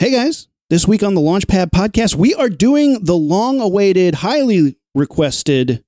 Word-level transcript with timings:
Hey 0.00 0.12
guys, 0.12 0.46
this 0.70 0.86
week 0.86 1.02
on 1.02 1.14
the 1.14 1.20
Launchpad 1.20 1.70
podcast, 1.70 2.14
we 2.14 2.32
are 2.32 2.48
doing 2.48 3.02
the 3.02 3.16
long 3.16 3.60
awaited, 3.60 4.14
highly 4.14 4.76
requested 4.94 5.82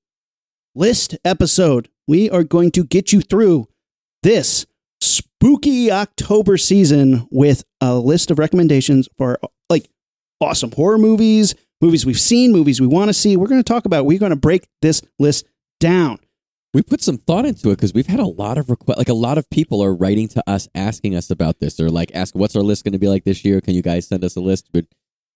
list 0.75 1.17
episode. 1.25 1.89
We 2.09 2.29
are 2.29 2.43
going 2.43 2.73
to 2.73 2.83
get 2.83 3.13
you 3.13 3.21
through 3.21 3.69
this 4.25 4.67
spooky 5.01 5.93
October 5.93 6.57
season 6.57 7.29
with 7.31 7.63
a 7.81 7.95
list 8.01 8.33
of 8.33 8.41
recommendations 8.41 9.09
for 9.17 9.39
like 9.69 9.89
awesome 10.41 10.73
horror 10.73 10.99
movies, 10.99 11.55
movies 11.81 12.05
we've 12.05 12.19
seen, 12.19 12.51
movies 12.51 12.81
we 12.81 12.89
want 12.89 13.11
to 13.11 13.15
see. 13.15 13.37
We're 13.37 13.47
going 13.47 13.63
to 13.63 13.73
talk 13.73 13.85
about, 13.85 14.07
we're 14.07 14.19
going 14.19 14.31
to 14.31 14.37
break 14.37 14.67
this 14.83 15.03
list 15.21 15.47
down. 15.79 16.19
We 16.73 16.83
put 16.83 17.03
some 17.03 17.19
thought 17.19 17.47
into 17.47 17.71
it 17.71 17.77
because 17.77 17.93
we've 17.93 18.07
had 18.07 18.21
a 18.21 18.27
lot 18.27 18.57
of 18.57 18.71
requests. 18.71 18.99
Like 18.99 19.09
a 19.09 19.15
lot 19.15 19.39
of 19.39 19.49
people 19.51 19.83
are 19.83 19.95
writing 19.95 20.29
to 20.29 20.43
us 20.47 20.69
asking 20.75 21.17
us 21.17 21.31
about 21.31 21.59
this, 21.59 21.81
or 21.81 21.91
like 21.91 22.13
ask, 22.15 22.35
"What's 22.35 22.55
our 22.55 22.63
list 22.63 22.85
going 22.85 22.93
to 22.93 22.99
be 22.99 23.09
like 23.09 23.25
this 23.25 23.45
year? 23.45 23.61
Can 23.61 23.75
you 23.75 23.83
guys 23.83 24.07
send 24.07 24.25
us 24.25 24.37
a 24.37 24.41
list?" 24.41 24.69
But 24.73 24.87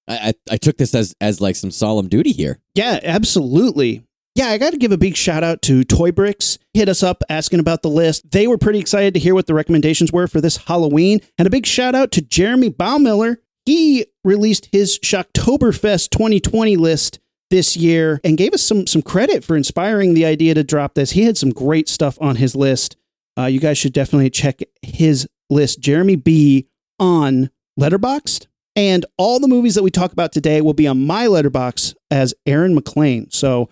I, 0.07 0.15
I, 0.29 0.35
I 0.53 0.57
took 0.57 0.77
this 0.77 0.95
as 0.95 1.15
as 1.21 1.41
like 1.41 1.57
some 1.57 1.71
solemn 1.71 2.09
duty 2.09 2.33
here. 2.33 2.61
Yeah, 2.75 3.01
absolutely. 3.03 4.05
Yeah, 4.37 4.49
I 4.49 4.59
got 4.59 4.73
to 4.73 4.79
give 4.79 4.91
a 4.91 4.99
big 4.99 5.17
shout 5.17 5.45
out 5.45 5.63
to 5.63 5.85
Toy 5.85 6.11
Bricks. 6.11 6.59
Hit 6.73 6.89
us 6.89 7.05
up 7.05 7.23
asking 7.29 7.61
about 7.61 7.83
the 7.83 7.89
list. 7.89 8.33
They 8.33 8.49
were 8.49 8.59
pretty 8.59 8.81
excited 8.81 9.15
to 9.15 9.21
hear 9.21 9.33
what 9.33 9.47
the 9.47 9.55
recommendations 9.55 10.13
were 10.13 10.27
for 10.27 10.41
this 10.41 10.57
Halloween. 10.57 11.21
And 11.39 11.47
a 11.47 11.51
big 11.51 11.67
shout 11.67 11.95
out 11.95 12.11
to 12.13 12.21
Jeremy 12.21 12.71
Baumiller. 12.71 13.37
He 13.65 14.07
released 14.25 14.69
his 14.73 14.99
Shocktoberfest 14.99 16.11
2020 16.11 16.77
list 16.77 17.21
this 17.51 17.77
year 17.77 18.21
and 18.25 18.37
gave 18.37 18.53
us 18.53 18.63
some 18.63 18.87
some 18.87 19.03
credit 19.03 19.45
for 19.45 19.57
inspiring 19.57 20.15
the 20.15 20.25
idea 20.25 20.55
to 20.55 20.65
drop 20.65 20.95
this. 20.95 21.13
He 21.13 21.25
had 21.25 21.37
some 21.37 21.51
great 21.51 21.89
stuff 21.89 22.19
on 22.21 22.37
his 22.37 22.57
list. 22.57 22.97
Uh, 23.39 23.47
you 23.47 23.61
guys 23.61 23.79
should 23.79 23.93
definitely 23.93 24.31
check 24.31 24.61
his 24.83 25.29
list, 25.51 25.81
Jeremy 25.81 26.17
B 26.17 26.69
on 26.99 27.51
Letterboxd. 27.79 28.47
And 28.77 29.07
all 29.19 29.39
the 29.39 29.49
movies 29.49 29.77
that 29.77 29.83
we 29.83 29.91
talk 29.91 30.13
about 30.13 30.33
today 30.33 30.61
will 30.61 30.75
be 30.75 30.89
on 30.89 31.07
my 31.07 31.29
letterbox 31.29 31.95
as 32.11 32.35
Aaron 32.45 32.77
McLane. 32.77 33.33
So 33.33 33.69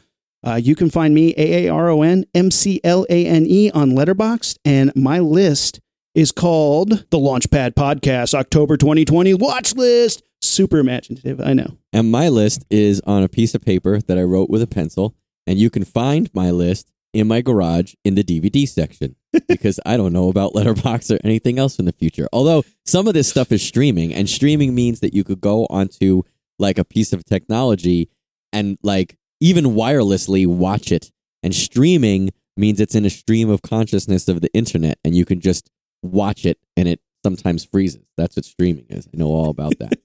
uh, 0.47 0.57
you 0.57 0.77
can 0.77 0.91
find 0.91 1.15
me 1.15 1.35
A 1.37 1.67
A 1.67 1.69
R 1.73 1.89
O 1.89 2.03
N 2.03 2.25
M 2.35 2.51
C 2.51 2.81
L 2.85 3.05
A 3.11 3.27
N 3.27 3.47
E 3.47 3.71
on 3.71 3.93
Letterboxd, 3.93 4.59
and 4.65 4.95
my 4.95 5.19
list 5.19 5.81
is 6.15 6.31
called 6.31 7.07
the 7.11 7.19
Launchpad 7.19 7.75
Podcast 7.75 8.35
October 8.35 8.77
2020 8.77 9.35
Watch 9.35 9.75
List. 9.75 10.23
Super 10.43 10.79
imaginative, 10.79 11.41
I 11.41 11.53
know. 11.53 11.79
And 11.93 12.11
my 12.11 12.29
list 12.29 12.65
is 12.69 13.01
on 13.07 13.23
a 13.23 13.29
piece 13.29 13.55
of 13.55 13.63
paper 13.63 14.01
that 14.01 14.19
I 14.19 14.23
wrote 14.23 14.51
with 14.51 14.61
a 14.61 14.67
pencil, 14.67 15.15
and 15.47 15.59
you 15.59 15.71
can 15.71 15.85
find 15.85 16.29
my 16.35 16.51
list 16.51 16.91
in 17.13 17.29
my 17.29 17.41
garage 17.43 17.95
in 18.05 18.15
the 18.15 18.25
DVD 18.25 18.67
section 18.67 19.17
because 19.49 19.79
I 19.85 19.97
don't 19.97 20.13
know 20.13 20.29
about 20.29 20.55
Letterbox 20.55 21.11
or 21.11 21.19
anything 21.23 21.59
else 21.59 21.79
in 21.79 21.85
the 21.85 21.93
future. 21.93 22.27
Although 22.33 22.65
some 22.85 23.07
of 23.07 23.15
this 23.15 23.29
stuff 23.29 23.53
is 23.53 23.63
streaming, 23.63 24.13
and 24.13 24.29
streaming 24.29 24.75
means 24.75 25.01
that 25.01 25.15
you 25.15 25.25
could 25.25 25.41
go 25.41 25.67
onto 25.71 26.23
like 26.59 26.79
a 26.79 26.85
piece 26.85 27.13
of 27.13 27.25
technology 27.25 28.09
and 28.53 28.79
like 28.83 29.17
even 29.41 29.65
wirelessly 29.67 30.47
watch 30.47 30.93
it. 30.93 31.11
And 31.43 31.55
streaming 31.55 32.31
means 32.57 32.81
it's 32.81 32.95
in 32.95 33.05
a 33.05 33.11
stream 33.11 33.51
of 33.51 33.63
consciousness 33.63 34.29
of 34.29 34.41
the 34.41 34.53
internet, 34.55 34.99
and 35.05 35.15
you 35.15 35.25
can 35.25 35.41
just 35.41 35.71
watch 36.03 36.45
it, 36.47 36.59
and 36.77 36.89
it 36.89 37.01
sometimes 37.23 37.65
freezes. 37.65 38.05
That's 38.17 38.37
what 38.37 38.45
streaming 38.45 38.87
is. 38.89 39.09
I 39.13 39.17
know 39.17 39.29
all 39.29 39.51
about 39.51 39.75
that. 39.79 39.99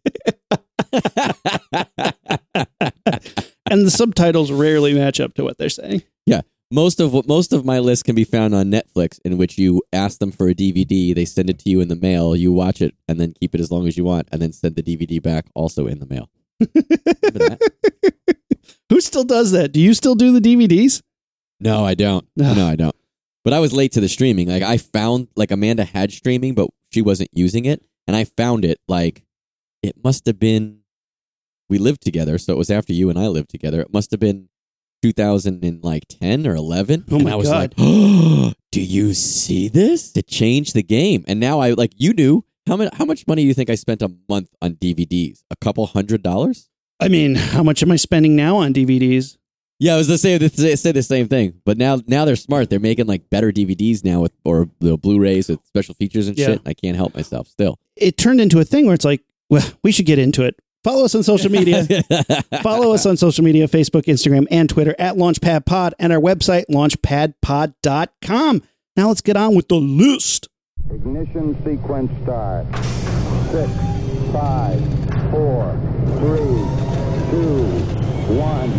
And 3.70 3.86
the 3.86 3.92
subtitles 3.92 4.52
rarely 4.52 4.94
match 4.94 5.20
up 5.20 5.34
to 5.36 5.44
what 5.44 5.58
they're 5.58 5.70
saying. 5.70 6.04
Yeah. 6.26 6.42
Most 6.72 7.00
of 7.00 7.14
what 7.14 7.28
most 7.28 7.54
of 7.54 7.66
my 7.66 7.80
list 7.80 8.04
can 8.06 8.16
be 8.16 8.26
found 8.26 8.54
on 8.54 8.70
Netflix, 8.72 9.20
in 9.24 9.38
which 9.38 9.58
you 9.58 9.82
ask 9.94 10.20
them 10.20 10.32
for 10.32 10.50
a 10.50 10.54
DVD, 10.54 11.16
they 11.16 11.24
send 11.24 11.50
it 11.50 11.60
to 11.60 11.70
you 11.70 11.80
in 11.80 11.88
the 11.88 11.96
mail, 11.96 12.36
you 12.36 12.52
watch 12.52 12.82
it, 12.82 12.94
and 13.08 13.22
then 13.22 13.34
keep 13.40 13.56
it 13.56 13.62
as 13.62 13.72
long 13.72 13.88
as 13.88 13.96
you 13.98 14.04
want, 14.04 14.28
and 14.32 14.42
then 14.42 14.52
send 14.52 14.76
the 14.76 14.84
DVD 14.84 15.22
back 15.22 15.46
also 15.56 15.88
in 15.88 16.00
the 16.00 16.06
mail. 16.06 16.30
Who 18.90 19.00
still 19.00 19.24
does 19.24 19.52
that? 19.52 19.72
Do 19.72 19.80
you 19.80 19.94
still 19.94 20.16
do 20.16 20.38
the 20.38 20.42
DVDs? 20.42 21.02
No, 21.62 21.86
I 21.86 21.94
don't. 21.94 22.28
No, 22.36 22.68
I 22.68 22.76
don't. 22.76 22.96
But 23.44 23.54
I 23.54 23.60
was 23.60 23.72
late 23.74 23.94
to 23.94 24.02
the 24.02 24.10
streaming. 24.10 24.50
Like 24.50 24.64
I 24.64 24.78
found 24.78 25.30
like 25.36 25.52
Amanda 25.52 25.86
had 25.86 26.12
streaming, 26.12 26.54
but 26.54 26.70
she 26.92 27.02
wasn't 27.02 27.30
using 27.34 27.66
it, 27.66 27.84
and 28.08 28.16
I 28.16 28.26
found 28.26 28.66
it 28.66 28.80
like 28.88 29.24
it 29.84 29.96
must 30.04 30.26
have 30.26 30.40
been 30.40 30.80
we 31.70 31.78
lived 31.78 32.02
together, 32.02 32.38
so 32.38 32.54
it 32.54 32.58
was 32.58 32.70
after 32.70 32.94
you 32.94 33.10
and 33.10 33.20
I 33.20 33.28
lived 33.28 33.50
together. 33.50 33.82
It 33.82 33.94
must 33.94 34.12
have 34.12 34.20
been 34.20 34.50
2010 35.02 36.48
or 36.48 36.56
11. 36.56 37.06
Oh 37.12 37.16
and 37.16 37.24
my 37.26 37.32
I 37.32 37.36
was 37.36 37.48
God. 37.48 37.56
like, 37.56 37.74
oh, 37.78 38.54
"Do 38.72 38.82
you 38.82 39.14
see 39.14 39.68
this? 39.68 40.12
To 40.14 40.22
change 40.22 40.74
the 40.74 40.84
game." 40.84 41.24
And 41.28 41.40
now 41.40 41.60
I 41.60 41.72
like 41.72 41.94
you 41.98 42.14
do. 42.14 42.46
How 42.68 42.76
much 42.76 42.94
how 42.94 43.06
much 43.06 43.28
money 43.28 43.44
do 43.44 43.48
you 43.48 43.54
think 43.54 43.70
I 43.70 43.76
spent 43.76 44.02
a 44.02 44.12
month 44.28 44.50
on 44.62 44.76
DVDs? 44.76 45.44
A 45.52 45.56
couple 45.56 45.86
hundred 45.88 46.24
dollars? 46.24 46.70
I 47.00 47.10
mean, 47.10 47.36
how 47.36 47.64
much 47.64 47.84
am 47.84 47.92
I 47.92 47.96
spending 47.96 48.36
now 48.36 48.58
on 48.58 48.74
DVDs? 48.74 49.38
Yeah, 49.80 49.94
I 49.94 49.98
was 49.98 50.08
the 50.08 50.18
same. 50.18 50.40
Say, 50.50 50.76
say 50.76 50.92
the 50.92 51.04
same 51.04 51.28
thing, 51.28 51.62
but 51.64 51.78
now 51.78 52.00
now 52.08 52.26
they're 52.26 52.36
smart. 52.36 52.70
They're 52.70 52.80
making 52.80 53.06
like 53.06 53.30
better 53.30 53.52
DVDs 53.52 54.04
now 54.04 54.22
with 54.22 54.32
or 54.44 54.70
the 54.80 54.98
Blu-rays 54.98 55.50
with 55.50 55.60
special 55.66 55.94
features 55.94 56.28
and 56.28 56.38
Yeah. 56.38 56.48
shit. 56.48 56.62
I 56.66 56.74
can't 56.74 56.96
help 56.98 57.14
myself 57.14 57.48
still. 57.48 57.78
It 57.96 58.18
turned 58.18 58.42
into 58.42 58.60
a 58.60 58.64
thing 58.66 58.86
where 58.86 58.96
it's 58.96 59.06
like, 59.06 59.22
well, 59.50 59.64
we 59.84 59.92
should 59.92 60.06
get 60.08 60.18
into 60.20 60.44
it. 60.44 60.56
Follow 60.84 61.06
us 61.06 61.14
on 61.16 61.22
social 61.24 61.52
media. 61.52 61.86
Follow 62.64 62.94
us 62.94 63.06
on 63.06 63.18
social 63.18 63.44
media 63.44 63.68
Facebook, 63.68 64.04
Instagram, 64.06 64.46
and 64.50 64.70
Twitter 64.70 64.96
at 64.98 65.16
Launchpad 65.16 65.66
Pod 65.66 65.94
and 66.00 66.12
our 66.14 66.20
website, 66.20 66.64
launchpadpod.com. 66.72 68.62
Now 68.96 69.08
let's 69.10 69.22
get 69.22 69.38
on 69.38 69.56
with 69.56 69.68
the 69.68 69.76
list. 69.76 70.48
Ignition 70.90 71.56
sequence 71.66 72.12
start. 72.24 72.66
Six, 73.52 73.72
five, 74.32 74.80
four, 75.32 75.78
three, 76.20 76.58
two, 77.32 77.64
one, 78.34 78.72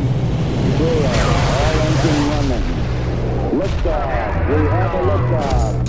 zero. 0.78 0.90
All 0.90 1.80
engine 1.86 2.22
running. 2.30 2.64
Liftoff. 3.60 4.48
We 4.48 4.66
have 4.68 4.94
a 4.94 5.02
liftoff. 5.10 5.88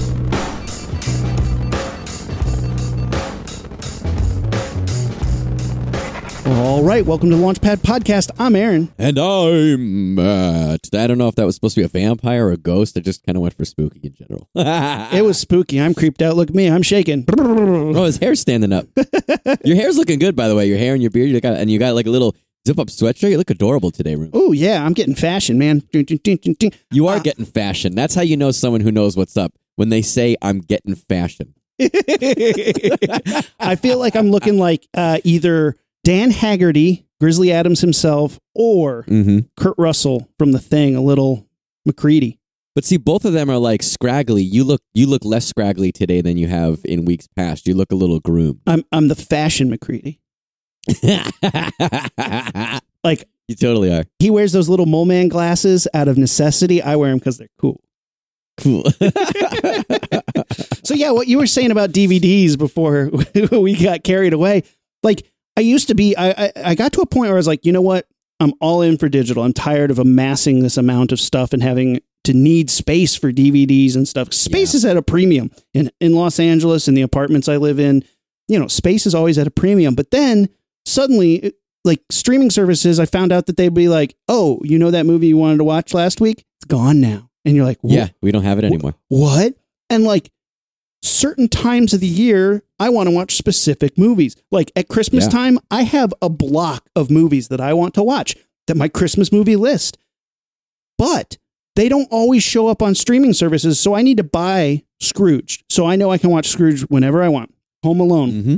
All 6.45 6.81
right, 6.83 7.05
welcome 7.05 7.29
to 7.29 7.35
the 7.35 7.41
Launchpad 7.41 7.77
Podcast. 7.77 8.31
I'm 8.39 8.55
Aaron. 8.55 8.91
and 8.97 9.19
I'm 9.19 10.15
Matt. 10.15 10.89
I 10.93 11.05
don't 11.05 11.19
know 11.19 11.27
if 11.27 11.35
that 11.35 11.45
was 11.45 11.53
supposed 11.55 11.75
to 11.75 11.81
be 11.81 11.85
a 11.85 11.87
vampire 11.87 12.47
or 12.47 12.51
a 12.51 12.57
ghost. 12.57 12.97
I 12.97 13.01
just 13.01 13.23
kind 13.23 13.35
of 13.35 13.43
went 13.43 13.53
for 13.53 13.65
spooky 13.65 13.99
in 14.03 14.13
general. 14.15 14.49
It 15.15 15.23
was 15.23 15.37
spooky. 15.39 15.79
I'm 15.79 15.93
creeped 15.93 16.21
out. 16.21 16.35
Look 16.35 16.49
at 16.49 16.55
me. 16.55 16.67
I'm 16.67 16.81
shaking. 16.81 17.25
oh, 17.37 18.03
his 18.05 18.17
hair's 18.17 18.39
standing 18.39 18.73
up. 18.73 18.87
your 19.63 19.75
hair's 19.75 19.97
looking 19.97 20.17
good, 20.17 20.35
by 20.35 20.47
the 20.47 20.55
way. 20.55 20.67
Your 20.67 20.77
hair 20.79 20.93
and 20.93 21.03
your 21.03 21.11
beard, 21.11 21.29
you 21.29 21.39
got, 21.39 21.57
and 21.57 21.69
you 21.69 21.77
got 21.77 21.93
like 21.93 22.07
a 22.07 22.11
little 22.11 22.35
zip 22.69 22.79
up 22.79 22.87
sweatshirt. 22.87 23.31
You 23.31 23.37
look 23.37 23.49
adorable 23.49 23.89
today, 23.91 24.15
Room. 24.15 24.29
Oh, 24.33 24.51
yeah, 24.51 24.85
I'm 24.85 24.93
getting 24.93 25.15
fashion, 25.15 25.57
man. 25.57 25.81
You 26.91 27.07
are 27.07 27.15
Ah. 27.17 27.19
getting 27.19 27.45
fashion. 27.45 27.95
That's 27.95 28.13
how 28.15 28.21
you 28.21 28.37
know 28.37 28.51
someone 28.51 28.81
who 28.81 28.91
knows 28.91 29.17
what's 29.17 29.35
up 29.37 29.53
when 29.75 29.89
they 29.89 30.01
say, 30.01 30.35
"I'm 30.41 30.59
getting 30.59 30.95
fashion." 30.95 31.53
I 33.59 33.75
feel 33.75 33.97
like 33.99 34.15
I'm 34.15 34.29
looking 34.31 34.57
like 34.57 34.87
uh, 34.93 35.19
either 35.23 35.75
Dan 36.03 36.31
Haggerty, 36.31 37.05
Grizzly 37.19 37.51
Adams 37.51 37.81
himself, 37.81 38.39
or 38.53 39.03
Mm-hmm. 39.07 39.39
Kurt 39.57 39.75
Russell 39.77 40.29
from 40.37 40.51
The 40.51 40.59
Thing, 40.59 40.95
a 40.95 41.01
little 41.01 41.47
MacReady. 41.85 42.37
But 42.75 42.85
see, 42.85 42.97
both 42.97 43.25
of 43.25 43.33
them 43.33 43.49
are 43.49 43.57
like 43.57 43.81
scraggly. 43.83 44.43
You 44.43 44.63
look 44.63 44.81
you 44.93 45.07
look 45.07 45.25
less 45.25 45.45
scraggly 45.45 45.91
today 45.91 46.21
than 46.21 46.37
you 46.37 46.47
have 46.47 46.79
in 46.85 47.03
weeks 47.05 47.27
past. 47.35 47.67
You 47.67 47.73
look 47.75 47.91
a 47.91 47.95
little 47.95 48.19
groomed. 48.19 48.59
I'm 48.67 48.83
I'm 48.91 49.07
the 49.07 49.15
fashion 49.15 49.69
MacReady. 49.69 50.19
Like 53.01 53.23
you 53.47 53.55
totally 53.55 53.93
are. 53.93 54.03
he 54.19 54.29
wears 54.29 54.51
those 54.51 54.67
little 54.67 54.85
mole 54.85 55.05
man 55.05 55.29
glasses 55.29 55.87
out 55.93 56.09
of 56.09 56.17
necessity. 56.17 56.81
I 56.81 56.97
wear 56.97 57.09
them 57.11 57.19
because 57.19 57.37
they're 57.37 57.47
cool. 57.57 57.81
Cool. 58.57 58.83
So 60.83 60.95
yeah, 60.95 61.11
what 61.11 61.27
you 61.27 61.37
were 61.37 61.45
saying 61.45 61.69
about 61.69 61.91
DVDs 61.91 62.57
before 62.57 63.11
we 63.51 63.75
got 63.75 64.03
carried 64.03 64.33
away, 64.33 64.63
like 65.03 65.23
I 65.55 65.61
used 65.61 65.89
to 65.89 65.93
be. 65.93 66.15
I, 66.15 66.31
I 66.31 66.51
I 66.65 66.75
got 66.75 66.93
to 66.93 67.01
a 67.01 67.05
point 67.05 67.27
where 67.27 67.35
I 67.35 67.37
was 67.37 67.45
like, 67.45 67.63
you 67.63 67.71
know 67.71 67.81
what? 67.81 68.07
I'm 68.39 68.53
all 68.59 68.81
in 68.81 68.97
for 68.97 69.07
digital. 69.07 69.43
I'm 69.43 69.53
tired 69.53 69.91
of 69.91 69.99
amassing 69.99 70.63
this 70.63 70.77
amount 70.77 71.11
of 71.11 71.19
stuff 71.19 71.53
and 71.53 71.61
having 71.61 71.99
to 72.23 72.33
need 72.33 72.71
space 72.71 73.13
for 73.13 73.31
DVDs 73.31 73.95
and 73.95 74.07
stuff. 74.07 74.33
Space 74.33 74.73
is 74.73 74.83
at 74.83 74.97
a 74.97 75.03
premium 75.03 75.51
in 75.75 75.91
in 76.01 76.15
Los 76.15 76.39
Angeles 76.39 76.87
in 76.87 76.95
the 76.95 77.03
apartments 77.03 77.47
I 77.47 77.57
live 77.57 77.79
in. 77.79 78.03
You 78.47 78.57
know, 78.57 78.67
space 78.67 79.05
is 79.05 79.13
always 79.13 79.37
at 79.37 79.45
a 79.45 79.51
premium. 79.51 79.93
But 79.93 80.09
then 80.09 80.49
suddenly, 80.89 81.53
like 81.85 82.01
streaming 82.11 82.49
services, 82.49 82.99
I 82.99 83.05
found 83.05 83.31
out 83.31 83.45
that 83.45 83.57
they'd 83.57 83.73
be 83.73 83.87
like, 83.87 84.15
"Oh, 84.27 84.59
you 84.63 84.77
know 84.79 84.91
that 84.91 85.05
movie 85.05 85.27
you 85.27 85.37
wanted 85.37 85.57
to 85.57 85.63
watch 85.63 85.93
last 85.93 86.19
week? 86.19 86.45
It's 86.59 86.65
gone 86.65 86.99
now." 86.99 87.29
And 87.45 87.55
you're 87.55 87.65
like, 87.65 87.79
yeah, 87.83 88.09
we 88.21 88.31
don't 88.31 88.43
have 88.43 88.59
it 88.59 88.65
anymore. 88.65 88.95
what? 89.07 89.53
And 89.89 90.03
like 90.03 90.29
certain 91.01 91.47
times 91.47 91.93
of 91.93 92.01
the 92.01 92.05
year, 92.07 92.61
I 92.79 92.89
want 92.89 93.07
to 93.07 93.15
watch 93.15 93.35
specific 93.37 93.97
movies. 93.97 94.35
Like 94.51 94.71
at 94.75 94.89
Christmas 94.89 95.23
Yeah. 95.23 95.29
time, 95.29 95.59
I 95.71 95.83
have 95.83 96.13
a 96.21 96.29
block 96.29 96.89
of 96.97 97.09
movies 97.09 97.47
that 97.47 97.61
I 97.61 97.73
want 97.73 97.93
to 97.93 98.03
watch. 98.03 98.35
That 98.67 98.75
my 98.75 98.89
Christmas 98.89 99.31
movie 99.31 99.55
list. 99.55 99.97
But 100.97 101.37
they 101.75 101.87
don't 101.87 102.07
always 102.11 102.43
show 102.43 102.67
up 102.67 102.81
on 102.81 102.93
streaming 102.93 103.33
services, 103.33 103.79
so 103.79 103.95
I 103.95 104.01
need 104.01 104.17
to 104.17 104.23
buy 104.23 104.83
Scrooge. 104.99 105.63
So 105.69 105.85
I 105.85 105.95
know 105.95 106.11
I 106.11 106.17
can 106.17 106.29
watch 106.29 106.49
Scrooge 106.49 106.81
whenever 106.83 107.23
I 107.23 107.29
want. 107.29 107.53
Home 107.83 108.01
Alone. 108.01 108.31
Mm-hmm. 108.31 108.55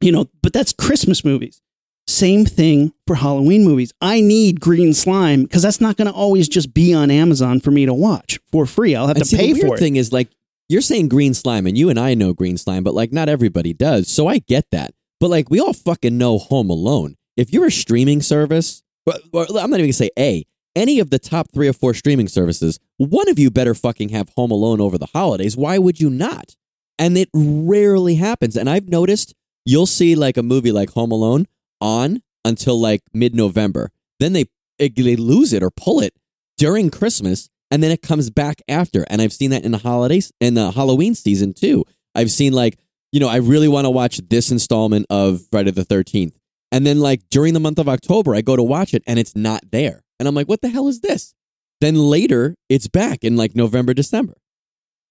You 0.00 0.12
know, 0.12 0.26
but 0.42 0.52
that's 0.52 0.72
Christmas 0.72 1.24
movies. 1.24 1.60
Same 2.06 2.44
thing 2.44 2.92
for 3.06 3.16
Halloween 3.16 3.64
movies. 3.64 3.92
I 4.00 4.20
need 4.20 4.60
green 4.60 4.94
slime 4.94 5.42
because 5.42 5.62
that's 5.62 5.80
not 5.80 5.96
going 5.96 6.06
to 6.08 6.12
always 6.12 6.48
just 6.48 6.74
be 6.74 6.92
on 6.92 7.10
Amazon 7.10 7.60
for 7.60 7.70
me 7.70 7.86
to 7.86 7.94
watch 7.94 8.40
for 8.50 8.66
free. 8.66 8.96
I'll 8.96 9.06
have 9.06 9.16
And 9.16 9.24
to 9.24 9.28
see, 9.28 9.36
pay 9.36 9.52
the 9.52 9.60
weird 9.60 9.68
for 9.68 9.74
it. 9.76 9.78
thing 9.78 9.96
is 9.96 10.12
like 10.12 10.28
you're 10.68 10.80
saying 10.80 11.08
green 11.08 11.34
slime, 11.34 11.66
and 11.66 11.76
you 11.76 11.88
and 11.90 11.98
I 12.00 12.14
know 12.14 12.32
green 12.32 12.56
slime, 12.56 12.82
but 12.82 12.94
like 12.94 13.12
not 13.12 13.28
everybody 13.28 13.72
does. 13.72 14.08
So 14.08 14.26
I 14.26 14.38
get 14.38 14.66
that. 14.72 14.94
But 15.20 15.28
like 15.30 15.50
we 15.50 15.60
all 15.60 15.72
fucking 15.74 16.16
know 16.16 16.38
Home 16.38 16.70
Alone. 16.70 17.16
If 17.36 17.52
you're 17.52 17.66
a 17.66 17.70
streaming 17.72 18.22
service, 18.22 18.82
or, 19.06 19.14
or 19.32 19.44
I'm 19.50 19.70
not 19.70 19.78
even 19.78 19.80
gonna 19.86 19.92
say 19.92 20.10
a 20.18 20.44
any 20.76 20.98
of 21.00 21.10
the 21.10 21.18
top 21.18 21.48
three 21.52 21.68
or 21.68 21.72
four 21.72 21.94
streaming 21.94 22.28
services, 22.28 22.78
one 22.96 23.28
of 23.28 23.38
you 23.38 23.50
better 23.50 23.74
fucking 23.74 24.08
have 24.10 24.30
Home 24.36 24.50
Alone 24.50 24.80
over 24.80 24.96
the 24.98 25.06
holidays. 25.06 25.56
Why 25.56 25.78
would 25.78 26.00
you 26.00 26.08
not? 26.10 26.56
And 26.98 27.16
it 27.18 27.28
rarely 27.34 28.16
happens. 28.16 28.56
And 28.56 28.68
I've 28.68 28.88
noticed 28.88 29.34
you'll 29.64 29.86
see 29.86 30.14
like 30.14 30.36
a 30.36 30.42
movie 30.42 30.72
like 30.72 30.90
Home 30.90 31.12
Alone 31.12 31.46
on 31.80 32.22
until 32.44 32.80
like 32.80 33.02
mid 33.12 33.34
November. 33.34 33.90
Then 34.18 34.32
they 34.32 34.46
they 34.78 35.16
lose 35.16 35.52
it 35.52 35.62
or 35.62 35.70
pull 35.70 36.00
it 36.00 36.14
during 36.58 36.90
Christmas, 36.90 37.48
and 37.70 37.82
then 37.82 37.90
it 37.90 38.02
comes 38.02 38.30
back 38.30 38.62
after. 38.68 39.04
And 39.08 39.20
I've 39.20 39.32
seen 39.32 39.50
that 39.50 39.64
in 39.64 39.72
the 39.72 39.78
holidays 39.78 40.32
in 40.40 40.54
the 40.54 40.70
Halloween 40.70 41.14
season 41.14 41.54
too. 41.54 41.84
I've 42.14 42.30
seen 42.30 42.52
like 42.52 42.78
you 43.12 43.20
know 43.20 43.28
I 43.28 43.36
really 43.36 43.68
want 43.68 43.84
to 43.86 43.90
watch 43.90 44.20
this 44.28 44.50
installment 44.50 45.06
of 45.10 45.42
Friday 45.50 45.70
the 45.70 45.84
Thirteenth, 45.84 46.36
and 46.72 46.86
then 46.86 47.00
like 47.00 47.22
during 47.30 47.54
the 47.54 47.60
month 47.60 47.78
of 47.78 47.88
October 47.88 48.34
I 48.34 48.40
go 48.40 48.56
to 48.56 48.62
watch 48.62 48.94
it 48.94 49.02
and 49.06 49.18
it's 49.18 49.36
not 49.36 49.70
there, 49.70 50.02
and 50.18 50.28
I'm 50.28 50.34
like, 50.34 50.48
what 50.48 50.62
the 50.62 50.68
hell 50.68 50.88
is 50.88 51.00
this? 51.00 51.34
Then 51.80 51.94
later 51.94 52.56
it's 52.68 52.88
back 52.88 53.24
in 53.24 53.36
like 53.36 53.54
November 53.54 53.94
December. 53.94 54.34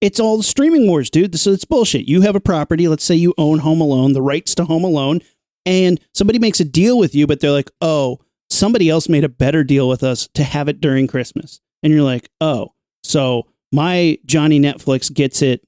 It's 0.01 0.19
all 0.19 0.37
the 0.37 0.43
streaming 0.43 0.87
wars, 0.87 1.09
dude. 1.09 1.37
So 1.39 1.51
it's 1.51 1.65
bullshit. 1.65 2.07
You 2.07 2.21
have 2.21 2.35
a 2.35 2.39
property, 2.39 2.87
let's 2.87 3.03
say 3.03 3.15
you 3.15 3.33
own 3.37 3.59
Home 3.59 3.81
Alone, 3.81 4.13
the 4.13 4.21
rights 4.21 4.55
to 4.55 4.65
Home 4.65 4.83
Alone, 4.83 5.21
and 5.65 5.99
somebody 6.13 6.39
makes 6.39 6.59
a 6.59 6.65
deal 6.65 6.97
with 6.97 7.13
you, 7.13 7.27
but 7.27 7.39
they're 7.41 7.51
like, 7.51 7.69
oh, 7.81 8.19
somebody 8.49 8.89
else 8.89 9.09
made 9.09 9.23
a 9.23 9.29
better 9.29 9.63
deal 9.63 9.89
with 9.89 10.03
us 10.03 10.27
to 10.35 10.43
have 10.43 10.69
it 10.69 10.79
during 10.81 11.05
Christmas. 11.07 11.59
And 11.83 11.91
you're 11.93 12.03
like, 12.03 12.29
oh, 12.39 12.73
so 13.03 13.47
my 13.71 14.17
Johnny 14.25 14.59
Netflix 14.59 15.13
gets 15.13 15.41
it 15.41 15.63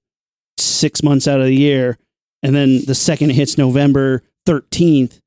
six 0.57 1.03
months 1.03 1.27
out 1.27 1.39
of 1.41 1.45
the 1.47 1.55
year. 1.55 1.97
And 2.41 2.55
then 2.55 2.83
the 2.85 2.95
second 2.95 3.29
it 3.31 3.35
hits 3.35 3.57
November 3.57 4.23
13th, 4.47 5.19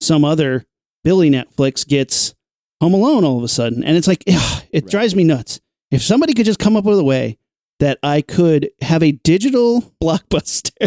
some 0.00 0.24
other 0.24 0.64
Billy 1.02 1.28
Netflix 1.28 1.86
gets 1.86 2.34
Home 2.80 2.94
Alone 2.94 3.24
all 3.24 3.36
of 3.36 3.44
a 3.44 3.48
sudden. 3.48 3.84
And 3.84 3.96
it's 3.96 4.08
like, 4.08 4.24
ugh, 4.32 4.62
it 4.72 4.84
Right. 4.84 4.90
drives 4.90 5.14
me 5.14 5.24
nuts. 5.24 5.60
If 5.90 6.02
somebody 6.02 6.34
could 6.34 6.46
just 6.46 6.58
come 6.58 6.76
up 6.76 6.84
with 6.84 6.98
a 6.98 7.04
way 7.04 7.36
that 7.80 7.98
I 8.02 8.20
could 8.22 8.70
have 8.80 9.02
a 9.02 9.12
digital 9.12 9.82
blockbuster. 10.02 10.78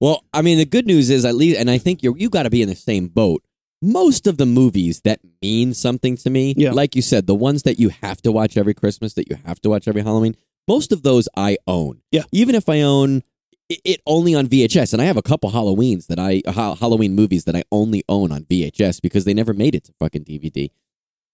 well, 0.00 0.24
I 0.32 0.42
mean, 0.42 0.58
the 0.58 0.64
good 0.64 0.86
news 0.86 1.10
is 1.10 1.24
at 1.24 1.34
least, 1.34 1.58
and 1.58 1.70
I 1.70 1.78
think 1.78 2.02
you're 2.02 2.16
you 2.16 2.28
got 2.30 2.44
to 2.44 2.50
be 2.50 2.62
in 2.62 2.68
the 2.68 2.74
same 2.74 3.08
boat. 3.08 3.42
Most 3.84 4.26
of 4.28 4.36
the 4.36 4.46
movies 4.46 5.00
that 5.00 5.20
mean 5.42 5.74
something 5.74 6.16
to 6.18 6.30
me, 6.30 6.54
Yeah. 6.56 6.70
like 6.70 6.94
you 6.94 7.02
said, 7.02 7.26
the 7.26 7.34
ones 7.34 7.64
that 7.64 7.80
you 7.80 7.88
have 7.88 8.22
to 8.22 8.30
watch 8.30 8.56
every 8.56 8.74
Christmas, 8.74 9.14
that 9.14 9.28
you 9.28 9.36
have 9.44 9.60
to 9.62 9.70
watch 9.70 9.88
every 9.88 10.02
Halloween, 10.02 10.36
most 10.68 10.92
of 10.92 11.02
those 11.02 11.28
I 11.36 11.58
own. 11.66 12.00
Yeah. 12.12 12.22
Even 12.30 12.54
if 12.54 12.68
I 12.68 12.82
own 12.82 13.22
it 13.68 14.00
only 14.06 14.34
on 14.36 14.46
VHS, 14.46 14.92
and 14.92 15.02
I 15.02 15.06
have 15.06 15.16
a 15.16 15.22
couple 15.22 15.50
Halloweens 15.50 16.06
that 16.08 16.18
I 16.18 16.42
Halloween 16.46 17.14
movies 17.14 17.44
that 17.44 17.56
I 17.56 17.64
only 17.72 18.04
own 18.08 18.30
on 18.30 18.44
VHS 18.44 19.00
because 19.02 19.24
they 19.24 19.34
never 19.34 19.52
made 19.54 19.74
it 19.74 19.84
to 19.84 19.92
fucking 19.98 20.24
DVD, 20.24 20.70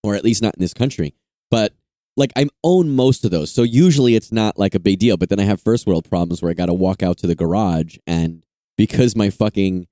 or 0.02 0.14
at 0.14 0.24
least 0.24 0.40
not 0.42 0.54
in 0.54 0.60
this 0.60 0.72
country. 0.74 1.14
But 1.50 1.74
like 2.18 2.32
I 2.36 2.48
own 2.62 2.90
most 2.90 3.24
of 3.24 3.30
those, 3.30 3.50
so 3.50 3.62
usually 3.62 4.14
it's 4.14 4.32
not 4.32 4.58
like 4.58 4.74
a 4.74 4.80
big 4.80 4.98
deal. 4.98 5.16
But 5.16 5.30
then 5.30 5.40
I 5.40 5.44
have 5.44 5.60
first 5.60 5.86
world 5.86 6.08
problems 6.08 6.42
where 6.42 6.50
I 6.50 6.54
got 6.54 6.66
to 6.66 6.74
walk 6.74 7.02
out 7.02 7.16
to 7.18 7.26
the 7.26 7.34
garage, 7.34 7.96
and 8.06 8.44
because 8.76 9.16
my 9.16 9.30
fucking 9.30 9.86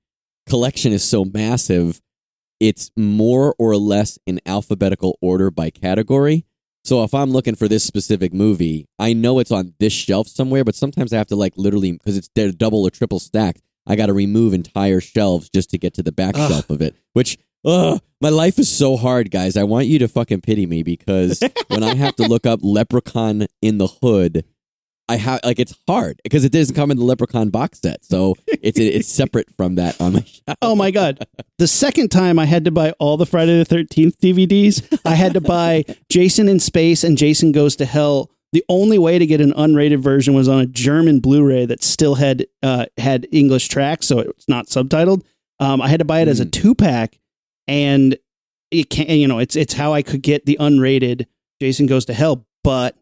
collection 0.47 0.91
is 0.93 1.03
so 1.03 1.25
massive, 1.25 2.01
it's 2.59 2.91
more 2.95 3.55
or 3.57 3.75
less 3.77 4.19
in 4.25 4.39
alphabetical 4.45 5.17
order 5.21 5.49
by 5.49 5.69
category. 5.69 6.45
So 6.83 7.03
if 7.03 7.13
I'm 7.13 7.31
looking 7.31 7.55
for 7.55 7.67
this 7.67 7.83
specific 7.83 8.33
movie, 8.33 8.87
I 8.97 9.11
know 9.11 9.39
it's 9.39 9.51
on 9.51 9.73
this 9.79 9.91
shelf 9.91 10.27
somewhere, 10.27 10.63
but 10.63 10.75
sometimes 10.75 11.11
I 11.11 11.17
have 11.17 11.27
to 11.27 11.35
like 11.35 11.53
literally 11.57 11.91
because 11.91 12.15
it's 12.17 12.29
they're 12.33 12.51
double 12.51 12.83
or 12.83 12.89
triple 12.89 13.19
stacked. 13.19 13.61
I 13.85 13.95
got 13.95 14.07
to 14.07 14.13
remove 14.13 14.53
entire 14.53 15.01
shelves 15.01 15.49
just 15.49 15.69
to 15.71 15.77
get 15.77 15.93
to 15.95 16.03
the 16.03 16.11
back 16.11 16.35
Ugh. 16.37 16.49
shelf 16.49 16.69
of 16.69 16.81
it. 16.81 16.95
Which, 17.13 17.37
ugh, 17.65 18.01
my 18.21 18.29
life 18.29 18.57
is 18.59 18.69
so 18.69 18.97
hard, 18.97 19.31
guys. 19.31 19.55
I 19.57 19.63
want 19.63 19.87
you 19.87 19.99
to 19.99 20.07
fucking 20.07 20.41
pity 20.41 20.65
me 20.65 20.83
because 20.83 21.41
when 21.67 21.83
I 21.83 21.93
have 21.95 22.15
to 22.17 22.23
look 22.27 22.45
up 22.45 22.59
Leprechaun 22.63 23.47
in 23.61 23.77
the 23.77 23.87
Hood, 23.87 24.43
I 25.09 25.15
have 25.15 25.39
like 25.45 25.57
it's 25.59 25.73
hard 25.87 26.19
because 26.23 26.43
it 26.43 26.51
doesn't 26.51 26.75
come 26.75 26.91
in 26.91 26.97
the 26.97 27.03
Leprechaun 27.05 27.49
box 27.49 27.79
set, 27.79 28.03
so 28.03 28.35
it's 28.61 28.77
it's 28.77 29.07
separate 29.07 29.47
from 29.55 29.75
that 29.75 29.99
on 30.01 30.13
my 30.13 30.19
shelf. 30.23 30.57
oh 30.61 30.75
my 30.75 30.91
God. 30.91 31.25
The 31.59 31.67
second 31.67 32.09
time 32.09 32.37
I 32.37 32.45
had 32.45 32.65
to 32.65 32.71
buy 32.71 32.91
all 32.99 33.15
the 33.15 33.25
Friday 33.25 33.63
the 33.63 33.65
13th 33.75 34.17
DVDs, 34.17 34.99
I 35.05 35.15
had 35.15 35.33
to 35.35 35.41
buy 35.41 35.85
Jason 36.09 36.49
in 36.49 36.59
Space 36.59 37.03
and 37.05 37.17
Jason 37.17 37.51
Goes 37.53 37.75
to 37.77 37.85
Hell. 37.85 38.29
The 38.53 38.63
only 38.69 38.97
way 38.97 39.17
to 39.19 39.25
get 39.25 39.39
an 39.41 39.53
unrated 39.53 39.99
version 39.99 40.33
was 40.33 40.47
on 40.49 40.59
a 40.59 40.65
German 40.65 41.19
Blu-ray 41.19 41.65
that 41.67 41.83
still 41.83 42.15
had 42.15 42.45
uh, 42.63 42.85
had 42.97 43.27
English 43.31 43.67
tracks, 43.69 44.07
so 44.07 44.19
it's 44.19 44.47
not 44.49 44.67
subtitled. 44.67 45.23
Um, 45.59 45.81
I 45.81 45.87
had 45.87 45.99
to 45.99 46.05
buy 46.05 46.19
it 46.21 46.27
as 46.27 46.39
a 46.41 46.45
Mm. 46.45 46.51
two 46.51 46.75
pack, 46.75 47.17
and 47.67 48.17
it 48.71 48.89
can 48.89 49.07
you 49.09 49.27
know 49.27 49.39
it's 49.39 49.55
it's 49.55 49.73
how 49.73 49.93
I 49.93 50.01
could 50.01 50.21
get 50.21 50.45
the 50.45 50.57
unrated 50.59 51.25
Jason 51.61 51.85
Goes 51.87 52.05
to 52.05 52.13
Hell. 52.13 52.45
But 52.63 52.97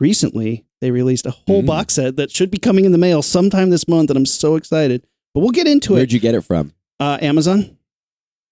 recently 0.00 0.64
they 0.80 0.90
released 0.90 1.26
a 1.26 1.30
whole 1.32 1.62
Mm. 1.62 1.66
box 1.66 1.94
set 1.94 2.16
that 2.16 2.30
should 2.30 2.50
be 2.50 2.58
coming 2.58 2.84
in 2.84 2.92
the 2.92 2.98
mail 2.98 3.20
sometime 3.22 3.70
this 3.70 3.88
month, 3.88 4.10
and 4.10 4.16
I'm 4.16 4.26
so 4.26 4.54
excited. 4.56 5.04
But 5.34 5.40
we'll 5.40 5.50
get 5.50 5.66
into 5.66 5.94
it. 5.94 5.96
Where'd 5.96 6.12
you 6.12 6.20
get 6.20 6.34
it 6.34 6.42
from? 6.42 6.72
Uh, 7.00 7.18
Amazon. 7.20 7.76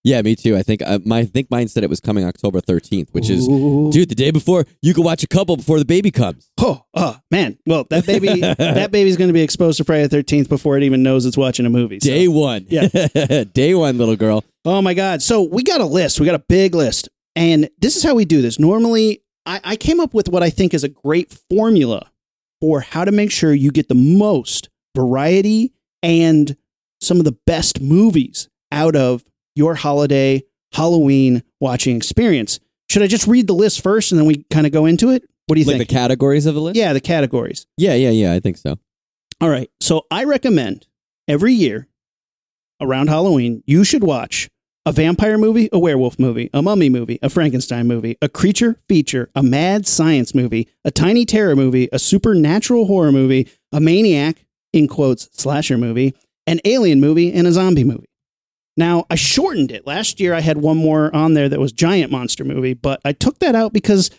Yeah, 0.06 0.22
me 0.22 0.36
too. 0.36 0.56
I 0.56 0.62
think 0.62 0.82
uh, 0.82 1.00
my 1.04 1.18
I 1.18 1.24
think 1.24 1.50
mine 1.50 1.66
said 1.66 1.82
it 1.82 1.90
was 1.90 1.98
coming 1.98 2.24
October 2.24 2.60
13th, 2.60 3.08
which 3.10 3.28
is 3.28 3.48
Ooh. 3.48 3.90
dude 3.90 4.08
the 4.08 4.14
day 4.14 4.30
before. 4.30 4.64
You 4.80 4.94
can 4.94 5.02
watch 5.02 5.24
a 5.24 5.26
couple 5.26 5.56
before 5.56 5.80
the 5.80 5.84
baby 5.84 6.12
comes. 6.12 6.48
Oh, 6.58 6.84
oh 6.94 7.18
man. 7.32 7.58
Well, 7.66 7.88
that 7.90 8.06
baby, 8.06 8.28
that 8.40 8.92
baby's 8.92 9.16
going 9.16 9.30
to 9.30 9.34
be 9.34 9.42
exposed 9.42 9.78
to 9.78 9.84
Friday 9.84 10.04
the 10.04 10.08
Thirteenth 10.08 10.48
before 10.48 10.76
it 10.76 10.84
even 10.84 11.02
knows 11.02 11.26
it's 11.26 11.36
watching 11.36 11.66
a 11.66 11.70
movie. 11.70 11.98
so- 11.98 12.08
Day 12.08 12.28
one. 12.28 12.66
Yeah. 12.68 12.86
day 13.52 13.74
one, 13.74 13.98
little 13.98 14.14
girl. 14.14 14.44
Oh 14.64 14.80
my 14.80 14.94
God. 14.94 15.22
So 15.22 15.42
we 15.42 15.64
got 15.64 15.80
a 15.80 15.84
list. 15.84 16.20
We 16.20 16.26
got 16.26 16.36
a 16.36 16.44
big 16.48 16.76
list, 16.76 17.08
and 17.34 17.68
this 17.80 17.96
is 17.96 18.04
how 18.04 18.14
we 18.14 18.24
do 18.24 18.40
this. 18.40 18.60
Normally, 18.60 19.24
I, 19.44 19.60
I 19.64 19.76
came 19.76 19.98
up 19.98 20.14
with 20.14 20.28
what 20.28 20.44
I 20.44 20.50
think 20.50 20.72
is 20.72 20.84
a 20.84 20.88
great 20.88 21.36
formula 21.50 22.12
for 22.60 22.80
how 22.80 23.04
to 23.04 23.10
make 23.10 23.32
sure 23.32 23.52
you 23.52 23.72
get 23.72 23.88
the 23.88 23.96
most 23.96 24.68
variety 24.94 25.72
and 26.00 26.56
some 27.00 27.18
of 27.18 27.24
the 27.24 27.36
best 27.44 27.80
movies 27.80 28.48
out 28.70 28.94
of 28.94 29.25
your 29.56 29.75
holiday 29.75 30.44
Halloween 30.72 31.42
watching 31.60 31.96
experience. 31.96 32.60
Should 32.88 33.02
I 33.02 33.08
just 33.08 33.26
read 33.26 33.48
the 33.48 33.54
list 33.54 33.82
first 33.82 34.12
and 34.12 34.20
then 34.20 34.26
we 34.28 34.44
kind 34.50 34.66
of 34.66 34.72
go 34.72 34.86
into 34.86 35.10
it? 35.10 35.25
What 35.46 35.54
do 35.56 35.60
you 35.60 35.66
Like 35.66 35.78
think? 35.78 35.88
the 35.88 35.94
categories 35.94 36.46
of 36.46 36.54
the 36.54 36.60
list? 36.60 36.76
yeah, 36.76 36.92
the 36.92 37.00
categories. 37.00 37.66
Yeah, 37.76 37.94
yeah, 37.94 38.10
yeah. 38.10 38.32
I 38.32 38.40
think 38.40 38.56
so. 38.58 38.78
All 39.40 39.48
right. 39.48 39.70
So 39.80 40.06
I 40.10 40.25
recommend 40.25 40.86
every 41.26 41.52
year 41.52 41.88
around 42.80 43.08
Halloween, 43.08 43.62
you 43.66 43.82
should 43.84 44.02
watch 44.04 44.48
a 44.84 44.92
vampire 44.92 45.36
movie, 45.38 45.68
a 45.72 45.78
werewolf 45.78 46.18
movie, 46.18 46.48
a 46.54 46.62
mummy 46.62 46.88
movie, 46.88 47.18
a 47.22 47.28
Frankenstein 47.28 47.86
movie, 47.88 48.16
a 48.22 48.28
creature 48.28 48.78
feature, 48.88 49.30
a 49.34 49.42
mad 49.42 49.86
science 49.86 50.34
movie, 50.34 50.68
a 50.84 50.90
tiny 50.90 51.25
terror 51.25 51.56
movie, 51.56 51.88
a 51.92 51.98
supernatural 51.98 52.86
horror 52.86 53.10
movie, 53.12 53.48
a 53.72 53.80
maniac, 53.80 54.44
in 54.72 54.86
quotes, 54.86 55.28
slasher 55.32 55.76
movie, 55.78 56.14
an 56.46 56.60
alien 56.64 57.00
movie, 57.00 57.32
and 57.32 57.46
a 57.46 57.52
zombie 57.52 57.82
movie. 57.84 58.06
Now, 58.76 59.06
I 59.11 59.14
shortened 59.14 59.73
it. 59.73 59.87
Last 59.87 60.21
year 60.21 60.35
I 60.35 60.40
had 60.40 60.59
one 60.59 60.76
more 60.76 61.14
on 61.14 61.35
there 61.35 61.49
that 61.49 61.61
was 61.61 61.73
giant 61.73 62.12
monster 62.12 62.45
movie, 62.45 62.75
but 62.75 63.00
I 63.04 63.12
took 63.12 63.38
that 63.38 63.54
out 63.54 63.73
because 63.73 64.11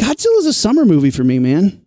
Godzilla 0.00 0.38
is 0.38 0.46
a 0.46 0.52
summer 0.52 0.84
movie 0.84 1.10
for 1.10 1.24
me, 1.24 1.38
man. 1.38 1.84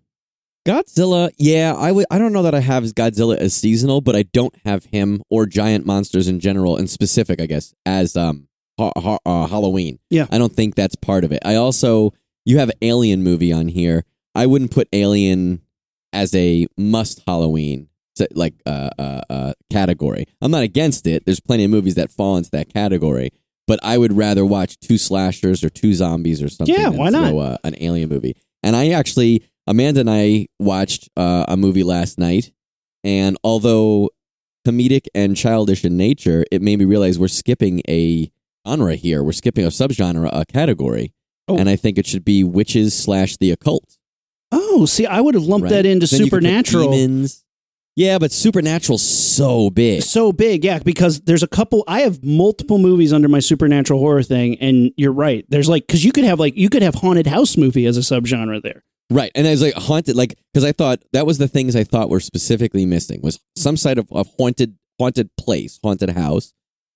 Godzilla, 0.68 1.32
yeah, 1.38 1.74
I 1.74 1.92
would. 1.92 2.06
I 2.12 2.18
don't 2.18 2.34
know 2.34 2.44
that 2.44 2.54
I 2.54 2.60
have 2.60 2.84
Godzilla 2.84 3.38
as 3.38 3.54
seasonal, 3.54 4.02
but 4.02 4.16
I 4.16 4.24
don't 4.24 4.54
have 4.66 4.86
him 4.86 5.24
or 5.30 5.46
giant 5.46 5.86
monsters 5.86 6.28
in 6.28 6.40
general, 6.40 6.78
in 6.78 6.88
specific, 6.88 7.40
I 7.42 7.46
guess, 7.46 7.74
as 7.86 8.18
um 8.18 8.48
ha- 8.78 8.92
ha- 8.98 9.20
uh, 9.26 9.48
Halloween. 9.48 10.00
Yeah. 10.10 10.28
I 10.32 10.38
don't 10.38 10.54
think 10.54 10.76
that's 10.76 10.96
part 10.96 11.24
of 11.24 11.32
it. 11.32 11.40
I 11.46 11.56
also 11.56 12.14
you 12.46 12.60
have 12.60 12.72
Alien 12.82 13.24
movie 13.24 13.54
on 13.54 13.70
here. 13.70 14.04
I 14.36 14.46
wouldn't 14.48 14.72
put 14.72 14.90
Alien 14.92 15.62
as 16.12 16.36
a 16.36 16.68
must 16.78 17.24
Halloween 17.26 17.88
like 18.32 18.54
uh, 18.66 18.90
uh, 18.98 19.22
uh, 19.30 19.54
category. 19.72 20.26
I'm 20.42 20.52
not 20.52 20.64
against 20.64 21.08
it. 21.08 21.26
There's 21.26 21.40
plenty 21.40 21.64
of 21.66 21.72
movies 21.72 21.96
that 21.96 22.12
fall 22.12 22.38
into 22.38 22.50
that 22.52 22.74
category, 22.74 23.32
but 23.68 23.80
I 23.84 23.98
would 23.98 24.14
rather 24.14 24.46
watch 24.46 24.80
two 24.80 24.98
slashers 24.98 25.64
or 25.64 25.70
two 25.70 25.94
zombies 25.94 26.42
or 26.44 26.50
something. 26.50 26.76
Yeah, 26.76 26.90
than 26.90 26.98
why 26.98 27.10
not? 27.10 27.34
uh, 27.36 27.58
an 27.64 27.76
Alien 27.82 28.10
movie. 28.10 28.36
And 28.64 28.76
I 28.76 28.90
actually, 28.90 29.44
Amanda 29.68 30.02
and 30.02 30.10
I 30.10 30.48
watched 30.60 31.10
uh, 31.18 31.46
a 31.48 31.56
movie 31.58 31.84
last 31.84 32.18
night, 32.20 32.52
and 33.04 33.38
although 33.44 34.10
comedic 34.68 35.08
and 35.16 35.36
childish 35.38 35.86
in 35.86 35.96
nature, 35.98 36.44
it 36.52 36.62
made 36.62 36.80
me 36.80 36.86
realize 36.86 37.18
we're 37.18 37.28
skipping 37.30 37.82
a 37.88 38.30
genre 38.68 38.96
here. 38.96 39.24
We're 39.24 39.32
skipping 39.32 39.64
a 39.66 39.70
subgenre, 39.70 40.30
a 40.32 40.46
category, 40.46 41.14
Oh. 41.48 41.58
and 41.58 41.68
I 41.70 41.76
think 41.78 41.98
it 41.98 42.06
should 42.06 42.24
be 42.26 42.44
witches 42.44 42.94
slash 42.94 43.38
the 43.38 43.52
occult. 43.52 43.98
Oh, 44.52 44.86
see, 44.86 45.06
I 45.06 45.22
would 45.22 45.34
have 45.36 45.44
lumped 45.44 45.64
right? 45.66 45.70
that 45.72 45.86
into 45.86 46.06
Then 46.08 46.20
you 46.20 46.26
could 46.26 46.32
put 46.42 46.44
supernatural. 46.44 46.92
demons. 46.92 47.44
Yeah, 48.00 48.18
but 48.18 48.32
Supernatural's 48.32 49.02
so 49.02 49.70
big. 49.70 50.04
so 50.04 50.32
big, 50.32 50.64
yeah, 50.64 50.80
because 50.80 51.20
there's 51.20 51.44
a 51.44 51.50
couple. 51.50 51.84
I 51.86 52.00
have 52.00 52.24
multiple 52.24 52.78
movies 52.78 53.12
under 53.12 53.28
my 53.28 53.42
supernatural 53.42 54.00
horror 54.00 54.24
thing, 54.24 54.58
and 54.60 54.94
you're 54.96 55.12
right. 55.12 55.46
There's 55.50 55.68
like 55.68 55.86
because 55.86 56.06
you 56.06 56.14
could 56.14 56.24
have 56.24 56.40
like 56.40 56.56
you 56.56 56.70
could 56.70 56.82
have 56.82 56.96
haunted 56.96 57.28
house 57.28 57.58
movie 57.58 57.86
as 57.86 57.98
a 57.98 58.00
subgenre 58.00 58.62
there. 58.64 58.86
Right. 59.10 59.34
And 59.36 59.46
I 59.46 59.52
was 59.52 59.62
like 59.62 59.74
haunted 59.74 60.16
like 60.16 60.40
because 60.54 60.64
I 60.64 60.72
thought 60.72 61.04
that 61.12 61.26
was 61.26 61.40
the 61.40 61.50
things 61.50 61.76
I 61.76 61.84
thought 61.84 62.10
were 62.10 62.22
specifically 62.22 62.86
missing 62.86 63.20
was 63.22 63.38
some 63.58 63.76
side 63.76 63.98
of 63.98 64.08
a 64.12 64.24
haunted 64.24 64.78
haunted 64.98 65.30
place, 65.36 65.78
haunted 65.84 66.12
house, 66.12 66.54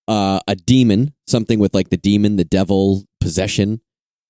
uh 0.07 0.39
a 0.47 0.55
demon, 0.55 1.13
something 1.27 1.59
with 1.59 1.73
like 1.73 1.89
the 1.89 1.97
demon, 1.97 2.37
the 2.37 2.45
devil, 2.45 3.03
possession, 3.19 3.81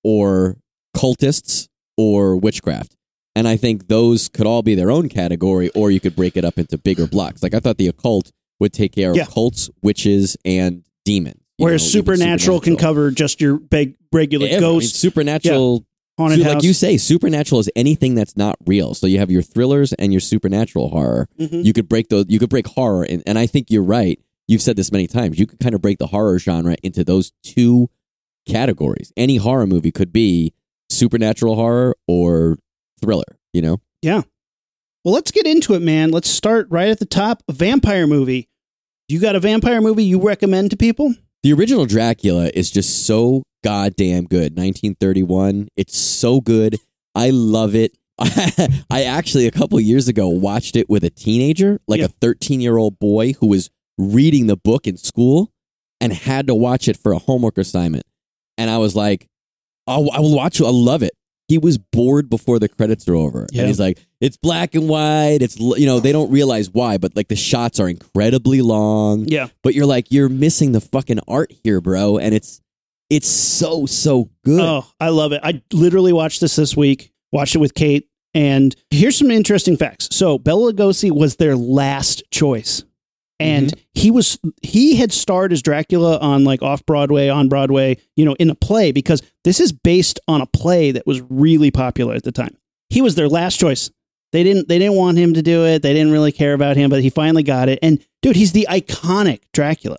or 0.02 0.56
cultists 0.96 1.68
or 1.96 2.34
witchcraft. 2.34 2.93
And 3.36 3.48
I 3.48 3.56
think 3.56 3.88
those 3.88 4.28
could 4.28 4.46
all 4.46 4.62
be 4.62 4.74
their 4.74 4.90
own 4.90 5.08
category, 5.08 5.68
or 5.70 5.90
you 5.90 5.98
could 6.00 6.14
break 6.14 6.36
it 6.36 6.44
up 6.44 6.58
into 6.58 6.78
bigger 6.78 7.06
blocks. 7.06 7.42
Like 7.42 7.54
I 7.54 7.60
thought 7.60 7.78
the 7.78 7.88
occult 7.88 8.30
would 8.60 8.72
take 8.72 8.92
care 8.92 9.10
of 9.10 9.16
Yeah. 9.16 9.26
cults, 9.26 9.70
witches, 9.82 10.36
and 10.44 10.84
demons. 11.04 11.36
you 11.58 11.64
Whereas 11.66 11.82
know, 11.82 11.86
even 12.00 12.16
supernatural, 12.16 12.60
can 12.60 12.76
cover 12.76 13.10
just 13.12 13.40
your 13.40 13.58
big 13.58 13.94
regular 14.12 14.46
Every- 14.46 14.56
I 14.56 14.60
mean, 14.60 14.78
ghost 14.80 14.96
supernatural 14.96 15.84
haunted 16.18 16.38
So, 16.40 16.44
house. 16.44 16.54
like 16.54 16.64
you 16.64 16.72
say, 16.72 16.96
supernatural 16.96 17.60
is 17.60 17.68
anything 17.76 18.14
that's 18.16 18.36
not 18.36 18.56
real. 18.66 18.94
So 18.94 19.06
you 19.06 19.18
have 19.18 19.30
your 19.30 19.42
thrillers 19.42 19.92
and 19.92 20.12
your 20.12 20.20
supernatural 20.20 20.88
horror. 20.90 21.28
Mhm. 21.40 21.64
You 21.64 21.72
could 21.72 21.88
break 21.88 22.08
those. 22.08 22.24
You 22.28 22.38
could 22.38 22.48
break 22.50 22.66
horror, 22.68 23.04
and, 23.04 23.22
and 23.26 23.38
I 23.38 23.46
think 23.46 23.70
you're 23.70 23.82
right. 23.84 24.18
You've 24.48 24.62
said 24.62 24.76
this 24.76 24.90
many 24.92 25.06
times. 25.06 25.38
You 25.38 25.46
could 25.46 25.58
kind 25.60 25.74
of 25.74 25.80
break 25.82 25.98
the 25.98 26.08
horror 26.08 26.38
genre 26.38 26.76
into 26.82 27.02
those 27.04 27.32
two 27.42 27.88
categories. 28.46 29.12
Any 29.16 29.36
horror 29.36 29.66
movie 29.66 29.90
could 29.92 30.12
be 30.12 30.52
supernatural 30.90 31.54
horror 31.56 31.96
or 32.06 32.58
thriller. 33.04 33.38
You 33.52 33.62
know, 33.62 33.80
Yeah. 34.02 34.22
Well, 35.04 35.12
let's 35.14 35.30
get 35.30 35.46
into 35.46 35.74
it, 35.74 35.82
man. 35.82 36.10
Let's 36.10 36.30
start 36.30 36.66
right 36.70 36.88
at 36.88 36.98
the 36.98 37.04
top. 37.06 37.42
A 37.46 37.52
vampire 37.52 38.06
movie. 38.06 38.48
You 39.08 39.20
got 39.20 39.36
a 39.36 39.40
vampire 39.40 39.80
movie 39.82 40.04
you 40.04 40.20
recommend 40.20 40.70
to 40.70 40.76
people? 40.76 41.14
the 41.42 41.52
original 41.52 41.84
Dracula 41.84 42.50
is 42.54 42.70
just 42.70 43.04
so 43.06 43.42
goddamn 43.62 44.24
good. 44.24 44.56
1931. 44.56 45.68
It's 45.76 45.94
so 45.98 46.40
good. 46.40 46.78
I 47.14 47.28
love 47.30 47.74
it. 47.74 47.96
I 48.18 49.02
actually 49.04 49.46
a 49.46 49.50
couple 49.50 49.78
years 49.78 50.08
ago 50.08 50.28
watched 50.28 50.74
it 50.74 50.88
with 50.88 51.04
a 51.04 51.10
teenager, 51.10 51.80
like 51.86 51.98
Yeah. 52.00 52.06
a 52.06 52.08
13 52.08 52.62
year 52.62 52.78
old 52.78 52.98
boy 52.98 53.34
who 53.34 53.48
was 53.48 53.68
reading 53.98 54.46
the 54.46 54.56
book 54.56 54.86
in 54.86 54.96
school 54.96 55.50
and 56.00 56.14
had 56.14 56.46
to 56.46 56.54
watch 56.54 56.88
it 56.88 56.96
for 56.96 57.12
a 57.12 57.18
homework 57.18 57.58
assignment. 57.58 58.04
And 58.56 58.70
I 58.70 58.78
was 58.78 58.96
like, 58.96 59.26
oh, 59.86 60.08
I 60.10 60.20
will 60.20 60.34
watch 60.34 60.60
it. 60.60 60.64
I 60.64 60.70
love 60.70 61.02
it. 61.02 61.12
He 61.48 61.58
was 61.58 61.76
bored 61.78 62.30
before 62.30 62.58
the 62.58 62.68
credits 62.68 63.06
are 63.08 63.14
over. 63.14 63.46
Yeah. 63.52 63.60
And 63.62 63.68
he's 63.68 63.78
like, 63.80 63.98
it's 64.20 64.36
black 64.38 64.74
and 64.74 64.88
white. 64.88 65.38
It's, 65.42 65.58
you 65.60 65.84
know, 65.84 66.00
they 66.00 66.10
don't 66.12 66.30
realize 66.30 66.70
why, 66.70 66.96
but 66.96 67.14
like 67.16 67.28
the 67.28 67.36
shots 67.36 67.78
are 67.80 67.88
incredibly 67.88 68.62
long 68.62 69.26
Yeah. 69.28 69.48
but 69.62 69.74
you're 69.74 69.84
like 69.86 70.10
you're 70.10 70.30
missing 70.30 70.72
the 70.72 70.80
fucking 70.80 71.20
art 71.28 71.52
here 71.62 71.80
bro 71.82 72.16
and 72.18 72.34
it's 72.34 72.62
it's 73.10 73.28
so 73.28 73.84
so 73.84 74.30
good 74.44 74.60
Oh, 74.62 74.86
I 74.98 75.10
love 75.10 75.32
it. 75.32 75.40
I 75.44 75.60
literally 75.72 76.12
watched 76.14 76.40
this 76.40 76.56
this 76.56 76.74
week. 76.76 77.12
Watched 77.32 77.54
it 77.54 77.58
with 77.58 77.74
Kate. 77.74 78.08
And 78.32 78.74
here's 78.90 79.16
some 79.18 79.30
interesting 79.30 79.76
facts. 79.76 80.08
So 80.10 80.38
Bela 80.38 80.72
Lugosi 80.72 81.10
was 81.12 81.36
their 81.36 81.54
last 81.54 82.22
choice. 82.30 82.82
And 83.40 83.68
Mm-hmm. 83.68 83.80
he 83.94 84.10
was 84.12 84.38
he 84.62 84.96
had 84.96 85.12
starred 85.12 85.52
as 85.52 85.60
Dracula 85.62 86.18
on 86.18 86.44
like 86.44 86.62
off 86.62 86.86
Broadway, 86.86 87.28
on 87.28 87.48
Broadway, 87.48 87.98
you 88.16 88.24
know, 88.24 88.34
in 88.34 88.48
a 88.50 88.54
play 88.54 88.92
because 88.92 89.22
this 89.42 89.58
is 89.60 89.72
based 89.72 90.20
on 90.28 90.40
a 90.40 90.46
play 90.46 90.92
that 90.92 91.06
was 91.06 91.20
really 91.28 91.70
popular 91.70 92.14
at 92.14 92.22
the 92.22 92.32
time. 92.32 92.56
He 92.90 93.02
was 93.02 93.16
their 93.16 93.28
last 93.28 93.58
choice. 93.58 93.90
They 94.32 94.42
didn't 94.44 94.68
they 94.68 94.78
didn't 94.78 94.96
want 94.96 95.18
him 95.18 95.34
to 95.34 95.42
do 95.42 95.64
it. 95.66 95.82
They 95.82 95.92
didn't 95.92 96.12
really 96.12 96.32
care 96.32 96.54
about 96.54 96.76
him, 96.76 96.90
but 96.90 97.02
he 97.02 97.10
finally 97.10 97.42
got 97.42 97.68
it. 97.68 97.78
And 97.82 98.04
dude, 98.22 98.36
he's 98.36 98.52
the 98.52 98.66
iconic 98.70 99.40
Dracula. 99.52 99.98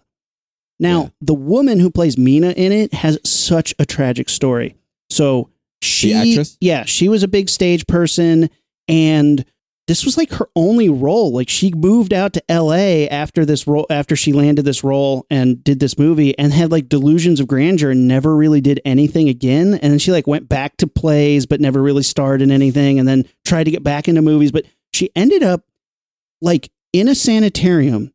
Now, 0.79 1.03
Yeah. 1.03 1.09
the 1.21 1.33
woman 1.33 1.79
who 1.79 1.89
plays 1.89 2.17
Mina 2.17 2.51
in 2.51 2.71
it 2.71 2.93
has 2.93 3.17
such 3.23 3.73
a 3.79 3.85
tragic 3.85 4.27
story. 4.29 4.75
So 5.09 5.49
she, 5.81 6.13
actress? 6.13 6.57
yeah, 6.59 6.83
she 6.85 7.07
was 7.09 7.23
a 7.23 7.27
big 7.27 7.47
stage 7.49 7.85
person, 7.87 8.49
and 8.87 9.45
this 9.87 10.03
was 10.03 10.17
like 10.17 10.31
her 10.33 10.49
only 10.55 10.89
role. 10.89 11.31
Like 11.31 11.49
she 11.49 11.71
moved 11.71 12.13
out 12.13 12.33
to 12.33 12.51
L.A. 12.51 13.07
after 13.09 13.45
this 13.45 13.67
role, 13.67 13.85
after 13.89 14.15
she 14.15 14.33
landed 14.33 14.65
this 14.65 14.83
role 14.83 15.25
and 15.29 15.63
did 15.63 15.79
this 15.79 15.97
movie, 15.97 16.37
and 16.37 16.51
had 16.51 16.71
like 16.71 16.89
delusions 16.89 17.39
of 17.39 17.47
grandeur, 17.47 17.91
and 17.91 18.07
never 18.07 18.35
really 18.35 18.61
did 18.61 18.81
anything 18.85 19.29
again. 19.29 19.73
And 19.75 19.91
then 19.91 19.99
she 19.99 20.11
like 20.11 20.27
went 20.27 20.49
back 20.49 20.77
to 20.77 20.87
plays, 20.87 21.45
but 21.45 21.61
never 21.61 21.81
really 21.81 22.03
starred 22.03 22.41
in 22.41 22.51
anything, 22.51 22.99
and 22.99 23.07
then 23.07 23.25
tried 23.45 23.65
to 23.65 23.71
get 23.71 23.83
back 23.83 24.07
into 24.07 24.21
movies. 24.21 24.51
But 24.51 24.65
she 24.93 25.09
ended 25.15 25.43
up 25.43 25.63
like 26.41 26.71
in 26.93 27.07
a 27.07 27.15
sanitarium 27.15 28.11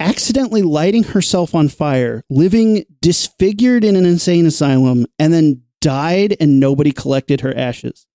accidentally 0.00 0.62
lighting 0.62 1.04
herself 1.04 1.54
on 1.54 1.68
fire, 1.68 2.22
living 2.28 2.84
disfigured 3.00 3.84
in 3.84 3.96
an 3.96 4.04
insane 4.04 4.46
asylum, 4.46 5.06
and 5.18 5.32
then 5.32 5.62
died 5.80 6.36
and 6.40 6.58
nobody 6.58 6.90
collected 6.92 7.42
her 7.42 7.56
ashes. 7.56 8.06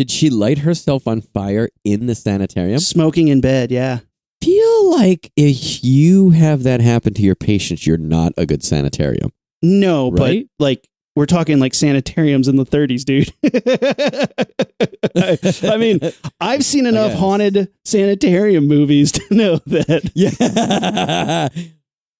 Did 0.00 0.10
she 0.10 0.30
light 0.30 0.56
herself 0.60 1.06
on 1.06 1.20
fire 1.20 1.68
in 1.84 2.06
the 2.06 2.14
sanitarium 2.14 2.78
Smoking 2.78 3.28
in 3.28 3.42
bed, 3.42 3.70
yeah. 3.70 3.98
feel 4.42 4.90
like 4.90 5.30
if 5.36 5.84
you 5.84 6.30
have 6.30 6.62
that 6.62 6.80
happen 6.80 7.12
to 7.12 7.20
your 7.22 7.34
patients 7.34 7.86
you're 7.86 7.98
not 7.98 8.32
a 8.38 8.46
good 8.46 8.64
sanitarium 8.64 9.30
No, 9.62 10.10
Right? 10.10 10.46
but 10.58 10.64
like 10.64 10.88
we're 11.16 11.26
talking 11.26 11.58
like 11.58 11.74
sanitariums 11.74 12.48
in 12.48 12.56
the 12.56 12.64
30s, 12.64 13.04
dude. 13.04 13.30
I 15.70 15.76
mean, 15.76 15.98
I've 16.40 16.64
seen 16.64 16.86
enough 16.86 17.12
haunted 17.12 17.68
sanitarium 17.84 18.66
movies 18.68 19.12
to 19.12 19.34
know 19.34 19.56
that. 19.66 20.10
yeah 20.14 21.48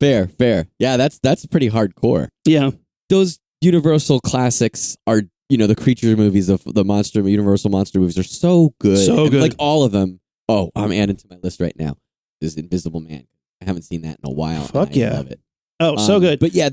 fair 0.00 0.26
fair 0.28 0.66
yeah 0.78 0.96
that's 0.96 1.18
that's 1.22 1.44
pretty 1.46 1.68
hardcore 1.70 2.28
Yeah. 2.46 2.70
those 3.10 3.38
universal 3.62 4.18
classics 4.20 4.96
are 5.06 5.22
you 5.50 5.59
know 5.59 5.66
the 5.66 5.76
creature 5.76 6.16
movies 6.16 6.49
of 6.49 6.62
the 6.64 6.85
monster 6.85 7.21
universal 7.28 7.69
monster 7.71 7.99
movies 8.00 8.16
are 8.19 8.23
so 8.23 8.73
good. 8.80 9.04
So 9.04 9.23
And, 9.25 9.30
good. 9.30 9.42
like 9.42 9.54
all 9.59 9.85
of 9.85 9.92
them 9.92 10.21
oh 10.49 10.71
i'm 10.75 10.92
adding 10.92 11.16
to 11.16 11.26
my 11.28 11.37
list 11.42 11.61
right 11.61 11.76
now. 11.78 11.97
This 12.40 12.52
is 12.52 12.57
invisible 12.57 13.00
man. 13.00 13.26
I 13.61 13.66
haven't 13.66 13.83
seen 13.83 14.00
that 14.02 14.19
in 14.23 14.30
a 14.30 14.33
while 14.33 14.64
Fuck 14.64 14.88
I 14.90 14.92
yeah. 14.92 15.12
love 15.12 15.30
it. 15.30 15.40
Oh, 15.80 15.97
so 15.97 16.14
Um, 16.16 16.21
good. 16.23 16.38
but 16.40 16.52
yeah 16.54 16.71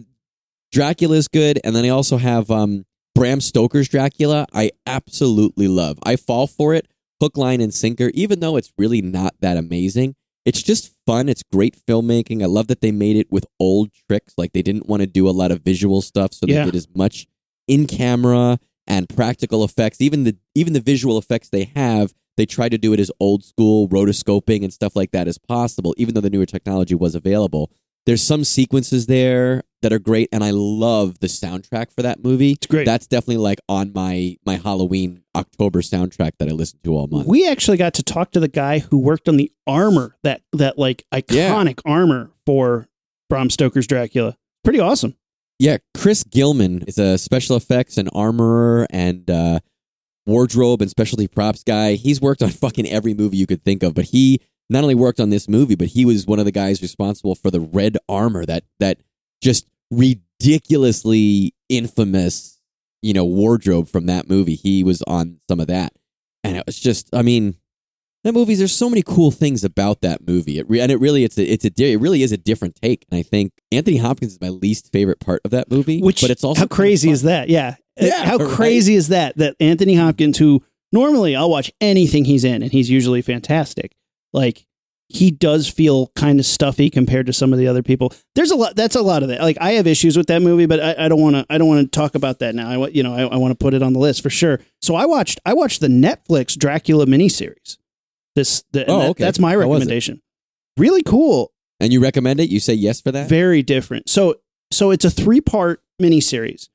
dracula's 0.71 1.27
good 1.27 1.59
and 1.63 1.75
then 1.75 1.85
i 1.85 1.89
also 1.89 2.17
have 2.17 2.51
um 2.51 2.85
bram 3.15 3.41
stoker's 3.41 3.89
dracula. 3.89 4.45
I 4.53 4.69
absolutely 4.85 5.67
love. 5.67 5.97
I 6.03 6.17
fall 6.17 6.45
for 6.45 6.75
it 6.75 6.87
hook 7.19 7.35
line 7.35 7.61
and 7.61 7.73
sinker 7.73 8.11
even 8.13 8.41
though 8.41 8.57
it's 8.57 8.71
really 8.77 9.01
not 9.01 9.33
that 9.41 9.57
amazing. 9.57 10.15
It's 10.45 10.61
just 10.61 10.93
fun. 11.07 11.27
It's 11.27 11.41
great 11.51 11.75
filmmaking. 11.87 12.41
I 12.43 12.45
love 12.45 12.67
that 12.67 12.79
they 12.79 12.91
made 12.91 13.17
it 13.17 13.29
with 13.31 13.45
old 13.59 13.89
tricks. 14.07 14.33
Like 14.37 14.53
they 14.53 14.61
didn't 14.61 14.87
want 14.87 15.01
to 15.01 15.07
do 15.07 15.27
a 15.27 15.31
lot 15.31 15.51
of 15.51 15.61
visual 15.61 16.01
stuff 16.01 16.31
so 16.33 16.45
they 16.45 16.53
did 16.63 16.75
as 16.75 16.87
much 16.95 17.25
in 17.67 17.85
camera 17.87 18.59
and 18.87 19.07
practical 19.09 19.63
effects 19.63 20.01
even 20.01 20.23
the 20.23 20.35
even 20.55 20.73
the 20.73 20.79
visual 20.79 21.17
effects 21.17 21.49
they 21.49 21.65
have 21.75 22.13
they 22.37 22.45
try 22.45 22.69
to 22.69 22.77
do 22.77 22.93
it 22.93 22.99
as 22.99 23.11
old 23.19 23.43
school 23.43 23.87
rotoscoping 23.89 24.63
and 24.63 24.71
stuff 24.73 24.95
like 24.95 25.11
that 25.11 25.27
as 25.27 25.37
possible 25.37 25.93
even 25.97 26.13
though 26.13 26.21
the 26.21 26.29
newer 26.29 26.45
technology 26.45 26.95
was 26.95 27.15
available 27.15 27.71
there's 28.05 28.23
some 28.23 28.43
sequences 28.43 29.07
there 29.07 29.63
that 29.81 29.91
are 29.91 29.99
great 29.99 30.29
and 30.31 30.43
i 30.43 30.51
love 30.51 31.19
the 31.19 31.27
soundtrack 31.27 31.91
for 31.91 32.01
that 32.01 32.23
movie 32.23 32.51
It's 32.53 32.67
great. 32.67 32.85
that's 32.85 33.07
definitely 33.07 33.37
like 33.37 33.59
on 33.67 33.91
my 33.93 34.37
my 34.45 34.55
halloween 34.55 35.23
october 35.35 35.81
soundtrack 35.81 36.31
that 36.39 36.47
i 36.47 36.51
listen 36.51 36.79
to 36.83 36.93
all 36.95 37.07
month 37.07 37.27
we 37.27 37.47
actually 37.47 37.77
got 37.77 37.93
to 37.95 38.03
talk 38.03 38.31
to 38.31 38.39
the 38.39 38.47
guy 38.47 38.79
who 38.79 38.97
worked 38.97 39.27
on 39.27 39.37
the 39.37 39.51
armor 39.65 40.15
that 40.23 40.41
that 40.53 40.77
like 40.77 41.03
iconic 41.13 41.79
armor 41.85 42.31
for 42.45 42.87
Bram 43.29 43.49
Stoker's 43.49 43.85
Dracula. 43.87 44.37
Pretty 44.63 44.79
awesome. 44.79 45.13
Yeah, 45.59 45.77
Chris 45.95 46.23
Gilman 46.23 46.83
is 46.87 46.99
a 46.99 47.17
special 47.17 47.55
effects 47.55 47.97
and 47.97 48.09
armorer 48.13 48.85
and 48.91 49.29
uh, 49.29 49.59
wardrobe 50.27 50.81
and 50.81 50.89
specialty 50.89 51.27
props 51.27 51.63
guy. 51.63 51.93
He's 51.93 52.21
worked 52.21 52.43
on 52.43 52.49
fucking 52.63 52.87
every 52.87 53.13
movie 53.13 53.37
you 53.37 53.47
could 53.47 53.63
think 53.63 53.81
of, 53.81 53.95
but 53.95 54.05
he 54.05 54.41
not 54.69 54.83
only 54.83 54.95
worked 54.95 55.19
on 55.19 55.29
this 55.29 55.47
movie, 55.47 55.75
but 55.75 55.87
he 55.87 56.05
was 56.05 56.27
one 56.27 56.39
of 56.39 56.45
the 56.45 56.51
guys 56.51 56.81
responsible 56.81 57.33
for 57.33 57.49
the 57.49 57.61
red 57.61 57.97
armor 58.07 58.45
that 58.45 58.65
that 58.79 58.99
just 59.41 59.65
ridiculously 59.89 61.53
infamous, 61.69 62.59
you 63.01 63.13
know, 63.13 63.25
wardrobe 63.25 63.87
from 63.87 64.05
that 64.07 64.29
movie. 64.29 64.55
He 64.55 64.83
was 64.83 65.01
on 65.03 65.39
some 65.49 65.59
of 65.59 65.67
that, 65.67 65.93
and 66.43 66.57
it 66.57 66.63
was 66.65 66.79
just, 66.79 67.13
I 67.15 67.21
mean. 67.21 67.55
That 68.27 68.33
movie, 68.33 68.55
there's 68.55 68.75
so 68.75 68.89
many 68.89 69.03
cool 69.03 69.31
things 69.31 69.63
about 69.63 70.01
that 70.01 70.27
movie. 70.27 70.59
It 70.59 70.69
re- 70.69 70.81
and 70.81 70.91
it 70.91 70.99
really, 70.99 71.23
it's 71.23 71.37
a, 71.37 71.45
it's 71.45 71.63
a, 71.63 71.71
it 71.77 72.01
really 72.01 72.23
is 72.23 72.33
a 72.33 72.37
different 72.37 72.75
take. 72.75 73.05
And 73.09 73.17
I 73.17 73.23
think 73.23 73.53
Anthony 73.71 73.95
Hopkins 73.95 74.33
is 74.33 74.41
my 74.41 74.49
least 74.49 74.91
favorite 74.91 75.21
part 75.21 75.39
of 75.45 75.51
that 75.51 75.71
movie. 75.71 76.01
Which 76.01 76.19
but 76.19 76.29
it's 76.29 76.43
also 76.43 76.59
how 76.59 76.67
crazy 76.67 77.09
is 77.09 77.21
that? 77.21 77.47
Yeah. 77.47 77.75
Uh, 77.97 78.05
yeah, 78.05 78.25
how 78.25 78.35
right. 78.35 78.49
crazy 78.49 78.95
is 78.95 79.07
that? 79.07 79.37
That 79.37 79.55
Anthony 79.61 79.95
Hopkins, 79.95 80.37
who 80.39 80.61
normally 80.91 81.37
I'll 81.37 81.49
watch 81.49 81.71
anything 81.79 82.25
he's 82.25 82.43
in, 82.43 82.61
and 82.63 82.69
he's 82.69 82.89
usually 82.89 83.21
fantastic. 83.21 83.95
Like 84.33 84.65
he 85.07 85.31
does 85.31 85.69
feel 85.69 86.07
kind 86.17 86.37
of 86.37 86.45
stuffy 86.45 86.89
compared 86.89 87.27
to 87.27 87.33
some 87.33 87.53
of 87.53 87.59
the 87.59 87.69
other 87.69 87.81
people. 87.81 88.11
There's 88.35 88.51
a 88.51 88.57
lot. 88.57 88.75
That's 88.75 88.97
a 88.97 89.01
lot 89.01 89.23
of 89.23 89.29
that. 89.29 89.39
Like 89.39 89.57
I 89.61 89.71
have 89.71 89.87
issues 89.87 90.17
with 90.17 90.27
that 90.27 90.41
movie, 90.41 90.65
but 90.65 90.81
I, 90.81 91.07
don't 91.07 91.21
want 91.21 91.37
to. 91.37 91.45
I 91.49 91.57
don't 91.57 91.69
want 91.69 91.89
to 91.89 91.97
talk 91.97 92.15
about 92.15 92.39
that 92.39 92.55
now. 92.55 92.69
I 92.69 92.75
want 92.75 92.93
you 92.93 93.03
know. 93.03 93.15
I, 93.15 93.21
I 93.21 93.37
want 93.37 93.57
to 93.57 93.63
put 93.63 93.73
it 93.73 93.81
on 93.81 93.93
the 93.93 93.99
list 93.99 94.21
for 94.21 94.29
sure. 94.29 94.59
So 94.81 94.95
I 94.95 95.05
watched. 95.05 95.39
I 95.45 95.53
watched 95.53 95.79
the 95.79 95.87
Netflix 95.87 96.57
Dracula 96.57 97.05
miniseries. 97.05 97.77
This 98.37 98.63
the, 98.71 98.85
Oh, 98.87 98.99
that- 98.99 99.09
okay. 99.09 99.23
that's 99.23 99.39
my 99.39 99.51
How 99.53 99.57
was 99.57 99.65
it? 99.65 99.69
recommendation. 99.71 100.21
Really 100.77 101.01
cool. 101.01 101.51
And 101.79 101.91
you 101.91 101.99
recommend 101.99 102.39
it? 102.39 102.49
You 102.49 102.59
say 102.59 102.75
yes 102.75 103.01
for 103.01 103.11
that? 103.11 103.27
very 103.27 103.63
different. 103.63 104.09
So 104.09 104.35
so 104.71 104.91
it's 104.91 105.03
a 105.05 105.09
three 105.09 105.41
part 105.41 105.81
miniseries, 106.01 106.69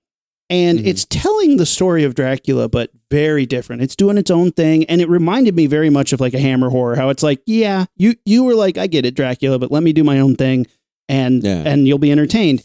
and 0.50 0.78
Mhm. 0.81 0.87
it's 0.87 1.07
telling 1.09 1.57
the 1.59 1.66
story 1.66 2.02
of 2.04 2.14
Dracula, 2.16 2.69
but 2.69 2.90
very 3.11 3.47
different. 3.47 3.83
It's 3.83 3.95
doing 3.95 4.19
its 4.19 4.31
own 4.31 4.50
thing, 4.50 4.85
and 4.87 5.00
it 5.00 5.09
reminded 5.09 5.54
me 5.54 5.66
very 5.66 5.88
much 5.90 6.12
of 6.12 6.21
like 6.21 6.35
a 6.35 6.38
Hammer 6.40 6.71
horror. 6.71 6.97
How 6.97 7.11
it's 7.11 7.23
like, 7.23 7.40
yeah, 7.47 7.85
you 7.97 8.14
you 8.25 8.42
were 8.45 8.54
like, 8.54 8.76
I 8.78 8.87
get 8.88 9.07
it, 9.07 9.14
Dracula, 9.14 9.59
but 9.59 9.71
let 9.71 9.83
me 9.85 9.92
do 9.92 10.02
my 10.04 10.19
own 10.21 10.35
thing, 10.37 10.66
and 11.09 11.45
Yeah. 11.45 11.62
and 11.64 11.87
you'll 11.87 11.99
be 11.99 12.11
entertained. 12.12 12.62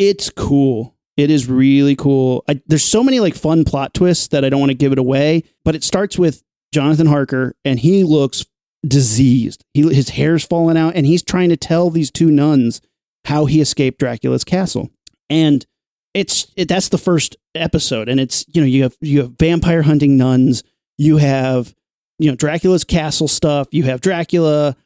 It's 0.00 0.28
cool. 0.30 0.96
It 1.16 1.30
is 1.30 1.48
really 1.48 1.94
cool. 1.94 2.42
I, 2.48 2.60
there's 2.66 2.82
so 2.84 3.04
many 3.04 3.20
like 3.20 3.36
fun 3.36 3.64
plot 3.64 3.94
twists 3.94 4.26
that 4.28 4.44
I 4.44 4.48
don't 4.48 4.58
want 4.60 4.70
to 4.70 4.74
give 4.84 4.90
it 4.90 4.98
away, 4.98 5.44
but 5.64 5.76
it 5.76 5.84
starts 5.84 6.18
with 6.18 6.42
Jonathan 6.74 7.06
Harker, 7.06 7.54
and 7.64 7.78
he 7.78 8.04
looks 8.04 8.44
diseased. 8.86 9.64
He, 9.72 9.82
his 9.94 10.10
hair's 10.10 10.44
falling 10.44 10.76
out, 10.76 10.94
and 10.94 11.06
he's 11.06 11.22
trying 11.22 11.48
to 11.48 11.56
tell 11.56 11.88
these 11.88 12.10
two 12.10 12.30
nuns 12.30 12.80
how 13.24 13.46
he 13.46 13.60
escaped 13.60 13.98
Dracula's 13.98 14.44
castle. 14.44 14.90
And 15.30 15.64
it's 16.12 16.46
it, 16.56 16.68
that's 16.68 16.90
the 16.90 16.98
first 16.98 17.36
episode, 17.54 18.08
and 18.08 18.20
it's 18.20 18.44
you 18.52 18.60
know 18.60 18.66
you 18.66 18.82
have 18.84 18.96
you 19.00 19.20
have 19.20 19.38
vampire 19.38 19.82
hunting 19.82 20.16
nuns, 20.16 20.62
you 20.98 21.16
have 21.16 21.74
you 22.18 22.30
know 22.30 22.36
Dracula's 22.36 22.84
castle 22.84 23.28
stuff, 23.28 23.68
you 23.72 23.84
have 23.84 24.00
Dracula, 24.00 24.76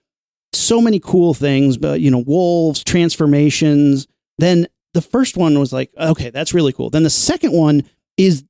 so 0.52 0.80
many 0.80 1.00
cool 1.00 1.34
things, 1.34 1.76
but 1.76 2.00
you 2.00 2.10
know 2.10 2.24
wolves, 2.26 2.82
transformations. 2.82 4.06
Then 4.38 4.68
the 4.94 5.02
first 5.02 5.36
one 5.36 5.58
was 5.58 5.72
like 5.72 5.90
okay, 5.98 6.30
that's 6.30 6.54
really 6.54 6.72
cool. 6.72 6.88
Then 6.88 7.02
the 7.02 7.10
second 7.10 7.52
one 7.52 7.82
is 8.16 8.44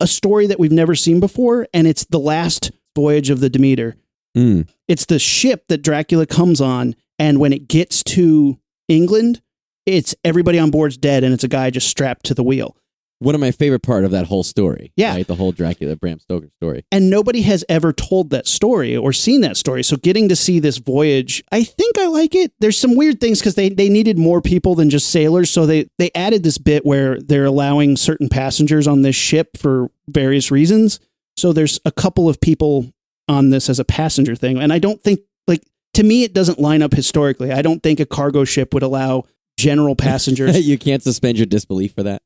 a 0.00 0.06
story 0.06 0.46
that 0.46 0.60
we've 0.60 0.72
never 0.72 0.94
seen 0.94 1.20
before, 1.20 1.66
and 1.72 1.86
it's 1.86 2.04
the 2.04 2.20
last 2.20 2.70
voyage 3.00 3.30
of 3.30 3.40
the 3.40 3.48
Demeter 3.50 3.96
Mm. 4.36 4.68
it's 4.86 5.06
the 5.06 5.18
ship 5.18 5.64
that 5.68 5.82
Dracula 5.82 6.26
comes 6.26 6.60
on, 6.60 6.94
and 7.18 7.40
when 7.40 7.52
it 7.52 7.66
gets 7.66 8.02
to 8.04 8.58
England, 8.86 9.40
it's 9.86 10.14
everybody 10.22 10.58
on 10.58 10.70
board's 10.70 10.96
dead, 10.98 11.24
and 11.24 11.32
it's 11.32 11.44
a 11.44 11.48
guy 11.48 11.70
just 11.70 11.88
strapped 11.88 12.26
to 12.26 12.34
the 12.34 12.42
wheel. 12.44 12.76
One 13.20 13.34
of 13.34 13.40
my 13.40 13.50
favorite 13.50 13.82
part 13.82 14.04
of 14.04 14.12
that 14.12 14.26
whole 14.26 14.44
story. 14.44 14.92
Yeah. 14.96 15.14
Right? 15.16 15.26
The 15.26 15.34
whole 15.34 15.50
Dracula 15.50 15.96
Bram 15.96 16.20
Stoker 16.20 16.50
story. 16.60 16.84
And 16.92 17.10
nobody 17.10 17.42
has 17.42 17.64
ever 17.68 17.92
told 17.92 18.30
that 18.30 18.46
story 18.46 18.96
or 18.96 19.12
seen 19.12 19.40
that 19.40 19.56
story. 19.56 19.82
So 19.82 19.96
getting 19.96 20.28
to 20.28 20.36
see 20.36 20.60
this 20.60 20.76
voyage, 20.78 21.42
I 21.50 21.64
think 21.64 21.98
I 21.98 22.06
like 22.06 22.36
it. 22.36 22.52
There's 22.60 22.78
some 22.78 22.94
weird 22.94 23.20
things 23.20 23.40
because 23.40 23.56
they, 23.56 23.70
they 23.70 23.88
needed 23.88 24.18
more 24.18 24.40
people 24.40 24.76
than 24.76 24.88
just 24.88 25.10
sailors. 25.10 25.50
So 25.50 25.66
they, 25.66 25.88
they 25.98 26.12
added 26.14 26.44
this 26.44 26.58
bit 26.58 26.86
where 26.86 27.18
they're 27.18 27.46
allowing 27.46 27.96
certain 27.96 28.28
passengers 28.28 28.86
on 28.86 29.02
this 29.02 29.16
ship 29.16 29.56
for 29.56 29.90
various 30.06 30.52
reasons. 30.52 31.00
So 31.38 31.52
there's 31.52 31.80
a 31.84 31.92
couple 31.92 32.28
of 32.28 32.40
people 32.40 32.92
on 33.28 33.50
this 33.50 33.68
as 33.68 33.78
a 33.78 33.84
passenger 33.84 34.34
thing. 34.34 34.58
And 34.58 34.72
I 34.72 34.78
don't 34.78 35.02
think, 35.02 35.20
like, 35.46 35.62
to 35.94 36.02
me, 36.02 36.24
it 36.24 36.34
doesn't 36.34 36.58
line 36.58 36.82
up 36.82 36.92
historically. 36.92 37.52
I 37.52 37.62
don't 37.62 37.82
think 37.82 38.00
a 38.00 38.06
cargo 38.06 38.44
ship 38.44 38.74
would 38.74 38.82
allow 38.82 39.24
general 39.58 39.94
passengers. 40.08 40.66
you 40.66 40.78
can't 40.78 41.02
suspend 41.02 41.38
your 41.38 41.46
disbelief 41.46 41.94
for 41.94 42.02
that. 42.02 42.22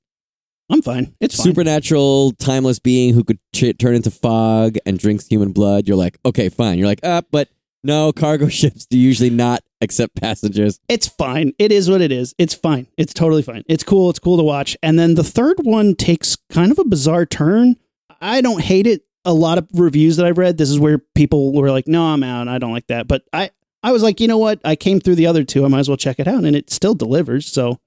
I'm 0.70 0.80
fine. 0.80 1.14
It's 1.20 1.36
fine. 1.36 1.44
Supernatural, 1.44 2.32
timeless 2.38 2.78
being 2.78 3.12
who 3.12 3.24
could 3.24 3.38
ch- 3.54 3.76
turn 3.78 3.94
into 3.94 4.10
fog 4.10 4.76
and 4.86 4.98
drinks 4.98 5.26
human 5.26 5.52
blood. 5.52 5.86
You're 5.86 5.96
like, 5.96 6.18
okay, 6.24 6.48
fine. 6.48 6.78
You're 6.78 6.86
like, 6.86 7.00
ah, 7.02 7.20
but 7.30 7.48
no, 7.84 8.12
cargo 8.12 8.48
ships 8.48 8.86
do 8.86 8.98
usually 8.98 9.28
not 9.28 9.60
accept 9.82 10.14
passengers. 10.18 10.78
it's 10.88 11.08
fine. 11.08 11.52
It 11.58 11.72
is 11.72 11.90
what 11.90 12.00
it 12.00 12.12
is. 12.12 12.34
It's 12.38 12.54
fine. 12.54 12.86
It's 12.96 13.12
totally 13.12 13.42
fine. 13.42 13.64
It's 13.68 13.82
cool. 13.82 14.08
It's 14.08 14.20
cool 14.20 14.36
to 14.38 14.42
watch. 14.44 14.76
And 14.82 14.98
then 14.98 15.16
the 15.16 15.24
third 15.24 15.58
one 15.64 15.94
takes 15.96 16.36
kind 16.50 16.70
of 16.72 16.78
a 16.78 16.84
bizarre 16.84 17.26
turn. 17.26 17.76
I 18.22 18.40
don't 18.40 18.62
hate 18.62 18.86
it. 18.86 19.02
A 19.24 19.32
lot 19.32 19.58
of 19.58 19.68
reviews 19.74 20.16
that 20.16 20.26
I've 20.26 20.38
read, 20.38 20.58
this 20.58 20.70
is 20.70 20.80
where 20.80 20.98
people 21.14 21.52
were 21.52 21.70
like, 21.70 21.86
"No, 21.86 22.04
I'm 22.04 22.22
out. 22.22 22.48
I 22.48 22.58
don't 22.58 22.72
like 22.72 22.86
that." 22.88 23.06
But 23.06 23.22
I, 23.32 23.50
I 23.82 23.92
was 23.92 24.02
like, 24.02 24.20
you 24.20 24.26
know 24.28 24.38
what? 24.38 24.60
I 24.64 24.74
came 24.74 25.00
through 25.00 25.16
the 25.16 25.26
other 25.26 25.44
two. 25.44 25.64
I 25.64 25.68
might 25.68 25.80
as 25.80 25.88
well 25.88 25.96
check 25.96 26.18
it 26.18 26.26
out, 26.26 26.44
and 26.44 26.56
it 26.56 26.70
still 26.70 26.94
delivers. 26.94 27.46
So 27.46 27.78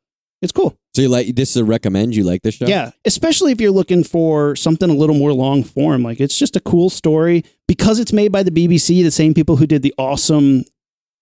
it's 0.41 0.51
cool. 0.51 0.77
So 0.95 1.01
you 1.01 1.09
like 1.09 1.35
this 1.35 1.51
is 1.51 1.57
a 1.57 1.65
recommend? 1.65 2.15
You 2.15 2.23
like 2.23 2.41
this 2.41 2.55
show? 2.55 2.67
Yeah, 2.67 2.91
especially 3.03 3.51
if 3.51 3.59
you're 3.59 3.71
looking 3.71 4.03
for 4.03 4.55
something 4.55 4.89
a 4.89 4.93
little 4.93 5.15
more 5.15 5.33
long 5.33 5.63
form. 5.63 6.03
Like 6.03 6.21
it's 6.21 6.37
just 6.37 6.55
a 6.55 6.61
cool 6.61 6.89
story 6.89 7.43
because 7.67 7.99
it's 7.99 8.13
made 8.13 8.31
by 8.31 8.43
the 8.43 8.51
BBC, 8.51 9.03
the 9.03 9.11
same 9.11 9.33
people 9.33 9.57
who 9.57 9.67
did 9.67 9.81
the 9.81 9.93
awesome 9.97 10.63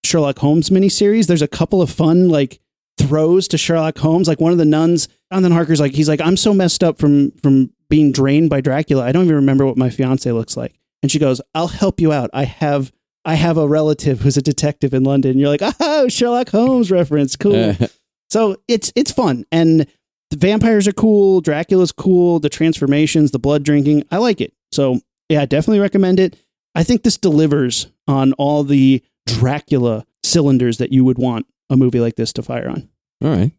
Sherlock 0.04 0.38
Holmes 0.38 0.70
miniseries. 0.70 1.26
There's 1.26 1.42
a 1.42 1.48
couple 1.48 1.82
of 1.82 1.90
fun 1.90 2.28
like 2.28 2.60
throws 2.98 3.48
to 3.48 3.58
Sherlock 3.58 3.98
Holmes. 3.98 4.28
Like 4.28 4.40
one 4.40 4.52
of 4.52 4.58
the 4.58 4.64
nuns, 4.64 5.08
Jonathan 5.32 5.52
Harker's 5.52 5.80
like 5.80 5.92
he's 5.92 6.08
like 6.08 6.20
I'm 6.20 6.36
so 6.36 6.54
messed 6.54 6.84
up 6.84 6.98
from 6.98 7.32
from 7.42 7.70
being 7.88 8.12
drained 8.12 8.50
by 8.50 8.60
Dracula. 8.60 9.04
I 9.04 9.12
don't 9.12 9.24
even 9.24 9.36
remember 9.36 9.66
what 9.66 9.76
my 9.76 9.90
fiance 9.90 10.30
looks 10.30 10.56
like. 10.56 10.78
And 11.02 11.10
she 11.10 11.18
goes, 11.18 11.40
"I'll 11.54 11.68
help 11.68 12.00
you 12.00 12.12
out. 12.12 12.30
I 12.32 12.44
have." 12.44 12.92
I 13.26 13.36
have 13.36 13.56
a 13.56 13.66
relative 13.66 14.20
who's 14.20 14.36
a 14.36 14.42
detective 14.42 14.92
in 14.92 15.02
London. 15.02 15.38
You're 15.38 15.48
like, 15.48 15.62
oh, 15.80 16.08
Sherlock 16.08 16.50
Holmes 16.50 16.90
reference. 16.90 17.36
Cool. 17.36 17.74
So 18.30 18.56
it's 18.66 18.92
it's 18.96 19.12
fun 19.12 19.44
and 19.52 19.86
the 20.30 20.36
vampires 20.36 20.88
are 20.88 20.92
cool, 20.92 21.40
Dracula's 21.40 21.92
cool, 21.92 22.40
the 22.40 22.48
transformations, 22.48 23.30
the 23.30 23.38
blood 23.38 23.62
drinking. 23.62 24.02
I 24.10 24.18
like 24.18 24.40
it. 24.40 24.52
So 24.72 25.00
yeah, 25.28 25.42
I 25.42 25.46
definitely 25.46 25.78
recommend 25.78 26.18
it. 26.18 26.36
I 26.74 26.82
think 26.82 27.04
this 27.04 27.16
delivers 27.16 27.86
on 28.08 28.32
all 28.32 28.64
the 28.64 29.04
Dracula 29.26 30.04
cylinders 30.24 30.78
that 30.78 30.92
you 30.92 31.04
would 31.04 31.18
want 31.18 31.46
a 31.70 31.76
movie 31.76 32.00
like 32.00 32.16
this 32.16 32.32
to 32.34 32.42
fire 32.42 32.68
on. 32.68 32.88
All 33.22 33.30
right. 33.30 33.52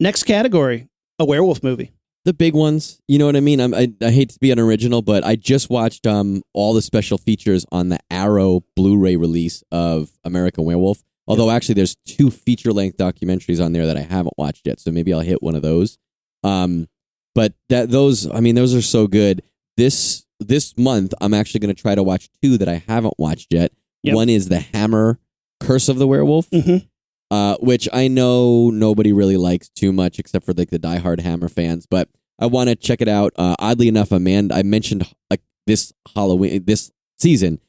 Next 0.00 0.24
category, 0.24 0.88
a 1.18 1.24
werewolf 1.24 1.62
movie. 1.62 1.92
The 2.24 2.32
big 2.34 2.54
ones, 2.54 3.00
you 3.08 3.18
know 3.18 3.26
what 3.26 3.36
I 3.36 3.40
mean. 3.40 3.58
I'm, 3.60 3.74
I 3.74 3.92
I 4.02 4.10
hate 4.10 4.30
to 4.30 4.38
be 4.38 4.50
unoriginal, 4.50 5.02
but 5.02 5.24
I 5.24 5.34
just 5.36 5.70
watched 5.70 6.06
um 6.06 6.42
all 6.52 6.74
the 6.74 6.82
special 6.82 7.16
features 7.16 7.64
on 7.72 7.88
the 7.88 7.98
Arrow 8.10 8.62
Blu-ray 8.76 9.16
release 9.16 9.62
of 9.72 10.10
American 10.24 10.64
Werewolf. 10.64 11.02
Although 11.26 11.50
actually, 11.50 11.74
there's 11.74 11.94
two 12.06 12.30
feature-length 12.30 12.96
documentaries 12.96 13.62
on 13.64 13.72
there 13.72 13.84
that 13.86 13.96
I 13.98 14.00
haven't 14.00 14.34
watched 14.38 14.66
yet, 14.66 14.80
so 14.80 14.90
maybe 14.90 15.12
I'll 15.12 15.20
hit 15.20 15.42
one 15.42 15.54
of 15.54 15.62
those. 15.62 15.98
Um, 16.42 16.88
but 17.34 17.52
that 17.68 17.90
those, 17.90 18.30
I 18.30 18.40
mean, 18.40 18.54
those 18.54 18.74
are 18.74 18.82
so 18.82 19.06
good. 19.06 19.42
This 19.76 20.24
this 20.40 20.76
month, 20.78 21.14
I'm 21.20 21.34
actually 21.34 21.60
going 21.60 21.74
to 21.74 21.80
try 21.80 21.94
to 21.94 22.02
watch 22.02 22.28
two 22.42 22.58
that 22.58 22.68
I 22.68 22.82
haven't 22.88 23.14
watched 23.18 23.52
yet. 23.52 23.72
Yep. 24.04 24.14
One 24.14 24.28
is 24.28 24.48
the 24.48 24.60
Hammer 24.60 25.18
Curse 25.60 25.88
of 25.88 25.98
the 25.98 26.06
Werewolf, 26.06 26.48
Mhm. 26.50 26.88
Uh, 27.30 27.56
which 27.60 27.88
I 27.92 28.08
know 28.08 28.70
nobody 28.70 29.12
really 29.12 29.36
likes 29.36 29.68
too 29.68 29.92
much, 29.92 30.18
except 30.18 30.46
for 30.46 30.52
like 30.52 30.70
the 30.70 30.78
diehard 30.78 31.20
Hammer 31.20 31.48
fans. 31.48 31.86
But 31.86 32.08
I 32.38 32.46
want 32.46 32.68
to 32.68 32.76
check 32.76 33.00
it 33.00 33.08
out. 33.08 33.32
Uh, 33.36 33.56
oddly 33.58 33.88
enough, 33.88 34.12
Amanda, 34.12 34.54
I 34.54 34.62
mentioned 34.62 35.06
like 35.30 35.42
this 35.66 35.92
Halloween, 36.14 36.64
this 36.64 36.90
season, 37.18 37.60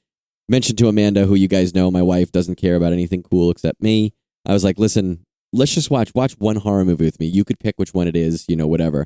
mentioned 0.48 0.78
to 0.80 0.88
Amanda, 0.88 1.26
who 1.26 1.36
you 1.36 1.48
guys 1.48 1.76
know, 1.76 1.92
my 1.92 2.02
wife 2.02 2.32
doesn't 2.32 2.56
care 2.56 2.76
about 2.76 2.94
anything 2.94 3.24
cool 3.24 3.52
except 3.52 3.82
me. 3.82 4.14
I 4.46 4.54
was 4.54 4.64
like, 4.64 4.80
listen, 4.80 5.26
let's 5.54 5.74
just 5.74 5.92
watch 5.92 6.14
watch 6.14 6.34
one 6.40 6.58
horror 6.58 6.86
movie 6.86 7.06
with 7.06 7.20
me. 7.20 7.28
You 7.28 7.44
could 7.44 7.60
pick 7.60 7.78
which 7.78 7.94
one 7.94 8.08
it 8.08 8.16
is, 8.16 8.46
you 8.48 8.56
know, 8.56 8.68
whatever. 8.68 9.06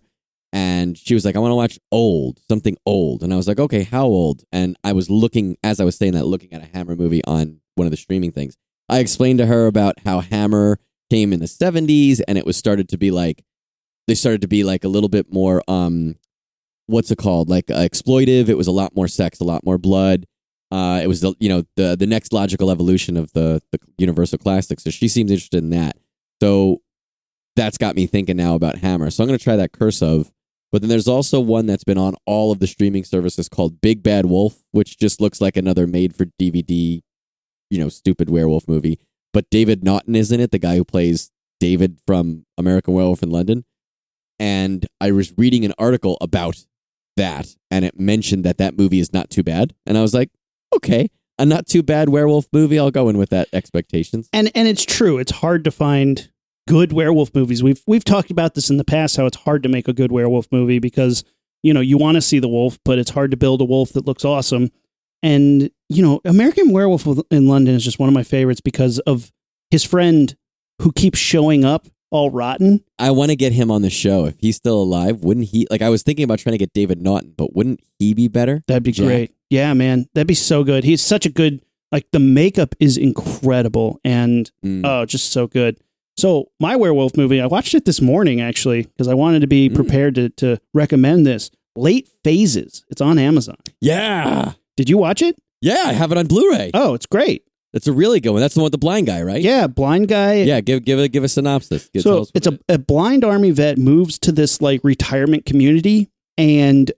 And 0.52 0.96
she 0.96 1.16
was 1.16 1.26
like, 1.26 1.36
I 1.36 1.40
want 1.40 1.52
to 1.52 1.56
watch 1.56 1.80
old, 1.92 2.40
something 2.48 2.78
old. 2.86 3.24
And 3.24 3.34
I 3.34 3.38
was 3.38 3.48
like, 3.48 3.60
okay, 3.60 3.84
how 3.84 4.06
old? 4.06 4.44
And 4.52 4.78
I 4.84 4.94
was 4.94 5.10
looking, 5.10 5.58
as 5.64 5.80
I 5.80 5.84
was 5.84 5.98
saying 5.98 6.14
that, 6.14 6.26
looking 6.28 6.54
at 6.54 6.62
a 6.62 6.68
Hammer 6.78 6.96
movie 6.96 7.24
on 7.26 7.60
one 7.74 7.88
of 7.88 7.92
the 7.92 7.98
streaming 7.98 8.32
things. 8.32 8.56
I 8.94 9.00
explained 9.00 9.40
to 9.40 9.48
her 9.48 9.66
about 9.66 9.96
how 10.06 10.20
Hammer 10.20 10.78
came 11.10 11.34
in 11.34 11.40
the 11.40 11.48
70s 11.48 12.22
and 12.28 12.38
it 12.38 12.46
was 12.46 12.58
started 12.58 12.90
to 12.90 12.98
be 12.98 13.10
like, 13.10 13.44
they 14.08 14.14
started 14.14 14.42
to 14.42 14.48
be 14.48 14.64
like 14.64 14.84
a 14.84 14.88
little 14.88 15.10
bit 15.10 15.34
more, 15.34 15.64
um, 15.68 16.16
what's 16.86 17.10
it 17.10 17.18
called? 17.18 17.50
Like 17.50 17.72
uh, 17.72 17.76
exploitive. 17.78 18.50
It 18.50 18.58
was 18.58 18.68
a 18.68 18.72
lot 18.72 18.96
more 18.96 19.08
sex, 19.08 19.40
a 19.40 19.46
lot 19.46 19.64
more 19.66 19.80
blood. 19.80 20.28
Uh, 20.72 21.02
it 21.04 21.08
was 21.08 21.22
the 21.22 21.34
you 21.40 21.50
know 21.50 21.64
the 21.76 21.96
the 21.96 22.08
next 22.08 22.34
logical 22.34 22.70
evolution 22.72 23.18
of 23.18 23.32
the 23.34 23.62
the 23.72 23.80
Universal 23.98 24.40
Classics. 24.40 24.84
So 24.84 24.90
she 24.90 25.08
seems 25.08 25.32
interested 25.32 25.64
in 25.64 25.70
that. 25.72 25.98
So 26.42 26.82
that's 27.56 27.78
got 27.78 27.96
me 27.96 28.06
thinking 28.08 28.38
now 28.38 28.54
about 28.54 28.78
Hammer. 28.78 29.10
So 29.10 29.24
I'm 29.24 29.28
going 29.28 29.38
to 29.38 29.44
try 29.44 29.56
that 29.56 29.72
Curse 29.72 30.02
of. 30.02 30.32
But 30.72 30.82
then 30.82 30.90
there's 30.90 31.08
also 31.08 31.40
one 31.40 31.68
that's 31.68 31.84
been 31.84 32.00
on 32.00 32.16
all 32.26 32.52
of 32.52 32.58
the 32.58 32.66
streaming 32.66 33.04
services 33.04 33.48
called 33.48 33.82
Big 33.82 34.02
Bad 34.02 34.26
Wolf, 34.26 34.64
which 34.72 34.98
just 34.98 35.22
looks 35.22 35.40
like 35.40 35.56
another 35.56 35.86
made 35.86 36.16
for 36.16 36.26
DVD, 36.42 37.03
you 37.74 37.80
know, 37.80 37.90
stupid 37.90 38.30
werewolf 38.30 38.68
movie. 38.68 39.00
But 39.34 39.50
David 39.50 39.84
Naughton 39.84 40.16
is 40.16 40.32
in 40.32 40.40
it, 40.40 40.52
the 40.52 40.60
guy 40.60 40.76
who 40.76 40.86
plays 40.86 41.32
David 41.60 42.00
from 42.06 42.46
American 42.58 42.94
Werewolf 42.94 43.24
in 43.24 43.32
London. 43.32 43.66
And 44.40 44.86
I 45.02 45.12
was 45.12 45.34
reading 45.38 45.66
an 45.66 45.74
article 45.80 46.18
about 46.22 46.66
that, 47.18 47.56
and 47.72 47.84
it 47.84 48.00
mentioned 48.00 48.44
that 48.44 48.60
that 48.60 48.78
movie 48.78 49.00
is 49.00 49.12
not 49.12 49.30
too 49.30 49.44
bad. 49.44 49.74
And 49.86 49.98
I 49.98 50.02
was 50.02 50.14
like, 50.14 50.30
okay, 50.76 51.10
a 51.40 51.46
not 51.46 51.66
too 51.66 51.82
bad 51.82 52.10
werewolf 52.10 52.46
movie. 52.54 52.78
I'll 52.78 52.92
go 52.92 53.10
in 53.10 53.18
with 53.18 53.30
that 53.32 53.48
expectations. 53.54 54.30
And 54.34 54.52
and 54.54 54.68
it's 54.68 54.86
true. 54.86 55.18
It's 55.18 55.32
hard 55.32 55.64
to 55.64 55.72
find 55.72 56.30
good 56.68 56.94
werewolf 56.94 57.34
movies. 57.34 57.64
We've 57.64 57.82
we've 57.88 58.04
talked 58.04 58.30
about 58.30 58.54
this 58.54 58.70
in 58.70 58.78
the 58.78 58.84
past 58.84 59.18
how 59.18 59.26
it's 59.26 59.38
hard 59.38 59.64
to 59.64 59.70
make 59.70 59.88
a 59.88 59.94
good 59.94 60.12
werewolf 60.12 60.48
movie 60.52 60.80
because 60.80 61.24
you 61.64 61.74
know 61.74 61.82
you 61.82 61.98
want 61.98 62.16
to 62.16 62.22
see 62.22 62.40
the 62.40 62.50
wolf, 62.50 62.78
but 62.86 63.00
it's 63.00 63.12
hard 63.12 63.32
to 63.32 63.38
build 63.38 63.62
a 63.62 63.66
wolf 63.66 63.94
that 63.94 64.06
looks 64.06 64.26
awesome. 64.26 64.70
And 65.22 65.72
you 65.94 66.04
know, 66.04 66.22
American 66.26 66.72
Werewolf 66.72 67.08
in 67.32 67.48
London 67.48 67.76
is 67.76 67.84
just 67.84 68.00
one 68.00 68.10
of 68.10 68.14
my 68.14 68.24
favorites 68.24 68.62
because 68.62 69.00
of 69.00 69.32
his 69.72 69.84
friend 69.84 70.36
who 70.82 70.92
keeps 70.92 71.20
showing 71.20 71.64
up 71.66 71.88
all 72.12 72.30
rotten. 72.30 72.84
I 73.00 73.12
want 73.12 73.32
to 73.32 73.36
get 73.36 73.54
him 73.54 73.72
on 73.72 73.82
the 73.82 73.90
show. 73.90 74.26
If 74.26 74.36
he's 74.40 74.56
still 74.56 74.82
alive, 74.82 75.24
wouldn't 75.24 75.48
he? 75.48 75.66
Like, 75.72 75.82
I 75.82 75.90
was 75.90 76.04
thinking 76.04 76.24
about 76.24 76.40
trying 76.40 76.54
to 76.54 76.58
get 76.60 76.74
David 76.74 77.02
Naughton, 77.02 77.34
but 77.38 77.56
wouldn't 77.56 77.80
he 78.00 78.14
be 78.14 78.28
better? 78.28 78.64
That'd 78.68 78.84
be 78.84 78.92
Jack. 78.92 79.06
great. 79.08 79.36
Yeah, 79.50 79.74
man, 79.74 80.08
that'd 80.14 80.28
be 80.28 80.34
so 80.36 80.64
good. 80.64 80.84
He's 80.84 81.02
such 81.02 81.26
a 81.26 81.30
good 81.30 81.62
Like 81.92 82.08
the 82.12 82.20
makeup 82.20 82.74
is 82.80 82.98
incredible 82.98 84.00
and 84.04 84.50
Mm. 84.66 84.82
oh, 84.84 85.06
just 85.06 85.32
so 85.32 85.46
good. 85.48 85.78
So 86.18 86.50
my 86.60 86.76
werewolf 86.76 87.16
movie, 87.18 87.40
I 87.42 87.46
watched 87.48 87.74
it 87.76 87.86
this 87.86 88.02
morning 88.02 88.42
actually 88.42 88.84
because 88.84 89.08
I 89.08 89.14
wanted 89.14 89.42
to 89.42 89.48
be 89.48 89.70
Mm. 89.70 89.76
prepared 89.76 90.16
to 90.16 90.30
to 90.30 90.60
recommend 90.74 91.26
this. 91.28 91.52
Late 91.76 92.08
Phases. 92.24 92.84
It's 92.90 93.02
on 93.02 93.18
Amazon. 93.20 93.58
yeah. 93.82 94.54
Did 94.76 94.90
you 94.90 94.98
watch 94.98 95.22
it? 95.22 95.36
Yeah, 95.64 95.84
I 95.86 95.94
have 95.94 96.12
it 96.12 96.18
on 96.18 96.28
Blu-ray. 96.28 96.72
Oh, 96.74 96.94
it's 96.94 97.06
great. 97.06 97.46
That's 97.72 97.88
a 97.88 97.94
really 97.94 98.20
good 98.20 98.32
one. 98.32 98.42
That's 98.42 98.54
the 98.54 98.60
one 98.60 98.66
with 98.66 98.74
the 98.74 98.78
blind 98.78 99.08
guy, 99.08 99.22
right? 99.22 99.42
Yeah, 99.42 99.68
blind 99.68 100.10
guy. 100.10 100.42
Yeah, 100.42 100.60
give 100.60 100.84
give 100.84 101.00
a 101.00 101.08
give 101.08 101.24
a 101.24 101.30
synopsis. 101.30 101.90
Give, 101.90 102.04
so 102.04 102.26
it's 102.36 102.46
a, 102.46 102.60
a 102.68 102.78
blind 102.78 103.24
army 103.24 103.50
vet 103.52 103.78
moves 103.78 104.20
to 104.20 104.32
this 104.32 104.62
like 104.62 104.82
retirement 104.84 105.46
community 105.46 106.12
and 106.38 106.92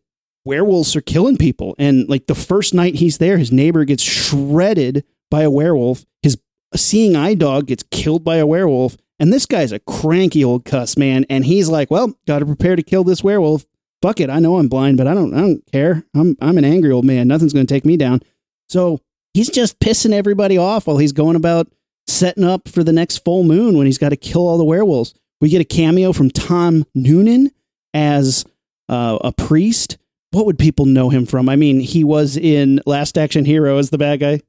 werewolves 0.45 0.95
are 0.95 1.01
killing 1.01 1.37
people 1.37 1.75
and 1.79 2.07
like 2.07 2.27
the 2.27 2.35
first 2.35 2.73
night 2.73 2.95
he's 2.95 3.17
there 3.17 3.37
his 3.37 3.51
neighbor 3.51 3.83
gets 3.83 4.03
shredded 4.03 5.03
by 5.31 5.41
a 5.41 5.49
werewolf 5.49 6.05
his 6.21 6.37
seeing 6.75 7.15
eye 7.15 7.33
dog 7.33 7.65
gets 7.65 7.83
killed 7.89 8.23
by 8.23 8.35
a 8.35 8.45
werewolf 8.45 8.95
and 9.19 9.33
this 9.33 9.47
guy's 9.47 9.71
a 9.71 9.79
cranky 9.79 10.43
old 10.43 10.63
cuss 10.63 10.97
man 10.97 11.25
and 11.31 11.45
he's 11.45 11.67
like 11.67 11.89
well 11.89 12.13
gotta 12.27 12.45
prepare 12.45 12.75
to 12.75 12.83
kill 12.83 13.03
this 13.03 13.23
werewolf 13.23 13.65
fuck 14.03 14.19
it 14.19 14.29
i 14.29 14.37
know 14.37 14.57
i'm 14.57 14.67
blind 14.67 14.97
but 14.97 15.07
i 15.07 15.15
don't 15.15 15.33
i 15.33 15.41
don't 15.41 15.65
care 15.71 16.05
i'm 16.13 16.37
i'm 16.39 16.59
an 16.59 16.63
angry 16.63 16.91
old 16.91 17.05
man 17.05 17.27
nothing's 17.27 17.51
gonna 17.51 17.65
take 17.65 17.85
me 17.85 17.97
down 17.97 18.21
so 18.69 18.99
he's 19.33 19.49
just 19.49 19.79
pissing 19.79 20.13
everybody 20.13 20.57
off 20.57 20.87
while 20.87 20.97
he's 20.97 21.11
going 21.11 21.35
about 21.35 21.67
setting 22.07 22.43
up 22.43 22.67
for 22.67 22.83
the 22.83 22.93
next 22.93 23.23
full 23.25 23.43
moon 23.43 23.77
when 23.77 23.85
he's 23.85 23.97
got 23.97 24.09
to 24.09 24.15
kill 24.17 24.47
all 24.47 24.57
the 24.57 24.63
werewolves. 24.63 25.13
We 25.41 25.49
get 25.49 25.61
a 25.61 25.65
cameo 25.65 26.13
from 26.13 26.29
Tom 26.29 26.85
Noonan 26.95 27.51
as 27.93 28.45
uh, 28.89 29.17
a 29.21 29.31
priest. 29.31 29.97
What 30.31 30.45
would 30.45 30.59
people 30.59 30.85
know 30.85 31.09
him 31.09 31.25
from? 31.25 31.49
I 31.49 31.55
mean, 31.55 31.79
he 31.79 32.03
was 32.03 32.37
in 32.37 32.81
Last 32.85 33.17
Action 33.17 33.45
Hero 33.45 33.77
as 33.77 33.89
the 33.89 33.97
bad 33.97 34.19
guy, 34.19 34.41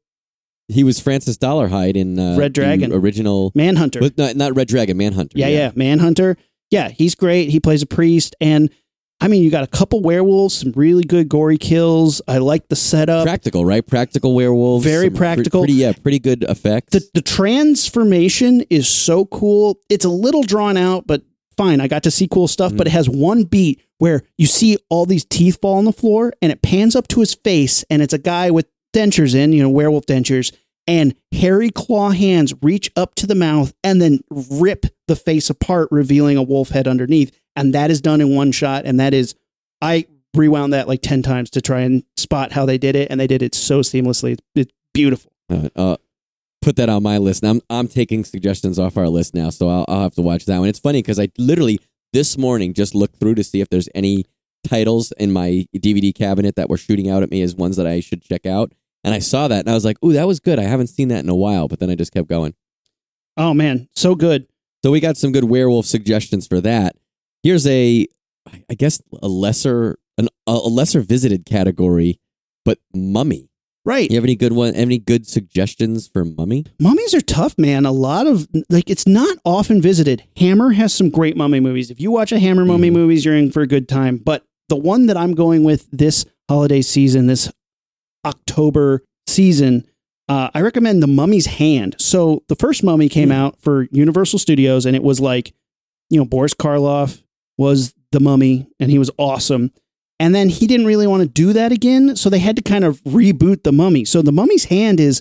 He 0.68 0.82
was 0.84 0.98
Francis 1.00 1.36
Dolarhyde 1.38 1.96
in 1.96 2.18
uh, 2.18 2.36
Red 2.36 2.50
the 2.52 2.60
Dragon. 2.60 2.92
original. 2.92 3.52
Manhunter. 3.54 4.00
Not, 4.16 4.36
not 4.36 4.56
Red 4.56 4.68
Dragon, 4.68 4.96
Manhunter. 4.96 5.38
yeah, 5.38 5.48
yeah, 5.48 5.70
Manhunter. 5.74 6.36
Yeah, 6.70 6.88
he's 6.88 7.14
great. 7.14 7.50
He 7.50 7.60
plays 7.60 7.82
a 7.82 7.86
priest, 7.86 8.34
and 8.40 8.70
I 9.20 9.28
mean, 9.28 9.42
you 9.42 9.50
got 9.50 9.64
a 9.64 9.68
couple 9.68 10.02
werewolves, 10.02 10.58
some 10.58 10.72
really 10.72 11.02
good 11.02 11.28
gory 11.28 11.56
kills. 11.56 12.20
I 12.28 12.38
like 12.38 12.68
the 12.68 12.76
setup. 12.76 13.24
Practical, 13.24 13.64
right? 13.64 13.86
Practical 13.86 14.34
werewolves. 14.34 14.84
Very 14.84 15.08
pre- 15.08 15.18
practical. 15.18 15.62
pretty, 15.62 15.74
yeah, 15.74 15.92
pretty 15.92 16.18
good 16.18 16.44
effects. 16.44 16.92
the 16.92 17.08
the 17.14 17.22
transformation 17.22 18.62
is 18.68 18.88
so 18.88 19.24
cool. 19.26 19.80
It's 19.88 20.04
a 20.04 20.10
little 20.10 20.42
drawn 20.42 20.76
out, 20.76 21.06
but 21.06 21.22
fine. 21.56 21.80
I 21.80 21.88
got 21.88 22.02
to 22.02 22.10
see 22.10 22.28
cool 22.28 22.48
stuff, 22.48 22.76
but 22.76 22.86
it 22.86 22.90
mm. 22.90 22.94
has 22.94 23.08
one 23.08 23.44
beat 23.44 23.82
where 23.98 24.22
you 24.36 24.46
see 24.46 24.76
all 24.90 25.06
these 25.06 25.24
teeth 25.24 25.58
fall 25.62 25.78
on 25.78 25.86
the 25.86 25.92
floor 25.92 26.32
and 26.42 26.52
it 26.52 26.62
pans 26.62 26.94
up 26.94 27.08
to 27.08 27.20
his 27.20 27.34
face 27.34 27.84
and 27.88 28.02
it's 28.02 28.12
a 28.12 28.18
guy 28.18 28.50
with 28.50 28.66
dentures 28.94 29.34
in, 29.34 29.52
you 29.52 29.62
know, 29.62 29.70
werewolf 29.70 30.06
dentures, 30.06 30.54
and 30.86 31.14
hairy 31.32 31.70
claw 31.70 32.10
hands 32.10 32.54
reach 32.62 32.90
up 32.96 33.14
to 33.16 33.26
the 33.26 33.34
mouth 33.34 33.74
and 33.82 34.00
then 34.00 34.20
rip 34.30 34.86
the 35.08 35.16
face 35.16 35.50
apart, 35.50 35.88
revealing 35.90 36.36
a 36.36 36.42
wolf 36.42 36.68
head 36.68 36.86
underneath. 36.86 37.36
And 37.56 37.74
that 37.74 37.90
is 37.90 38.00
done 38.00 38.20
in 38.20 38.36
one 38.36 38.52
shot. 38.52 38.84
And 38.84 39.00
that 39.00 39.14
is 39.14 39.34
I 39.80 40.06
rewound 40.34 40.72
that 40.72 40.86
like 40.88 41.02
10 41.02 41.22
times 41.22 41.50
to 41.50 41.60
try 41.60 41.80
and 41.80 42.04
spot 42.16 42.52
how 42.52 42.66
they 42.66 42.78
did 42.78 42.94
it, 42.94 43.10
and 43.10 43.18
they 43.18 43.26
did 43.26 43.42
it 43.42 43.54
so 43.54 43.80
seamlessly. 43.80 44.32
It's, 44.32 44.42
it's 44.54 44.72
beautiful. 44.92 45.32
Uh, 45.50 45.68
uh, 45.74 45.96
put 46.62 46.76
that 46.76 46.88
on 46.88 47.02
my 47.02 47.18
list. 47.18 47.42
And 47.42 47.50
I'm 47.50 47.60
I'm 47.70 47.88
taking 47.88 48.24
suggestions 48.24 48.78
off 48.78 48.96
our 48.96 49.08
list 49.08 49.34
now, 49.34 49.50
so 49.50 49.68
I'll, 49.68 49.84
I'll 49.88 50.02
have 50.02 50.14
to 50.14 50.22
watch 50.22 50.46
that 50.46 50.58
one. 50.58 50.68
It's 50.68 50.78
funny 50.78 51.00
because 51.00 51.18
I 51.18 51.28
literally 51.38 51.78
this 52.12 52.36
morning 52.36 52.74
just 52.74 52.94
looked 52.94 53.18
through 53.18 53.36
to 53.36 53.44
see 53.44 53.60
if 53.60 53.68
there's 53.68 53.88
any 53.94 54.24
titles 54.66 55.12
in 55.12 55.32
my 55.32 55.66
DVD 55.76 56.14
cabinet 56.14 56.56
that 56.56 56.68
were 56.68 56.76
shooting 56.76 57.08
out 57.08 57.22
at 57.22 57.30
me 57.30 57.42
as 57.42 57.54
ones 57.54 57.76
that 57.76 57.86
I 57.86 58.00
should 58.00 58.22
check 58.22 58.46
out. 58.46 58.72
And 59.04 59.14
I 59.14 59.20
saw 59.20 59.46
that 59.48 59.60
and 59.60 59.70
I 59.70 59.74
was 59.74 59.84
like, 59.84 60.02
"Ooh, 60.04 60.12
that 60.12 60.26
was 60.26 60.40
good. 60.40 60.58
I 60.58 60.64
haven't 60.64 60.88
seen 60.88 61.08
that 61.08 61.22
in 61.22 61.28
a 61.28 61.34
while." 61.34 61.68
But 61.68 61.78
then 61.78 61.90
I 61.90 61.94
just 61.94 62.12
kept 62.12 62.28
going. 62.28 62.54
Oh 63.36 63.54
man, 63.54 63.88
so 63.94 64.14
good. 64.14 64.48
So 64.84 64.90
we 64.90 65.00
got 65.00 65.16
some 65.16 65.32
good 65.32 65.44
werewolf 65.44 65.86
suggestions 65.86 66.46
for 66.46 66.60
that. 66.62 66.96
Here's 67.46 67.64
a, 67.68 68.08
I 68.68 68.74
guess 68.74 69.00
a 69.22 69.28
lesser 69.28 70.00
an, 70.18 70.28
a 70.48 70.54
lesser 70.54 71.00
visited 71.00 71.46
category, 71.46 72.18
but 72.64 72.78
Mummy. 72.92 73.50
Right. 73.84 74.10
You 74.10 74.16
have 74.16 74.24
any 74.24 74.34
good 74.34 74.52
one? 74.52 74.74
Any 74.74 74.98
good 74.98 75.28
suggestions 75.28 76.08
for 76.08 76.24
Mummy? 76.24 76.64
Mummies 76.80 77.14
are 77.14 77.20
tough, 77.20 77.56
man. 77.56 77.86
A 77.86 77.92
lot 77.92 78.26
of 78.26 78.48
like 78.68 78.90
it's 78.90 79.06
not 79.06 79.38
often 79.44 79.80
visited. 79.80 80.24
Hammer 80.38 80.70
has 80.72 80.92
some 80.92 81.08
great 81.08 81.36
mummy 81.36 81.60
movies. 81.60 81.88
If 81.88 82.00
you 82.00 82.10
watch 82.10 82.32
a 82.32 82.40
Hammer 82.40 82.64
mummy 82.64 82.90
Mhm. 82.90 82.94
movies, 82.94 83.24
you're 83.24 83.36
in 83.36 83.52
for 83.52 83.62
a 83.62 83.66
good 83.68 83.88
time. 83.88 84.16
But 84.16 84.42
the 84.68 84.74
one 84.74 85.06
that 85.06 85.16
I'm 85.16 85.32
going 85.32 85.62
with 85.62 85.88
this 85.92 86.24
holiday 86.48 86.82
season, 86.82 87.28
this 87.28 87.48
October 88.24 89.04
season, 89.28 89.84
uh, 90.28 90.50
I 90.52 90.62
recommend 90.62 91.00
The 91.00 91.06
Mummy's 91.06 91.46
Hand. 91.46 91.94
So 92.00 92.42
the 92.48 92.56
first 92.56 92.82
Mummy 92.82 93.08
came 93.08 93.28
Mm. 93.28 93.34
out 93.34 93.60
for 93.60 93.86
Universal 93.92 94.40
Studios, 94.40 94.84
and 94.84 94.96
it 94.96 95.04
was 95.04 95.20
like, 95.20 95.54
you 96.10 96.18
know, 96.18 96.24
Boris 96.24 96.52
Karloff 96.52 97.22
was 97.58 97.94
the 98.12 98.20
Mummy, 98.20 98.68
and 98.80 98.90
he 98.90 98.98
was 98.98 99.10
awesome. 99.18 99.70
And 100.18 100.34
then 100.34 100.48
he 100.48 100.66
didn't 100.66 100.86
really 100.86 101.06
want 101.06 101.22
to 101.22 101.28
do 101.28 101.52
that 101.52 101.72
again, 101.72 102.16
so 102.16 102.30
they 102.30 102.38
had 102.38 102.56
to 102.56 102.62
kind 102.62 102.84
of 102.84 103.02
reboot 103.04 103.64
the 103.64 103.72
Mummy. 103.72 104.04
So 104.04 104.22
the 104.22 104.32
Mummy's 104.32 104.64
Hand 104.66 104.98
is 105.00 105.20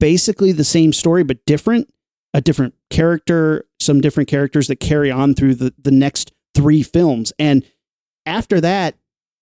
basically 0.00 0.52
the 0.52 0.64
same 0.64 0.92
story 0.92 1.24
but 1.24 1.44
different 1.46 1.88
a 2.34 2.40
different 2.42 2.74
character 2.90 3.64
some 3.80 4.00
different 4.02 4.28
characters 4.28 4.68
that 4.68 4.76
carry 4.76 5.10
on 5.10 5.34
through 5.34 5.54
the, 5.54 5.72
the 5.82 5.90
next 5.90 6.32
three 6.54 6.82
films 6.82 7.32
and 7.38 7.64
after 8.26 8.60
that 8.60 8.94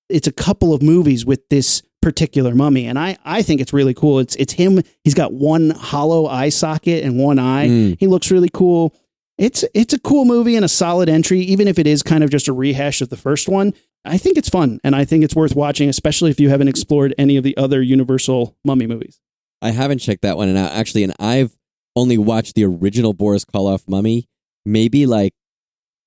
it's 0.08 0.28
a 0.28 0.32
couple 0.32 0.72
of 0.72 0.80
movies 0.80 1.26
with 1.26 1.40
this 1.48 1.82
particular 2.00 2.54
mummy 2.54 2.86
and 2.86 3.00
i 3.00 3.16
i 3.24 3.42
think 3.42 3.60
it's 3.60 3.72
really 3.72 3.94
cool 3.94 4.20
it's 4.20 4.36
it's 4.36 4.52
him 4.52 4.78
he's 5.02 5.14
got 5.14 5.32
one 5.32 5.70
hollow 5.70 6.26
eye 6.26 6.50
socket 6.50 7.02
and 7.02 7.18
one 7.18 7.40
eye 7.40 7.66
Mm. 7.66 7.96
he 7.98 8.06
looks 8.06 8.30
really 8.30 8.50
cool 8.52 8.94
it's 9.38 9.64
it's 9.74 9.92
a 9.92 9.98
cool 10.00 10.24
movie 10.24 10.56
and 10.56 10.64
a 10.64 10.68
solid 10.68 11.08
entry 11.08 11.40
even 11.40 11.68
if 11.68 11.78
it 11.78 11.86
is 11.86 12.02
kind 12.02 12.22
of 12.22 12.30
just 12.30 12.48
a 12.48 12.52
rehash 12.52 13.00
of 13.00 13.08
the 13.08 13.16
first 13.16 13.48
one 13.48 13.72
i 14.04 14.16
think 14.16 14.36
it's 14.36 14.48
fun 14.48 14.78
and 14.84 14.94
i 14.94 15.04
think 15.04 15.24
it's 15.24 15.34
worth 15.34 15.56
watching 15.56 15.88
especially 15.88 16.30
if 16.30 16.38
you 16.38 16.48
haven't 16.48 16.68
explored 16.68 17.14
any 17.18 17.36
of 17.36 17.42
the 17.42 17.56
other 17.56 17.82
universal 17.82 18.56
mummy 18.64 18.86
movies 18.86 19.20
I 19.64 19.70
haven't 19.70 20.00
checked 20.00 20.20
that 20.22 20.36
one 20.36 20.54
out 20.54 20.72
uh, 20.72 20.74
actually, 20.74 21.04
and 21.04 21.14
I've 21.18 21.56
only 21.96 22.18
watched 22.18 22.54
the 22.54 22.64
original 22.64 23.14
Boris 23.14 23.46
Karloff 23.46 23.88
Mummy 23.88 24.28
maybe 24.66 25.06
like 25.06 25.32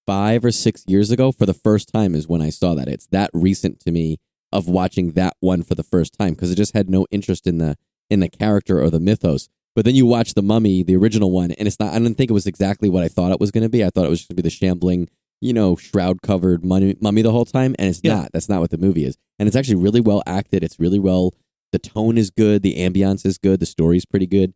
five 0.05 0.45
or 0.45 0.51
six 0.51 0.83
years 0.85 1.09
ago 1.09 1.31
for 1.31 1.47
the 1.47 1.55
first 1.55 1.91
time 1.91 2.13
is 2.13 2.27
when 2.27 2.39
I 2.39 2.51
saw 2.51 2.75
that. 2.75 2.87
It's 2.87 3.07
that 3.07 3.31
recent 3.33 3.79
to 3.81 3.91
me 3.91 4.17
of 4.51 4.67
watching 4.69 5.13
that 5.13 5.35
one 5.39 5.63
for 5.63 5.73
the 5.73 5.83
first 5.83 6.13
time 6.19 6.35
because 6.35 6.51
it 6.51 6.55
just 6.55 6.75
had 6.75 6.87
no 6.87 7.07
interest 7.09 7.47
in 7.47 7.57
the 7.57 7.75
in 8.11 8.19
the 8.19 8.29
character 8.29 8.79
or 8.79 8.91
the 8.91 8.99
mythos. 8.99 9.49
But 9.77 9.85
then 9.85 9.93
you 9.93 10.07
watch 10.07 10.33
the 10.33 10.41
Mummy, 10.41 10.81
the 10.81 10.95
original 10.95 11.29
one, 11.29 11.51
and 11.51 11.67
it's 11.67 11.79
not. 11.79 11.93
I 11.93 11.99
didn't 11.99 12.15
think 12.15 12.31
it 12.31 12.33
was 12.33 12.47
exactly 12.47 12.89
what 12.89 13.03
I 13.03 13.07
thought 13.07 13.31
it 13.31 13.39
was 13.39 13.51
going 13.51 13.61
to 13.61 13.69
be. 13.69 13.85
I 13.85 13.91
thought 13.91 14.05
it 14.07 14.09
was 14.09 14.21
going 14.21 14.35
to 14.35 14.41
be 14.41 14.41
the 14.41 14.49
shambling, 14.49 15.07
you 15.39 15.53
know, 15.53 15.75
shroud 15.75 16.23
covered 16.23 16.65
mummy, 16.65 16.95
mummy 16.99 17.21
the 17.21 17.31
whole 17.31 17.45
time, 17.45 17.75
and 17.77 17.87
it's 17.87 18.01
Yeah. 18.03 18.15
not. 18.15 18.31
That's 18.33 18.49
not 18.49 18.59
what 18.59 18.71
the 18.71 18.79
movie 18.79 19.05
is. 19.05 19.17
And 19.37 19.45
it's 19.45 19.55
actually 19.55 19.75
really 19.75 20.01
well 20.01 20.23
acted. 20.25 20.63
It's 20.63 20.79
really 20.79 20.97
well 20.97 21.35
the 21.71 21.77
tone 21.77 22.17
is 22.17 22.31
good, 22.31 22.63
the 22.63 22.73
ambiance 22.77 23.23
is 23.23 23.37
good, 23.37 23.59
the 23.59 23.67
story's 23.67 24.03
pretty 24.03 24.25
good. 24.25 24.53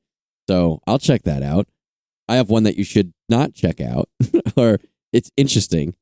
So 0.49 0.81
I'll 0.87 0.97
check 0.97 1.21
that 1.23 1.43
out. 1.43 1.67
I 2.27 2.35
have 2.37 2.49
one 2.49 2.63
that 2.63 2.75
you 2.77 2.83
should 2.83 3.13
not 3.29 3.53
check 3.53 3.79
out, 3.79 4.09
or 4.57 4.79
it's 5.13 5.29
interesting. 5.37 5.93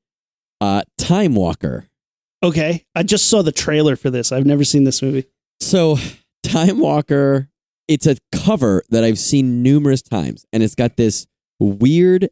Uh, 0.62 0.84
Time 0.98 1.36
Walker. 1.36 1.88
Okay. 2.42 2.86
I 2.96 3.04
just 3.04 3.28
saw 3.30 3.42
the 3.42 3.52
trailer 3.52 3.98
for 3.98 4.10
this. 4.10 4.32
I've 4.32 4.46
never 4.46 4.64
seen 4.64 4.86
this 4.86 5.02
movie. 5.02 5.26
So 5.60 5.98
Time 6.44 6.80
Walker, 6.80 7.49
it's 7.90 8.06
a 8.06 8.16
cover 8.32 8.84
that 8.90 9.04
I've 9.04 9.18
seen 9.20 9.64
numerous 9.64 10.04
times, 10.04 10.46
and 10.54 10.62
it's 10.62 10.76
got 10.76 10.96
this 10.96 11.26
weird 11.60 12.30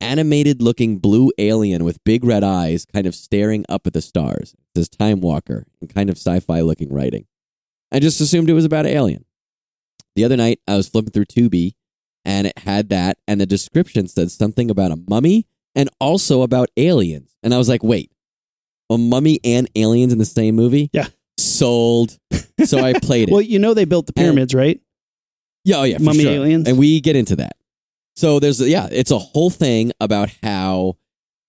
animated 0.00 0.62
looking 0.62 0.98
blue 0.98 1.30
alien 1.38 1.84
with 1.84 2.02
big 2.04 2.24
red 2.24 2.44
eyes 2.44 2.86
kind 2.86 3.06
of 3.06 3.14
staring 3.14 3.64
up 3.68 3.86
at 3.86 3.92
the 3.92 4.00
stars. 4.00 4.54
It 4.54 4.78
says 4.78 4.88
Time 4.88 5.20
Walker 5.20 5.66
and 5.80 5.92
kind 5.92 6.08
of 6.08 6.16
sci-fi 6.16 6.60
looking 6.60 6.92
writing. 6.92 7.26
I 7.92 7.98
just 7.98 8.20
assumed 8.20 8.48
it 8.48 8.54
was 8.54 8.64
about 8.64 8.86
an 8.86 8.92
alien. 8.92 9.24
The 10.16 10.24
other 10.24 10.36
night 10.36 10.60
I 10.66 10.76
was 10.76 10.88
flipping 10.88 11.12
through 11.12 11.26
Tubi 11.26 11.74
and 12.24 12.46
it 12.46 12.58
had 12.58 12.88
that 12.88 13.18
and 13.28 13.40
the 13.40 13.46
description 13.46 14.08
said 14.08 14.30
something 14.30 14.70
about 14.70 14.92
a 14.92 14.98
mummy 15.08 15.46
and 15.74 15.88
also 16.00 16.42
about 16.42 16.70
aliens. 16.76 17.36
And 17.42 17.54
I 17.54 17.58
was 17.58 17.68
like, 17.68 17.82
wait, 17.82 18.10
a 18.90 18.98
mummy 18.98 19.40
and 19.44 19.68
aliens 19.76 20.12
in 20.12 20.18
the 20.18 20.24
same 20.24 20.56
movie? 20.56 20.90
Yeah. 20.92 21.08
Sold. 21.38 22.18
So 22.64 22.78
I 22.78 22.94
played 22.94 23.28
it. 23.28 23.32
Well, 23.32 23.40
you 23.40 23.58
know 23.58 23.74
they 23.74 23.84
built 23.84 24.06
the 24.06 24.12
pyramids, 24.12 24.54
right? 24.54 24.80
Yeah, 25.64 25.76
oh 25.76 25.84
yeah, 25.84 25.98
for 25.98 26.04
Mummy 26.04 26.22
sure. 26.22 26.32
aliens. 26.32 26.68
and 26.68 26.78
we 26.78 27.00
get 27.00 27.16
into 27.16 27.36
that. 27.36 27.56
So 28.16 28.38
there's 28.38 28.60
yeah, 28.60 28.88
it's 28.90 29.10
a 29.10 29.18
whole 29.18 29.50
thing 29.50 29.92
about 30.00 30.30
how 30.42 30.96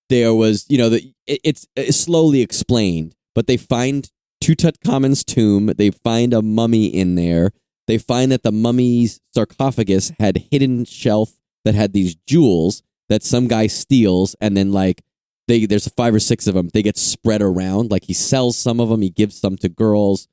there 0.10 0.34
was 0.34 0.66
you 0.70 0.78
know 0.78 0.90
the 0.90 1.14
it, 1.26 1.42
it's, 1.44 1.68
it's 1.76 1.98
slowly 1.98 2.42
explained, 2.42 3.16
but 3.36 3.48
they 3.48 3.58
find 3.58 4.10
Tutankhamun's 4.44 5.24
tomb, 5.24 5.68
they 5.78 5.90
find 5.92 6.34
a 6.34 6.42
mummy 6.42 6.88
in 6.88 7.16
there, 7.16 7.52
they 7.88 7.98
find 7.98 8.32
that 8.32 8.44
the 8.44 8.52
mummy's 8.52 9.20
sarcophagus 9.34 10.12
had 10.20 10.48
hidden 10.52 10.86
shelf 10.86 11.34
that 11.66 11.76
had 11.76 11.94
these 11.94 12.16
jewels 12.28 12.84
that 13.10 13.24
some 13.24 13.48
guy 13.48 13.68
steals, 13.68 14.36
and 14.40 14.56
then 14.56 14.72
like 14.72 15.02
they 15.48 15.66
there's 15.66 15.88
five 15.90 16.16
or 16.16 16.20
six 16.20 16.48
of 16.48 16.56
them, 16.56 16.70
they 16.74 16.82
get 16.82 16.98
spread 16.98 17.42
around. 17.42 17.92
Like 17.92 18.06
he 18.06 18.14
sells 18.14 18.58
some 18.58 18.80
of 18.80 18.90
them, 18.90 19.02
he 19.02 19.10
gives 19.10 19.40
some 19.40 19.58
to 19.58 19.70
girls. 19.70 20.28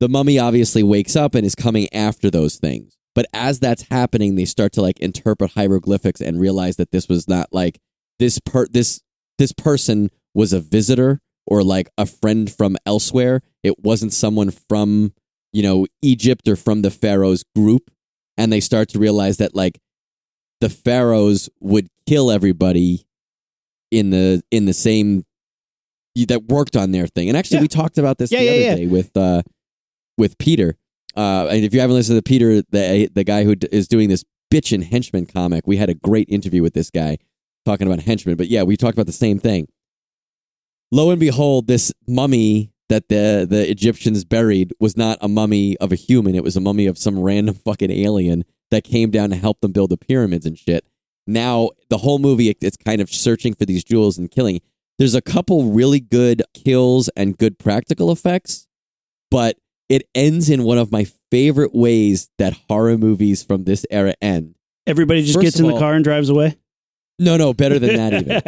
The 0.00 0.08
mummy 0.08 0.38
obviously 0.38 0.82
wakes 0.82 1.16
up 1.16 1.34
and 1.34 1.44
is 1.44 1.54
coming 1.54 1.88
after 1.92 2.30
those 2.30 2.56
things. 2.56 2.96
But 3.14 3.26
as 3.32 3.58
that's 3.58 3.82
happening, 3.90 4.36
they 4.36 4.44
start 4.44 4.72
to 4.74 4.82
like 4.82 5.00
interpret 5.00 5.52
hieroglyphics 5.52 6.20
and 6.20 6.40
realize 6.40 6.76
that 6.76 6.92
this 6.92 7.08
was 7.08 7.26
not 7.28 7.48
like 7.52 7.78
this 8.18 8.38
per 8.38 8.66
this 8.66 9.00
this 9.38 9.52
person 9.52 10.10
was 10.34 10.52
a 10.52 10.60
visitor 10.60 11.20
or 11.46 11.64
like 11.64 11.88
a 11.98 12.06
friend 12.06 12.50
from 12.50 12.76
elsewhere. 12.86 13.40
It 13.64 13.82
wasn't 13.82 14.12
someone 14.12 14.50
from, 14.50 15.12
you 15.52 15.62
know, 15.62 15.86
Egypt 16.02 16.46
or 16.46 16.54
from 16.56 16.82
the 16.82 16.90
pharaoh's 16.90 17.44
group. 17.56 17.90
And 18.36 18.52
they 18.52 18.60
start 18.60 18.88
to 18.90 18.98
realize 19.00 19.38
that 19.38 19.54
like 19.56 19.80
the 20.60 20.68
pharaohs 20.70 21.48
would 21.60 21.88
kill 22.06 22.30
everybody 22.30 23.04
in 23.90 24.10
the 24.10 24.42
in 24.52 24.66
the 24.66 24.74
same 24.74 25.24
that 26.28 26.44
worked 26.44 26.76
on 26.76 26.90
their 26.92 27.06
thing. 27.06 27.28
And 27.28 27.36
actually, 27.36 27.56
Yeah. 27.58 27.62
we 27.62 27.68
talked 27.68 27.98
about 27.98 28.18
this 28.18 28.30
Yeah, 28.30 28.40
the 28.40 28.44
yeah, 28.44 28.50
other 28.52 28.76
day 28.76 28.86
with 28.86 29.16
uh, 29.16 29.42
with 30.18 30.36
Peter. 30.38 30.76
Uh, 31.16 31.46
and 31.50 31.64
if 31.64 31.72
you 31.72 31.80
haven't 31.80 31.96
listened 31.96 32.18
to 32.18 32.22
Peter, 32.22 32.62
the 32.70 33.08
the 33.14 33.24
guy 33.24 33.44
who 33.44 33.54
d- 33.54 33.68
is 33.72 33.88
doing 33.88 34.08
this 34.08 34.24
bitchin' 34.52 34.84
henchman 34.84 35.26
comic, 35.26 35.66
we 35.66 35.76
had 35.78 35.88
a 35.88 35.94
great 35.94 36.28
interview 36.28 36.62
with 36.62 36.74
this 36.74 36.90
guy 36.90 37.16
talking 37.64 37.86
about 37.86 38.00
henchmen. 38.00 38.36
But 38.36 38.48
yeah, 38.48 38.62
we 38.62 38.76
talked 38.76 38.94
about 38.94 39.06
the 39.06 39.12
same 39.12 39.38
thing. 39.38 39.68
Lo 40.90 41.10
and 41.10 41.20
behold, 41.20 41.66
this 41.66 41.92
mummy 42.06 42.72
that 42.88 43.08
the 43.08 43.46
the 43.48 43.68
Egyptians 43.70 44.24
buried 44.24 44.72
was 44.80 44.96
not 44.96 45.18
a 45.20 45.28
mummy 45.28 45.76
of 45.78 45.92
a 45.92 45.96
human. 45.96 46.34
It 46.34 46.44
was 46.44 46.56
a 46.56 46.60
mummy 46.60 46.86
of 46.86 46.98
some 46.98 47.18
random 47.18 47.54
fucking 47.64 47.90
alien 47.90 48.44
that 48.70 48.84
came 48.84 49.10
down 49.10 49.30
to 49.30 49.36
help 49.36 49.60
them 49.60 49.72
build 49.72 49.90
the 49.90 49.96
pyramids 49.96 50.46
and 50.46 50.58
shit. 50.58 50.84
Now 51.26 51.70
the 51.90 51.98
whole 51.98 52.18
movie, 52.18 52.48
it- 52.50 52.58
it's 52.62 52.76
kind 52.76 53.00
of 53.00 53.10
searching 53.10 53.54
for 53.54 53.64
these 53.66 53.84
jewels 53.84 54.18
and 54.18 54.30
killing. 54.30 54.60
There's 54.98 55.14
a 55.14 55.22
couple 55.22 55.64
really 55.70 56.00
good 56.00 56.42
kills 56.54 57.08
and 57.16 57.36
good 57.38 57.58
practical 57.58 58.10
effects, 58.10 58.66
but 59.30 59.56
it 59.88 60.08
ends 60.14 60.50
in 60.50 60.64
one 60.64 60.78
of 60.78 60.92
my 60.92 61.06
favorite 61.30 61.74
ways 61.74 62.30
that 62.38 62.54
horror 62.68 62.98
movies 62.98 63.42
from 63.42 63.64
this 63.64 63.86
era 63.90 64.14
end. 64.20 64.54
Everybody 64.86 65.22
just 65.22 65.34
First 65.34 65.44
gets 65.44 65.60
in 65.60 65.66
the 65.66 65.78
car 65.78 65.94
and 65.94 66.04
drives 66.04 66.28
away. 66.28 66.56
No, 67.18 67.36
no, 67.36 67.52
better 67.52 67.78
than 67.78 67.96
that 67.96 68.14
even. 68.14 68.28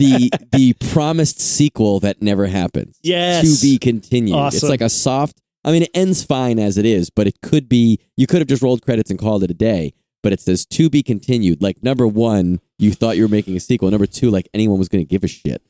the 0.00 0.30
the 0.52 0.74
promised 0.92 1.40
sequel 1.40 2.00
that 2.00 2.22
never 2.22 2.46
happens. 2.46 2.98
Yes. 3.02 3.60
To 3.60 3.66
be 3.66 3.78
continued. 3.78 4.36
It's 4.54 4.62
like 4.62 4.80
a 4.80 4.88
soft 4.88 5.40
I 5.64 5.72
mean 5.72 5.82
it 5.82 5.90
ends 5.94 6.22
fine 6.22 6.58
as 6.58 6.78
it 6.78 6.86
is, 6.86 7.10
but 7.10 7.26
it 7.26 7.40
could 7.42 7.68
be 7.68 7.98
you 8.16 8.26
could 8.26 8.38
have 8.38 8.48
just 8.48 8.62
rolled 8.62 8.82
credits 8.82 9.10
and 9.10 9.18
called 9.18 9.42
it 9.42 9.50
a 9.50 9.54
day. 9.54 9.92
But 10.22 10.32
it 10.32 10.40
says 10.40 10.64
to 10.66 10.88
be 10.88 11.02
continued. 11.02 11.60
Like 11.62 11.82
number 11.82 12.06
one, 12.06 12.60
you 12.78 12.92
thought 12.92 13.16
you 13.16 13.22
were 13.24 13.28
making 13.28 13.56
a 13.56 13.60
sequel. 13.60 13.90
Number 13.90 14.06
two, 14.06 14.30
like 14.30 14.48
anyone 14.54 14.78
was 14.78 14.88
gonna 14.88 15.04
give 15.04 15.24
a 15.24 15.28
shit. 15.28 15.62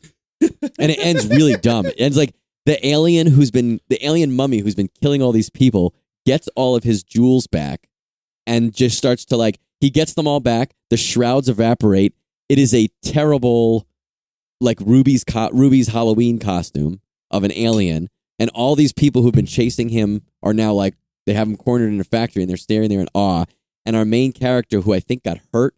and 0.43 0.91
it 0.93 0.99
ends 0.99 1.27
really 1.27 1.57
dumb. 1.57 1.87
It 1.87 1.95
ends 1.99 2.17
like 2.19 2.35
the 2.67 2.85
alien 2.87 3.29
who's 3.29 3.51
been 3.51 3.81
the 3.89 4.05
alien 4.05 4.35
mummy 4.35 4.59
who's 4.59 4.75
been 4.75 4.91
killing 5.01 5.23
all 5.23 5.33
these 5.33 5.51
people 5.51 5.95
gets 6.27 6.49
all 6.57 6.77
of 6.77 6.85
his 6.85 7.03
jewels 7.03 7.47
back 7.47 7.89
and 8.47 8.75
just 8.75 8.99
starts 8.99 9.25
to 9.27 9.37
like 9.37 9.59
he 9.81 9.89
gets 9.89 10.15
them 10.15 10.27
all 10.27 10.41
back. 10.41 10.75
The 10.91 10.97
shrouds 10.97 11.49
evaporate. 11.49 12.15
It 12.49 12.59
is 12.59 12.75
a 12.75 12.89
terrible 13.03 13.87
like 14.61 14.81
Rubie's 14.81 15.25
co- 15.25 15.51
Rubie's 15.53 15.89
Halloween 15.89 16.39
costume 16.39 17.01
of 17.31 17.45
an 17.45 17.53
alien, 17.53 18.09
and 18.39 18.51
all 18.51 18.75
these 18.75 18.93
people 18.93 19.23
who've 19.23 19.33
been 19.33 19.47
chasing 19.47 19.89
him 19.89 20.23
are 20.43 20.55
now 20.55 20.73
like 20.73 20.95
they 21.27 21.35
have 21.35 21.49
him 21.49 21.57
cornered 21.57 21.93
in 21.93 22.01
a 22.01 22.05
factory 22.05 22.43
and 22.43 22.51
they're 22.51 22.57
staring 22.57 22.89
there 22.89 23.01
in 23.01 23.09
awe. 23.15 23.45
And 23.85 23.95
our 23.95 24.05
main 24.05 24.33
character, 24.33 24.81
who 24.81 24.93
I 24.93 25.01
think 25.01 25.23
got 25.23 25.39
hurt, 25.53 25.75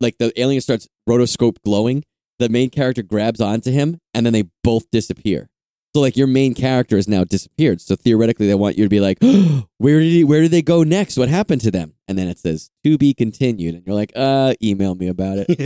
like 0.00 0.18
the 0.18 0.32
alien 0.40 0.60
starts 0.60 0.88
rotoscope 1.08 1.56
glowing. 1.64 2.04
The 2.38 2.48
main 2.48 2.70
character 2.70 3.02
grabs 3.02 3.40
onto 3.40 3.70
him, 3.72 3.98
and 4.12 4.26
then 4.26 4.32
they 4.32 4.44
both 4.62 4.90
disappear. 4.90 5.48
So 5.96 6.02
like 6.02 6.18
your 6.18 6.26
main 6.26 6.52
character 6.52 6.96
has 6.96 7.08
now 7.08 7.24
disappeared. 7.24 7.80
So 7.80 7.96
theoretically, 7.96 8.46
they 8.46 8.54
want 8.54 8.76
you 8.76 8.84
to 8.84 8.90
be 8.90 9.00
like, 9.00 9.16
where 9.78 9.98
did 9.98 10.10
he? 10.10 10.24
Where 10.24 10.42
did 10.42 10.50
they 10.50 10.60
go 10.60 10.82
next? 10.82 11.16
What 11.16 11.30
happened 11.30 11.62
to 11.62 11.70
them? 11.70 11.94
And 12.06 12.18
then 12.18 12.28
it 12.28 12.38
says 12.38 12.70
to 12.84 12.98
be 12.98 13.14
continued, 13.14 13.76
and 13.76 13.86
you're 13.86 13.96
like, 13.96 14.12
uh, 14.14 14.52
email 14.62 14.94
me 14.94 15.08
about 15.08 15.38
it. 15.38 15.46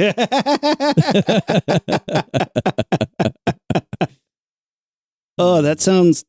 oh, 5.36 5.62
that 5.62 5.80
sounds. 5.80 6.24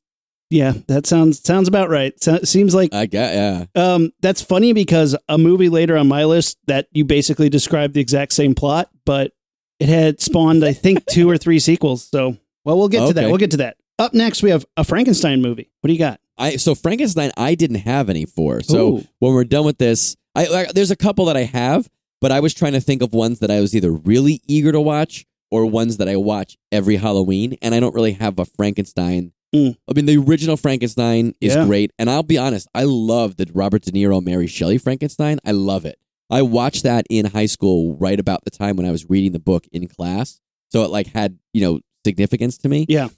Yeah, 0.49 0.73
that 0.87 1.05
sounds 1.05 1.43
sounds 1.43 1.67
about 1.67 1.91
right. 1.91 2.19
So, 2.23 2.39
seems 2.39 2.73
like 2.73 2.95
I 2.95 3.05
got 3.05 3.35
yeah. 3.35 3.65
um, 3.75 4.13
that's 4.19 4.41
funny 4.41 4.73
because 4.73 5.15
a 5.29 5.37
movie 5.37 5.69
later 5.69 5.95
on 5.95 6.07
my 6.07 6.25
list 6.25 6.57
that 6.65 6.87
you 6.91 7.05
basically 7.05 7.49
described 7.49 7.93
the 7.93 8.01
exact 8.01 8.33
same 8.33 8.55
plot, 8.55 8.89
but 9.05 9.31
it 9.79 9.89
had 9.89 10.19
spawned, 10.19 10.65
I 10.65 10.73
think, 10.73 11.05
two 11.05 11.29
or 11.29 11.37
three 11.37 11.59
sequels. 11.59 12.09
So, 12.09 12.35
well, 12.65 12.79
we'll 12.79 12.89
get 12.89 13.05
to 13.05 13.13
that. 13.13 13.27
We'll 13.27 13.37
get 13.37 13.51
to 13.51 13.57
that. 13.57 13.77
Up 14.01 14.15
next, 14.15 14.41
we 14.41 14.49
have 14.49 14.65
a 14.77 14.83
Frankenstein 14.83 15.43
movie. 15.43 15.69
What 15.81 15.87
do 15.87 15.93
you 15.93 15.99
got? 15.99 16.19
I 16.35 16.55
so 16.55 16.73
Frankenstein 16.73 17.29
I 17.37 17.53
didn't 17.53 17.81
have 17.81 18.09
any 18.09 18.25
for. 18.25 18.61
So 18.61 18.97
Ooh. 18.97 19.07
when 19.19 19.35
we're 19.35 19.43
done 19.43 19.63
with 19.63 19.77
this, 19.77 20.17
I 20.33 20.45
like, 20.47 20.73
there's 20.73 20.89
a 20.89 20.95
couple 20.95 21.25
that 21.25 21.37
I 21.37 21.43
have, 21.43 21.87
but 22.19 22.31
I 22.31 22.39
was 22.39 22.55
trying 22.55 22.73
to 22.73 22.81
think 22.81 23.03
of 23.03 23.13
ones 23.13 23.37
that 23.39 23.51
I 23.51 23.59
was 23.59 23.75
either 23.75 23.91
really 23.91 24.41
eager 24.47 24.71
to 24.71 24.81
watch 24.81 25.27
or 25.51 25.67
ones 25.67 25.97
that 25.97 26.09
I 26.09 26.15
watch 26.15 26.57
every 26.71 26.95
Halloween, 26.95 27.57
and 27.61 27.75
I 27.75 27.79
don't 27.79 27.93
really 27.93 28.13
have 28.13 28.39
a 28.39 28.45
Frankenstein. 28.45 29.33
Mm. 29.53 29.77
I 29.87 29.93
mean, 29.93 30.07
the 30.07 30.17
original 30.17 30.57
Frankenstein 30.57 31.35
is 31.39 31.53
Yeah. 31.53 31.65
great, 31.65 31.91
and 31.99 32.09
I'll 32.09 32.23
be 32.23 32.39
honest, 32.39 32.67
I 32.73 32.85
love 32.85 33.35
the 33.35 33.51
Robert 33.53 33.83
De 33.83 33.91
Niro, 33.91 34.23
Mary 34.23 34.47
Shelley 34.47 34.79
Frankenstein. 34.79 35.39
I 35.45 35.51
love 35.51 35.85
it. 35.85 35.99
I 36.31 36.41
watched 36.41 36.81
that 36.83 37.05
in 37.11 37.25
high 37.27 37.45
school 37.45 37.95
right 37.97 38.19
about 38.19 38.45
the 38.45 38.51
time 38.51 38.77
when 38.77 38.87
I 38.87 38.91
was 38.91 39.07
reading 39.09 39.33
the 39.33 39.39
book 39.39 39.67
in 39.71 39.87
class, 39.87 40.39
so 40.69 40.83
it 40.83 40.89
like 40.89 41.07
had 41.13 41.37
you 41.53 41.61
know 41.61 41.81
significance 42.03 42.57
to 42.59 42.69
me. 42.69 42.87
Yeah. 42.89 43.09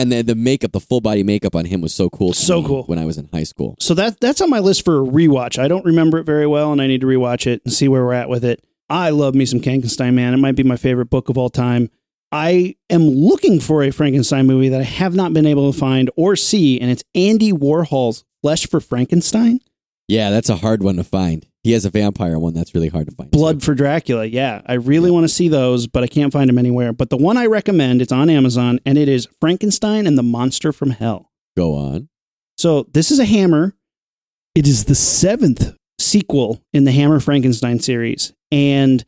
And 0.00 0.10
then 0.10 0.24
the 0.24 0.34
makeup, 0.34 0.72
the 0.72 0.80
full 0.80 1.02
body 1.02 1.22
makeup 1.22 1.54
on 1.54 1.66
him 1.66 1.82
was 1.82 1.94
so 1.94 2.08
cool. 2.08 2.32
So 2.32 2.64
cool. 2.64 2.84
when 2.84 2.98
I 2.98 3.04
was 3.04 3.18
in 3.18 3.28
high 3.34 3.42
school. 3.42 3.76
So 3.80 3.92
that 3.94 4.18
that's 4.18 4.40
on 4.40 4.48
my 4.48 4.58
list 4.58 4.82
for 4.82 5.02
a 5.02 5.04
rewatch. 5.04 5.58
I 5.58 5.68
don't 5.68 5.84
remember 5.84 6.16
it 6.18 6.24
very 6.24 6.46
well, 6.46 6.72
and 6.72 6.80
I 6.80 6.86
need 6.86 7.02
to 7.02 7.06
rewatch 7.06 7.46
it 7.46 7.60
and 7.66 7.72
see 7.72 7.86
where 7.86 8.02
we're 8.02 8.14
at 8.14 8.30
with 8.30 8.42
it. 8.42 8.64
I 8.88 9.10
love 9.10 9.34
me 9.34 9.44
some 9.44 9.60
Frankenstein, 9.60 10.14
man. 10.14 10.32
It 10.32 10.38
might 10.38 10.56
be 10.56 10.62
my 10.62 10.78
favorite 10.78 11.10
book 11.10 11.28
of 11.28 11.36
all 11.36 11.50
time. 11.50 11.90
I 12.32 12.76
am 12.88 13.02
looking 13.02 13.60
for 13.60 13.82
a 13.82 13.90
Frankenstein 13.90 14.46
movie 14.46 14.70
that 14.70 14.80
I 14.80 14.84
have 14.84 15.14
not 15.14 15.34
been 15.34 15.44
able 15.44 15.70
to 15.70 15.78
find 15.78 16.10
or 16.16 16.34
see, 16.34 16.80
and 16.80 16.90
it's 16.90 17.04
Andy 17.14 17.52
Warhol's 17.52 18.24
Flesh 18.40 18.66
for 18.66 18.80
Frankenstein, 18.80 19.60
Yeah, 20.10 20.30
that's 20.30 20.48
a 20.48 20.56
hard 20.56 20.82
one 20.82 20.96
to 20.96 21.04
find. 21.04 21.46
He 21.62 21.70
has 21.70 21.84
a 21.84 21.90
vampire 21.90 22.36
one 22.36 22.52
that's 22.52 22.74
really 22.74 22.88
hard 22.88 23.08
to 23.08 23.14
find. 23.14 23.30
Blood 23.30 23.62
for 23.62 23.76
Dracula. 23.76 24.24
Yeah, 24.24 24.60
I 24.66 24.74
really 24.74 25.08
want 25.08 25.22
to 25.22 25.28
see 25.28 25.46
those, 25.46 25.86
but 25.86 26.02
I 26.02 26.08
can't 26.08 26.32
find 26.32 26.48
them 26.48 26.58
anywhere. 26.58 26.92
But 26.92 27.10
the 27.10 27.16
one 27.16 27.36
I 27.36 27.46
recommend, 27.46 28.02
it's 28.02 28.10
on 28.10 28.28
Amazon, 28.28 28.80
and 28.84 28.98
it 28.98 29.08
is 29.08 29.28
Frankenstein 29.40 30.08
and 30.08 30.18
the 30.18 30.24
Monster 30.24 30.72
from 30.72 30.90
Hell. 30.90 31.30
Go 31.56 31.76
on. 31.76 32.08
So 32.58 32.88
this 32.92 33.12
is 33.12 33.20
a 33.20 33.24
Hammer. 33.24 33.76
It 34.56 34.66
is 34.66 34.86
the 34.86 34.96
seventh 34.96 35.76
sequel 36.00 36.60
in 36.72 36.82
the 36.82 36.92
Hammer 36.92 37.20
Frankenstein 37.20 37.78
series, 37.78 38.32
and 38.50 39.04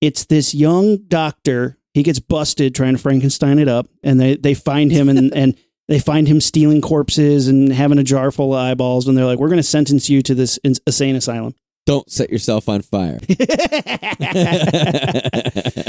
it's 0.00 0.24
this 0.24 0.52
young 0.52 0.96
doctor. 1.06 1.78
He 1.94 2.02
gets 2.02 2.18
busted 2.18 2.74
trying 2.74 2.96
to 2.96 2.98
Frankenstein 3.00 3.60
it 3.60 3.68
up, 3.68 3.86
and 4.02 4.18
they 4.18 4.34
they 4.34 4.54
find 4.54 4.90
him 4.90 5.08
and 5.08 5.32
and 5.34 5.56
they 5.90 5.98
find 5.98 6.28
him 6.28 6.40
stealing 6.40 6.80
corpses 6.80 7.48
and 7.48 7.72
having 7.72 7.98
a 7.98 8.04
jar 8.04 8.30
full 8.30 8.54
of 8.54 8.60
eyeballs, 8.60 9.08
and 9.08 9.18
they're 9.18 9.26
like, 9.26 9.40
"We're 9.40 9.48
going 9.48 9.56
to 9.56 9.64
sentence 9.64 10.08
you 10.08 10.22
to 10.22 10.36
this 10.36 10.56
insane 10.58 11.16
asylum." 11.16 11.52
Don't 11.84 12.08
set 12.08 12.30
yourself 12.30 12.68
on 12.68 12.82
fire. 12.82 13.18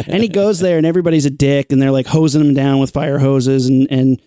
and 0.07 0.23
he 0.23 0.27
goes 0.27 0.59
there 0.59 0.77
and 0.77 0.87
everybody's 0.87 1.27
a 1.27 1.29
dick 1.29 1.71
and 1.71 1.79
they're 1.79 1.91
like 1.91 2.07
hosing 2.07 2.41
him 2.41 2.55
down 2.55 2.79
with 2.79 2.89
fire 2.91 3.19
hoses 3.19 3.67
and, 3.67 3.87
and 3.91 4.19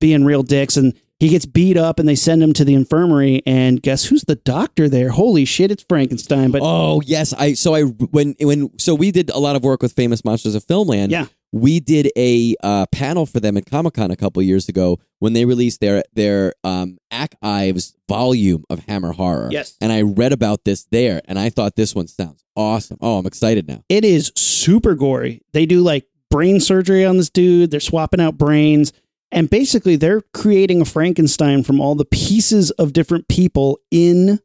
being 0.00 0.24
real 0.24 0.44
dicks 0.44 0.76
and 0.76 0.94
he 1.18 1.28
gets 1.28 1.46
beat 1.46 1.78
up 1.78 1.98
and 1.98 2.08
they 2.08 2.14
send 2.14 2.42
him 2.42 2.52
to 2.52 2.64
the 2.64 2.74
infirmary 2.74 3.42
and 3.46 3.82
guess 3.82 4.04
who's 4.04 4.24
the 4.24 4.34
doctor 4.36 4.88
there 4.88 5.08
holy 5.08 5.46
shit 5.46 5.70
it's 5.70 5.82
frankenstein 5.88 6.50
but 6.50 6.60
oh 6.62 7.00
yes, 7.04 7.32
I 7.32 7.54
so 7.54 7.74
I 7.74 7.82
when 7.84 8.36
when 8.38 8.78
so 8.78 8.94
we 8.94 9.10
did 9.10 9.30
a 9.30 9.38
lot 9.38 9.56
of 9.56 9.64
work 9.64 9.82
with 9.82 9.94
famous 9.94 10.24
monsters 10.24 10.54
of 10.54 10.64
Filmland. 10.66 11.10
Yeah. 11.10 11.26
We 11.52 11.80
did 11.80 12.10
a 12.16 12.54
uh, 12.62 12.86
panel 12.92 13.24
for 13.26 13.40
them 13.40 13.56
at 13.56 13.66
Comic 13.66 13.94
Con 13.94 14.10
a 14.10 14.16
couple 14.16 14.42
years 14.42 14.68
ago 14.68 14.98
when 15.20 15.32
they 15.32 15.44
released 15.44 15.80
their 15.80 16.02
their 16.12 16.52
um, 16.64 16.98
archives 17.10 17.94
volume 18.08 18.64
of 18.68 18.80
Hammer 18.80 19.12
Horror. 19.12 19.48
Yes. 19.50 19.76
and 19.80 19.92
I 19.92 20.02
read 20.02 20.32
about 20.32 20.64
this 20.64 20.84
there, 20.90 21.22
and 21.26 21.38
I 21.38 21.48
thought 21.50 21.76
this 21.76 21.94
one 21.94 22.08
sounds 22.08 22.44
awesome. 22.56 22.98
Oh, 23.00 23.18
I'm 23.18 23.26
excited 23.26 23.68
now. 23.68 23.82
it 23.88 24.04
is 24.04 24.32
super 24.34 24.94
gory 24.94 25.42
they 25.52 25.66
do 25.66 25.82
like 25.82 26.06
brain 26.30 26.58
surgery 26.58 27.04
on 27.04 27.16
this 27.18 27.30
dude 27.30 27.70
they're 27.70 27.80
swapping 27.80 28.20
out 28.20 28.36
brains 28.38 28.92
and 29.30 29.48
basically 29.50 29.94
they're 29.96 30.22
creating 30.34 30.80
a 30.80 30.84
frankenstein 30.84 31.62
from 31.62 31.80
all 31.80 31.94
the 31.94 32.04
pieces 32.06 32.70
of 32.72 32.92
different 32.92 33.28
people 33.28 33.78
in 33.90 34.40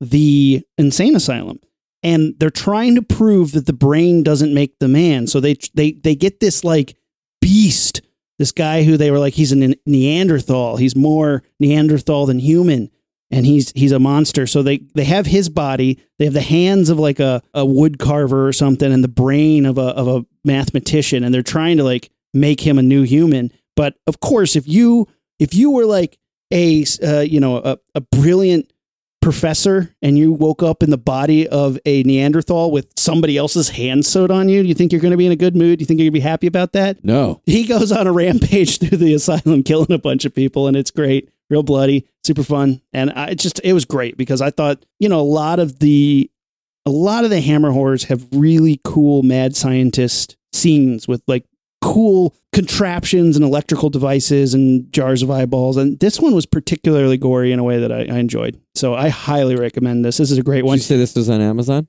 the 0.00 0.62
insane 0.78 1.14
asylum 1.14 1.60
and 2.04 2.34
they're 2.38 2.50
trying 2.50 2.94
to 2.94 3.02
prove 3.02 3.52
that 3.52 3.66
the 3.66 3.72
brain 3.72 4.22
doesn't 4.22 4.54
make 4.54 4.78
the 4.78 4.88
man. 4.88 5.26
So 5.26 5.40
they 5.40 5.56
they 5.74 5.92
they 5.92 6.14
get 6.14 6.38
this 6.38 6.62
like 6.62 6.96
beast 7.40 8.02
this 8.38 8.52
guy 8.52 8.82
who 8.82 8.96
they 8.96 9.10
were 9.10 9.18
like 9.18 9.34
he's 9.34 9.52
a 9.52 9.56
Ne- 9.56 9.80
neanderthal. 9.86 10.76
He's 10.76 10.96
more 10.96 11.42
neanderthal 11.60 12.26
than 12.26 12.38
human. 12.38 12.90
And 13.30 13.46
he's 13.46 13.72
he's 13.72 13.92
a 13.92 13.98
monster. 13.98 14.46
So 14.46 14.62
they 14.62 14.78
they 14.94 15.04
have 15.04 15.26
his 15.26 15.48
body. 15.48 16.00
They 16.18 16.26
have 16.26 16.34
the 16.34 16.40
hands 16.40 16.90
of 16.90 16.98
like 16.98 17.20
a, 17.20 17.42
a 17.52 17.64
wood 17.64 17.98
carver 17.98 18.46
or 18.46 18.52
something 18.52 18.92
and 18.92 19.02
the 19.02 19.08
brain 19.08 19.66
of 19.66 19.78
a 19.78 19.88
of 19.88 20.08
a 20.08 20.26
mathematician. 20.44 21.24
And 21.24 21.34
they're 21.34 21.42
trying 21.42 21.78
to 21.78 21.84
like 21.84 22.10
make 22.32 22.60
him 22.60 22.78
a 22.78 22.82
new 22.82 23.02
human. 23.02 23.50
But 23.76 23.96
of 24.06 24.20
course 24.20 24.56
if 24.56 24.68
you 24.68 25.08
if 25.38 25.54
you 25.54 25.70
were 25.70 25.86
like 25.86 26.18
a 26.52 26.84
uh, 27.02 27.20
you 27.20 27.40
know 27.40 27.56
a, 27.56 27.78
a 27.94 28.00
brilliant 28.00 28.70
professor 29.24 29.90
and 30.02 30.18
you 30.18 30.30
woke 30.32 30.62
up 30.62 30.82
in 30.82 30.90
the 30.90 30.98
body 30.98 31.48
of 31.48 31.78
a 31.86 32.02
Neanderthal 32.02 32.70
with 32.70 32.86
somebody 32.96 33.38
else's 33.38 33.70
hand 33.70 34.04
sewed 34.04 34.30
on 34.30 34.50
you, 34.50 34.62
do 34.62 34.68
you 34.68 34.74
think 34.74 34.92
you're 34.92 35.00
going 35.00 35.12
to 35.12 35.16
be 35.16 35.24
in 35.24 35.32
a 35.32 35.36
good 35.36 35.56
mood? 35.56 35.78
Do 35.78 35.82
you 35.82 35.86
think 35.86 35.98
you're 35.98 36.04
going 36.04 36.12
to 36.12 36.20
be 36.20 36.20
happy 36.20 36.46
about 36.46 36.72
that? 36.72 37.02
No. 37.02 37.40
He 37.46 37.66
goes 37.66 37.90
on 37.90 38.06
a 38.06 38.12
rampage 38.12 38.78
through 38.80 38.98
the 38.98 39.14
asylum, 39.14 39.62
killing 39.62 39.92
a 39.92 39.98
bunch 39.98 40.26
of 40.26 40.34
people, 40.34 40.68
and 40.68 40.76
it's 40.76 40.90
great, 40.90 41.30
real 41.48 41.62
bloody, 41.62 42.06
super 42.22 42.42
fun, 42.42 42.82
and 42.92 43.10
I 43.12 43.28
it 43.28 43.38
just 43.38 43.60
it 43.64 43.72
was 43.72 43.86
great 43.86 44.18
because 44.18 44.42
I 44.42 44.50
thought 44.50 44.84
you 45.00 45.08
know 45.08 45.20
a 45.20 45.22
lot 45.22 45.58
of 45.58 45.78
the 45.78 46.30
a 46.84 46.90
lot 46.90 47.24
of 47.24 47.30
the 47.30 47.40
Hammer 47.40 47.70
horrors 47.70 48.04
have 48.04 48.26
really 48.30 48.78
cool 48.84 49.22
mad 49.22 49.56
scientist 49.56 50.36
scenes 50.52 51.08
with 51.08 51.22
like 51.26 51.46
cool 51.84 52.34
contraptions 52.52 53.36
and 53.36 53.44
electrical 53.44 53.90
devices 53.90 54.54
and 54.54 54.90
jars 54.90 55.22
of 55.22 55.30
eyeballs. 55.30 55.76
And 55.76 56.00
this 56.00 56.18
one 56.18 56.34
was 56.34 56.46
particularly 56.46 57.18
gory 57.18 57.52
in 57.52 57.58
a 57.58 57.64
way 57.64 57.78
that 57.78 57.92
I, 57.92 58.00
I 58.00 58.18
enjoyed. 58.18 58.58
So 58.74 58.94
I 58.94 59.10
highly 59.10 59.54
recommend 59.54 60.04
this. 60.04 60.16
This 60.16 60.30
is 60.30 60.38
a 60.38 60.42
great 60.42 60.62
Did 60.62 60.66
one. 60.66 60.78
you 60.78 60.82
say 60.82 60.96
this 60.96 61.14
was 61.14 61.28
on 61.28 61.42
Amazon? 61.42 61.86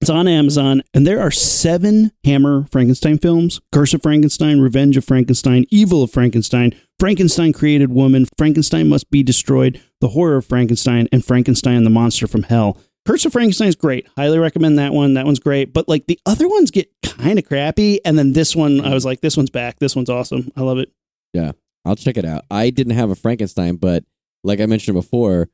It's 0.00 0.10
on 0.10 0.28
Amazon, 0.28 0.82
and 0.94 1.04
there 1.04 1.20
are 1.20 1.32
seven 1.32 2.12
Hammer 2.22 2.66
Frankenstein 2.70 3.18
films 3.18 3.60
Curse 3.72 3.94
of 3.94 4.02
Frankenstein, 4.02 4.60
Revenge 4.60 4.96
of 4.96 5.04
Frankenstein, 5.04 5.64
Evil 5.70 6.04
of 6.04 6.12
Frankenstein, 6.12 6.72
Frankenstein 7.00 7.52
Created 7.52 7.90
Woman, 7.90 8.26
Frankenstein 8.36 8.88
Must 8.88 9.10
Be 9.10 9.24
Destroyed, 9.24 9.80
The 10.00 10.10
Horror 10.10 10.36
of 10.36 10.46
Frankenstein, 10.46 11.08
and 11.10 11.24
Frankenstein 11.24 11.82
the 11.82 11.90
Monster 11.90 12.28
from 12.28 12.44
Hell. 12.44 12.80
Curse 13.06 13.24
of 13.24 13.32
Frankenstein 13.32 13.68
is 13.68 13.76
great. 13.76 14.06
Highly 14.16 14.38
recommend 14.38 14.78
that 14.78 14.92
one. 14.92 15.14
That 15.14 15.24
one's 15.24 15.38
great. 15.38 15.72
But 15.72 15.88
like 15.88 16.06
the 16.06 16.20
other 16.26 16.48
ones 16.48 16.70
get 16.70 16.90
kind 17.02 17.38
of 17.38 17.46
crappy. 17.46 18.04
And 18.04 18.18
then 18.18 18.32
this 18.32 18.54
one, 18.54 18.80
I 18.80 18.92
was 18.92 19.04
like, 19.04 19.20
this 19.20 19.36
one's 19.36 19.50
back. 19.50 19.78
This 19.78 19.96
one's 19.96 20.10
awesome. 20.10 20.50
I 20.56 20.60
love 20.60 20.78
it. 20.78 20.92
Yeah. 21.32 21.52
I'll 21.84 21.96
check 21.96 22.18
it 22.18 22.24
out. 22.26 22.44
I 22.50 22.68
didn't 22.70 22.96
have 22.96 23.10
a 23.10 23.14
Frankenstein, 23.14 23.76
but 23.76 24.04
like 24.44 24.60
I 24.60 24.66
mentioned 24.66 24.94
before, 24.94 25.48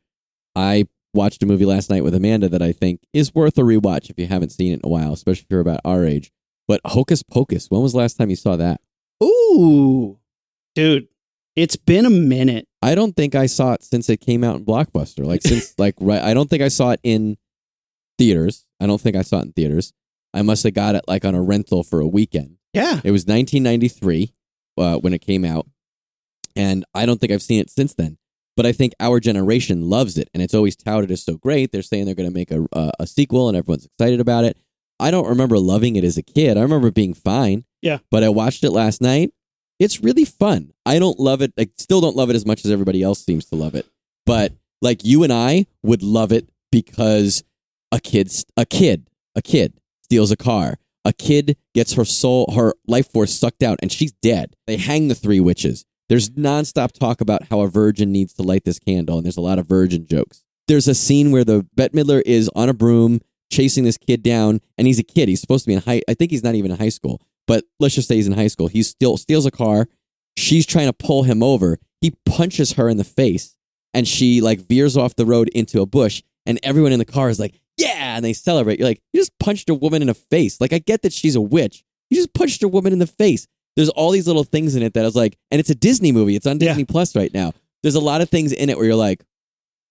I 0.57 0.89
watched 1.13 1.43
a 1.45 1.47
movie 1.47 1.65
last 1.65 1.91
night 1.91 2.03
with 2.03 2.15
Amanda 2.15 2.49
that 2.49 2.63
I 2.63 2.73
think 2.73 3.01
is 3.13 3.35
worth 3.35 3.57
a 3.57 3.63
rewatch 3.63 4.11
if 4.11 4.19
you 4.19 4.27
haven't 4.27 4.51
seen 4.51 4.73
it 4.73 4.77
in 4.77 4.81
a 4.85 4.89
while, 4.89 5.13
especially 5.13 5.43
if 5.43 5.51
you're 5.51 5.61
about 5.61 5.81
our 5.85 6.05
age. 6.05 6.33
But 6.67 6.81
Hocus 6.85 7.23
Pocus, 7.23 7.71
when 7.71 7.83
was 7.83 7.93
the 7.93 7.99
last 7.99 8.15
time 8.15 8.31
you 8.31 8.37
saw 8.37 8.57
that? 8.57 8.81
Ooh, 9.23 10.19
dude, 10.75 11.07
it's 11.57 11.77
been 11.77 12.07
a 12.07 12.11
minute. 12.11 12.67
I 12.83 12.95
don't 12.95 13.15
think 13.15 13.35
I 13.35 13.47
saw 13.47 13.73
it 13.75 13.83
since 13.83 14.09
it 14.09 14.19
came 14.19 14.45
out 14.45 14.57
in 14.57 14.65
Blockbuster. 14.65 15.25
Like 15.25 15.43
since 15.43 15.75
like 15.79 15.95
right 16.01 16.23
I 16.23 16.35
don't 16.35 16.51
think 16.51 16.63
I 16.63 16.69
saw 16.69 16.91
it 16.91 17.01
in 17.03 17.37
theaters. 18.19 18.67
I 18.81 18.87
don't 18.87 19.01
think 19.01 19.17
I 19.17 19.23
saw 19.23 19.39
it 19.39 19.47
in 19.47 19.53
theaters. 19.53 19.93
I 20.33 20.43
must 20.43 20.65
have 20.65 20.75
got 20.75 20.97
it 20.97 21.05
like 21.07 21.25
on 21.25 21.35
a 21.35 21.43
rental 21.43 21.83
for 21.83 22.01
a 22.01 22.07
weekend. 22.07 22.57
Yeah. 22.73 23.01
It 23.05 23.13
was 23.13 23.23
1993 23.23 24.35
uh, 24.77 24.99
when 24.99 25.15
it 25.15 25.21
came 25.21 25.45
out, 25.45 25.69
and 26.57 26.85
I 26.93 27.07
don't 27.07 27.21
think 27.21 27.33
I've 27.33 27.43
seen 27.43 27.61
it 27.61 27.71
since 27.71 27.95
then. 27.95 28.19
But 28.57 28.67
I 28.67 28.73
think 28.73 28.95
our 29.01 29.21
generation 29.21 29.89
loves 29.89 30.19
it, 30.19 30.29
and 30.35 30.43
it's 30.43 30.55
always 30.55 30.77
touted 30.77 31.11
as 31.11 31.25
so 31.25 31.37
great. 31.37 31.71
They're 31.71 31.83
saying 31.83 32.07
they're 32.07 32.15
going 32.15 32.29
to 32.29 32.35
make 32.35 32.51
a, 32.51 32.67
a 32.73 32.93
a 33.01 33.07
sequel, 33.07 33.49
and 33.49 33.57
everyone's 33.57 33.87
excited 33.87 34.21
about 34.21 34.45
it. 34.45 34.57
I 35.01 35.11
don't 35.11 35.29
remember 35.29 35.59
loving 35.59 35.97
it 35.97 36.05
as 36.05 36.17
a 36.17 36.23
kid. 36.23 36.57
I 36.57 36.63
remember 36.63 36.91
being 36.91 37.15
fine. 37.15 37.65
Yeah. 37.83 37.99
But 38.11 38.25
I 38.25 38.29
watched 38.29 38.65
it 38.65 38.71
last 38.71 39.01
night. 39.01 39.33
It's 39.79 40.03
really 40.03 40.25
fun. 40.25 40.73
I 40.87 40.99
don't 40.99 41.19
love 41.19 41.43
it. 41.43 41.53
I 41.59 41.69
still 41.79 42.01
don't 42.01 42.17
love 42.17 42.31
it 42.31 42.37
as 42.37 42.47
much 42.47 42.65
as 42.65 42.71
everybody 42.71 43.03
else 43.03 43.25
seems 43.25 43.47
to 43.47 43.57
love 43.57 43.75
it. 43.75 43.87
But 44.27 44.53
like 44.81 45.05
you 45.05 45.23
and 45.23 45.33
I 45.33 45.67
would 45.83 46.03
love 46.03 46.33
it 46.33 46.49
because 46.71 47.43
a 47.91 48.01
kid, 48.01 48.31
a 48.57 48.65
kid, 48.65 49.09
a 49.35 49.43
kid 49.43 49.75
steals 50.03 50.31
a 50.31 50.37
car. 50.37 50.79
A 51.05 51.13
kid 51.13 51.57
gets 51.75 51.95
her 51.95 52.05
soul, 52.05 52.51
her 52.55 52.73
life 52.87 53.13
force 53.13 53.35
sucked 53.35 53.63
out, 53.63 53.79
and 53.83 53.93
she's 53.93 54.13
dead. 54.13 54.57
They 54.67 54.79
hang 54.79 55.09
the 55.09 55.15
three 55.15 55.41
witches. 55.41 55.85
There's 56.09 56.31
nonstop 56.31 56.93
talk 56.93 57.21
about 57.21 57.45
how 57.51 57.61
a 57.61 57.69
virgin 57.69 58.11
needs 58.11 58.33
to 58.35 58.43
light 58.43 58.65
this 58.65 58.79
candle, 58.79 59.19
and 59.19 59.25
there's 59.25 59.37
a 59.37 59.43
lot 59.43 59.59
of 59.59 59.67
virgin 59.67 60.07
jokes. 60.07 60.45
There's 60.67 60.89
a 60.89 60.95
scene 60.95 61.31
where 61.31 61.45
the 61.45 61.67
Bette 61.75 61.95
Midler 61.95 62.23
is 62.25 62.49
on 62.55 62.71
a 62.71 62.75
broom 62.75 63.21
chasing 63.53 63.85
this 63.85 63.99
kid 63.99 64.23
down, 64.23 64.61
and 64.79 64.87
he's 64.87 64.99
a 64.99 65.03
kid. 65.03 65.29
He's 65.29 65.43
supposed 65.43 65.65
to 65.65 65.69
be 65.69 65.75
in 65.75 65.83
high. 65.83 66.01
I 66.09 66.15
think 66.15 66.31
he's 66.31 66.43
not 66.43 66.55
even 66.55 66.71
in 66.71 66.79
high 66.79 66.89
school, 66.89 67.21
but 67.47 67.65
let's 67.81 67.95
just 67.95 68.09
say 68.09 68.17
he's 68.17 68.27
in 68.27 68.33
high 68.33 68.49
school. 68.49 68.69
He 68.69 68.83
still 68.83 69.17
steals 69.17 69.47
a 69.47 69.51
car. 69.51 69.87
She's 70.37 70.67
trying 70.67 70.87
to 70.87 70.93
pull 70.93 71.23
him 71.23 71.43
over. 71.43 71.79
He 72.01 72.15
punches 72.27 72.73
her 72.73 72.89
in 72.89 72.97
the 72.97 73.05
face, 73.05 73.55
and 73.93 74.07
she 74.07 74.41
like 74.41 74.61
veers 74.61 74.97
off 74.97 75.17
the 75.17 75.27
road 75.27 75.49
into 75.55 75.81
a 75.81 75.87
bush. 75.87 76.23
And 76.47 76.59
everyone 76.63 76.93
in 76.93 76.99
the 76.99 77.05
car 77.05 77.31
is 77.31 77.39
like, 77.41 77.55
"Yeah!" 77.79 78.17
and 78.17 78.25
they 78.25 78.33
celebrate. 78.35 78.79
You're 78.79 78.89
like, 78.89 79.01
you 79.13 79.21
just 79.21 79.39
punched 79.39 79.71
a 79.71 79.75
woman 79.75 80.03
in 80.03 80.09
the 80.09 80.15
face. 80.15 80.61
Like, 80.61 80.73
I 80.73 80.79
get 80.79 81.03
that 81.03 81.13
she's 81.13 81.37
a 81.37 81.41
witch. 81.41 81.83
You 82.11 82.19
just 82.19 82.35
punched 82.35 82.63
a 82.63 82.69
woman 82.69 82.93
in 82.93 82.99
the 82.99 83.07
face. 83.07 83.47
There's 83.77 83.89
all 83.89 84.11
these 84.11 84.27
little 84.27 84.45
things 84.45 84.77
in 84.77 84.83
it 84.83 84.93
that 84.95 85.01
I 85.01 85.07
was 85.07 85.17
like, 85.17 85.37
and 85.51 85.59
it's 85.59 85.71
a 85.71 85.75
Disney 85.75 86.13
movie. 86.13 86.37
It's 86.37 86.47
on 86.47 86.61
Yeah. 86.61 86.69
Disney 86.69 86.85
Plus 86.85 87.17
right 87.17 87.33
now. 87.33 87.53
There's 87.83 87.95
a 87.95 88.01
lot 88.01 88.21
of 88.21 88.29
things 88.29 88.53
in 88.53 88.69
it 88.71 88.77
where 88.77 88.87
you're 88.87 88.95
like, 88.95 89.25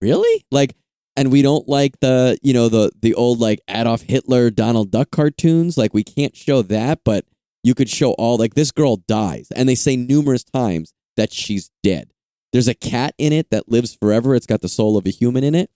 really? 0.01 0.45
Like, 0.51 0.75
and 1.15 1.31
we 1.31 1.41
don't 1.41 1.67
like 1.67 1.99
the, 1.99 2.37
you 2.41 2.53
know, 2.53 2.69
the 2.69 2.91
the 3.01 3.13
old 3.15 3.39
like 3.39 3.59
Adolf 3.67 4.01
Hitler, 4.01 4.49
Donald 4.49 4.91
Duck 4.91 5.11
cartoons. 5.11 5.77
Like, 5.77 5.93
we 5.93 6.03
can't 6.03 6.35
show 6.35 6.61
that, 6.63 6.99
but 7.03 7.25
you 7.63 7.73
could 7.73 7.89
show 7.89 8.11
all 8.13 8.37
like 8.37 8.53
this 8.55 8.71
girl 8.71 8.97
dies, 9.07 9.47
and 9.55 9.67
they 9.69 9.75
say 9.75 9.95
numerous 9.95 10.43
times 10.43 10.93
that 11.17 11.31
she's 11.31 11.69
dead. 11.81 12.11
There's 12.51 12.67
a 12.67 12.73
cat 12.75 13.15
in 13.17 13.33
it 13.33 13.49
that 13.51 13.69
lives 13.69 13.95
forever. 13.95 14.35
It's 14.35 14.45
got 14.45 14.61
the 14.61 14.69
soul 14.69 14.97
of 14.97 15.05
a 15.05 15.09
human 15.09 15.43
in 15.43 15.55
it, 15.55 15.69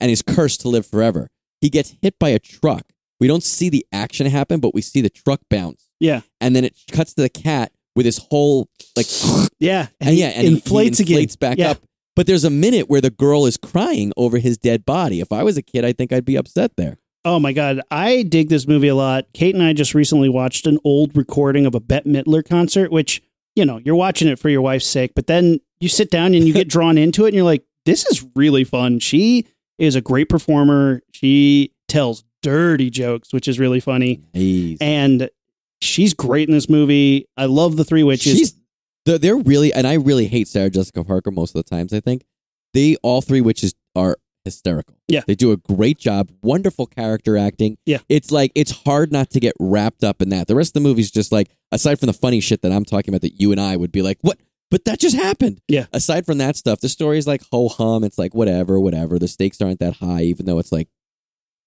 and 0.00 0.10
is 0.10 0.22
cursed 0.22 0.60
to 0.62 0.68
live 0.68 0.86
forever. 0.86 1.28
He 1.60 1.68
gets 1.70 1.94
hit 2.02 2.18
by 2.18 2.30
a 2.30 2.38
truck. 2.38 2.84
We 3.18 3.26
don't 3.26 3.42
see 3.42 3.68
the 3.68 3.84
action 3.92 4.26
happen, 4.26 4.60
but 4.60 4.74
we 4.74 4.80
see 4.80 5.00
the 5.02 5.10
truck 5.10 5.40
bounce 5.50 5.88
Yeah. 6.00 6.20
and 6.40 6.56
then 6.56 6.64
it 6.64 6.74
cuts 6.90 7.12
to 7.14 7.22
the 7.22 7.28
cat 7.28 7.72
with 7.96 8.06
his 8.06 8.18
whole 8.30 8.68
like 8.96 9.06
Yeah. 9.58 9.88
and 10.00 10.16
yeah 10.16 10.28
and 10.28 10.46
inflates 10.46 10.98
he, 10.98 11.04
again. 11.04 11.14
inflates 11.16 11.36
back 11.36 11.58
Yeah. 11.58 11.72
up 11.72 11.78
but 12.16 12.26
there's 12.26 12.44
a 12.44 12.50
minute 12.50 12.88
where 12.88 13.00
the 13.02 13.10
girl 13.10 13.44
is 13.46 13.56
crying 13.58 14.12
over 14.16 14.38
his 14.38 14.56
dead 14.56 14.86
body 14.86 15.20
if 15.20 15.32
i 15.32 15.42
was 15.42 15.56
a 15.58 15.62
kid 15.62 15.84
i 15.84 15.92
think 15.92 16.12
i'd 16.12 16.24
be 16.24 16.36
upset 16.36 16.76
there 16.76 16.96
Oh 17.24 17.38
my 17.38 17.52
god, 17.52 17.80
I 17.90 18.22
dig 18.22 18.48
this 18.48 18.66
movie 18.66 18.88
a 18.88 18.94
lot. 18.94 19.26
Kate 19.34 19.54
and 19.54 19.62
I 19.62 19.72
just 19.72 19.94
recently 19.94 20.28
watched 20.28 20.66
an 20.66 20.78
old 20.84 21.16
recording 21.16 21.66
of 21.66 21.74
a 21.74 21.80
Bette 21.80 22.08
Midler 22.08 22.46
concert, 22.46 22.90
which 22.90 23.22
you 23.54 23.64
know 23.64 23.78
you're 23.78 23.94
watching 23.96 24.28
it 24.28 24.38
for 24.38 24.48
your 24.48 24.62
wife's 24.62 24.86
sake, 24.86 25.12
but 25.14 25.26
then 25.26 25.60
you 25.80 25.88
sit 25.88 26.10
down 26.10 26.34
and 26.34 26.46
you 26.46 26.54
get 26.54 26.68
drawn 26.76 26.96
into 26.96 27.24
it, 27.24 27.28
and 27.28 27.34
you're 27.36 27.44
like, 27.44 27.64
"This 27.84 28.06
is 28.06 28.26
really 28.34 28.64
fun." 28.64 28.98
She 29.00 29.46
is 29.78 29.94
a 29.96 30.00
great 30.00 30.28
performer. 30.30 31.02
She 31.12 31.72
tells 31.88 32.24
dirty 32.42 32.88
jokes, 32.88 33.32
which 33.34 33.48
is 33.48 33.58
really 33.58 33.80
funny, 33.80 34.20
Nice. 34.32 34.78
and 34.80 35.28
she's 35.82 36.14
great 36.14 36.48
in 36.48 36.54
this 36.54 36.70
movie. 36.70 37.26
I 37.36 37.44
love 37.46 37.76
the 37.76 37.84
three 37.84 38.02
witches. 38.02 38.38
she's 38.38 38.54
they're, 39.04 39.18
they're 39.18 39.36
really 39.36 39.72
and 39.74 39.86
i 39.86 39.94
really 39.94 40.26
hate 40.26 40.46
sarah 40.46 40.68
jessica 40.68 41.02
parker 41.02 41.30
most 41.30 41.54
of 41.54 41.64
the 41.64 41.68
times 41.70 41.90
i 41.94 42.00
think 42.00 42.22
they 42.74 42.96
all 43.02 43.22
three 43.22 43.40
witches 43.40 43.74
are 43.96 44.18
hysterical. 44.54 44.96
Yeah. 45.08 45.22
they 45.26 45.34
do 45.34 45.52
a 45.52 45.56
great 45.56 45.98
job 45.98 46.30
wonderful 46.42 46.86
character 46.86 47.36
acting. 47.36 47.78
Yeah. 47.86 47.98
it's 48.08 48.30
like 48.30 48.52
it's 48.54 48.70
hard 48.70 49.12
not 49.12 49.30
to 49.30 49.40
get 49.40 49.54
wrapped 49.58 50.04
up 50.04 50.20
in 50.22 50.28
that. 50.30 50.46
The 50.46 50.54
rest 50.54 50.70
of 50.70 50.82
the 50.82 50.88
movie's 50.88 51.10
just 51.10 51.32
like 51.32 51.50
aside 51.72 51.98
from 51.98 52.06
the 52.06 52.12
funny 52.12 52.40
shit 52.40 52.62
that 52.62 52.72
i'm 52.72 52.84
talking 52.84 53.12
about 53.12 53.22
that 53.22 53.40
you 53.40 53.52
and 53.52 53.60
i 53.60 53.76
would 53.76 53.92
be 53.92 54.02
like 54.02 54.18
what? 54.22 54.38
But 54.70 54.84
that 54.84 55.00
just 55.00 55.16
happened. 55.16 55.60
Yeah. 55.68 55.86
aside 55.92 56.26
from 56.26 56.38
that 56.38 56.56
stuff 56.56 56.80
the 56.80 56.88
story 56.88 57.18
is 57.18 57.26
like 57.26 57.42
ho 57.50 57.68
hum 57.68 58.04
it's 58.04 58.18
like 58.18 58.34
whatever 58.34 58.78
whatever. 58.78 59.18
The 59.18 59.28
stakes 59.28 59.60
aren't 59.60 59.80
that 59.80 59.96
high 59.96 60.22
even 60.22 60.46
though 60.46 60.58
it's 60.58 60.72
like 60.72 60.88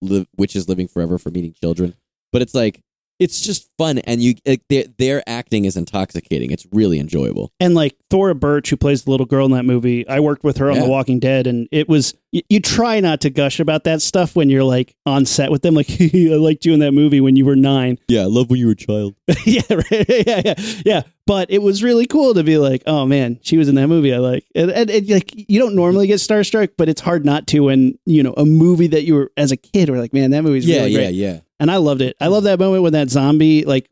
li- 0.02 0.28
witches 0.38 0.68
living 0.70 0.88
forever 0.88 1.18
for 1.18 1.30
meeting 1.32 1.54
children. 1.54 1.96
But 2.32 2.42
it's 2.42 2.54
like 2.56 2.82
it's 3.20 3.42
just 3.42 3.70
fun 3.78 4.00
and 4.00 4.22
you 4.22 4.36
like, 4.46 4.62
their, 4.70 4.86
their 4.98 5.24
acting 5.28 5.66
is 5.66 5.78
intoxicating 5.78 6.52
it's 6.52 6.66
really 6.72 7.00
enjoyable 7.00 7.52
and 7.60 7.76
like 7.76 7.96
Thora 8.10 8.36
Birch, 8.36 8.70
who 8.70 8.78
plays 8.78 9.04
the 9.06 9.12
little 9.12 9.26
girl 9.26 9.46
in 9.46 9.52
that 9.54 9.64
movie, 9.64 10.08
I 10.08 10.20
worked 10.20 10.44
with 10.44 10.58
her 10.58 10.70
on 10.70 10.76
Yeah. 10.78 10.84
The 10.84 10.90
Walking 10.90 11.20
Dead, 11.20 11.48
and 11.48 11.68
it 11.72 11.90
was 11.90 12.14
you, 12.32 12.42
you 12.48 12.60
try 12.60 13.00
not 13.00 13.22
to 13.22 13.30
gush 13.32 13.60
about 13.60 13.86
that 13.86 14.02
stuff 14.04 14.36
when 14.36 14.50
you're 14.50 14.64
like 14.64 14.96
on 15.06 15.26
set 15.26 15.50
with 15.52 15.64
them. 15.64 15.74
Like 15.74 15.90
I 16.00 16.36
liked 16.36 16.64
you 16.66 16.74
in 16.74 16.80
that 16.82 16.92
movie 16.92 17.22
when 17.22 17.36
you 17.36 17.46
were 17.46 17.56
nine. 17.56 17.98
yeah 18.08 18.22
i 18.22 18.26
love 18.26 18.50
when 18.52 18.60
you 18.60 18.68
were 18.68 18.74
a 18.74 18.76
child 18.76 19.16
yeah, 19.46 19.62
right. 19.70 20.06
yeah, 20.28 20.42
yeah, 20.46 20.54
yeah. 20.86 21.02
But 21.26 21.50
it 21.50 21.62
was 21.62 21.82
really 21.82 22.06
cool 22.06 22.34
to 22.34 22.44
be 22.44 22.58
like, 22.58 22.84
oh 22.86 23.06
man, 23.06 23.40
she 23.44 23.56
was 23.58 23.70
in 23.70 23.76
that 23.76 23.88
movie. 23.88 24.14
I 24.14 24.18
like, 24.18 24.46
and, 24.56 24.70
and, 24.70 24.90
and, 24.90 25.10
like 25.10 25.34
you 25.50 25.58
don't 25.58 25.74
normally 25.76 26.06
get 26.08 26.20
starstruck, 26.20 26.72
but 26.78 26.90
it's 26.90 27.00
hard 27.00 27.24
not 27.26 27.48
to 27.48 27.62
when 27.62 27.98
you 28.06 28.24
know 28.24 28.34
a 28.36 28.46
movie 28.46 28.88
that 28.88 29.04
you 29.04 29.16
were 29.16 29.32
as 29.38 29.52
a 29.54 29.58
kid 29.58 29.90
were 29.90 30.00
like, 30.00 30.14
man, 30.14 30.32
that 30.32 30.44
movie's 30.44 30.66
yeah 30.68 30.80
really 30.80 30.92
yeah 30.92 30.98
great. 31.00 31.14
yeah 31.16 31.40
And 31.62 31.72
I 31.72 31.78
loved 31.78 32.02
it. 32.02 32.18
I 32.20 32.28
love 32.28 32.44
that 32.44 32.60
moment 32.60 32.84
when 32.84 32.92
that 32.94 33.10
zombie 33.10 33.64
like 33.64 33.90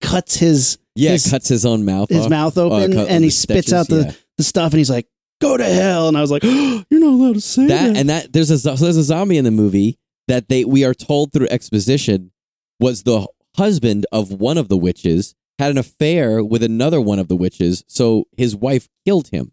cuts 0.00 0.36
his 0.36 0.78
yeah 0.94 1.10
His- 1.12 1.28
cuts 1.30 1.48
his 1.48 1.66
own 1.66 1.84
mouth 1.84 2.08
his 2.10 2.24
off. 2.26 2.30
mouth 2.30 2.58
Uh, 2.58 2.66
open 2.66 2.96
and 2.98 3.24
he 3.24 3.28
the 3.28 3.30
spits 3.30 3.66
stitches, 3.68 3.72
out 3.72 3.88
the, 3.88 4.02
yeah. 4.06 4.12
the 4.38 4.44
stuff 4.44 4.72
and 4.72 4.78
he's 4.78 4.90
like, 4.90 5.08
go 5.40 5.56
to 5.56 5.64
hell. 5.64 6.06
And 6.08 6.16
I 6.16 6.20
was 6.20 6.30
like, 6.30 6.42
you're 6.44 6.84
not 6.90 7.02
allowed 7.12 7.34
to 7.34 7.40
say 7.40 7.66
that. 7.66 7.88
that 7.92 7.96
and 7.96 8.08
that 8.08 8.32
there's 8.32 8.50
a 8.50 8.58
so 8.58 8.76
there's 8.76 8.96
a 8.96 9.02
zombie 9.02 9.36
in 9.36 9.44
the 9.44 9.50
movie 9.50 9.98
that 10.28 10.48
they 10.48 10.64
we 10.64 10.84
are 10.84 10.94
told 10.94 11.32
through 11.32 11.48
exposition 11.50 12.30
was 12.78 13.02
the 13.02 13.26
husband 13.56 14.06
of 14.12 14.30
one 14.32 14.58
of 14.58 14.68
the 14.68 14.76
witches 14.76 15.34
had 15.58 15.70
an 15.70 15.78
affair 15.78 16.42
with 16.42 16.62
another 16.62 17.00
one 17.00 17.18
of 17.18 17.28
the 17.28 17.36
witches 17.36 17.84
so 17.86 18.24
his 18.36 18.56
wife 18.56 18.88
killed 19.04 19.28
him. 19.28 19.52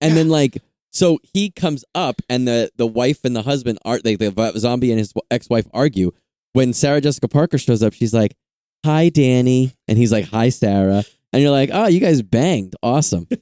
And 0.00 0.16
then 0.16 0.28
like 0.28 0.62
so 0.90 1.18
he 1.34 1.50
comes 1.50 1.84
up 1.94 2.22
and 2.28 2.46
the 2.46 2.70
the 2.76 2.86
wife 2.86 3.24
and 3.24 3.36
the 3.36 3.42
husband 3.42 3.78
are 3.84 4.00
like 4.04 4.18
the 4.18 4.52
zombie 4.56 4.90
and 4.90 4.98
his 4.98 5.12
ex-wife 5.30 5.66
argue. 5.72 6.12
When 6.52 6.72
sarah 6.72 7.00
jessica 7.00 7.28
parker 7.28 7.58
shows 7.58 7.82
up 7.82 7.92
she's 7.92 8.14
like 8.14 8.36
hi 8.84 9.08
danny. 9.08 9.74
And 9.86 9.98
he's 9.98 10.12
like 10.12 10.26
hi 10.26 10.48
sarah. 10.48 11.04
And 11.32 11.42
you're 11.42 11.52
like 11.52 11.70
oh 11.72 11.86
you 11.86 12.00
guys 12.00 12.22
banged. 12.22 12.74
Awesome. 12.82 13.26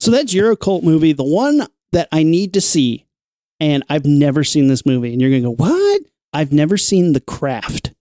So 0.00 0.12
that's 0.12 0.32
your 0.32 0.52
occult 0.52 0.84
movie, 0.84 1.12
the 1.12 1.24
one 1.24 1.66
that 1.92 2.08
I 2.12 2.22
need 2.22 2.54
to 2.54 2.60
see, 2.60 3.06
and 3.60 3.82
I've 3.88 4.06
never 4.06 4.44
seen 4.44 4.68
this 4.68 4.86
movie. 4.86 5.12
And 5.12 5.20
you're 5.20 5.30
gonna 5.30 5.42
go, 5.42 5.50
what? 5.50 6.02
I've 6.32 6.52
never 6.52 6.78
seen 6.78 7.12
The 7.12 7.20
Craft. 7.20 7.92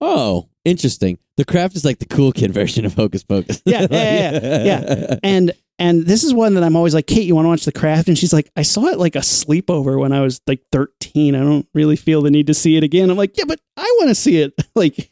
Oh, 0.00 0.48
interesting. 0.64 1.18
The 1.36 1.44
craft 1.44 1.76
is 1.76 1.84
like 1.84 1.98
the 1.98 2.06
cool 2.06 2.32
kid 2.32 2.50
version 2.54 2.84
of 2.84 2.94
Hocus 2.94 3.24
Pocus. 3.24 3.62
Yeah, 3.64 3.86
yeah, 3.90 4.32
yeah, 4.32 4.64
yeah. 4.64 5.16
And 5.22 5.52
and 5.78 6.06
this 6.06 6.22
is 6.22 6.32
one 6.32 6.54
that 6.54 6.62
I'm 6.62 6.76
always 6.76 6.94
like, 6.94 7.08
Kate, 7.08 7.24
you 7.24 7.34
want 7.34 7.46
to 7.46 7.48
watch 7.48 7.64
The 7.64 7.72
Craft? 7.72 8.06
And 8.06 8.16
she's 8.16 8.32
like, 8.32 8.48
I 8.56 8.62
saw 8.62 8.86
it 8.86 8.98
like 8.98 9.16
a 9.16 9.20
sleepover 9.20 9.98
when 9.98 10.12
I 10.12 10.20
was 10.20 10.40
like 10.46 10.60
13. 10.70 11.34
I 11.34 11.40
don't 11.40 11.66
really 11.74 11.96
feel 11.96 12.22
the 12.22 12.30
need 12.30 12.46
to 12.46 12.54
see 12.54 12.76
it 12.76 12.84
again. 12.84 13.10
I'm 13.10 13.16
like, 13.16 13.36
yeah, 13.36 13.44
but 13.46 13.58
I 13.76 13.96
want 13.98 14.08
to 14.10 14.14
see 14.14 14.40
it. 14.40 14.54
like, 14.76 15.10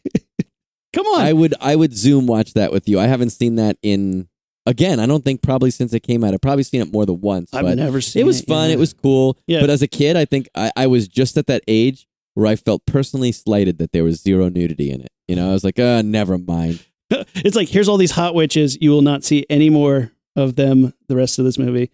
come 0.92 1.06
on. 1.06 1.22
I 1.22 1.32
would 1.32 1.54
I 1.60 1.74
would 1.74 1.96
Zoom 1.96 2.26
watch 2.26 2.54
that 2.54 2.70
with 2.70 2.88
you. 2.88 3.00
I 3.00 3.06
haven't 3.06 3.30
seen 3.30 3.56
that 3.56 3.76
in 3.82 4.28
again. 4.64 5.00
I 5.00 5.06
don't 5.06 5.24
think 5.24 5.42
probably 5.42 5.72
since 5.72 5.92
it 5.92 6.04
came 6.04 6.22
out. 6.22 6.32
I've 6.32 6.40
probably 6.40 6.62
seen 6.62 6.80
it 6.80 6.92
more 6.92 7.06
than 7.06 7.20
once. 7.20 7.52
I've 7.52 7.76
never 7.76 8.00
seen 8.00 8.22
it 8.22 8.26
was 8.26 8.42
it, 8.42 8.46
fun. 8.46 8.68
yeah. 8.68 8.74
It 8.74 8.78
was 8.78 8.92
cool. 8.92 9.36
Yeah. 9.48 9.60
But 9.60 9.70
as 9.70 9.82
a 9.82 9.88
kid, 9.88 10.16
I 10.16 10.26
think 10.26 10.48
I, 10.54 10.70
I 10.76 10.86
was 10.86 11.08
just 11.08 11.36
at 11.36 11.48
that 11.48 11.64
age 11.66 12.06
where 12.34 12.46
I 12.46 12.56
felt 12.56 12.86
personally 12.86 13.32
slighted 13.32 13.78
that 13.78 13.92
there 13.92 14.04
was 14.04 14.20
zero 14.20 14.48
nudity 14.48 14.90
in 14.90 15.00
it. 15.00 15.12
You 15.28 15.36
know, 15.36 15.50
I 15.50 15.52
was 15.52 15.64
like, 15.64 15.78
uh, 15.78 16.02
never 16.02 16.38
mind. 16.38 16.84
it's 17.10 17.56
like, 17.56 17.68
here's 17.68 17.88
all 17.88 17.96
these 17.96 18.12
hot 18.12 18.34
witches. 18.34 18.78
You 18.80 18.90
will 18.90 19.02
not 19.02 19.24
see 19.24 19.46
any 19.50 19.70
more 19.70 20.12
of 20.36 20.56
them 20.56 20.94
the 21.08 21.16
rest 21.16 21.38
of 21.38 21.44
this 21.44 21.58
movie. 21.58 21.90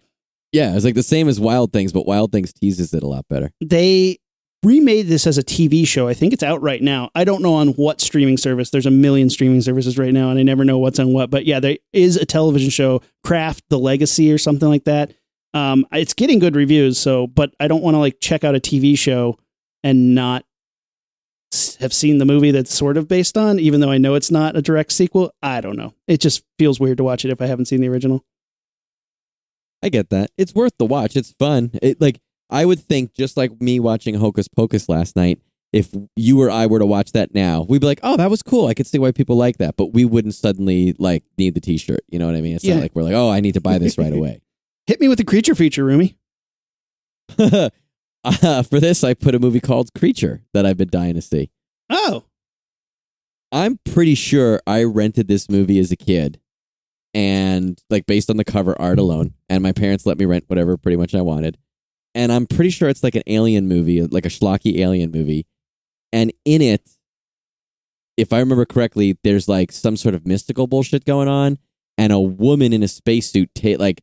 Yeah, 0.51 0.75
it's 0.75 0.85
like 0.85 0.95
the 0.95 1.03
same 1.03 1.27
as 1.27 1.39
Wild 1.39 1.71
Things, 1.71 1.93
but 1.93 2.07
Wild 2.07 2.31
Things 2.31 2.53
teases 2.53 2.93
it 2.93 3.03
a 3.03 3.07
lot 3.07 3.27
better. 3.29 3.51
They 3.61 4.17
remade 4.63 5.07
this 5.07 5.27
as 5.27 5.37
a 5.37 5.43
TV 5.43 5.85
show. 5.87 6.07
I 6.07 6.13
think 6.13 6.33
it's 6.33 6.43
out 6.43 6.61
right 6.61 6.81
now. 6.81 7.09
I 7.15 7.23
don't 7.23 7.41
know 7.41 7.53
on 7.53 7.69
what 7.69 8.01
streaming 8.01 8.37
service. 8.37 8.71
There's 8.71 8.85
a 8.85 8.91
million 8.91 9.29
streaming 9.29 9.61
services 9.61 9.97
right 9.97 10.13
now, 10.13 10.29
and 10.29 10.39
I 10.39 10.43
never 10.43 10.65
know 10.65 10.77
what's 10.77 10.99
on 10.99 11.13
what. 11.13 11.29
But 11.29 11.45
yeah, 11.45 11.59
there 11.59 11.77
is 11.93 12.15
a 12.15 12.25
television 12.25 12.69
show, 12.69 13.01
Craft 13.23 13.65
the 13.69 13.79
Legacy 13.79 14.31
or 14.31 14.37
something 14.37 14.67
like 14.67 14.85
that. 14.85 15.13
Um, 15.53 15.85
it's 15.91 16.13
getting 16.13 16.39
good 16.39 16.55
reviews. 16.55 16.97
So, 16.97 17.27
but 17.27 17.53
I 17.59 17.67
don't 17.67 17.83
want 17.83 17.95
to 17.95 17.99
like 17.99 18.19
check 18.19 18.43
out 18.43 18.55
a 18.55 18.59
TV 18.59 18.97
show 18.97 19.37
and 19.83 20.13
not 20.15 20.45
have 21.79 21.93
seen 21.93 22.17
the 22.19 22.25
movie 22.25 22.51
that's 22.51 22.73
sort 22.73 22.95
of 22.97 23.07
based 23.07 23.37
on, 23.37 23.59
even 23.59 23.79
though 23.79 23.89
I 23.89 23.97
know 23.97 24.13
it's 24.15 24.29
not 24.31 24.55
a 24.55 24.61
direct 24.61 24.91
sequel. 24.91 25.33
I 25.41 25.61
don't 25.61 25.77
know. 25.77 25.93
It 26.07 26.19
just 26.19 26.43
feels 26.59 26.79
weird 26.79 26.97
to 26.97 27.03
watch 27.03 27.25
it 27.25 27.31
if 27.31 27.41
I 27.41 27.47
haven't 27.47 27.65
seen 27.65 27.81
the 27.81 27.87
original. 27.89 28.23
I 29.81 29.89
get 29.89 30.09
that. 30.09 30.29
It's 30.37 30.53
worth 30.53 30.73
the 30.77 30.85
watch. 30.85 31.15
It's 31.15 31.31
fun. 31.39 31.71
It 31.81 31.99
like 32.01 32.19
I 32.49 32.65
would 32.65 32.79
think 32.79 33.13
just 33.13 33.37
like 33.37 33.61
me 33.61 33.79
watching 33.79 34.15
Hocus 34.15 34.47
Pocus 34.47 34.89
last 34.89 35.15
night, 35.15 35.39
if 35.71 35.89
you 36.15 36.41
or 36.41 36.51
I 36.51 36.65
were 36.67 36.79
to 36.79 36.85
watch 36.85 37.13
that 37.13 37.33
now, 37.33 37.61
we'd 37.67 37.79
be 37.81 37.87
like, 37.87 37.99
"Oh, 38.03 38.17
that 38.17 38.29
was 38.29 38.43
cool. 38.43 38.67
I 38.67 38.73
could 38.73 38.87
see 38.87 38.99
why 38.99 39.11
people 39.11 39.35
like 39.37 39.57
that." 39.57 39.77
But 39.77 39.93
we 39.93 40.03
wouldn't 40.05 40.35
suddenly 40.35 40.93
like 40.99 41.23
need 41.37 41.53
the 41.53 41.61
t-shirt. 41.61 42.01
You 42.09 42.19
know 42.19 42.25
what 42.25 42.35
I 42.35 42.41
mean? 42.41 42.55
It's 42.57 42.65
Yeah. 42.65 42.75
not 42.75 42.81
like 42.81 42.95
we're 42.95 43.03
like, 43.03 43.13
"Oh, 43.13 43.29
I 43.29 43.39
need 43.39 43.53
to 43.53 43.61
buy 43.61 43.77
this 43.77 43.97
right 43.97 44.11
away." 44.13 44.41
Hit 44.87 44.99
me 44.99 45.07
with 45.07 45.17
the 45.19 45.23
creature 45.23 45.55
feature, 45.55 45.85
Rumi. 45.85 46.17
uh, 48.23 48.63
for 48.63 48.79
this, 48.79 49.03
I 49.03 49.13
put 49.13 49.35
a 49.35 49.39
movie 49.39 49.59
called 49.59 49.93
Creature 49.97 50.43
that 50.53 50.65
I've 50.65 50.77
been 50.77 50.89
dying 50.89 51.15
to 51.15 51.21
see. 51.21 51.51
Oh, 51.89 52.25
I'm 53.51 53.79
pretty 53.83 54.15
sure 54.15 54.61
I 54.67 54.83
rented 54.83 55.27
this 55.27 55.49
movie 55.49 55.79
as 55.79 55.91
a 55.91 55.95
kid 55.95 56.39
and 57.13 57.81
like 57.89 58.05
based 58.05 58.29
on 58.29 58.37
the 58.37 58.43
cover 58.43 58.79
art 58.79 58.99
alone 58.99 59.33
and 59.49 59.63
my 59.63 59.71
parents 59.71 60.05
let 60.05 60.19
me 60.19 60.25
rent 60.25 60.43
whatever 60.47 60.77
pretty 60.77 60.97
much 60.97 61.15
I 61.15 61.21
wanted. 61.21 61.57
And 62.13 62.31
I'm 62.31 62.45
pretty 62.45 62.69
sure 62.69 62.89
it's 62.89 63.03
like 63.03 63.15
an 63.15 63.23
alien 63.25 63.67
movie, 63.67 64.01
like 64.03 64.25
a 64.25 64.29
schlocky 64.29 64.77
alien 64.79 65.11
movie. 65.11 65.47
And 66.11 66.31
in 66.45 66.61
it 66.61 66.87
if 68.19 68.33
I 68.33 68.39
remember 68.39 68.65
correctly, 68.65 69.17
there's 69.23 69.47
like 69.47 69.71
some 69.71 69.95
sort 69.95 70.13
of 70.13 70.27
mystical 70.27 70.67
bullshit 70.67 71.05
going 71.05 71.29
on 71.29 71.57
and 71.97 72.11
a 72.11 72.19
woman 72.19 72.73
in 72.73 72.83
a 72.83 72.87
spacesuit 72.87 73.49
ta- 73.55 73.77
like 73.79 74.01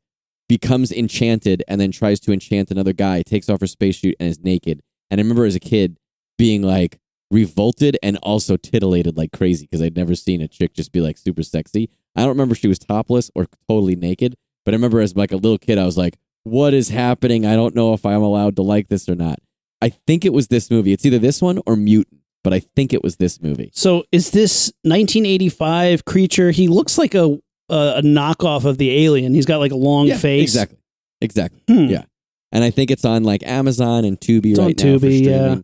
becomes 0.48 0.92
enchanted 0.92 1.62
and 1.66 1.80
then 1.80 1.90
tries 1.90 2.20
to 2.20 2.32
enchant 2.32 2.70
another 2.70 2.92
guy, 2.92 3.22
takes 3.22 3.48
off 3.48 3.60
her 3.60 3.66
spacesuit 3.66 4.14
and 4.20 4.28
is 4.28 4.40
naked. 4.40 4.80
And 5.10 5.20
I 5.20 5.22
remember 5.22 5.44
as 5.44 5.54
a 5.54 5.60
kid 5.60 5.98
being 6.38 6.62
like 6.62 6.98
revolted 7.30 7.98
and 8.02 8.16
also 8.18 8.56
titillated 8.56 9.16
like 9.16 9.32
crazy 9.32 9.66
because 9.66 9.82
I'd 9.82 9.96
never 9.96 10.14
seen 10.14 10.40
a 10.40 10.48
chick 10.48 10.74
just 10.74 10.92
be 10.92 11.00
like 11.00 11.18
super 11.18 11.42
sexy. 11.42 11.90
I 12.14 12.20
don't 12.20 12.30
remember 12.30 12.52
if 12.52 12.58
she 12.58 12.68
was 12.68 12.78
topless 12.78 13.30
or 13.34 13.46
totally 13.68 13.96
naked, 13.96 14.36
but 14.64 14.74
I 14.74 14.76
remember 14.76 15.00
as 15.00 15.16
like 15.16 15.32
a 15.32 15.36
little 15.36 15.58
kid, 15.58 15.78
I 15.78 15.84
was 15.84 15.98
like, 15.98 16.16
"What 16.44 16.72
is 16.72 16.88
happening? 16.88 17.44
I 17.44 17.54
don't 17.54 17.74
know 17.74 17.92
if 17.94 18.06
I'm 18.06 18.22
allowed 18.22 18.56
to 18.56 18.62
like 18.62 18.88
this 18.88 19.08
or 19.08 19.14
not." 19.14 19.38
I 19.82 19.90
think 19.90 20.24
it 20.24 20.32
was 20.32 20.48
this 20.48 20.70
movie. 20.70 20.92
It's 20.92 21.04
either 21.04 21.18
this 21.18 21.42
one 21.42 21.60
or 21.66 21.76
Mutant, 21.76 22.20
but 22.42 22.54
I 22.54 22.60
think 22.60 22.94
it 22.94 23.02
was 23.02 23.16
this 23.16 23.42
movie. 23.42 23.70
So 23.74 24.04
is 24.12 24.30
this 24.30 24.72
1985 24.82 26.04
creature? 26.04 26.50
He 26.52 26.68
looks 26.68 26.96
like 26.96 27.14
a 27.14 27.38
a, 27.68 27.94
a 27.96 28.02
knockoff 28.02 28.64
of 28.64 28.78
the 28.78 29.04
alien. 29.04 29.34
He's 29.34 29.46
got 29.46 29.58
like 29.58 29.72
a 29.72 29.76
long 29.76 30.06
Yeah, 30.06 30.18
face. 30.18 30.42
exactly, 30.50 30.78
exactly. 31.20 31.60
Hmm. 31.68 31.86
Yeah. 31.90 32.04
And 32.52 32.62
I 32.64 32.70
think 32.70 32.90
it's 32.90 33.04
on 33.04 33.24
like 33.24 33.42
Amazon 33.46 34.04
and 34.04 34.18
Tubi 34.20 34.50
It's 34.50 34.58
on 34.58 34.66
right 34.66 34.76
now 34.84 34.98
for 34.98 35.06
Tubi, 35.06 35.24
yeah. 35.24 35.56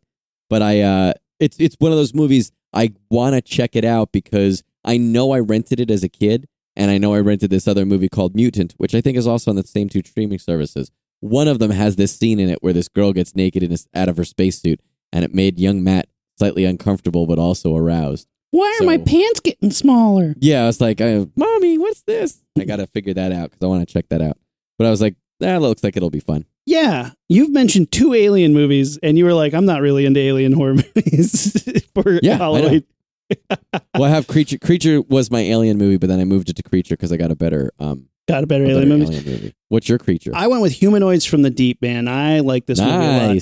But 0.50 0.62
I, 0.62 0.80
uh, 0.80 1.12
it's 1.40 1.56
it's 1.58 1.76
one 1.78 1.92
of 1.92 1.96
those 1.98 2.12
movies 2.14 2.52
I 2.72 2.92
want 3.10 3.34
to 3.34 3.40
check 3.40 3.76
it 3.76 3.84
out 3.84 4.12
because 4.12 4.62
I 4.84 4.96
know 4.96 5.32
I 5.32 5.38
rented 5.38 5.80
it 5.80 5.90
as 5.90 6.02
a 6.02 6.08
kid, 6.08 6.46
and 6.76 6.90
I 6.90 6.98
know 6.98 7.14
I 7.14 7.20
rented 7.20 7.50
this 7.50 7.68
other 7.68 7.86
movie 7.86 8.08
called 8.08 8.34
Mutant, 8.34 8.74
which 8.78 8.94
I 8.94 9.00
think 9.00 9.16
is 9.16 9.26
also 9.26 9.50
on 9.50 9.56
the 9.56 9.62
same 9.62 9.88
two 9.88 10.02
streaming 10.04 10.38
services. 10.38 10.90
One 11.20 11.46
of 11.48 11.60
them 11.60 11.70
has 11.70 11.96
this 11.96 12.14
scene 12.16 12.40
in 12.40 12.48
it 12.48 12.62
where 12.62 12.72
this 12.72 12.88
girl 12.88 13.12
gets 13.12 13.36
naked 13.36 13.62
in 13.62 13.72
a, 13.72 13.76
out 13.94 14.08
of 14.08 14.16
her 14.16 14.24
spacesuit, 14.24 14.80
and 15.12 15.24
it 15.24 15.32
made 15.32 15.58
young 15.60 15.82
Matt 15.84 16.08
slightly 16.36 16.64
uncomfortable 16.64 17.26
but 17.26 17.38
also 17.38 17.76
aroused. 17.76 18.26
Why 18.52 18.78
are 18.80 18.84
my 18.84 18.98
pants 18.98 19.40
getting 19.40 19.70
smaller? 19.72 20.34
Yeah, 20.38 20.62
I 20.62 20.66
was 20.66 20.80
like, 20.80 21.00
uh, 21.00 21.26
"Mommy, 21.36 21.78
what's 21.78 22.02
this?" 22.02 22.40
I 22.58 22.64
got 22.64 22.76
to 22.76 22.86
figure 22.86 23.14
that 23.14 23.32
out 23.32 23.50
because 23.50 23.64
I 23.64 23.66
want 23.66 23.86
to 23.86 23.92
check 23.92 24.08
that 24.10 24.22
out. 24.22 24.38
But 24.78 24.86
I 24.86 24.90
was 24.90 25.00
like, 25.02 25.16
"That 25.40 25.60
looks 25.62 25.82
like 25.82 25.96
it'll 25.96 26.10
be 26.10 26.20
fun." 26.20 26.44
Yeah, 26.66 27.10
you've 27.28 27.50
mentioned 27.50 27.90
two 27.90 28.14
alien 28.14 28.52
movies, 28.52 28.98
and 29.02 29.18
you 29.18 29.24
were 29.24 29.34
like, 29.34 29.52
"I'm 29.54 29.64
not 29.64 29.80
really 29.80 30.04
into 30.06 30.20
alien 30.20 30.52
horror 30.52 30.74
movies 30.96 31.82
for 31.94 32.20
Yeah, 32.22 32.34
I. 32.34 32.36
Halloween." 32.36 32.84
well, 33.94 34.04
I 34.04 34.10
have 34.10 34.26
creature. 34.28 34.58
Creature 34.58 35.00
was 35.02 35.30
my 35.30 35.40
alien 35.40 35.78
movie, 35.78 35.96
but 35.96 36.08
then 36.10 36.20
I 36.20 36.24
moved 36.24 36.50
it 36.50 36.56
to 36.56 36.62
creature 36.62 36.94
because 36.94 37.10
I 37.12 37.16
got 37.16 37.30
a 37.30 37.34
better, 37.34 37.70
um, 37.80 38.08
Got 38.28 38.44
a 38.44 38.46
better 38.46 38.64
a 38.64 38.68
alien 38.68 38.88
better 38.90 38.98
movie. 38.98 39.14
alien 39.16 39.30
movie. 39.32 39.54
What's 39.70 39.88
your 39.88 39.96
creature? 39.98 40.32
I 40.34 40.46
went 40.48 40.60
with 40.60 40.72
Humanoids 40.74 41.24
from 41.24 41.40
the 41.40 41.48
Deep, 41.50 41.80
man. 41.80 42.06
I 42.06 42.40
like 42.40 42.66
this 42.66 42.78
movie 42.78 42.92
a 42.92 43.28
lot. 43.34 43.36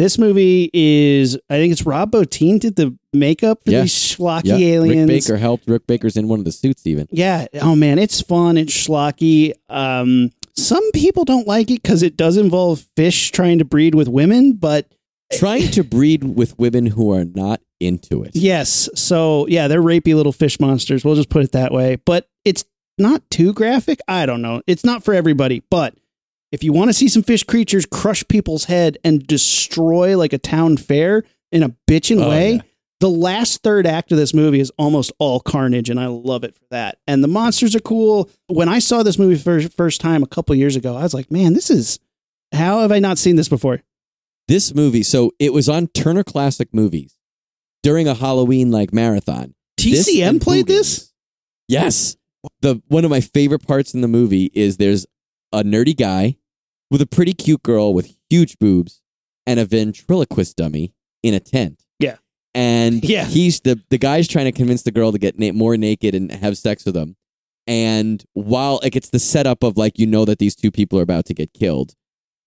This 0.00 0.16
movie 0.16 0.70
is, 0.72 1.36
I 1.50 1.58
think 1.58 1.72
it's 1.72 1.84
Rob 1.84 2.10
Bottin 2.12 2.58
did 2.58 2.76
the 2.76 2.96
makeup 3.12 3.60
for 3.66 3.70
Yeah. 3.70 3.82
these 3.82 3.92
schlocky 3.92 4.46
Yeah. 4.46 4.56
aliens. 4.56 5.10
Rick 5.10 5.24
Baker 5.24 5.36
helped. 5.36 5.68
Rick 5.68 5.86
Baker's 5.86 6.16
in 6.16 6.26
one 6.26 6.38
of 6.38 6.46
the 6.46 6.52
suits 6.52 6.86
even. 6.86 7.06
Yeah. 7.10 7.48
Oh 7.60 7.76
man, 7.76 7.98
it's 7.98 8.22
fun. 8.22 8.56
It's 8.56 8.72
schlocky. 8.72 9.52
Um, 9.68 10.30
some 10.56 10.90
people 10.92 11.26
don't 11.26 11.46
like 11.46 11.70
it 11.70 11.82
because 11.82 12.02
it 12.02 12.16
does 12.16 12.38
involve 12.38 12.86
fish 12.96 13.30
trying 13.30 13.58
to 13.58 13.66
breed 13.66 13.94
with 13.94 14.08
women, 14.08 14.52
but 14.54 14.86
Trying 15.34 15.68
to 15.72 15.84
breed 15.84 16.24
with 16.24 16.58
women 16.58 16.86
who 16.86 17.12
are 17.12 17.26
not 17.26 17.60
into 17.78 18.22
it. 18.24 18.30
yes. 18.34 18.88
So 18.94 19.46
yeah, 19.48 19.68
they're 19.68 19.82
rapey 19.82 20.14
little 20.14 20.32
fish 20.32 20.58
monsters. 20.58 21.04
We'll 21.04 21.14
just 21.14 21.28
put 21.28 21.44
it 21.44 21.52
that 21.52 21.72
way. 21.72 21.98
But 22.06 22.26
it's 22.46 22.64
not 22.96 23.22
too 23.30 23.52
graphic. 23.52 24.00
I 24.08 24.24
don't 24.24 24.40
know. 24.40 24.62
It's 24.66 24.82
not 24.84 25.04
for 25.04 25.12
everybody. 25.12 25.62
But 25.70 25.94
if 26.52 26.64
you 26.64 26.72
want 26.72 26.88
to 26.88 26.92
see 26.94 27.08
some 27.08 27.22
fish 27.22 27.44
creatures 27.44 27.86
crush 27.86 28.26
people's 28.28 28.64
head 28.64 28.98
and 29.04 29.26
destroy 29.26 30.16
like 30.16 30.32
a 30.32 30.38
town 30.38 30.76
fair 30.76 31.22
in 31.52 31.62
a 31.62 31.74
bitchin' 31.88 32.22
Oh, 32.24 32.28
way, 32.28 32.52
yeah. 32.54 32.60
the 33.00 33.08
last 33.10 33.62
third 33.62 33.86
act 33.86 34.10
of 34.12 34.18
this 34.18 34.34
movie 34.34 34.60
is 34.60 34.70
almost 34.78 35.12
all 35.18 35.40
carnage, 35.40 35.88
and 35.90 35.98
I 36.00 36.06
love 36.06 36.44
it 36.44 36.54
for 36.54 36.64
that. 36.70 36.98
And 37.06 37.22
the 37.24 37.28
monsters 37.28 37.74
are 37.76 37.80
cool. 37.80 38.28
When 38.48 38.68
I 38.68 38.78
saw 38.78 39.02
this 39.02 39.18
movie 39.18 39.36
for 39.36 39.60
first 39.70 40.00
time 40.00 40.22
a 40.22 40.26
couple 40.26 40.54
years 40.54 40.76
ago, 40.76 40.96
I 40.96 41.02
was 41.02 41.14
like, 41.14 41.30
man, 41.30 41.52
this 41.54 41.70
is 41.70 41.98
how 42.52 42.80
have 42.80 42.90
I 42.92 42.98
not 42.98 43.18
seen 43.18 43.36
this 43.36 43.48
before? 43.48 43.80
This 44.48 44.74
movie, 44.74 45.04
so 45.04 45.32
it 45.38 45.52
was 45.52 45.68
on 45.68 45.86
Turner 45.88 46.24
Classic 46.24 46.74
Movies 46.74 47.16
during 47.84 48.08
a 48.08 48.14
Halloween 48.14 48.72
like 48.72 48.92
marathon. 48.92 49.54
TCM 49.78 50.28
and 50.28 50.40
played 50.40 50.66
this? 50.66 51.12
Yes. 51.68 52.16
The 52.60 52.82
one 52.88 53.04
of 53.04 53.10
my 53.10 53.20
favorite 53.20 53.64
parts 53.66 53.94
in 53.94 54.00
the 54.00 54.08
movie 54.08 54.50
is 54.52 54.76
there's 54.76 55.06
a 55.52 55.62
nerdy 55.62 55.96
guy 55.96 56.36
with 56.90 57.00
a 57.00 57.06
pretty 57.06 57.32
cute 57.32 57.62
girl 57.62 57.94
with 57.94 58.16
huge 58.28 58.58
boobs 58.58 59.00
and 59.46 59.60
a 59.60 59.64
ventriloquist 59.64 60.56
dummy 60.56 60.92
in 61.22 61.34
a 61.34 61.40
tent. 61.40 61.84
Yeah. 61.98 62.16
And 62.54 63.04
Yeah. 63.08 63.24
he's 63.24 63.60
the 63.60 63.80
the 63.90 63.98
guy's 63.98 64.26
trying 64.28 64.46
to 64.46 64.52
convince 64.52 64.82
the 64.82 64.90
girl 64.92 65.12
to 65.12 65.18
get 65.18 65.38
na- 65.38 65.52
more 65.52 65.76
naked 65.76 66.14
and 66.14 66.30
have 66.32 66.56
sex 66.58 66.84
with 66.84 66.96
him. 66.96 67.16
And 67.66 68.24
while 68.32 68.80
like 68.82 68.96
it's 68.96 69.10
the 69.10 69.18
setup 69.18 69.62
of 69.62 69.76
like 69.76 69.98
you 69.98 70.06
know 70.06 70.24
that 70.24 70.38
these 70.38 70.56
two 70.56 70.70
people 70.70 70.98
are 70.98 71.02
about 71.02 71.26
to 71.26 71.34
get 71.34 71.52
killed, 71.52 71.94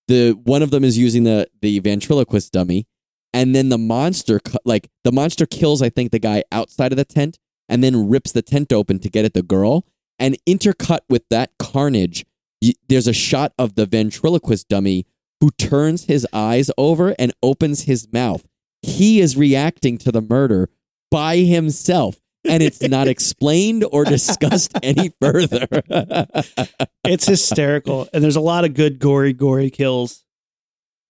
the 0.08 0.32
one 0.44 0.62
of 0.62 0.72
them 0.72 0.84
is 0.84 0.98
using 0.98 1.24
the 1.24 1.48
the 1.62 1.80
ventriloquist 1.80 2.52
dummy, 2.52 2.88
and 3.34 3.56
then 3.56 3.70
the 3.70 3.78
monster 3.78 4.42
like 4.66 4.90
the 5.04 5.12
monster 5.12 5.46
kills 5.46 5.82
I 5.82 5.90
think 5.90 6.12
the 6.12 6.20
guy 6.20 6.44
outside 6.52 6.92
of 6.92 6.98
the 6.98 7.06
tent, 7.06 7.38
and 7.70 7.82
then 7.84 8.10
rips 8.10 8.32
the 8.34 8.42
tent 8.42 8.74
open 8.74 9.00
to 9.00 9.10
get 9.10 9.24
at 9.24 9.34
the 9.34 9.44
girl. 9.44 9.86
And 10.20 10.38
intercut 10.48 11.00
with 11.10 11.24
that 11.30 11.52
carnage, 11.58 12.24
y- 12.64 12.74
there's 12.88 13.08
a 13.08 13.14
shot 13.14 13.52
of 13.60 13.76
the 13.76 13.86
ventriloquist 13.86 14.70
dummy 14.70 15.06
who 15.42 15.52
turns 15.52 16.06
his 16.06 16.26
eyes 16.32 16.72
over 16.78 17.14
and 17.20 17.34
opens 17.44 17.82
his 17.84 18.08
mouth. 18.14 18.48
He 18.82 19.20
is 19.20 19.36
reacting 19.36 19.98
to 20.00 20.12
the 20.12 20.22
murder 20.22 20.70
by 21.12 21.38
himself. 21.38 22.16
and 22.48 22.62
it's 22.64 22.82
not 22.82 23.08
explained 23.16 23.86
or 23.92 24.04
discussed 24.06 24.72
any 24.84 25.12
further. 25.22 25.68
It's 27.04 27.26
hysterical. 27.26 28.08
and 28.14 28.24
there's 28.24 28.36
a 28.36 28.42
lot 28.42 28.66
of 28.66 28.74
good, 28.74 29.00
gory, 29.00 29.34
gory 29.34 29.70
kills. 29.70 30.24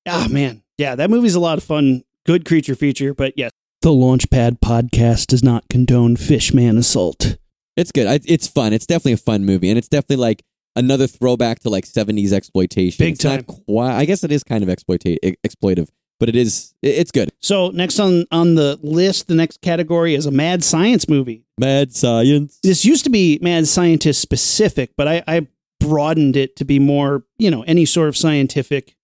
Ah, 0.08 0.28
man. 0.30 0.64
Yeah, 0.78 0.96
that 0.96 1.10
movie's 1.10 1.36
a 1.36 1.40
lot 1.40 1.58
of 1.58 1.64
fun. 1.64 2.04
Good 2.26 2.46
creature 2.46 2.76
feature, 2.76 3.14
but 3.14 3.34
yes. 3.38 3.52
The 3.82 3.90
Launchpad 3.90 4.60
podcast 4.60 5.28
does 5.28 5.44
not 5.44 5.68
condone 5.70 6.16
fishman 6.16 6.78
assault. 6.78 7.38
it's 7.76 7.92
good. 7.92 8.08
I, 8.08 8.20
it's 8.26 8.48
fun. 8.48 8.72
It's 8.74 8.86
definitely 8.86 9.14
a 9.14 9.18
fun 9.18 9.46
movie, 9.46 9.70
and 9.70 9.78
it's 9.78 9.90
definitely 9.90 10.18
like 10.18 10.44
another 10.76 11.08
throwback 11.08 11.60
to 11.60 11.70
like 11.70 11.86
'70s 11.86 12.32
exploitation. 12.32 13.04
Big 13.04 13.14
It's 13.14 13.24
not 13.24 13.48
time. 13.48 13.58
quite- 13.66 13.96
I 13.96 14.06
guess 14.06 14.24
it 14.24 14.32
is 14.32 14.44
kind 14.44 14.64
of 14.64 14.70
exploita- 14.70 15.36
exploitive, 15.46 15.90
but 16.20 16.30
it 16.30 16.36
is. 16.36 16.74
It's 16.82 17.12
good. 17.12 17.32
So 17.42 17.70
next 17.70 18.00
on 18.00 18.26
on 18.32 18.56
the 18.56 18.80
list, 18.82 19.28
the 19.28 19.36
next 19.36 19.62
category 19.62 20.16
is 20.16 20.26
a 20.26 20.32
mad 20.32 20.64
science 20.64 21.08
movie. 21.08 21.46
Mad 21.60 21.94
science. 21.96 22.60
This 22.64 22.86
used 22.86 23.04
to 23.04 23.10
be 23.10 23.40
mad 23.42 23.68
scientist 23.68 24.22
specific, 24.22 24.92
but 24.98 25.08
I, 25.08 25.24
I 25.28 25.48
broadened 25.80 26.36
it 26.36 26.56
to 26.58 26.66
be 26.66 26.80
more, 26.80 27.24
you 27.38 27.52
know, 27.52 27.64
any 27.64 27.86
sort 27.86 28.08
of 28.08 28.18
scientific 28.18 28.96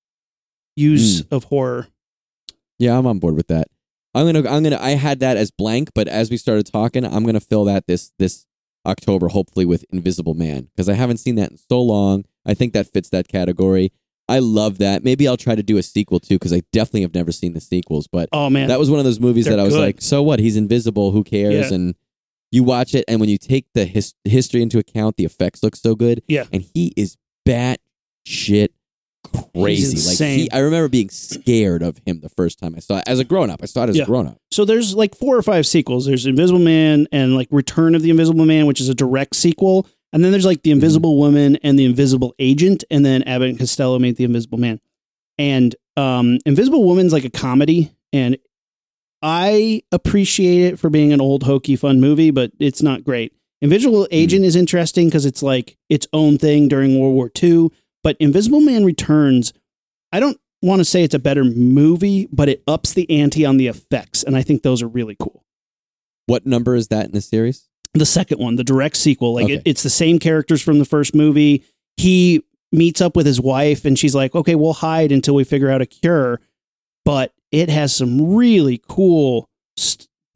use 0.75 1.21
hmm. 1.21 1.35
of 1.35 1.45
horror. 1.45 1.87
Yeah, 2.79 2.97
I'm 2.97 3.05
on 3.05 3.19
board 3.19 3.35
with 3.35 3.47
that. 3.47 3.67
I'm 4.15 4.25
gonna. 4.25 4.49
I'm 4.49 4.63
gonna. 4.63 4.79
I 4.81 4.91
had 4.91 5.19
that 5.19 5.37
as 5.37 5.51
blank, 5.51 5.91
but 5.93 6.07
as 6.07 6.31
we 6.31 6.37
started 6.37 6.65
talking, 6.65 7.05
I'm 7.05 7.25
gonna 7.25 7.39
fill 7.39 7.65
that 7.65 7.85
this 7.85 8.11
this 8.17 8.47
October, 8.85 9.27
hopefully 9.29 9.65
with 9.65 9.85
Invisible 9.91 10.33
Man, 10.33 10.69
because 10.75 10.89
I 10.89 10.93
haven't 10.93 11.17
seen 11.17 11.35
that 11.35 11.51
in 11.51 11.57
so 11.57 11.81
long. 11.81 12.25
I 12.45 12.53
think 12.53 12.73
that 12.73 12.87
fits 12.87 13.09
that 13.09 13.27
category. 13.27 13.91
I 14.27 14.39
love 14.39 14.77
that. 14.77 15.03
Maybe 15.03 15.27
I'll 15.27 15.37
try 15.37 15.55
to 15.55 15.63
do 15.63 15.77
a 15.77 15.83
sequel 15.83 16.19
too, 16.19 16.35
because 16.35 16.53
I 16.53 16.61
definitely 16.71 17.01
have 17.01 17.13
never 17.13 17.31
seen 17.31 17.53
the 17.53 17.61
sequels. 17.61 18.07
But 18.07 18.29
Oh 18.31 18.49
man, 18.49 18.67
that 18.67 18.79
was 18.79 18.89
one 18.89 18.99
of 18.99 19.05
those 19.05 19.19
movies 19.19 19.45
They're 19.45 19.55
that 19.55 19.61
I 19.61 19.65
was 19.65 19.73
good. 19.73 19.81
like, 19.81 20.01
so 20.01 20.21
what? 20.23 20.39
He's 20.39 20.55
invisible. 20.55 21.11
Who 21.11 21.23
cares? 21.23 21.69
Yeah. 21.71 21.75
And 21.75 21.95
you 22.51 22.63
watch 22.63 22.95
it, 22.95 23.05
and 23.07 23.19
when 23.19 23.29
you 23.29 23.37
take 23.37 23.65
the 23.73 23.85
his- 23.85 24.13
history 24.23 24.61
into 24.61 24.79
account, 24.79 25.17
the 25.17 25.25
effects 25.25 25.61
look 25.63 25.75
so 25.75 25.95
good. 25.95 26.21
Yeah. 26.27 26.45
and 26.53 26.63
he 26.73 26.93
is 26.95 27.17
bat 27.45 27.79
shit 28.25 28.73
crazy. 29.55 30.23
Like 30.23 30.33
he, 30.39 30.51
I 30.51 30.59
remember 30.59 30.87
being 30.89 31.09
scared 31.09 31.81
of 31.81 31.99
him 32.05 32.19
the 32.21 32.29
first 32.29 32.59
time 32.59 32.73
I 32.75 32.79
saw 32.79 32.97
it 32.97 33.03
as 33.07 33.19
a 33.19 33.23
grown 33.23 33.49
up. 33.49 33.61
I 33.63 33.65
saw 33.65 33.83
it 33.83 33.89
as 33.89 33.97
Yeah. 33.97 34.03
a 34.03 34.05
grown 34.05 34.27
up. 34.27 34.37
so 34.51 34.65
there's 34.65 34.95
like 34.95 35.15
four 35.15 35.35
or 35.37 35.41
five 35.41 35.65
sequels. 35.65 36.05
There's 36.05 36.25
Invisible 36.25 36.59
Man 36.59 37.07
and 37.11 37.35
like 37.35 37.47
Return 37.51 37.95
of 37.95 38.01
the 38.01 38.09
Invisible 38.09 38.45
Man, 38.45 38.65
which 38.65 38.81
is 38.81 38.89
a 38.89 38.95
direct 38.95 39.35
sequel. 39.35 39.87
And 40.11 40.23
then 40.23 40.31
there's 40.31 40.45
like 40.45 40.63
The 40.63 40.71
Invisible 40.71 41.17
Woman 41.17 41.57
and 41.63 41.77
The 41.77 41.85
Invisible 41.85 42.33
Agent. 42.39 42.83
And 42.89 43.05
then 43.05 43.23
Abbott 43.23 43.49
and 43.49 43.59
Costello 43.59 43.99
made 43.99 44.15
The 44.17 44.23
Invisible 44.23 44.57
Man. 44.57 44.79
And 45.37 45.75
um, 45.97 46.39
Invisible 46.45 46.83
Woman's 46.83 47.13
like 47.13 47.25
a 47.25 47.29
comedy. 47.29 47.91
And 48.11 48.37
I 49.21 49.83
appreciate 49.91 50.73
it 50.73 50.79
for 50.79 50.89
being 50.89 51.11
an 51.11 51.21
old, 51.21 51.43
hokey, 51.43 51.75
fun 51.75 51.99
movie, 51.99 52.31
but 52.31 52.51
it's 52.59 52.81
not 52.81 53.03
great. 53.03 53.33
Invisible 53.61 54.07
Agent 54.11 54.45
is 54.45 54.55
interesting 54.55 55.07
because 55.07 55.25
it's 55.25 55.43
like 55.43 55.77
its 55.89 56.07
own 56.13 56.37
thing 56.37 56.69
during 56.69 56.97
World 56.99 57.13
War 57.13 57.29
II. 57.43 57.69
But 58.03 58.17
Invisible 58.19 58.61
Man 58.61 58.85
Returns, 58.85 59.53
I 60.11 60.19
don't 60.19 60.39
want 60.61 60.79
to 60.79 60.85
say 60.85 61.03
it's 61.03 61.15
a 61.15 61.19
better 61.19 61.43
movie, 61.43 62.27
but 62.31 62.49
it 62.49 62.63
ups 62.67 62.93
the 62.93 63.09
ante 63.09 63.45
on 63.45 63.57
the 63.57 63.67
effects. 63.67 64.23
And 64.23 64.35
I 64.35 64.41
think 64.41 64.61
those 64.63 64.81
are 64.81 64.87
really 64.87 65.15
cool. 65.19 65.43
What 66.27 66.45
number 66.45 66.75
is 66.75 66.89
that 66.89 67.05
in 67.07 67.11
the 67.11 67.21
series? 67.21 67.67
The 67.93 68.05
second 68.05 68.39
one, 68.39 68.55
the 68.55 68.63
direct 68.63 68.97
sequel, 68.97 69.33
like 69.33 69.45
Okay. 69.45 69.53
it, 69.55 69.61
it's 69.65 69.83
the 69.83 69.89
same 69.89 70.19
characters 70.19 70.61
from 70.61 70.77
the 70.79 70.85
first 70.85 71.15
movie. 71.15 71.63
He 71.97 72.43
meets 72.71 73.01
up 73.01 73.15
with 73.15 73.25
his 73.25 73.41
wife 73.41 73.83
and 73.83 73.97
she's 73.97 74.13
like, 74.13 74.35
okay, 74.35 74.53
we'll 74.55 74.73
hide 74.73 75.11
until 75.11 75.33
we 75.35 75.43
figure 75.43 75.71
out 75.71 75.81
a 75.81 75.85
cure. 75.87 76.39
But 77.03 77.33
it 77.51 77.69
has 77.69 77.95
some 77.95 78.35
really 78.35 78.79
cool, 78.87 79.49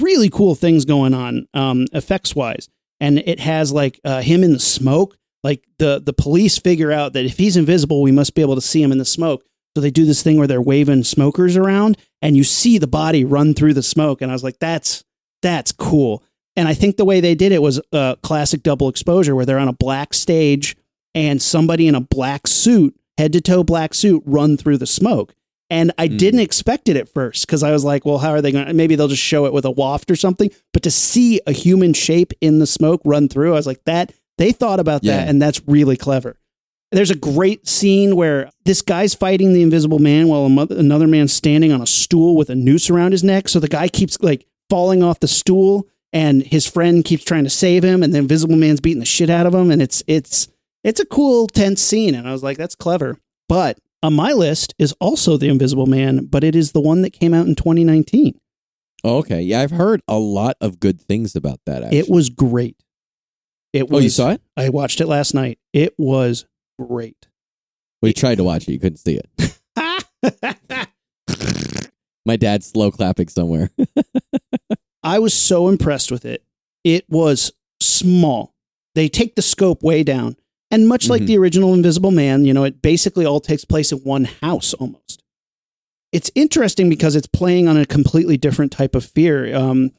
really 0.02 0.30
cool 0.32 0.56
things 0.56 0.84
going 0.86 1.14
on, 1.14 1.48
um, 1.54 1.86
effects 1.94 2.36
wise. 2.36 2.70
And 3.00 3.20
it 3.20 3.40
has 3.40 3.72
like 3.72 4.00
uh, 4.04 4.22
him 4.22 4.44
in 4.44 4.54
the 4.54 4.60
smoke. 4.60 5.16
Like 5.44 5.64
the 5.78 6.02
the 6.04 6.14
police 6.14 6.58
figure 6.58 6.92
out 6.92 7.14
that 7.14 7.26
if 7.26 7.38
he's 7.38 7.58
invisible, 7.58 8.02
we 8.02 8.12
must 8.12 8.34
be 8.36 8.42
able 8.42 8.56
to 8.56 8.62
see 8.62 8.82
him 8.82 8.92
in 8.92 8.98
the 8.98 9.06
smoke. 9.06 9.44
So 9.76 9.82
they 9.82 9.92
do 9.92 10.06
this 10.06 10.22
thing 10.22 10.38
where 10.38 10.48
they're 10.48 10.62
waving 10.62 11.04
smokers 11.04 11.58
around, 11.58 11.98
and 12.22 12.38
you 12.38 12.44
see 12.44 12.78
the 12.78 12.88
body 12.88 13.26
run 13.26 13.54
through 13.54 13.74
the 13.74 13.84
smoke. 13.84 14.22
And 14.22 14.32
I 14.32 14.36
was 14.36 14.44
like, 14.44 14.60
that's 14.60 15.04
that's 15.42 15.72
cool. 15.72 16.24
And 16.56 16.68
I 16.68 16.74
think 16.76 16.98
the 16.98 17.06
way 17.06 17.20
they 17.20 17.34
did 17.36 17.52
it 17.52 17.62
was 17.62 17.82
a 17.92 18.16
classic 18.22 18.62
double 18.64 18.88
exposure, 18.88 19.36
where 19.36 19.46
they're 19.46 19.58
on 19.60 19.68
a 19.68 19.74
black 19.74 20.14
stage 20.14 20.76
and 21.16 21.42
somebody 21.42 21.88
in 21.88 21.96
a 21.96 22.02
black 22.02 22.48
suit, 22.48 22.96
head 23.18 23.34
to 23.34 23.42
toe 23.42 23.64
black 23.64 23.94
suit, 23.94 24.22
run 24.26 24.58
through 24.58 24.78
the 24.78 24.88
smoke. 24.88 25.34
And 25.70 25.92
I 25.98 26.08
Mm. 26.08 26.18
didn't 26.20 26.40
expect 26.42 26.88
it 26.88 26.96
at 26.96 27.10
first 27.10 27.48
because 27.48 27.64
I 27.64 27.72
was 27.72 27.84
like, 27.84 28.06
well, 28.06 28.20
how 28.20 28.30
are 28.30 28.42
they 28.42 28.52
going 28.52 28.68
to? 28.68 28.74
Maybe 28.74 28.96
they'll 28.96 29.08
just 29.08 29.22
show 29.24 29.46
it 29.48 29.54
with 29.54 29.66
a 29.66 29.72
waft 29.72 30.12
or 30.12 30.16
something. 30.16 30.52
But 30.72 30.84
to 30.84 30.92
see 30.92 31.42
a 31.48 31.52
human 31.52 31.94
shape 31.94 32.32
in 32.42 32.60
the 32.60 32.68
smoke 32.68 33.02
run 33.04 33.28
through, 33.28 33.54
I 33.54 33.56
was 33.56 33.66
like, 33.68 33.84
that 33.86 34.14
they 34.38 34.52
thought 34.52 34.80
about 34.80 35.04
Yeah. 35.04 35.18
that, 35.18 35.30
and 35.30 35.42
that's 35.42 35.62
really 35.68 35.98
clever. 35.98 36.38
There's 36.92 37.12
a 37.12 37.16
great 37.16 37.68
scene 37.68 38.16
where 38.16 38.52
this 38.66 38.82
guy's 38.84 39.16
fighting 39.16 39.54
the 39.54 39.64
invisible 39.64 39.98
man 40.00 40.28
while 40.28 40.48
mother, 40.50 40.78
another 40.78 41.08
man's 41.08 41.34
standing 41.34 41.72
on 41.72 41.82
a 41.82 41.88
stool 41.88 42.36
with 42.36 42.50
a 42.52 42.56
noose 42.56 42.90
around 42.90 43.14
his 43.14 43.24
neck. 43.24 43.50
So 43.50 43.60
the 43.60 43.68
guy 43.68 43.88
keeps 43.88 44.22
like 44.22 44.46
falling 44.70 45.02
off 45.02 45.20
the 45.20 45.28
stool, 45.28 45.88
and 46.12 46.44
his 46.44 46.68
friend 46.68 47.04
keeps 47.04 47.24
trying 47.24 47.46
to 47.46 47.50
save 47.50 47.84
him, 47.84 48.04
and 48.04 48.14
the 48.14 48.20
invisible 48.20 48.56
man's 48.56 48.80
beating 48.80 49.00
the 49.00 49.06
shit 49.06 49.30
out 49.32 49.48
of 49.48 49.56
him, 49.56 49.72
and 49.72 49.82
it's 49.82 50.04
it's 50.08 50.48
it's 50.84 51.00
a 51.00 51.06
cool 51.06 51.48
tense 51.48 51.82
scene, 51.82 52.14
and 52.14 52.28
I 52.28 52.32
was 52.32 52.44
like, 52.44 52.58
that's 52.58 52.76
clever. 52.76 53.18
But 53.50 53.80
on 54.04 54.14
my 54.14 54.34
list 54.34 54.76
is 54.78 54.94
also 55.00 55.38
the 55.38 55.48
Invisible 55.50 55.86
Man, 55.88 56.26
but 56.26 56.44
it 56.44 56.56
is 56.56 56.74
the 56.74 56.82
one 56.82 57.02
that 57.04 57.12
came 57.14 57.34
out 57.34 57.48
in 57.48 57.56
2019. 57.56 58.38
Oh, 59.06 59.18
okay. 59.18 59.42
Yeah, 59.42 59.62
I've 59.62 59.72
heard 59.72 60.02
a 60.08 60.20
lot 60.20 60.58
of 60.62 60.80
good 60.80 61.02
things 61.02 61.36
about 61.36 61.60
that. 61.66 61.84
Actually. 61.84 61.98
It 62.00 62.10
was 62.10 62.30
great. 62.30 62.76
It 63.74 63.90
was. 63.90 64.02
oh, 64.02 64.04
you 64.04 64.10
saw 64.10 64.30
it? 64.32 64.42
I 64.56 64.70
watched 64.70 65.02
it 65.02 65.08
last 65.08 65.34
night. 65.34 65.58
It 65.74 65.94
was 65.98 66.46
great. 66.80 67.28
We 68.02 68.14
tried 68.14 68.36
to 68.36 68.44
watch 68.44 68.68
it. 68.68 68.72
You 68.74 68.80
couldn't 68.80 68.98
see 68.98 69.20
it. 69.20 69.60
My 72.26 72.38
dad's 72.38 72.66
slow 72.68 72.92
clapping 72.92 73.28
somewhere. 73.28 73.70
I 75.04 75.20
was 75.20 75.34
so 75.34 75.68
impressed 75.68 76.12
with 76.12 76.24
it. 76.26 76.44
It 76.86 77.06
was 77.10 77.52
small. 77.82 78.54
They 78.96 79.10
take 79.10 79.36
the 79.36 79.42
scope 79.42 79.84
way 79.84 80.04
down. 80.04 80.38
And 80.72 80.88
much 80.88 81.10
like 81.10 81.22
Mhm. 81.24 81.28
the 81.28 81.38
original 81.38 81.74
Invisible 81.74 82.12
Man, 82.12 82.46
you 82.46 82.54
know, 82.54 82.64
it 82.64 82.82
basically 82.82 83.26
all 83.26 83.40
takes 83.42 83.66
place 83.66 83.92
in 83.92 84.00
one 84.00 84.26
house 84.26 84.74
almost. 84.74 85.22
It's 86.12 86.32
interesting 86.36 86.90
because 86.90 87.16
it's 87.16 87.28
playing 87.28 87.68
on 87.68 87.76
a 87.78 87.86
completely 87.86 88.38
different 88.38 88.72
type 88.72 88.96
of 88.96 89.04
fear. 89.04 89.54
Um, 89.56 89.92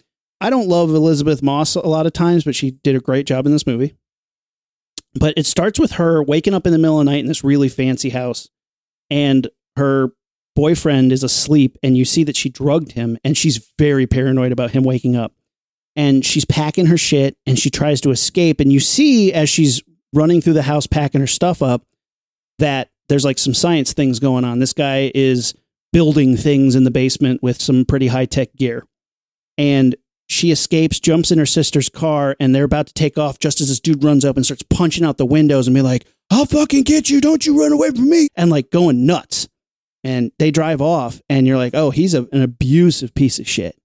I 0.44 0.50
don't 0.50 0.68
love 0.68 0.90
Elisabeth 0.90 1.42
Moss 1.42 1.74
a 1.74 1.80
lot 1.80 2.04
of 2.04 2.12
times, 2.12 2.44
but 2.44 2.54
she 2.54 2.72
did 2.72 2.94
a 2.94 3.00
great 3.00 3.26
job 3.26 3.46
in 3.46 3.52
this 3.52 3.66
movie. 3.66 3.94
But 5.14 5.32
it 5.38 5.46
starts 5.46 5.78
with 5.80 5.92
her 5.92 6.22
waking 6.22 6.52
up 6.52 6.66
in 6.66 6.72
the 6.72 6.78
middle 6.78 7.00
of 7.00 7.06
the 7.06 7.10
night 7.10 7.20
in 7.20 7.28
this 7.28 7.42
really 7.42 7.70
fancy 7.70 8.10
house, 8.10 8.50
and 9.08 9.48
her 9.76 10.10
boyfriend 10.54 11.12
is 11.12 11.22
asleep, 11.22 11.78
and 11.82 11.96
you 11.96 12.04
see 12.04 12.24
that 12.24 12.36
she 12.36 12.50
drugged 12.50 12.92
him, 12.92 13.16
and 13.24 13.38
she's 13.38 13.72
very 13.78 14.06
paranoid 14.06 14.52
about 14.52 14.72
him 14.72 14.84
waking 14.84 15.16
up. 15.16 15.32
And 15.96 16.26
she's 16.26 16.44
packing 16.44 16.86
her 16.86 16.98
shit, 16.98 17.38
and 17.46 17.58
she 17.58 17.70
tries 17.70 18.02
to 18.02 18.10
escape. 18.10 18.60
And 18.60 18.70
you 18.70 18.80
see 18.80 19.32
as 19.32 19.48
she's 19.48 19.82
running 20.12 20.42
through 20.42 20.52
the 20.52 20.62
house 20.62 20.86
packing 20.86 21.22
her 21.22 21.26
stuff 21.26 21.62
up 21.62 21.86
that 22.58 22.90
there's 23.08 23.24
like 23.24 23.38
some 23.38 23.54
science 23.54 23.94
things 23.94 24.18
going 24.18 24.44
on. 24.44 24.58
This 24.58 24.74
guy 24.74 25.10
is 25.14 25.54
building 25.90 26.36
things 26.36 26.74
in 26.74 26.84
the 26.84 26.90
basement 26.90 27.42
with 27.42 27.62
some 27.62 27.86
pretty 27.86 28.08
high 28.08 28.26
tech 28.26 28.54
gear. 28.56 28.84
And 29.56 29.96
she 30.34 30.50
escapes, 30.50 31.00
jumps 31.00 31.30
in 31.30 31.38
her 31.38 31.46
sister's 31.46 31.88
car, 31.88 32.36
and 32.40 32.54
they're 32.54 32.64
about 32.64 32.88
to 32.88 32.92
take 32.92 33.16
off 33.16 33.38
just 33.38 33.60
as 33.60 33.68
this 33.68 33.80
dude 33.80 34.04
runs 34.04 34.24
up 34.24 34.36
and 34.36 34.44
starts 34.44 34.64
punching 34.64 35.04
out 35.04 35.16
the 35.16 35.24
windows 35.24 35.66
and 35.66 35.74
be 35.74 35.80
like, 35.80 36.06
I'll 36.30 36.46
fucking 36.46 36.82
get 36.82 37.08
you. 37.08 37.20
Don't 37.20 37.46
you 37.46 37.60
run 37.60 37.72
away 37.72 37.90
from 37.90 38.10
me. 38.10 38.28
And 38.34 38.50
like 38.50 38.70
going 38.70 39.06
nuts. 39.06 39.48
And 40.02 40.32
they 40.38 40.50
drive 40.50 40.82
off, 40.82 41.22
and 41.30 41.46
you're 41.46 41.56
like, 41.56 41.74
oh, 41.74 41.90
he's 41.90 42.12
a, 42.12 42.28
an 42.32 42.42
abusive 42.42 43.14
piece 43.14 43.38
of 43.38 43.48
shit. 43.48 43.78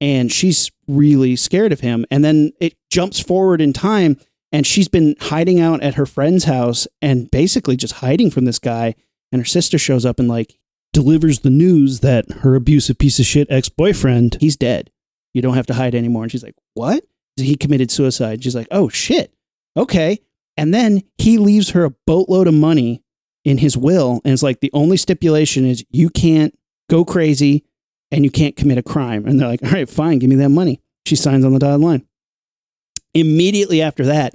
And 0.00 0.32
she's 0.32 0.70
really 0.88 1.36
scared 1.36 1.72
of 1.72 1.80
him. 1.80 2.06
And 2.10 2.24
then 2.24 2.52
it 2.58 2.74
jumps 2.90 3.20
forward 3.20 3.60
in 3.60 3.74
time, 3.74 4.16
and 4.50 4.66
she's 4.66 4.88
been 4.88 5.14
hiding 5.20 5.60
out 5.60 5.82
at 5.82 5.96
her 5.96 6.06
friend's 6.06 6.44
house 6.44 6.86
and 7.02 7.30
basically 7.30 7.76
just 7.76 7.94
hiding 7.94 8.30
from 8.30 8.46
this 8.46 8.58
guy. 8.58 8.94
And 9.30 9.40
her 9.40 9.46
sister 9.46 9.78
shows 9.78 10.06
up 10.06 10.18
and 10.18 10.28
like 10.28 10.58
delivers 10.92 11.40
the 11.40 11.50
news 11.50 12.00
that 12.00 12.30
her 12.40 12.54
abusive 12.54 12.98
piece 12.98 13.18
of 13.18 13.26
shit 13.26 13.48
ex 13.50 13.68
boyfriend, 13.68 14.36
he's 14.40 14.56
dead. 14.56 14.90
You 15.34 15.42
don't 15.42 15.54
have 15.54 15.66
to 15.66 15.74
hide 15.74 15.94
anymore. 15.94 16.22
And 16.24 16.32
she's 16.32 16.42
like, 16.42 16.56
What? 16.74 17.04
He 17.36 17.56
committed 17.56 17.90
suicide. 17.90 18.42
She's 18.42 18.54
like, 18.54 18.68
Oh 18.70 18.88
shit. 18.88 19.32
Okay. 19.76 20.18
And 20.56 20.74
then 20.74 21.02
he 21.18 21.38
leaves 21.38 21.70
her 21.70 21.84
a 21.84 21.94
boatload 22.06 22.46
of 22.46 22.54
money 22.54 23.02
in 23.44 23.58
his 23.58 23.76
will. 23.76 24.20
And 24.24 24.32
it's 24.32 24.42
like 24.42 24.60
the 24.60 24.70
only 24.72 24.96
stipulation 24.96 25.64
is 25.64 25.84
you 25.90 26.10
can't 26.10 26.56
go 26.90 27.04
crazy 27.04 27.64
and 28.10 28.24
you 28.24 28.30
can't 28.30 28.56
commit 28.56 28.78
a 28.78 28.82
crime. 28.82 29.26
And 29.26 29.40
they're 29.40 29.48
like, 29.48 29.62
All 29.62 29.70
right, 29.70 29.88
fine, 29.88 30.18
give 30.18 30.30
me 30.30 30.36
that 30.36 30.50
money. 30.50 30.80
She 31.06 31.16
signs 31.16 31.44
on 31.44 31.52
the 31.52 31.58
dotted 31.58 31.80
line. 31.80 32.06
Immediately 33.14 33.82
after 33.82 34.06
that, 34.06 34.34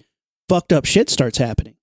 fucked 0.50 0.74
up 0.74 0.86
shit 0.86 1.10
starts 1.10 1.38
happening. 1.38 1.76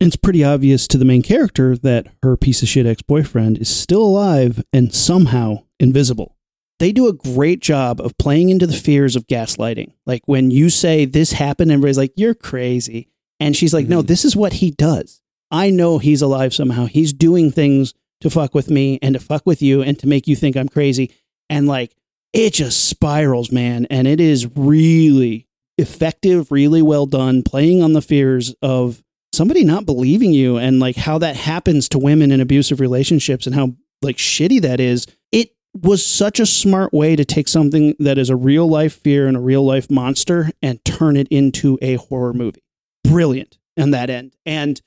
And 0.00 0.08
it's 0.08 0.16
pretty 0.16 0.44
obvious 0.44 0.86
to 0.88 0.98
the 0.98 1.06
main 1.06 1.22
character 1.22 1.76
that 1.78 2.08
her 2.22 2.36
piece 2.36 2.62
of 2.62 2.68
shit 2.68 2.86
ex 2.86 3.00
boyfriend 3.00 3.58
is 3.58 3.68
still 3.68 4.02
alive 4.02 4.62
and 4.72 4.94
somehow 4.94 5.64
invisible. 5.80 6.35
They 6.78 6.92
do 6.92 7.08
a 7.08 7.12
great 7.12 7.60
job 7.60 8.00
of 8.00 8.16
playing 8.18 8.50
into 8.50 8.66
the 8.66 8.72
fears 8.76 9.16
of 9.16 9.26
gaslighting. 9.26 9.92
Like 10.04 10.22
when 10.26 10.50
you 10.50 10.68
say 10.70 11.04
this 11.06 11.32
happened, 11.32 11.70
everybody's 11.72 11.98
like, 11.98 12.12
you're 12.16 12.34
crazy. 12.34 13.08
And 13.40 13.56
she's 13.56 13.72
like, 13.74 13.86
no, 13.88 14.02
Mhm. 14.02 14.06
this 14.06 14.24
is 14.24 14.36
what 14.36 14.54
he 14.54 14.70
does. 14.70 15.20
I 15.50 15.70
know 15.70 15.98
he's 15.98 16.22
alive 16.22 16.52
somehow. 16.54 16.86
He's 16.86 17.12
doing 17.12 17.50
things 17.50 17.94
to 18.20 18.30
fuck 18.30 18.54
with 18.54 18.70
me 18.70 18.98
and 19.02 19.14
to 19.14 19.20
fuck 19.20 19.44
with 19.46 19.62
you 19.62 19.82
and 19.82 19.98
to 19.98 20.06
make 20.06 20.26
you 20.26 20.34
think 20.36 20.56
I'm 20.56 20.68
crazy. 20.68 21.10
And 21.48 21.66
like, 21.66 21.94
it 22.32 22.52
just 22.54 22.86
spirals, 22.88 23.50
man. 23.52 23.86
And 23.88 24.06
it 24.08 24.20
is 24.20 24.46
really 24.56 25.46
effective, 25.78 26.50
really 26.50 26.82
well 26.82 27.06
done, 27.06 27.42
playing 27.42 27.82
on 27.82 27.92
the 27.92 28.02
fears 28.02 28.54
of 28.62 29.02
somebody 29.32 29.64
not 29.64 29.84
believing 29.86 30.32
you 30.32 30.56
and 30.56 30.80
like 30.80 30.96
how 30.96 31.18
that 31.18 31.36
happens 31.36 31.88
to 31.90 31.98
women 31.98 32.32
in 32.32 32.40
abusive 32.40 32.80
relationships 32.80 33.46
and 33.46 33.54
how 33.54 33.74
like 34.02 34.16
shitty 34.16 34.60
that 34.62 34.80
is. 34.80 35.06
It 35.32 35.50
was 35.82 36.04
such 36.04 36.40
a 36.40 36.46
smart 36.46 36.92
way 36.92 37.16
to 37.16 37.24
take 37.24 37.48
something 37.48 37.94
that 37.98 38.18
is 38.18 38.30
a 38.30 38.36
real 38.36 38.68
life 38.68 38.94
fear 39.00 39.26
and 39.26 39.36
a 39.36 39.40
real 39.40 39.64
life 39.64 39.90
monster 39.90 40.50
and 40.62 40.84
turn 40.84 41.16
it 41.16 41.28
into 41.28 41.78
a 41.82 41.96
horror 41.96 42.32
movie. 42.32 42.62
Brilliant 43.04 43.58
on 43.78 43.90
that 43.90 44.10
end. 44.10 44.34
And 44.44 44.80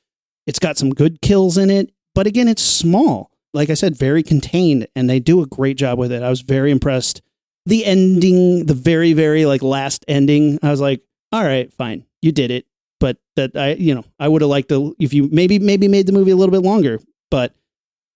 it's 0.48 0.60
got 0.60 0.78
some 0.78 0.90
good 0.90 1.22
kills 1.22 1.58
in 1.58 1.70
it, 1.70 1.92
but 2.16 2.28
again, 2.28 2.48
it's 2.48 2.64
small. 2.64 3.32
Like 3.54 3.70
I 3.70 3.74
said, 3.74 3.96
very 3.96 4.24
contained, 4.24 4.88
and 4.96 5.10
they 5.10 5.20
do 5.20 5.42
a 5.42 5.48
great 5.48 5.78
job 5.78 5.98
with 5.98 6.12
it. 6.12 6.22
I 6.22 6.30
was 6.30 6.42
very 6.42 6.72
impressed. 6.72 7.22
The 7.66 7.86
ending, 7.86 8.66
the 8.66 8.74
very, 8.74 9.14
very 9.14 9.46
like 9.46 9.64
last 9.64 10.06
ending, 10.08 10.60
I 10.62 10.70
was 10.70 10.82
like, 10.82 11.02
all 11.32 11.44
right, 11.44 11.72
fine, 11.74 12.06
you 12.22 12.32
did 12.32 12.52
it. 12.52 12.66
But 13.00 13.18
that 13.36 13.56
I, 13.56 13.74
you 13.74 13.96
know, 13.96 14.04
I 14.20 14.28
would 14.28 14.42
have 14.42 14.50
liked 14.50 14.70
to 14.70 14.96
if 15.00 15.14
you 15.14 15.30
maybe 15.32 15.58
maybe 15.58 15.88
made 15.88 16.06
the 16.06 16.12
movie 16.12 16.32
a 16.32 16.36
little 16.36 16.52
bit 16.52 16.68
longer, 16.68 17.00
but 17.32 17.54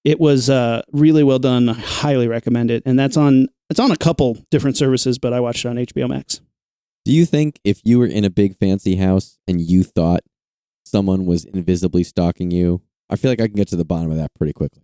it 0.03 0.19
was 0.19 0.49
uh, 0.49 0.81
really 0.91 1.23
well 1.23 1.39
done. 1.39 1.69
I 1.69 1.73
highly 1.73 2.27
recommend 2.27 2.71
it, 2.71 2.83
and 2.85 2.97
that's 2.97 3.17
on 3.17 3.47
it's 3.69 3.79
on 3.79 3.91
a 3.91 3.97
couple 3.97 4.37
different 4.51 4.77
services, 4.77 5.17
but 5.17 5.33
I 5.33 5.39
watched 5.39 5.65
it 5.65 5.69
on 5.69 5.77
HBO 5.77 6.09
Max. 6.09 6.41
Do 7.05 7.11
you 7.11 7.25
think 7.25 7.59
if 7.63 7.81
you 7.83 7.99
were 7.99 8.05
in 8.05 8.23
a 8.23 8.29
big 8.29 8.57
fancy 8.57 8.95
house 8.95 9.37
and 9.47 9.59
you 9.59 9.83
thought 9.83 10.21
someone 10.85 11.25
was 11.25 11.43
invisibly 11.43 12.03
stalking 12.03 12.51
you, 12.51 12.81
I 13.09 13.15
feel 13.15 13.31
like 13.31 13.41
I 13.41 13.47
can 13.47 13.55
get 13.55 13.67
to 13.69 13.75
the 13.75 13.85
bottom 13.85 14.11
of 14.11 14.17
that 14.17 14.33
pretty 14.35 14.53
quickly. 14.53 14.83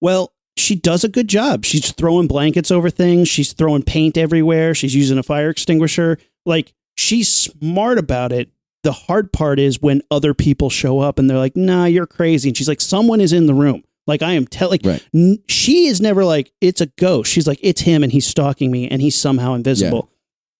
Well, 0.00 0.32
she 0.56 0.74
does 0.74 1.04
a 1.04 1.08
good 1.08 1.28
job. 1.28 1.64
She's 1.64 1.92
throwing 1.92 2.26
blankets 2.26 2.70
over 2.70 2.90
things. 2.90 3.28
She's 3.28 3.52
throwing 3.52 3.82
paint 3.82 4.18
everywhere. 4.18 4.74
She's 4.74 4.94
using 4.94 5.18
a 5.18 5.22
fire 5.22 5.50
extinguisher. 5.50 6.18
Like 6.44 6.72
she's 6.96 7.32
smart 7.32 7.98
about 7.98 8.32
it. 8.32 8.50
The 8.82 8.92
hard 8.92 9.32
part 9.32 9.58
is 9.58 9.80
when 9.80 10.02
other 10.10 10.34
people 10.34 10.70
show 10.70 11.00
up 11.00 11.18
and 11.18 11.28
they're 11.28 11.38
like, 11.38 11.56
"Nah, 11.56 11.86
you're 11.86 12.06
crazy." 12.06 12.48
And 12.48 12.56
she's 12.56 12.68
like, 12.68 12.80
"Someone 12.80 13.20
is 13.20 13.32
in 13.32 13.46
the 13.46 13.54
room." 13.54 13.82
Like 14.08 14.22
I 14.22 14.32
am 14.32 14.46
telling. 14.46 14.80
Right. 14.82 15.06
N- 15.14 15.38
she 15.46 15.86
is 15.86 16.00
never 16.00 16.24
like, 16.24 16.50
"It's 16.60 16.80
a 16.80 16.86
ghost." 16.86 17.30
She's 17.30 17.46
like, 17.46 17.60
"It's 17.62 17.82
him, 17.82 18.02
and 18.02 18.10
he's 18.10 18.26
stalking 18.26 18.70
me, 18.70 18.88
and 18.88 19.00
he's 19.00 19.14
somehow 19.14 19.54
invisible." 19.54 20.10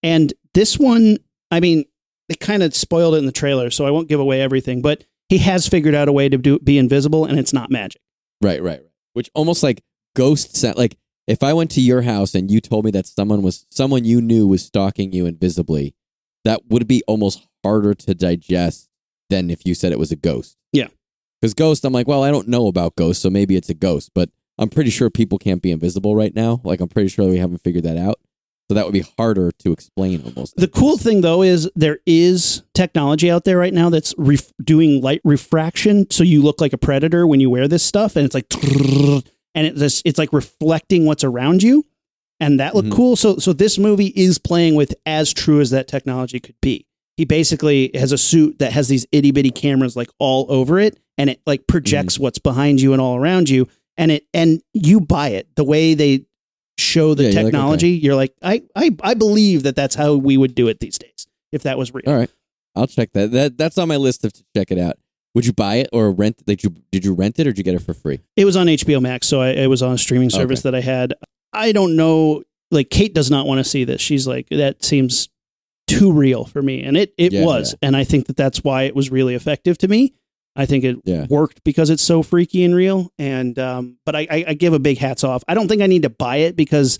And 0.03 0.33
this 0.53 0.79
one, 0.79 1.17
I 1.51 1.59
mean, 1.59 1.83
they 2.29 2.35
kind 2.35 2.63
of 2.63 2.75
spoiled 2.75 3.15
it 3.15 3.17
in 3.17 3.25
the 3.25 3.31
trailer, 3.31 3.71
so 3.71 3.85
I 3.85 3.91
won't 3.91 4.07
give 4.07 4.19
away 4.19 4.39
everything. 4.39 4.81
But 4.81 5.03
he 5.27 5.39
has 5.39 5.67
figured 5.67 5.95
out 5.95 6.07
a 6.07 6.13
way 6.13 6.29
to 6.29 6.37
do 6.37 6.59
be 6.59 6.77
invisible, 6.77 7.25
and 7.25 7.39
it's 7.39 7.51
not 7.51 7.71
magic. 7.71 8.01
Right, 8.41 8.61
right, 8.61 8.79
right. 8.79 8.91
Which 9.13 9.29
almost 9.33 9.63
like 9.63 9.83
ghost 10.15 10.55
sound. 10.55 10.77
Like 10.77 10.95
if 11.27 11.43
I 11.43 11.53
went 11.53 11.71
to 11.71 11.81
your 11.81 12.03
house 12.03 12.35
and 12.35 12.49
you 12.49 12.61
told 12.61 12.85
me 12.85 12.91
that 12.91 13.07
someone 13.07 13.41
was 13.41 13.65
someone 13.71 14.05
you 14.05 14.21
knew 14.21 14.47
was 14.47 14.63
stalking 14.63 15.11
you 15.11 15.25
invisibly, 15.25 15.95
that 16.45 16.67
would 16.69 16.87
be 16.87 17.03
almost 17.07 17.47
harder 17.63 17.95
to 17.95 18.13
digest 18.13 18.89
than 19.29 19.49
if 19.49 19.65
you 19.65 19.73
said 19.73 19.91
it 19.91 19.99
was 19.99 20.11
a 20.11 20.15
ghost. 20.15 20.55
Because 21.41 21.53
ghost, 21.53 21.85
I'm 21.85 21.93
like, 21.93 22.07
well, 22.07 22.23
I 22.23 22.31
don't 22.31 22.47
know 22.47 22.67
about 22.67 22.95
ghosts, 22.95 23.23
so 23.23 23.29
maybe 23.29 23.55
it's 23.55 23.69
a 23.69 23.73
ghost, 23.73 24.11
but 24.13 24.29
I'm 24.57 24.69
pretty 24.69 24.89
sure 24.89 25.09
people 25.09 25.37
can't 25.37 25.61
be 25.61 25.71
invisible 25.71 26.15
right 26.15 26.35
now. 26.35 26.59
Like 26.63 26.81
I'm 26.81 26.89
pretty 26.89 27.07
sure 27.09 27.27
we 27.29 27.37
haven't 27.37 27.59
figured 27.63 27.85
that 27.85 27.97
out. 27.97 28.19
So 28.67 28.75
that 28.75 28.85
would 28.85 28.93
be 28.93 29.05
harder 29.17 29.51
to 29.59 29.71
explain 29.71 30.21
almost. 30.23 30.55
The 30.57 30.67
cool 30.67 30.97
thing 30.97 31.21
though 31.21 31.41
is 31.41 31.67
there 31.75 31.99
is 32.05 32.61
technology 32.75 33.31
out 33.31 33.43
there 33.43 33.57
right 33.57 33.73
now 33.73 33.89
that's 33.89 34.13
ref- 34.17 34.51
doing 34.63 35.01
light 35.01 35.21
refraction, 35.23 36.05
so 36.11 36.23
you 36.23 36.41
look 36.43 36.61
like 36.61 36.73
a 36.73 36.77
predator 36.77 37.25
when 37.25 37.39
you 37.39 37.49
wear 37.49 37.67
this 37.67 37.81
stuff, 37.83 38.15
and 38.15 38.25
it's 38.25 38.35
like, 38.35 38.45
and 39.55 39.65
it, 39.67 39.75
this 39.75 40.03
it's 40.05 40.19
like 40.19 40.31
reflecting 40.33 41.05
what's 41.05 41.23
around 41.23 41.63
you, 41.63 41.83
and 42.39 42.59
that 42.59 42.75
looked 42.75 42.89
Mhm. 42.89 42.95
cool. 42.95 43.15
So 43.15 43.37
so 43.37 43.53
this 43.53 43.79
movie 43.79 44.13
is 44.15 44.37
playing 44.37 44.75
with 44.75 44.93
as 45.05 45.33
true 45.33 45.61
as 45.61 45.71
that 45.71 45.87
technology 45.87 46.39
could 46.39 46.55
be. 46.61 46.85
He 47.19 47.25
basically 47.25 47.91
has 47.95 48.13
a 48.13 48.17
suit 48.17 48.59
that 48.59 48.71
has 48.71 48.87
these 48.87 49.05
itty 49.11 49.31
bitty 49.31 49.51
cameras 49.51 49.97
like 49.97 50.09
all 50.19 50.45
over 50.47 50.79
it, 50.79 50.97
and 51.17 51.29
it 51.29 51.41
like 51.45 51.67
projects 51.67 52.13
mm-hmm. 52.13 52.23
what's 52.23 52.39
behind 52.39 52.79
you 52.79 52.93
and 52.93 53.01
all 53.01 53.17
around 53.17 53.49
you, 53.49 53.67
and 53.97 54.09
it 54.09 54.25
and 54.33 54.61
you 54.71 55.01
buy 55.01 55.31
it 55.31 55.53
the 55.57 55.65
way 55.65 55.95
they 55.95 56.23
show 56.77 57.15
the 57.15 57.23
Yeah, 57.23 57.29
you're 57.31 57.43
like, 57.43 57.45
technology. 57.51 57.89
You're 57.89 58.15
like, 58.15 58.33
I, 58.41 58.61
I 58.73 58.95
I 59.03 59.15
believe 59.15 59.63
that 59.63 59.75
that's 59.75 59.95
how 59.95 60.15
we 60.15 60.37
would 60.37 60.55
do 60.55 60.69
it 60.69 60.79
these 60.79 60.97
days 60.97 61.27
if 61.51 61.63
that 61.63 61.77
was 61.77 61.93
real. 61.93 62.05
All 62.07 62.15
right, 62.15 62.31
I'll 62.73 62.87
check 62.87 63.11
that. 63.11 63.31
That 63.31 63.57
that's 63.57 63.77
on 63.77 63.89
my 63.89 63.97
list 63.97 64.23
of 64.23 64.31
to 64.31 64.43
check 64.55 64.71
it 64.71 64.77
out. 64.77 64.95
Would 65.35 65.45
you 65.45 65.51
buy 65.51 65.75
it 65.75 65.89
or 65.91 66.11
rent? 66.11 66.45
Did 66.45 66.63
you 66.63 66.73
did 66.89 67.03
you 67.03 67.13
rent 67.13 67.37
it 67.37 67.47
or 67.47 67.51
did 67.51 67.57
you 67.57 67.65
get 67.65 67.75
it 67.75 67.81
for 67.81 67.93
free? 67.93 68.21
It 68.37 68.45
was 68.45 68.55
on 68.55 68.67
HBO 68.67 69.01
Max, 69.01 69.27
so 69.27 69.41
I, 69.41 69.49
it 69.49 69.67
was 69.67 69.83
on 69.83 69.91
a 69.91 69.97
streaming 69.97 70.29
service 70.29 70.61
that 70.61 70.73
I 70.73 70.79
had. 70.79 71.15
I 71.51 71.73
don't 71.73 71.97
know. 71.97 72.43
Like 72.71 72.89
Kate 72.89 73.13
does 73.13 73.29
not 73.29 73.45
want 73.45 73.57
to 73.57 73.69
see 73.69 73.83
this. 73.83 73.99
She's 73.99 74.25
like, 74.25 74.47
that 74.51 74.85
seems 74.85 75.27
too 75.89 76.11
real 76.11 76.45
for 76.45 76.61
me, 76.61 76.83
and 76.83 76.95
it 76.97 77.13
it 77.17 77.31
Yeah, 77.33 77.45
was, 77.45 77.75
and 77.81 77.95
I 77.95 78.03
think 78.03 78.27
that 78.27 78.37
that's 78.37 78.63
why 78.63 78.83
it 78.83 78.95
was 78.95 79.09
really 79.11 79.35
effective 79.35 79.77
to 79.79 79.87
me. 79.87 80.13
I 80.55 80.65
think 80.65 80.83
it 80.83 80.97
Yeah. 81.05 81.25
worked 81.29 81.63
because 81.63 81.89
it's 81.89 82.03
so 82.03 82.21
freaky 82.23 82.63
and 82.63 82.75
real. 82.75 83.11
And 83.19 83.57
um, 83.59 83.97
but 84.05 84.15
I, 84.15 84.27
I, 84.29 84.45
I 84.49 84.53
give 84.55 84.73
a 84.73 84.79
big 84.79 84.97
hats 84.97 85.23
off. 85.23 85.43
I 85.47 85.53
don't 85.53 85.67
think 85.67 85.81
I 85.81 85.87
need 85.87 86.01
to 86.03 86.09
buy 86.09 86.37
it 86.37 86.55
because 86.55 86.99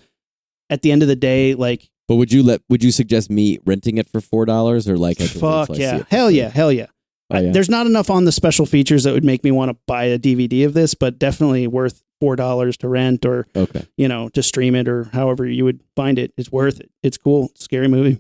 at 0.70 0.82
the 0.82 0.92
end 0.92 1.02
of 1.02 1.08
the 1.08 1.16
day, 1.16 1.56
like 1.56 1.90
But 2.08 2.16
would 2.16 2.32
you 2.32 2.44
let? 2.44 2.62
Would 2.70 2.84
you 2.84 2.92
suggest 2.92 3.30
me 3.30 3.60
renting 3.66 3.98
it 3.98 4.08
for 4.10 4.22
four 4.22 4.46
dollars 4.46 4.88
or 4.88 4.98
like? 4.98 5.20
I 5.20 5.28
fuck 5.28 5.72
I 5.72 5.74
yeah, 5.76 6.04
hell 6.10 6.30
yeah, 6.32 6.50
hell 6.50 6.72
yeah. 6.72 6.86
Oh, 7.32 7.38
I- 7.38 7.42
yeah? 7.42 7.52
there's 7.52 7.70
not 7.70 7.86
enough 7.86 8.10
on 8.10 8.26
the 8.26 8.32
special 8.32 8.66
features 8.66 9.04
that 9.04 9.14
would 9.14 9.26
make 9.26 9.44
me 9.44 9.52
want 9.52 9.70
to 9.72 9.78
buy 9.88 10.06
a 10.06 10.18
DVD 10.20 10.66
of 10.66 10.74
this, 10.74 10.94
but 10.94 11.20
definitely 11.20 11.68
worth 11.68 12.02
four 12.22 12.36
dollars 12.36 12.78
to 12.78 12.88
rent 12.88 13.26
or 13.26 13.48
Okay. 13.56 13.86
you 13.98 14.08
know 14.08 14.30
to 14.30 14.44
stream 14.44 14.76
it 14.76 14.88
or 14.88 15.06
however 15.06 15.46
you 15.48 15.66
would 15.66 15.82
find 15.96 16.18
it. 16.20 16.34
It's 16.38 16.52
worth 16.52 16.80
it. 16.80 16.92
It's 17.04 17.18
cool. 17.18 17.50
Scary 17.56 17.88
movie. 17.88 18.20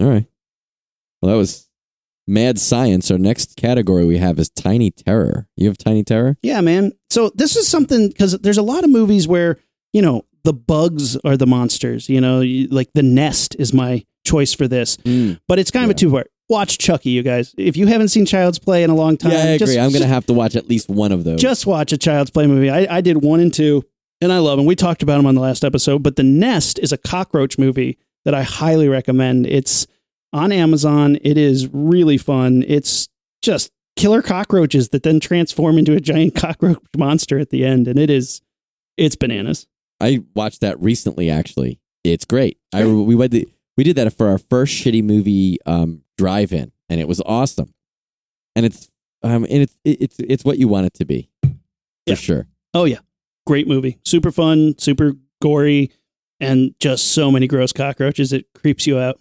All 0.00 0.08
right. 0.08 0.26
Well, 1.20 1.32
that 1.32 1.38
was 1.38 1.68
mad 2.26 2.58
science. 2.58 3.10
Our 3.10 3.18
next 3.18 3.56
category 3.56 4.04
we 4.04 4.18
have 4.18 4.38
is 4.38 4.48
tiny 4.50 4.90
terror. 4.90 5.48
You 5.56 5.66
have 5.68 5.78
tiny 5.78 6.04
terror? 6.04 6.36
Yeah, 6.42 6.60
man. 6.60 6.92
So 7.10 7.30
this 7.34 7.56
is 7.56 7.66
something 7.66 8.08
because 8.08 8.38
there's 8.38 8.58
a 8.58 8.62
lot 8.62 8.84
of 8.84 8.90
movies 8.90 9.26
where 9.26 9.58
you 9.92 10.02
know 10.02 10.24
the 10.44 10.52
bugs 10.52 11.16
are 11.18 11.36
the 11.36 11.46
monsters. 11.46 12.08
You 12.08 12.20
know, 12.20 12.40
you, 12.40 12.68
like 12.68 12.90
The 12.94 13.02
Nest 13.02 13.56
is 13.58 13.72
my 13.72 14.04
choice 14.24 14.52
for 14.54 14.68
this, 14.68 14.96
mm. 14.98 15.40
but 15.48 15.58
it's 15.58 15.70
kind 15.70 15.84
of 15.84 15.90
a 15.90 15.94
two 15.94 16.10
part. 16.10 16.30
Watch 16.50 16.78
Chucky, 16.78 17.10
you 17.10 17.22
guys. 17.22 17.54
If 17.58 17.76
you 17.76 17.86
haven't 17.86 18.08
seen 18.08 18.24
Child's 18.24 18.58
Play 18.58 18.82
in 18.82 18.88
a 18.88 18.94
long 18.94 19.18
time, 19.18 19.32
yeah, 19.32 19.38
I 19.38 19.42
agree. 19.48 19.58
just- 19.58 19.78
I'm 19.78 19.92
gonna 19.92 20.06
have 20.06 20.26
to 20.26 20.32
watch 20.32 20.56
at 20.56 20.68
least 20.68 20.88
one 20.88 21.12
of 21.12 21.24
those. 21.24 21.40
just 21.40 21.66
watch 21.66 21.92
a 21.92 21.98
child's 21.98 22.30
play 22.30 22.46
movie. 22.46 22.70
I, 22.70 22.96
I 22.96 23.00
did 23.00 23.22
one 23.22 23.40
and 23.40 23.52
two, 23.52 23.84
and 24.20 24.32
I 24.32 24.38
love 24.38 24.56
them. 24.56 24.64
We 24.66 24.76
talked 24.76 25.02
about 25.02 25.16
them 25.18 25.26
on 25.26 25.34
the 25.34 25.40
last 25.42 25.64
episode. 25.64 26.02
But 26.02 26.16
The 26.16 26.22
Nest 26.22 26.78
is 26.78 26.92
a 26.92 26.96
cockroach 26.96 27.58
movie 27.58 27.98
that 28.28 28.34
I 28.34 28.42
highly 28.42 28.88
recommend. 28.90 29.46
It's 29.46 29.86
on 30.34 30.52
Amazon. 30.52 31.16
It 31.22 31.38
is 31.38 31.66
really 31.72 32.18
fun. 32.18 32.62
It's 32.68 33.08
just 33.40 33.70
killer 33.96 34.20
cockroaches 34.20 34.90
that 34.90 35.02
then 35.02 35.18
transform 35.18 35.78
into 35.78 35.94
a 35.94 36.00
giant 36.00 36.34
cockroach 36.36 36.76
monster 36.94 37.38
at 37.38 37.48
the 37.48 37.64
end, 37.64 37.88
and 37.88 37.98
it 37.98 38.10
is 38.10 38.42
it's 38.98 39.16
bananas. 39.16 39.66
I 39.98 40.22
watched 40.36 40.60
that 40.60 40.78
recently. 40.78 41.30
Actually, 41.30 41.80
it's 42.04 42.26
great. 42.26 42.58
I 42.74 42.84
we 42.84 43.14
went 43.14 43.32
we 43.78 43.82
did 43.84 43.96
that 43.96 44.12
for 44.12 44.26
our 44.28 44.36
first 44.36 44.74
shitty 44.74 45.02
movie 45.02 45.56
um, 45.64 46.02
drive-in, 46.18 46.70
and 46.90 47.00
it 47.00 47.08
was 47.08 47.22
awesome. 47.24 47.72
And 48.54 48.66
it's 48.66 48.90
um 49.22 49.44
and 49.44 49.62
it's 49.62 49.74
it's 49.84 50.16
it's 50.18 50.44
what 50.44 50.58
you 50.58 50.68
want 50.68 50.84
it 50.84 50.92
to 50.94 51.06
be, 51.06 51.30
for 51.42 51.54
Yeah. 52.04 52.14
sure. 52.16 52.46
Oh 52.74 52.84
yeah, 52.84 52.98
great 53.46 53.66
movie. 53.66 53.98
Super 54.04 54.30
fun, 54.30 54.74
super 54.76 55.14
gory, 55.40 55.92
and 56.40 56.74
just 56.80 57.12
so 57.12 57.30
many 57.30 57.46
gross 57.46 57.72
cockroaches. 57.72 58.32
It 58.32 58.46
creeps 58.54 58.86
you 58.86 58.98
out. 58.98 59.20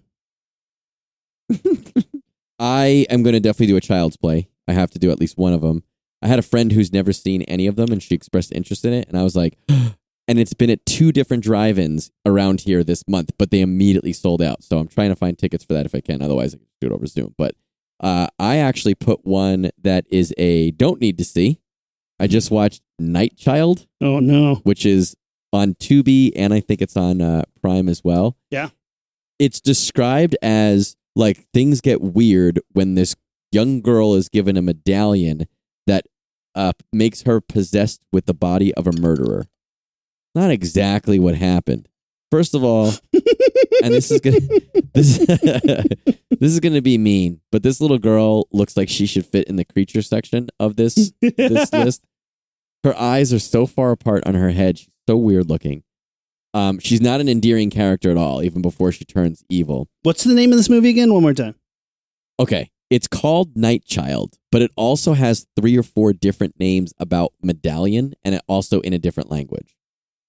I 2.59 3.05
am 3.09 3.23
going 3.23 3.33
to 3.33 3.39
definitely 3.39 3.67
do 3.67 3.77
a 3.77 3.81
child's 3.81 4.17
play. 4.17 4.49
I 4.67 4.73
have 4.73 4.89
to 4.91 4.99
do 4.99 5.11
at 5.11 5.19
least 5.19 5.37
one 5.37 5.53
of 5.53 5.61
them. 5.61 5.83
I 6.21 6.27
had 6.27 6.39
a 6.39 6.43
friend 6.43 6.71
who's 6.71 6.91
never 6.91 7.13
seen 7.13 7.43
any 7.43 7.67
of 7.67 7.75
them, 7.75 7.91
and 7.91 8.01
she 8.01 8.15
expressed 8.15 8.51
interest 8.51 8.83
in 8.85 8.93
it, 8.93 9.07
and 9.07 9.17
I 9.17 9.23
was 9.23 9.35
like, 9.35 9.57
and 9.69 10.39
it's 10.39 10.53
been 10.53 10.71
at 10.71 10.85
two 10.85 11.11
different 11.11 11.43
drive-ins 11.43 12.11
around 12.25 12.61
here 12.61 12.83
this 12.83 13.03
month, 13.07 13.31
but 13.37 13.51
they 13.51 13.61
immediately 13.61 14.13
sold 14.13 14.41
out. 14.41 14.63
So 14.63 14.79
I'm 14.79 14.87
trying 14.87 15.09
to 15.09 15.15
find 15.15 15.37
tickets 15.37 15.63
for 15.63 15.73
that 15.73 15.85
if 15.85 15.93
I 15.93 16.01
can. 16.01 16.21
Otherwise, 16.21 16.55
I 16.55 16.57
can 16.57 16.67
do 16.81 16.87
it 16.87 16.93
over 16.93 17.05
Zoom. 17.05 17.35
But 17.37 17.55
uh, 17.99 18.27
I 18.39 18.57
actually 18.57 18.95
put 18.95 19.25
one 19.25 19.69
that 19.83 20.05
is 20.09 20.33
a 20.37 20.71
don't 20.71 20.99
need 20.99 21.17
to 21.19 21.23
see. 21.25 21.59
I 22.19 22.25
just 22.25 22.49
watched 22.49 22.81
Night 22.97 23.37
Child, 23.37 23.85
Oh 24.01 24.19
no. 24.19 24.55
which 24.63 24.85
is 24.87 25.15
on 25.53 25.75
Tubi, 25.75 26.31
and 26.35 26.53
I 26.53 26.59
think 26.59 26.81
it's 26.81 26.97
on 26.97 27.21
uh, 27.21 27.43
Prime 27.61 27.89
as 27.89 28.03
well. 28.03 28.37
Yeah. 28.51 28.69
It's 29.39 29.59
described 29.59 30.35
as 30.41 30.95
like 31.15 31.45
things 31.53 31.81
get 31.81 32.01
weird 32.01 32.59
when 32.73 32.95
this 32.95 33.15
young 33.51 33.81
girl 33.81 34.15
is 34.15 34.29
given 34.29 34.57
a 34.57 34.61
medallion 34.61 35.47
that 35.85 36.05
uh, 36.55 36.73
makes 36.91 37.23
her 37.23 37.39
possessed 37.39 38.01
with 38.11 38.25
the 38.25 38.33
body 38.33 38.73
of 38.75 38.87
a 38.87 38.91
murderer. 38.91 39.45
Not 40.35 40.51
exactly 40.51 41.19
what 41.19 41.35
happened, 41.35 41.87
First 42.29 42.55
of 42.55 42.63
all, 42.63 42.87
and 43.83 43.93
this 43.93 44.11
is 44.11 44.19
gonna 44.19 44.39
this 44.93 45.17
this 46.29 46.51
is 46.51 46.59
gonna 46.59 46.81
be 46.81 46.97
mean, 46.97 47.39
but 47.53 47.63
this 47.63 47.79
little 47.79 47.99
girl 47.99 48.47
looks 48.51 48.75
like 48.75 48.89
she 48.89 49.05
should 49.05 49.25
fit 49.25 49.47
in 49.47 49.55
the 49.55 49.63
creature 49.63 50.01
section 50.01 50.49
of 50.59 50.75
this 50.75 51.13
this 51.21 51.71
list. 51.73 52.05
Her 52.83 52.97
eyes 52.97 53.33
are 53.33 53.39
so 53.39 53.65
far 53.65 53.91
apart 53.91 54.23
on 54.25 54.35
her 54.35 54.51
head. 54.51 54.79
She's 54.79 54.89
so 55.07 55.17
weird 55.17 55.49
looking. 55.49 55.83
Um, 56.53 56.79
she's 56.79 57.01
not 57.01 57.21
an 57.21 57.29
endearing 57.29 57.69
character 57.69 58.09
at 58.09 58.17
all, 58.17 58.41
even 58.41 58.61
before 58.61 58.91
she 58.91 59.05
turns 59.05 59.43
evil. 59.49 59.89
What's 60.03 60.23
the 60.23 60.33
name 60.33 60.51
of 60.51 60.57
this 60.57 60.69
movie 60.69 60.89
again? 60.89 61.13
One 61.13 61.21
more 61.21 61.33
time. 61.33 61.55
Okay, 62.39 62.71
it's 62.89 63.07
called 63.07 63.57
Night 63.57 63.83
Child, 63.85 64.37
but 64.51 64.61
it 64.61 64.71
also 64.75 65.13
has 65.13 65.45
three 65.59 65.77
or 65.77 65.83
four 65.83 66.13
different 66.13 66.59
names 66.59 66.93
about 66.99 67.33
medallion, 67.43 68.13
and 68.23 68.35
it 68.35 68.41
also 68.47 68.79
in 68.81 68.93
a 68.93 68.99
different 68.99 69.29
language. 69.29 69.75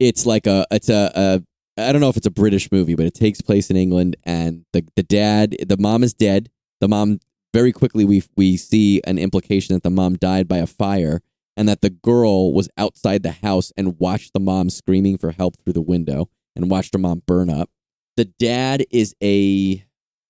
It's 0.01 0.27
like 0.27 0.47
a 0.47 0.67
it's 0.71 0.89
a, 0.89 1.13
a 1.15 1.83
I 1.89 1.93
don't 1.93 2.01
know 2.01 2.09
if 2.09 2.17
it's 2.17 2.27
a 2.27 2.31
British 2.31 2.73
movie, 2.73 2.95
but 2.95 3.07
it 3.07 3.15
takes 3.15 3.41
place 3.41 3.71
in 3.71 3.77
England, 3.77 4.17
and 4.25 4.65
the 4.73 4.85
the 4.97 5.03
dad, 5.03 5.57
the 5.67 5.77
mom 5.79 6.03
is 6.03 6.15
dead. 6.15 6.51
The 6.81 6.89
mom 6.89 7.21
very 7.55 7.73
quickly 7.73 8.05
we 8.05 8.23
we 8.37 8.57
see 8.57 9.01
an 9.07 9.19
implication 9.19 9.75
that 9.75 9.83
the 9.83 9.91
mom 9.91 10.17
died 10.17 10.49
by 10.49 10.59
a 10.59 10.67
fire, 10.67 11.21
and 11.59 11.69
that 11.69 11.81
the 11.81 11.91
girl 11.91 12.53
was 12.53 12.71
outside 12.79 13.25
the 13.25 13.33
house 13.33 13.73
and 13.77 13.99
watched 13.99 14.33
the 14.33 14.39
mom 14.39 14.71
screaming 14.71 15.19
for 15.19 15.33
help 15.33 15.57
through 15.59 15.73
the 15.73 15.81
window 15.83 16.31
and 16.55 16.71
watched 16.71 16.95
her 16.95 17.01
mom 17.01 17.21
burn 17.27 17.51
up. 17.51 17.69
The 18.17 18.27
dad 18.27 18.85
is 18.93 19.15
a 19.21 19.85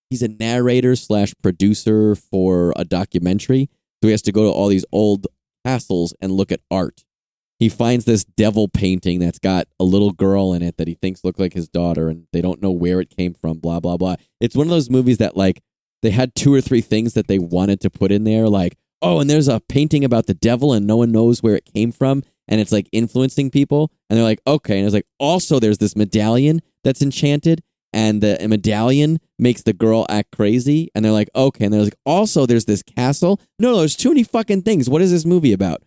he's 0.09 0.23
a 0.23 0.29
narrator 0.29 0.97
slash 0.97 1.35
producer 1.43 2.15
for 2.15 2.73
a 2.77 2.85
documentary, 2.85 3.69
so 4.03 4.09
he 4.09 4.11
has 4.13 4.23
to 4.23 4.33
go 4.33 4.45
to 4.45 4.51
all 4.51 4.69
these 4.69 4.87
old 4.91 5.27
castles 5.67 6.15
and 6.19 6.33
look 6.33 6.51
at 6.51 6.61
art. 6.71 7.05
He 7.59 7.69
finds 7.69 8.07
this 8.07 8.25
devil 8.25 8.67
painting 8.67 9.19
that's 9.19 9.39
got 9.39 9.69
a 9.79 9.85
little 9.85 10.13
girl 10.13 10.55
in 10.55 10.63
it 10.63 10.79
that 10.79 10.89
he 10.89 10.95
thinks 10.95 11.25
look 11.25 11.39
like 11.39 11.53
his 11.53 11.69
daughter 11.69 12.09
and 12.09 12.27
they 12.33 12.41
don't 12.41 12.63
know 12.63 12.71
where 12.71 13.01
it 13.01 13.15
came 13.15 13.35
from 13.35 13.59
blah 13.59 13.81
blah 13.81 13.99
blah. 13.99 14.17
It's 14.41 14.57
one 14.57 14.67
of 14.67 14.71
those 14.71 14.89
movies 14.89 15.19
that 15.19 15.37
like 15.37 15.61
they 16.01 16.11
had 16.11 16.35
two 16.35 16.55
or 16.55 16.63
three 16.63 16.81
things 16.81 17.13
that 17.13 17.27
they 17.27 17.39
wanted 17.39 17.81
to 17.83 17.91
put 17.91 18.13
in 18.13 18.25
there 18.25 18.49
like 18.49 18.79
oh 19.03 19.21
and 19.21 19.29
there's 19.29 19.49
a 19.49 19.61
painting 19.61 20.05
about 20.05 20.27
the 20.27 20.35
devil 20.35 20.73
and 20.73 20.87
no 20.87 20.97
one 20.97 21.13
knows 21.13 21.43
where 21.43 21.57
it 21.57 21.71
came 21.73 21.93
from 21.93 22.23
and 22.49 22.61
it's 22.61 22.73
like 22.73 22.89
influencing 22.93 23.51
people 23.51 23.93
and 24.09 24.17
they're 24.17 24.25
like 24.25 24.41
okay. 24.47 24.79
And 24.79 24.87
it's 24.87 24.95
like 24.95 25.07
also 25.19 25.61
there's 25.61 25.79
this 25.79 25.97
medallion 25.97 26.61
that's 26.83 27.03
enchanted 27.03 27.63
and 27.93 28.23
the 28.23 28.39
medallion 28.49 29.19
makes 29.39 29.63
the 29.63 29.73
girl 29.73 30.07
act 30.09 30.33
crazy 30.33 30.91
and 30.95 31.05
they're 31.05 31.13
like 31.13 31.31
okay. 31.35 31.67
And 31.67 31.75
they're 31.75 31.83
like 31.83 31.99
also 32.05 32.47
there's 32.47 32.65
this 32.65 32.83
castle. 32.83 33.41
No, 33.59 33.73
no 33.73 33.79
there's 33.79 33.97
too 33.97 34.11
many 34.11 34.25
fucking 34.25 34.63
things. 34.63 34.89
What 34.89 35.03
is 35.03 35.11
this 35.11 35.25
movie 35.25 35.53
about? 35.53 35.83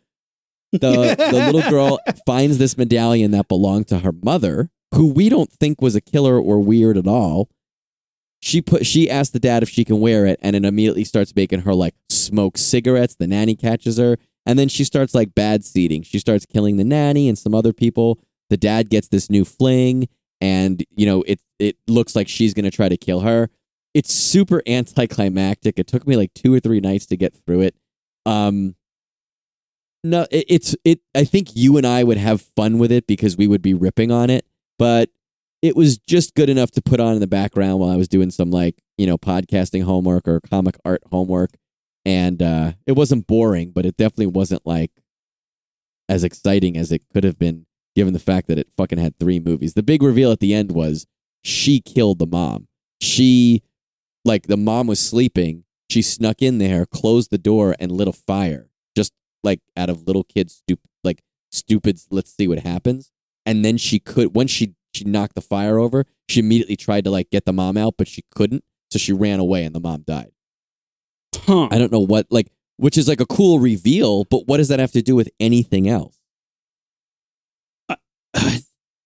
The 0.72 0.80
the 0.80 1.52
little 1.52 1.62
girl 1.70 2.00
finds 2.26 2.58
this 2.58 2.78
medallion 2.78 3.32
that 3.32 3.48
belonged 3.48 3.88
to 3.90 4.00
her 4.00 4.14
mother, 4.24 4.70
who 4.94 5.12
we 5.12 5.30
don't 5.30 5.52
think 5.52 5.82
was 5.82 5.96
a 5.96 6.02
killer 6.02 6.40
or 6.40 6.60
weird 6.60 6.98
at 6.98 7.08
all. 7.08 7.50
She 8.40 8.62
put 8.62 8.86
she 8.86 9.10
asked 9.10 9.34
the 9.34 9.40
dad 9.40 9.64
if 9.64 9.70
she 9.70 9.84
can 9.84 10.00
wear 10.00 10.26
it, 10.26 10.40
and 10.42 10.56
it 10.56 10.64
immediately 10.64 11.04
starts 11.04 11.36
making 11.36 11.62
her 11.62 11.74
like 11.74 11.94
smoke 12.24 12.58
cigarettes. 12.58 13.16
The 13.16 13.28
nanny 13.28 13.56
catches 13.56 13.98
her, 13.98 14.18
and 14.46 14.58
then 14.58 14.70
she 14.70 14.84
starts 14.84 15.14
like 15.14 15.36
bad 15.36 15.64
seeding. 15.64 16.04
She 16.04 16.20
starts 16.20 16.46
killing 16.46 16.78
the 16.78 16.84
nanny 16.84 17.28
and 17.28 17.38
some 17.38 17.54
other 17.54 17.74
people. 17.74 18.20
The 18.50 18.58
dad 18.58 18.90
gets 18.90 19.08
this 19.08 19.30
new 19.30 19.46
fling, 19.46 20.08
and 20.40 20.84
you 20.96 21.06
know 21.06 21.24
it 21.28 21.40
it 21.60 21.78
looks 21.88 22.16
like 22.16 22.28
she's 22.28 22.54
gonna 22.54 22.72
try 22.72 22.90
to 22.90 22.98
kill 22.98 23.22
her. 23.22 23.50
It's 23.94 24.14
super 24.14 24.62
anticlimactic. 24.68 25.78
It 25.78 25.88
took 25.88 26.08
me 26.08 26.16
like 26.16 26.34
two 26.34 26.54
or 26.54 26.60
three 26.60 26.80
nights 26.80 27.06
to 27.08 27.18
get 27.18 27.36
through 27.36 27.62
it. 27.62 27.76
Um, 28.26 28.76
no, 30.04 30.26
it, 30.32 30.46
it's 30.48 30.76
it. 30.84 31.00
I 31.16 31.24
think 31.24 31.56
you 31.56 31.78
and 31.78 31.86
I 31.86 32.04
would 32.04 32.18
have 32.18 32.42
fun 32.42 32.80
with 32.80 32.92
it 32.92 33.08
because 33.08 33.38
we 33.38 33.48
would 33.48 33.62
be 33.62 33.74
ripping 33.74 34.12
on 34.12 34.30
it, 34.30 34.46
but 34.80 35.10
it 35.62 35.76
was 35.76 36.00
just 36.00 36.34
good 36.34 36.50
enough 36.50 36.72
to 36.72 36.82
put 36.82 37.00
on 37.00 37.14
in 37.14 37.20
the 37.20 37.28
background 37.28 37.80
while 37.80 37.90
I 37.90 37.96
was 37.96 38.08
doing 38.08 38.32
some 38.32 38.50
like 38.50 38.82
you 38.98 39.06
know 39.06 39.18
podcasting 39.18 39.84
homework 39.84 40.28
or 40.28 40.40
comic 40.42 40.78
art 40.84 41.04
homework, 41.12 41.52
and 42.06 42.42
uh, 42.42 42.74
it 42.86 42.94
wasn't 42.94 43.28
boring, 43.28 43.72
but 43.72 43.86
it 43.86 43.98
definitely 43.98 44.28
wasn't 44.28 44.66
like 44.66 44.92
as 46.10 46.24
exciting 46.24 46.78
as 46.78 46.92
it 46.92 47.04
could 47.14 47.24
have 47.24 47.40
been 47.40 47.66
given 47.96 48.14
the 48.14 48.20
fact 48.20 48.48
that 48.48 48.58
it 48.58 48.68
fucking 48.76 48.98
had 48.98 49.18
three 49.20 49.40
movies. 49.40 49.74
The 49.74 49.84
big 49.84 50.02
reveal 50.02 50.32
at 50.32 50.40
the 50.40 50.54
end 50.54 50.72
was 50.72 51.06
she 51.44 51.80
killed 51.80 52.20
the 52.20 52.28
mom. 52.28 52.68
She 53.02 53.64
like 54.26 54.48
the 54.48 54.58
mom 54.58 54.88
was 54.88 55.00
sleeping. 55.00 55.64
She 55.90 56.02
snuck 56.02 56.42
in 56.42 56.58
there, 56.58 56.86
closed 56.86 57.32
the 57.32 57.38
door, 57.38 57.76
and 57.80 57.92
lit 57.92 58.08
a 58.08 58.14
fire 58.14 58.72
just 58.96 59.14
like 59.44 59.60
out 59.76 59.90
of 59.90 60.08
little 60.08 60.24
kids 60.24 60.56
stupid 60.56 60.90
like 61.04 61.22
stupid 61.52 62.00
let's 62.10 62.36
see 62.36 62.48
what 62.48 62.60
happens 62.60 63.12
and 63.46 63.66
then 63.66 63.78
she 63.78 64.00
could 64.00 64.36
once 64.36 64.52
she 64.52 64.76
she 64.94 65.04
knocked 65.06 65.36
the 65.36 65.42
fire 65.42 65.78
over 65.80 66.06
she 66.28 66.40
immediately 66.40 66.76
tried 66.76 67.04
to 67.04 67.12
like 67.12 67.30
get 67.30 67.46
the 67.46 67.54
mom 67.54 67.78
out 67.78 67.96
but 67.98 68.08
she 68.08 68.24
couldn't 68.34 68.64
so 68.90 69.00
she 69.00 69.14
ran 69.14 69.40
away 69.40 69.64
and 69.64 69.76
the 69.76 69.80
mom 69.80 70.04
died 70.06 70.32
Huh. 71.36 71.68
i 71.72 71.78
don't 71.78 71.92
know 71.92 72.00
what 72.00 72.28
like 72.30 72.48
which 72.78 72.98
is 72.98 73.08
like 73.08 73.22
a 73.22 73.26
cool 73.26 73.60
reveal 73.60 74.26
but 74.26 74.48
what 74.48 74.58
does 74.58 74.68
that 74.70 74.80
have 74.80 74.92
to 74.94 75.02
do 75.02 75.16
with 75.16 75.30
anything 75.40 75.88
else 75.88 76.18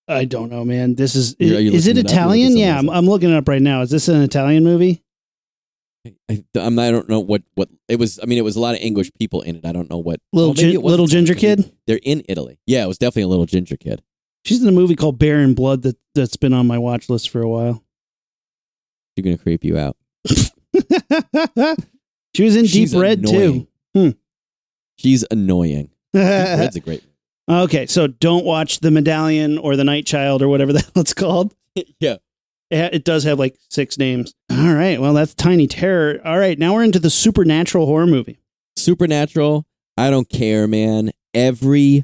I 0.07 0.25
don't 0.29 0.51
know, 0.51 0.63
man. 0.63 0.95
This 0.95 1.15
is 1.15 1.35
Are 1.39 1.43
you 1.43 1.71
is 1.71 1.87
it 1.87 1.95
looking 1.95 2.05
it? 2.05 2.11
You're 2.11 2.19
Italian? 2.19 2.57
Yeah, 2.57 2.77
I'm. 2.77 2.89
I'm 2.89 3.05
looking 3.07 3.31
it 3.31 3.35
up 3.35 3.47
right 3.47 3.61
now. 3.61 3.81
Is 3.81 3.89
this 3.89 4.07
an 4.07 4.21
Italian 4.21 4.63
movie? 4.63 5.03
I, 6.29 6.43
I'm, 6.55 6.77
I 6.77 6.91
don't 6.91 7.09
know 7.09 7.19
what 7.19 7.41
what 7.55 7.69
it 7.87 7.97
was. 7.97 8.19
I 8.21 8.27
mean, 8.27 8.37
it 8.37 8.43
was 8.43 8.55
a 8.55 8.59
lot 8.59 8.75
of 8.75 8.81
English 8.81 9.11
people 9.17 9.41
in 9.41 9.55
it. 9.55 9.65
I 9.65 9.71
don't 9.71 9.89
know 9.89 9.97
what 9.97 10.19
Little 10.31 10.53
gin- 10.53 10.69
it 10.75 10.81
little 10.83 11.05
Italian, 11.05 11.25
ginger 11.25 11.33
kid. 11.33 11.71
They're 11.87 11.99
in 12.03 12.21
Italy. 12.29 12.59
Yeah, 12.67 12.83
it 12.83 12.87
was 12.87 12.99
definitely 12.99 13.23
a 13.23 13.27
little 13.29 13.47
ginger 13.47 13.77
kid. 13.77 14.03
She's 14.43 14.61
in 14.61 14.67
a 14.67 14.71
movie 14.71 14.95
called 14.95 15.17
Baron 15.17 15.55
Blood 15.55 15.81
that 15.81 15.97
that's 16.13 16.37
been 16.37 16.53
on 16.53 16.67
my 16.67 16.77
watch 16.77 17.09
list 17.09 17.31
for 17.31 17.41
a 17.41 17.49
while. 17.49 17.83
She's 19.17 19.23
gonna 19.25 19.39
creep 19.39 19.63
you 19.63 19.77
out. 19.79 19.97
she 22.35 22.43
was 22.43 22.55
in 22.55 22.65
She's 22.65 22.91
Deep 22.91 23.01
Red 23.01 23.19
annoying. 23.19 23.67
too. 23.93 24.15
She's 24.97 25.25
annoying. 25.31 25.89
Deep 26.13 26.23
Red's 26.23 26.75
a 26.75 26.79
great. 26.79 27.03
Okay, 27.49 27.85
so 27.85 28.07
don't 28.07 28.45
watch 28.45 28.79
the 28.79 28.91
Medallion 28.91 29.57
or 29.57 29.75
the 29.75 29.83
Night 29.83 30.05
Child 30.05 30.41
or 30.41 30.47
whatever 30.47 30.73
the 30.73 30.79
hell 30.79 30.91
it's 31.01 31.13
called. 31.13 31.53
yeah. 31.99 32.17
It, 32.71 33.05
does 33.05 33.23
have 33.23 33.37
like 33.39 33.55
six 33.69 33.97
names. 33.97 34.33
All 34.51 34.73
right, 34.73 34.99
well 34.99 35.13
that's 35.13 35.33
Tiny 35.33 35.67
Terror. 35.67 36.19
All 36.25 36.37
right, 36.37 36.57
now 36.57 36.73
we're 36.73 36.83
into 36.83 36.99
the 36.99 37.11
supernatural 37.11 37.85
horror 37.85 38.07
movie. 38.07 38.39
Supernatural. 38.75 39.65
I 39.97 40.09
don't 40.09 40.27
care, 40.27 40.67
man. 40.67 41.11
Every 41.33 42.03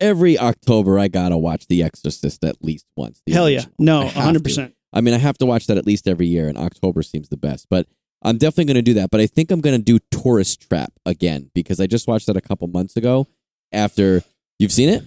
every 0.00 0.38
October, 0.38 0.98
I 0.98 1.08
gotta 1.08 1.38
watch 1.38 1.68
The 1.68 1.82
Exorcist 1.82 2.44
at 2.44 2.62
least 2.62 2.84
once. 2.96 3.22
Hell 3.30 3.48
yeah, 3.48 3.64
no, 3.78 4.08
hundred 4.08 4.42
percent. 4.42 4.74
I 4.92 5.00
mean, 5.00 5.14
I 5.14 5.18
have 5.18 5.38
to 5.38 5.46
watch 5.46 5.66
that 5.68 5.78
at 5.78 5.86
least 5.86 6.08
every 6.08 6.26
year, 6.26 6.48
and 6.48 6.58
October 6.58 7.02
seems 7.02 7.28
the 7.28 7.36
best. 7.36 7.68
But 7.70 7.86
I'm 8.22 8.38
definitely 8.38 8.64
going 8.72 8.76
to 8.84 8.90
do 8.90 8.94
that. 8.94 9.10
But 9.10 9.20
I 9.20 9.26
think 9.26 9.50
I'm 9.50 9.60
going 9.60 9.78
to 9.78 9.82
do 9.84 9.98
Tourist 10.10 10.68
Trap 10.68 10.92
again 11.04 11.50
because 11.54 11.80
I 11.80 11.86
just 11.86 12.08
watched 12.08 12.26
that 12.26 12.36
a 12.36 12.40
couple 12.40 12.66
months 12.68 12.96
ago. 12.96 13.26
After 13.72 14.22
you've 14.58 14.72
seen 14.72 14.88
it, 14.88 15.02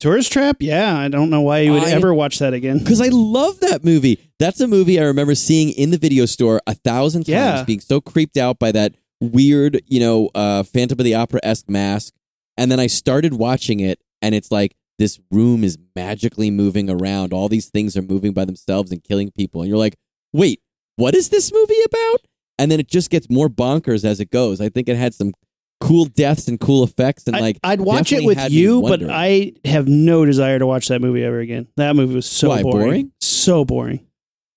Tourist 0.00 0.32
Trap? 0.32 0.56
Yeah, 0.60 0.96
I 0.96 1.08
don't 1.08 1.28
know 1.30 1.42
why 1.42 1.60
you 1.60 1.72
would 1.72 1.84
I- 1.84 1.90
ever 1.90 2.12
watch 2.14 2.38
that 2.38 2.54
again. 2.54 2.78
because 2.78 3.00
I 3.00 3.08
love 3.08 3.60
that 3.60 3.84
movie. 3.84 4.18
That's 4.38 4.58
a 4.60 4.66
movie 4.66 4.98
I 4.98 5.04
remember 5.04 5.34
seeing 5.34 5.68
in 5.70 5.90
the 5.90 5.98
video 5.98 6.24
store 6.26 6.60
a 6.66 6.74
thousand 6.74 7.22
times, 7.24 7.28
Yeah. 7.28 7.64
being 7.64 7.80
so 7.80 8.00
creeped 8.00 8.36
out 8.38 8.58
by 8.58 8.72
that 8.72 8.94
weird, 9.20 9.82
you 9.86 10.00
know, 10.00 10.30
uh, 10.34 10.62
Phantom 10.62 10.98
of 10.98 11.04
the 11.04 11.14
Opera 11.14 11.40
esque 11.42 11.68
mask. 11.68 12.14
And 12.56 12.72
then 12.72 12.80
I 12.80 12.86
started 12.86 13.34
watching 13.34 13.80
it, 13.80 14.00
and 14.22 14.34
it's 14.34 14.50
like 14.50 14.74
this 14.98 15.20
room 15.30 15.62
is 15.62 15.76
magically 15.94 16.50
moving 16.50 16.88
around. 16.88 17.32
All 17.34 17.48
these 17.50 17.68
things 17.68 17.96
are 17.98 18.02
moving 18.02 18.32
by 18.32 18.46
themselves 18.46 18.90
and 18.90 19.04
killing 19.04 19.30
people. 19.30 19.60
And 19.60 19.68
you're 19.68 19.78
like, 19.78 19.96
wait, 20.32 20.60
what 20.96 21.14
is 21.14 21.28
this 21.28 21.52
movie 21.52 21.82
about? 21.84 22.20
And 22.60 22.70
then 22.70 22.78
it 22.78 22.88
just 22.88 23.10
gets 23.10 23.28
more 23.30 23.48
bonkers 23.48 24.04
as 24.04 24.20
it 24.20 24.30
goes. 24.30 24.60
I 24.60 24.68
think 24.68 24.88
it 24.88 24.96
had 24.96 25.14
some 25.14 25.32
cool 25.80 26.04
deaths 26.04 26.46
and 26.46 26.60
cool 26.60 26.84
effects, 26.84 27.26
and 27.26 27.34
I- 27.34 27.40
like 27.40 27.58
I'd 27.64 27.80
watch 27.80 28.12
it 28.12 28.22
with 28.22 28.50
you, 28.50 28.82
but. 28.82 29.02
I 29.10 29.54
have 29.64 29.88
no 29.88 30.24
desire 30.26 30.58
to 30.58 30.66
watch 30.66 30.88
that 30.88 31.00
movie 31.00 31.24
ever 31.24 31.40
again. 31.40 31.68
That 31.76 31.96
movie 31.96 32.14
was 32.14 32.26
so 32.26 32.50
Why, 32.50 32.62
boring. 32.62 32.86
boring? 32.86 33.12
So 33.22 33.64
boring. 33.64 34.06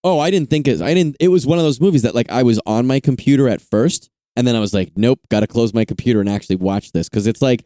Oh, 0.04 0.20
I 0.20 0.30
didn't 0.32 0.50
think 0.50 0.68
it. 0.68 0.82
I 0.82 0.94
didn't. 0.94 1.16
It 1.22 1.30
was 1.30 1.48
one 1.48 1.58
of 1.58 1.64
those 1.64 1.80
movies 1.80 2.02
that 2.02 2.14
like 2.14 2.30
I 2.30 2.44
was 2.44 2.60
on 2.66 2.86
my 2.86 3.00
computer 3.00 3.48
at 3.48 3.62
first, 3.62 4.10
and 4.36 4.46
then 4.46 4.54
I 4.56 4.60
was 4.60 4.74
like, 4.74 4.92
nope, 4.98 5.20
got 5.30 5.40
to 5.40 5.48
close 5.48 5.74
my 5.74 5.86
computer 5.86 6.20
and 6.20 6.28
actually 6.28 6.58
watch 6.58 6.92
this 6.92 7.08
because 7.08 7.26
it's 7.26 7.42
like, 7.42 7.64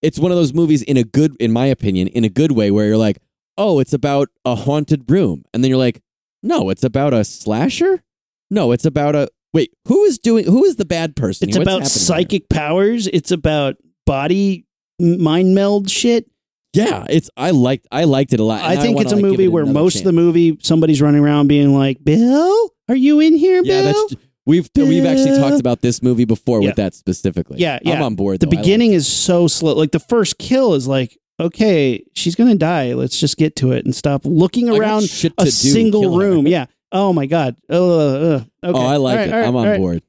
it's 0.00 0.18
one 0.18 0.30
of 0.30 0.38
those 0.38 0.54
movies 0.54 0.82
in 0.82 0.96
a 0.96 1.04
good, 1.04 1.36
in 1.38 1.52
my 1.52 1.66
opinion, 1.66 2.08
in 2.08 2.24
a 2.24 2.30
good 2.30 2.52
way 2.52 2.70
where 2.70 2.86
you're 2.86 2.96
like, 2.96 3.18
oh, 3.58 3.80
it's 3.80 3.92
about 3.92 4.28
a 4.46 4.54
haunted 4.54 5.10
room, 5.10 5.44
and 5.52 5.62
then 5.62 5.68
you're 5.68 5.78
like, 5.78 6.00
no, 6.42 6.70
it's 6.70 6.84
about 6.84 7.12
a 7.12 7.22
slasher. 7.22 8.02
No, 8.50 8.72
it's 8.72 8.86
about 8.86 9.14
a 9.14 9.28
wait. 9.54 9.72
Who 9.88 10.04
is 10.04 10.18
doing? 10.18 10.44
Who 10.44 10.64
is 10.64 10.76
the 10.76 10.84
bad 10.84 11.16
person? 11.16 11.48
It's 11.48 11.56
What's 11.56 11.66
about 11.68 11.86
psychic 11.86 12.50
powers. 12.50 13.06
It's 13.06 13.30
about 13.30 13.76
body 14.04 14.66
mind 15.00 15.54
meld 15.54 15.88
shit. 15.88 16.26
Yeah, 16.74 17.06
it's. 17.08 17.30
I 17.36 17.52
liked. 17.52 17.86
I 17.92 18.04
liked 18.04 18.32
it 18.32 18.40
a 18.40 18.44
lot. 18.44 18.60
I 18.62 18.76
think 18.76 18.96
wanna, 18.96 19.06
it's 19.06 19.12
a 19.12 19.16
like, 19.16 19.24
movie 19.24 19.44
it 19.44 19.48
where 19.48 19.64
most 19.64 19.98
of 19.98 20.04
the 20.04 20.12
movie 20.12 20.58
somebody's 20.60 21.00
running 21.00 21.22
around 21.22 21.46
being 21.46 21.72
like, 21.72 22.02
"Bill, 22.02 22.70
are 22.88 22.96
you 22.96 23.20
in 23.20 23.34
here, 23.36 23.62
Yeah, 23.64 23.92
Bill?" 23.92 24.08
that's. 24.08 24.22
We've 24.46 24.68
we've 24.76 25.06
actually 25.06 25.38
talked 25.38 25.58
about 25.58 25.80
this 25.80 26.02
movie 26.02 26.26
before 26.26 26.60
Yeah. 26.60 26.68
with 26.68 26.76
that 26.76 26.92
specifically. 26.92 27.60
Yeah, 27.60 27.78
yeah, 27.82 27.94
I'm 27.94 28.02
on 28.02 28.14
board. 28.14 28.40
the 28.40 28.46
though. 28.46 28.50
I 28.50 28.56
like 28.56 28.64
beginning 28.64 28.92
is 28.92 29.06
so 29.06 29.48
slow. 29.48 29.74
Like 29.74 29.92
the 29.92 29.98
first 30.00 30.36
kill 30.36 30.74
is 30.74 30.86
like 30.86 31.16
okay, 31.40 32.04
she's 32.14 32.34
gonna 32.34 32.54
die. 32.54 32.92
Let's 32.92 33.18
just 33.18 33.36
get 33.36 33.56
to 33.56 33.72
it 33.72 33.84
and 33.84 33.94
stop 33.94 34.22
looking 34.24 34.68
around 34.68 35.04
a 35.38 35.44
do, 35.44 35.50
single 35.50 36.02
kill 36.02 36.18
her. 36.18 36.28
room. 36.30 36.46
Yeah. 36.46 36.66
Oh 36.92 37.12
my 37.12 37.26
god. 37.26 37.56
Uh, 37.68 37.74
uh, 37.74 38.34
okay. 38.36 38.46
Oh, 38.62 38.86
I 38.86 38.96
like 38.96 39.16
right, 39.18 39.28
it. 39.28 39.32
right, 39.32 39.46
I'm 39.46 39.56
on 39.56 39.66
right. 39.68 39.78
board. 39.80 40.02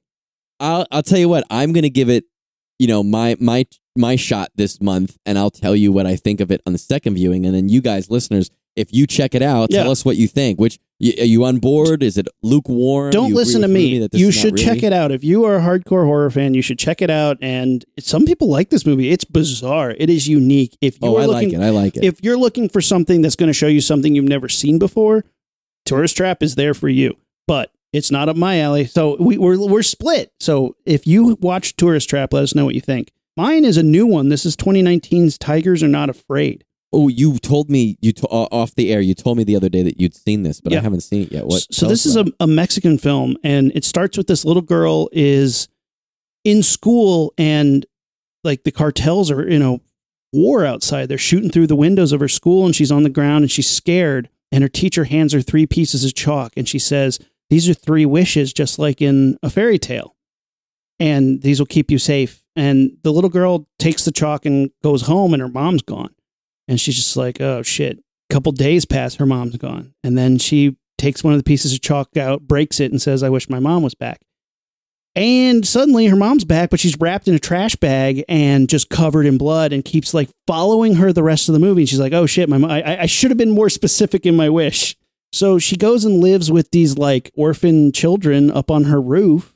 I'll 0.60 0.86
I'll 0.92 1.04
tell 1.04 1.20
you 1.20 1.30
what. 1.30 1.44
I'm 1.50 1.74
gonna 1.74 1.90
give 1.90 2.10
it, 2.10 2.26
you 2.80 2.88
know, 2.88 3.04
my 3.04 3.36
my 3.40 3.66
my 3.96 4.16
shot 4.16 4.50
this 4.56 4.82
month, 4.82 5.18
and 5.26 5.38
I'll 5.38 5.50
tell 5.52 5.76
you 5.76 5.92
what 5.92 6.06
I 6.06 6.16
think 6.16 6.40
of 6.42 6.52
it 6.52 6.62
on 6.66 6.74
the 6.74 6.80
second 6.80 7.16
viewing, 7.16 7.46
and 7.46 7.56
then 7.56 7.70
you 7.70 7.82
guys, 7.82 8.10
listeners, 8.10 8.50
if 8.76 8.94
you 8.94 9.08
check 9.08 9.34
it 9.36 9.42
out, 9.42 9.72
Yeah. 9.72 9.84
tell 9.84 9.92
us 9.92 10.04
what 10.06 10.18
you 10.18 10.28
think. 10.28 10.60
Which 10.60 10.78
are 11.02 11.26
you 11.26 11.44
on 11.46 11.58
board? 11.60 12.04
Is 12.04 12.18
it 12.18 12.28
lukewarm? 12.44 13.12
Don't 13.12 13.34
listen 13.34 13.62
to 13.62 13.68
with 13.68 13.74
me. 13.76 14.08
You 14.14 14.32
should 14.32 14.58
check 14.58 14.84
it 14.84 14.92
out. 14.94 15.12
If 15.12 15.24
you 15.24 15.44
are 15.46 15.56
a 15.58 15.62
hardcore 15.62 16.06
horror 16.06 16.30
fan, 16.30 16.54
you 16.54 16.62
should 16.62 16.78
check 16.80 17.02
it 17.02 17.10
out. 17.10 17.38
And 17.42 17.84
some 18.00 18.26
people 18.26 18.50
like 18.50 18.70
this 18.70 18.86
movie. 18.86 19.12
It's 19.12 19.26
bizarre. 19.26 19.92
It 19.98 20.10
is 20.10 20.28
unique. 20.28 20.78
If 20.82 20.96
you 21.02 21.08
Oh, 21.10 21.18
are 21.18 21.22
I 21.22 21.26
looking, 21.26 21.50
like 21.52 21.58
it. 21.60 21.64
I 21.66 21.70
like 21.70 21.98
it. 21.98 22.04
if 22.04 22.22
you're 22.24 22.38
looking 22.38 22.68
for 22.70 22.82
something 22.82 23.22
that's 23.22 23.36
going 23.36 23.48
to 23.48 23.54
show 23.54 23.68
you 23.68 23.82
something 23.82 24.14
you've 24.16 24.26
never 24.26 24.48
seen 24.50 24.78
before, 24.80 25.24
Tourist 25.86 26.18
Trap 26.18 26.42
is 26.44 26.56
there 26.56 26.74
for 26.74 26.90
you. 26.90 27.16
But 27.48 27.72
it's 27.94 28.12
not 28.12 28.28
up 28.30 28.36
my 28.36 28.60
alley. 28.60 28.86
So 28.86 29.16
we, 29.20 29.38
we're 29.38 29.58
we're 29.58 29.84
split. 29.84 30.32
So 30.40 30.76
if 30.86 31.06
you 31.08 31.38
watch 31.42 31.76
Tourist 31.78 32.10
Trap, 32.10 32.34
let 32.34 32.44
us 32.44 32.56
know 32.56 32.66
what 32.66 32.76
you 32.76 32.82
think. 32.82 33.12
Mine 33.38 33.66
is 33.66 33.78
a 33.78 33.84
new 33.84 34.06
one. 34.06 34.30
This 34.30 34.46
is 34.46 34.56
2019's 34.56 35.38
Tigers 35.38 35.84
Are 35.84 35.88
Not 35.88 36.10
Afraid. 36.10 36.64
oh, 36.94 37.10
you 37.10 37.38
told 37.40 37.70
me 37.70 37.98
you 38.02 38.14
to, 38.14 38.26
uh, 38.28 38.48
off 38.52 38.74
the 38.76 38.92
air. 38.94 39.02
You 39.02 39.14
told 39.14 39.38
me 39.38 39.44
the 39.44 39.56
other 39.58 39.68
day 39.70 39.84
that 39.84 40.00
you'd 40.00 40.16
seen 40.16 40.44
this, 40.44 40.62
but 40.62 40.72
Yeah. 40.72 40.80
I 40.80 40.82
haven't 40.82 41.02
seen 41.02 41.24
it 41.24 41.32
yet. 41.34 41.46
What? 41.46 41.68
So 41.72 41.88
this 41.88 42.06
is 42.06 42.16
a, 42.16 42.26
a 42.40 42.48
Mexican 42.48 42.98
film, 42.98 43.36
and 43.44 43.72
it 43.76 43.84
starts 43.84 44.18
with 44.18 44.28
this 44.28 44.46
little 44.46 44.62
girl 44.62 45.10
is 45.12 45.68
in 46.46 46.64
school, 46.64 47.34
and 47.38 47.86
like 48.46 48.64
the 48.64 48.72
cartels 48.72 49.30
are 49.32 49.50
you 49.50 49.60
know 49.60 49.82
war 50.32 50.66
outside. 50.66 51.10
They're 51.10 51.18
shooting 51.18 51.50
through 51.50 51.68
the 51.68 51.76
windows 51.76 52.12
of 52.14 52.20
her 52.22 52.28
school, 52.30 52.66
and 52.66 52.74
she's 52.76 52.92
on 52.92 53.04
the 53.04 53.10
ground, 53.10 53.44
and 53.44 53.52
she's 53.52 53.70
scared. 53.70 54.30
And 54.52 54.62
her 54.62 54.70
teacher 54.70 55.06
hands 55.06 55.34
her 55.34 55.42
three 55.42 55.66
pieces 55.66 56.06
of 56.06 56.14
chalk, 56.14 56.54
and 56.56 56.68
she 56.68 56.80
says, 56.80 57.20
"These 57.50 57.68
are 57.70 57.74
three 57.74 58.06
wishes, 58.06 58.54
just 58.54 58.80
like 58.80 59.02
in 59.02 59.38
a 59.44 59.50
fairy 59.50 59.80
tale, 59.80 60.16
and 61.00 61.42
these 61.42 61.60
will 61.60 61.66
keep 61.66 61.92
you 61.92 61.98
safe." 61.98 62.44
And 62.56 62.98
the 63.04 63.12
little 63.12 63.30
girl 63.30 63.68
takes 63.80 64.06
the 64.06 64.12
chalk 64.12 64.46
and 64.46 64.70
goes 64.84 65.04
home, 65.04 65.34
and 65.34 65.42
her 65.42 65.50
mom's 65.50 65.82
gone, 65.82 66.14
and 66.68 66.80
she's 66.80 66.96
just 66.96 67.18
like, 67.18 67.42
"Oh 67.42 67.62
shit." 67.62 68.00
A 68.30 68.34
couple 68.34 68.52
days 68.52 68.86
pass, 68.86 69.16
her 69.16 69.26
mom's 69.26 69.58
gone. 69.58 69.94
And 70.04 70.18
then 70.18 70.40
she 70.40 70.78
takes 70.98 71.24
one 71.24 71.34
of 71.34 71.40
the 71.40 71.44
pieces 71.44 71.74
of 71.74 71.82
chalk 71.82 72.18
out, 72.18 72.48
breaks 72.48 72.80
it, 72.80 72.92
and 72.92 73.00
says, 73.00 73.22
I 73.22 73.30
wish 73.30 73.50
my 73.50 73.60
mom 73.60 73.84
was 73.84 73.94
back. 73.94 74.22
And 75.16 75.66
suddenly 75.66 76.08
her 76.08 76.16
mom's 76.16 76.44
back, 76.44 76.70
but 76.70 76.80
she's 76.80 77.00
wrapped 77.00 77.28
in 77.30 77.36
a 77.36 77.40
trash 77.40 77.76
bag 77.78 78.26
and 78.28 78.68
just 78.68 78.90
covered 78.90 79.26
in 79.26 79.38
blood 79.38 79.72
and 79.72 79.86
keeps 79.86 80.14
like 80.14 80.30
following 80.46 80.96
her 80.96 81.14
the 81.14 81.24
rest 81.24 81.48
of 81.48 81.54
the 81.54 81.60
movie. 81.60 81.84
And 81.84 81.90
she's 81.90 82.00
like, 82.00 82.12
oh 82.14 82.26
shit, 82.26 82.50
my 82.50 82.58
mo- 82.58 82.68
I, 82.68 83.04
I 83.04 83.06
should 83.06 83.32
have 83.32 83.38
been 83.38 83.52
more 83.52 83.70
specific 83.70 84.26
in 84.26 84.36
my 84.36 84.50
wish. 84.50 84.98
So 85.32 85.58
she 85.58 85.78
goes 85.78 86.04
and 86.04 86.20
lives 86.20 86.52
with 86.52 86.72
these 86.72 86.98
like 86.98 87.32
orphan 87.36 87.94
children 87.94 88.52
up 88.52 88.70
on 88.70 88.86
her 88.86 89.02
roof. 89.02 89.54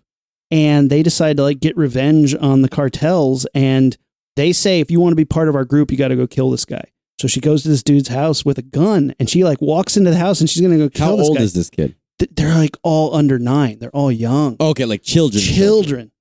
And 0.51 0.89
they 0.89 1.03
decide 1.03 1.37
to 1.37 1.43
like 1.43 1.59
get 1.59 1.77
revenge 1.77 2.33
on 2.35 2.61
the 2.61 2.69
cartels. 2.69 3.45
And 3.53 3.95
they 4.35 4.53
say, 4.53 4.79
if 4.79 4.89
you 4.89 4.99
want 5.01 5.11
to 5.11 5.17
be 5.17 5.25
part 5.25 5.49
of 5.49 5.55
our 5.55 5.65
group, 5.65 5.91
you 5.91 5.97
got 5.97 6.07
to 6.07 6.15
go 6.15 6.25
kill 6.25 6.49
this 6.51 6.65
guy. 6.65 6.85
So 7.19 7.27
she 7.27 7.41
goes 7.41 7.63
to 7.63 7.69
this 7.69 7.83
dude's 7.83 8.07
house 8.07 8.45
with 8.45 8.57
a 8.57 8.61
gun 8.63 9.13
and 9.19 9.29
she 9.29 9.43
like 9.43 9.59
walks 9.61 9.97
into 9.97 10.09
the 10.09 10.17
house 10.17 10.39
and 10.39 10.49
she's 10.49 10.61
going 10.61 10.71
to 10.71 10.85
go 10.85 10.89
kill 10.89 11.05
How 11.07 11.15
this 11.17 11.27
old 11.27 11.37
guy. 11.37 11.43
is 11.43 11.53
this 11.53 11.69
kid? 11.69 11.95
Th- 12.19 12.31
They're 12.33 12.55
like 12.55 12.77
all 12.83 13.15
under 13.15 13.39
nine. 13.39 13.79
They're 13.79 13.89
all 13.95 14.11
young. 14.11 14.57
Okay, 14.59 14.85
like 14.85 15.01
children. 15.03 15.41
children. 15.41 16.11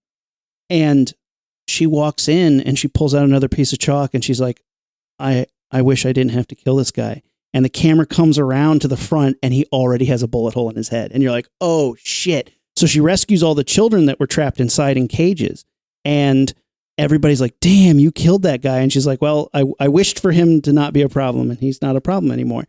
And 0.70 1.12
she 1.66 1.86
walks 1.86 2.28
in 2.28 2.60
and 2.60 2.78
she 2.78 2.88
pulls 2.88 3.14
out 3.14 3.24
another 3.24 3.48
piece 3.48 3.72
of 3.72 3.78
chalk 3.78 4.14
and 4.14 4.24
she's 4.24 4.40
like, 4.40 4.62
I, 5.18 5.46
I 5.70 5.82
wish 5.82 6.06
I 6.06 6.12
didn't 6.12 6.32
have 6.32 6.46
to 6.48 6.54
kill 6.54 6.76
this 6.76 6.90
guy. 6.90 7.22
And 7.52 7.64
the 7.64 7.70
camera 7.70 8.06
comes 8.06 8.38
around 8.38 8.82
to 8.82 8.88
the 8.88 8.96
front 8.96 9.38
and 9.42 9.52
he 9.52 9.66
already 9.72 10.04
has 10.06 10.22
a 10.22 10.28
bullet 10.28 10.54
hole 10.54 10.70
in 10.70 10.76
his 10.76 10.88
head. 10.88 11.12
And 11.12 11.22
you're 11.22 11.32
like, 11.32 11.48
oh 11.60 11.96
shit. 11.98 12.52
So 12.76 12.86
she 12.86 13.00
rescues 13.00 13.42
all 13.42 13.54
the 13.54 13.64
children 13.64 14.06
that 14.06 14.20
were 14.20 14.26
trapped 14.26 14.60
inside 14.60 14.96
in 14.96 15.08
cages. 15.08 15.64
And 16.04 16.52
everybody's 16.96 17.40
like, 17.40 17.58
damn, 17.60 17.98
you 17.98 18.12
killed 18.12 18.42
that 18.42 18.62
guy. 18.62 18.78
And 18.78 18.92
she's 18.92 19.06
like, 19.06 19.20
well, 19.20 19.50
I, 19.52 19.64
I 19.80 19.88
wished 19.88 20.20
for 20.20 20.30
him 20.30 20.60
to 20.62 20.72
not 20.72 20.92
be 20.92 21.02
a 21.02 21.08
problem. 21.08 21.50
And 21.50 21.58
he's 21.58 21.82
not 21.82 21.96
a 21.96 22.00
problem 22.00 22.30
anymore. 22.30 22.64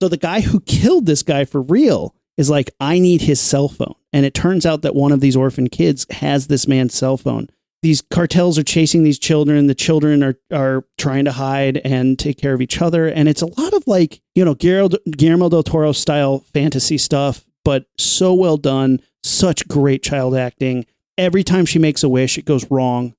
So 0.00 0.08
the 0.08 0.16
guy 0.16 0.40
who 0.40 0.60
killed 0.60 1.06
this 1.06 1.22
guy 1.22 1.44
for 1.44 1.60
real 1.60 2.14
is 2.36 2.50
like, 2.50 2.70
I 2.80 2.98
need 2.98 3.22
his 3.22 3.40
cell 3.40 3.68
phone. 3.68 3.94
And 4.12 4.26
it 4.26 4.34
turns 4.34 4.66
out 4.66 4.82
that 4.82 4.94
one 4.94 5.12
of 5.12 5.20
these 5.20 5.36
orphan 5.36 5.68
kids 5.68 6.06
has 6.10 6.46
this 6.46 6.66
man's 6.66 6.94
cell 6.94 7.16
phone. 7.16 7.48
These 7.82 8.02
cartels 8.02 8.58
are 8.58 8.62
chasing 8.62 9.04
these 9.04 9.18
children. 9.18 9.66
The 9.66 9.74
children 9.74 10.22
are, 10.22 10.38
are 10.52 10.84
trying 10.98 11.24
to 11.24 11.32
hide 11.32 11.78
and 11.78 12.18
take 12.18 12.38
care 12.38 12.52
of 12.52 12.60
each 12.60 12.82
other. 12.82 13.06
And 13.06 13.28
it's 13.28 13.42
a 13.42 13.60
lot 13.60 13.72
of 13.72 13.86
like, 13.86 14.20
you 14.34 14.44
know, 14.44 14.54
Guillermo, 14.54 15.48
del 15.48 15.62
Toro 15.62 15.92
style 15.92 16.40
fantasy 16.52 16.98
stuff, 16.98 17.44
but 17.64 17.86
so 17.96 18.34
well 18.34 18.58
done. 18.58 19.00
Such 19.22 19.66
great 19.66 20.02
child 20.02 20.36
acting. 20.36 20.86
Every 21.16 21.42
time 21.42 21.66
she 21.66 21.78
makes 21.78 22.02
a 22.02 22.08
wish, 22.08 22.36
it 22.36 22.44
goes 22.44 22.70
wrong. 22.70 23.14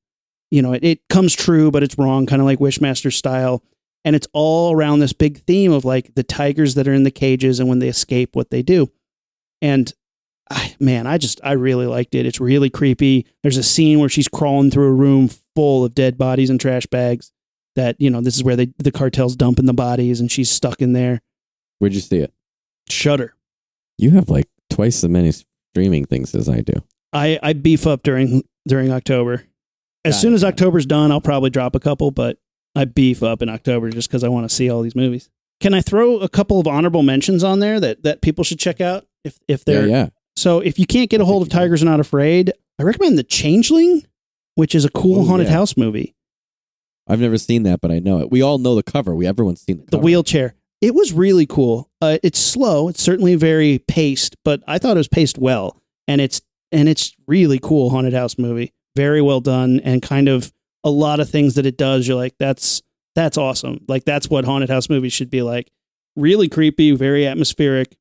You 0.52 0.62
know, 0.62 0.74
it, 0.74 0.84
it 0.84 1.08
comes 1.10 1.34
true, 1.34 1.72
but 1.72 1.84
it's 1.84 1.98
wrong, 1.98 2.26
kind 2.26 2.42
of 2.42 2.46
like 2.46 2.60
Wishmaster 2.60 3.14
style. 3.14 3.64
And 4.04 4.16
it's 4.16 4.28
all 4.34 4.74
around 4.74 5.00
this 5.00 5.14
big 5.14 5.44
theme 5.46 5.72
of 5.72 5.86
like 5.86 6.14
the 6.16 6.24
tigers 6.24 6.76
that 6.76 6.88
are 6.88 6.94
in 6.94 7.04
the 7.04 7.12
cages 7.12 7.60
and 7.60 7.70
when 7.70 7.80
they 7.80 7.88
escape, 7.88 8.36
what 8.36 8.50
they 8.50 8.62
do. 8.62 8.92
And 9.62 9.94
I, 10.50 10.76
man, 10.80 11.08
I 11.08 11.18
just, 11.18 11.40
I 11.44 11.54
really 11.54 11.86
liked 11.86 12.16
it. 12.16 12.26
It's 12.26 12.40
really 12.40 12.70
creepy. 12.70 13.26
There's 13.44 13.58
a 13.58 13.64
scene 13.64 14.00
where 14.00 14.10
she's 14.10 14.28
crawling 14.28 14.72
through 14.72 14.88
a 14.88 14.94
room 14.94 15.30
full 15.56 15.86
of 15.86 15.96
dead 15.96 16.18
bodies 16.18 16.50
and 16.50 16.60
trash 16.60 16.86
bags 16.88 17.32
that, 17.76 17.96
you 18.00 18.10
know, 18.10 18.22
this 18.22 18.36
is 18.36 18.44
where 18.44 18.56
they, 18.56 18.74
the 18.78 18.92
cartel's 18.92 19.36
dumping 19.36 19.66
the 19.66 19.74
bodies 19.74 20.20
and 20.20 20.32
she's 20.32 20.52
stuck 20.52 20.82
in 20.82 20.94
there. 20.94 21.22
Where'd 21.80 21.94
you 21.94 22.02
see 22.02 22.18
it? 22.18 22.34
Shudder. 22.90 23.36
You 23.98 24.12
have 24.12 24.30
like 24.30 24.48
twice 24.70 25.04
as 25.04 25.10
many 25.10 25.32
streaming 25.74 26.06
things 26.06 26.36
as 26.36 26.50
I 26.50 26.62
do. 26.62 26.74
I, 27.14 27.40
I 27.42 27.54
beef 27.54 27.88
up 27.88 28.04
during, 28.04 28.44
during 28.68 28.92
October. 28.92 29.46
As 30.04 30.16
Got 30.16 30.22
soon 30.22 30.34
it, 30.34 30.36
as. 30.36 30.44
October's 30.44 30.86
done, 30.86 31.12
I'll 31.12 31.22
probably 31.22 31.50
drop 31.50 31.76
a 31.76 31.80
couple, 31.80 32.12
but 32.12 32.38
I 32.76 32.86
beef 32.86 33.22
up 33.24 33.42
in 33.42 33.50
October 33.50 33.90
just 33.90 34.10
because 34.10 34.24
I 34.24 34.30
want 34.30 34.50
to 34.50 34.54
see 34.54 34.70
all 34.70 34.82
these 34.82 34.96
movies. 34.96 35.30
Can 35.60 35.74
I 35.74 35.82
throw 35.82 36.18
a 36.18 36.28
couple 36.28 36.60
of 36.60 36.68
honorable 36.68 37.04
mentions 37.04 37.44
on 37.44 37.60
there 37.60 37.80
that, 37.80 38.04
that 38.04 38.22
people 38.22 38.44
should 38.44 38.60
check 38.60 38.82
out 38.82 39.06
if, 39.24 39.38
if 39.48 39.66
they're 39.66 39.88
yeah. 39.88 40.10
So 40.36 40.60
if 40.60 40.80
you 40.80 40.86
can't 40.86 41.10
get 41.10 41.22
a 41.22 41.26
hold 41.26 41.42
of 41.42 41.48
think 41.48 41.54
you 41.54 41.58
can. 41.60 41.64
Tigers 41.66 41.82
Are 41.84 41.86
Not 41.86 42.00
Afraid, 42.00 42.54
I 42.80 42.84
recommend 42.84 43.18
The 43.18 43.24
Changeling, 43.24 44.06
which 44.56 44.74
is 44.76 44.86
a 44.86 44.90
cool 44.90 45.22
Oh, 45.22 45.26
haunted 45.26 45.48
yeah. 45.48 45.54
house 45.54 45.76
movie. 45.78 46.16
I've 47.08 47.20
never 47.20 47.38
seen 47.38 47.64
that, 47.64 47.82
but 47.82 47.92
I 47.92 48.00
know 48.00 48.20
it. 48.22 48.32
We 48.32 48.42
all 48.42 48.58
know 48.58 48.76
the 48.76 48.84
cover. 48.84 49.14
We 49.16 49.28
everyone's 49.28 49.62
seen 49.62 49.80
the 49.86 49.92
The 49.92 49.98
wheelchair. 49.98 50.56
It 50.80 50.96
was 50.96 51.14
really 51.14 51.46
cool. 51.46 51.90
Uh, 52.02 52.18
it's 52.24 52.40
slow. 52.40 52.88
It's 52.88 53.02
certainly 53.02 53.36
very 53.36 53.80
paced, 53.88 54.36
but 54.44 54.64
I 54.68 54.78
thought 54.78 54.98
it 54.98 55.00
was 55.00 55.08
paced 55.08 55.38
well, 55.38 55.82
and 56.08 56.22
it's 56.22 56.42
and 56.72 56.88
it's 56.88 57.14
really 57.28 57.60
cool 57.60 57.90
haunted 57.90 58.14
house 58.14 58.38
movie. 58.38 58.72
Very 58.96 59.22
well 59.22 59.42
done, 59.42 59.80
and 59.84 60.02
kind 60.02 60.28
of 60.28 60.52
a 60.84 60.90
lot 60.90 61.20
of 61.20 61.30
things 61.30 61.56
that 61.56 61.66
it 61.66 61.78
does. 61.78 62.08
You're 62.08 62.18
like, 62.18 62.36
that's 62.40 62.82
that's 63.14 63.38
awesome. 63.38 63.84
Like 63.88 64.06
that's 64.06 64.30
what 64.30 64.46
haunted 64.46 64.70
house 64.70 64.90
movies 64.90 65.14
should 65.14 65.30
be 65.30 65.42
like. 65.42 65.70
Really 66.16 66.50
creepy, 66.50 66.96
very 66.96 67.28
atmospheric, 67.28 67.96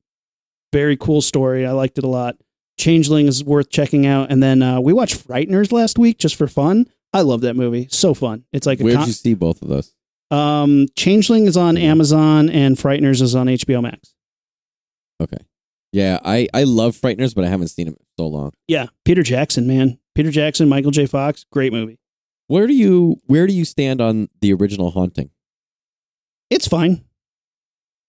very 0.71 0.97
cool 0.97 1.21
story. 1.21 1.65
I 1.65 1.71
liked 1.71 1.97
it 1.97 2.03
a 2.03 2.07
lot. 2.07 2.35
Changeling 2.77 3.27
is 3.27 3.43
worth 3.43 3.69
checking 3.69 4.05
out. 4.05 4.31
And 4.31 4.41
then 4.41 4.61
uh, 4.61 4.79
we 4.81 4.93
watched 4.93 5.27
Frighteners 5.27 5.71
last 5.71 5.97
week 5.99 6.17
just 6.17 6.35
for 6.35 6.47
fun. 6.47 6.87
I 7.13 7.21
love 7.21 7.41
that 7.41 7.55
movie. 7.55 7.87
So 7.91 8.13
fun. 8.13 8.45
It's 8.53 8.65
like 8.65 8.79
a 8.79 8.83
Where'd 8.83 8.97
con- 8.97 9.07
you 9.07 9.13
see 9.13 9.33
both 9.33 9.61
of 9.61 9.67
those? 9.67 9.93
um, 10.31 10.87
Changeling 10.95 11.45
is 11.45 11.57
on 11.57 11.75
Amazon 11.77 12.49
and 12.49 12.77
Frighteners 12.77 13.21
is 13.21 13.35
on 13.35 13.47
HBO 13.47 13.81
Max. 13.83 14.13
Okay. 15.21 15.37
Yeah, 15.91 16.19
I 16.23 16.47
I 16.53 16.63
love 16.63 16.95
Frighteners, 16.95 17.35
but 17.35 17.43
I 17.43 17.47
haven't 17.49 17.67
seen 17.67 17.87
it 17.87 17.91
in 17.91 17.97
so 18.17 18.25
long. 18.27 18.53
Yeah, 18.69 18.87
Peter 19.03 19.23
Jackson, 19.23 19.67
man. 19.67 19.99
Peter 20.15 20.31
Jackson, 20.31 20.69
Michael 20.69 20.91
J. 20.91 21.05
Fox, 21.05 21.45
great 21.51 21.73
movie. 21.73 21.99
Where 22.47 22.65
do 22.65 22.73
you 22.73 23.17
where 23.25 23.45
do 23.45 23.53
you 23.53 23.65
stand 23.65 23.99
on 23.99 24.29
the 24.39 24.53
original 24.53 24.91
Haunting? 24.91 25.31
It's 26.49 26.65
fine. 26.65 27.03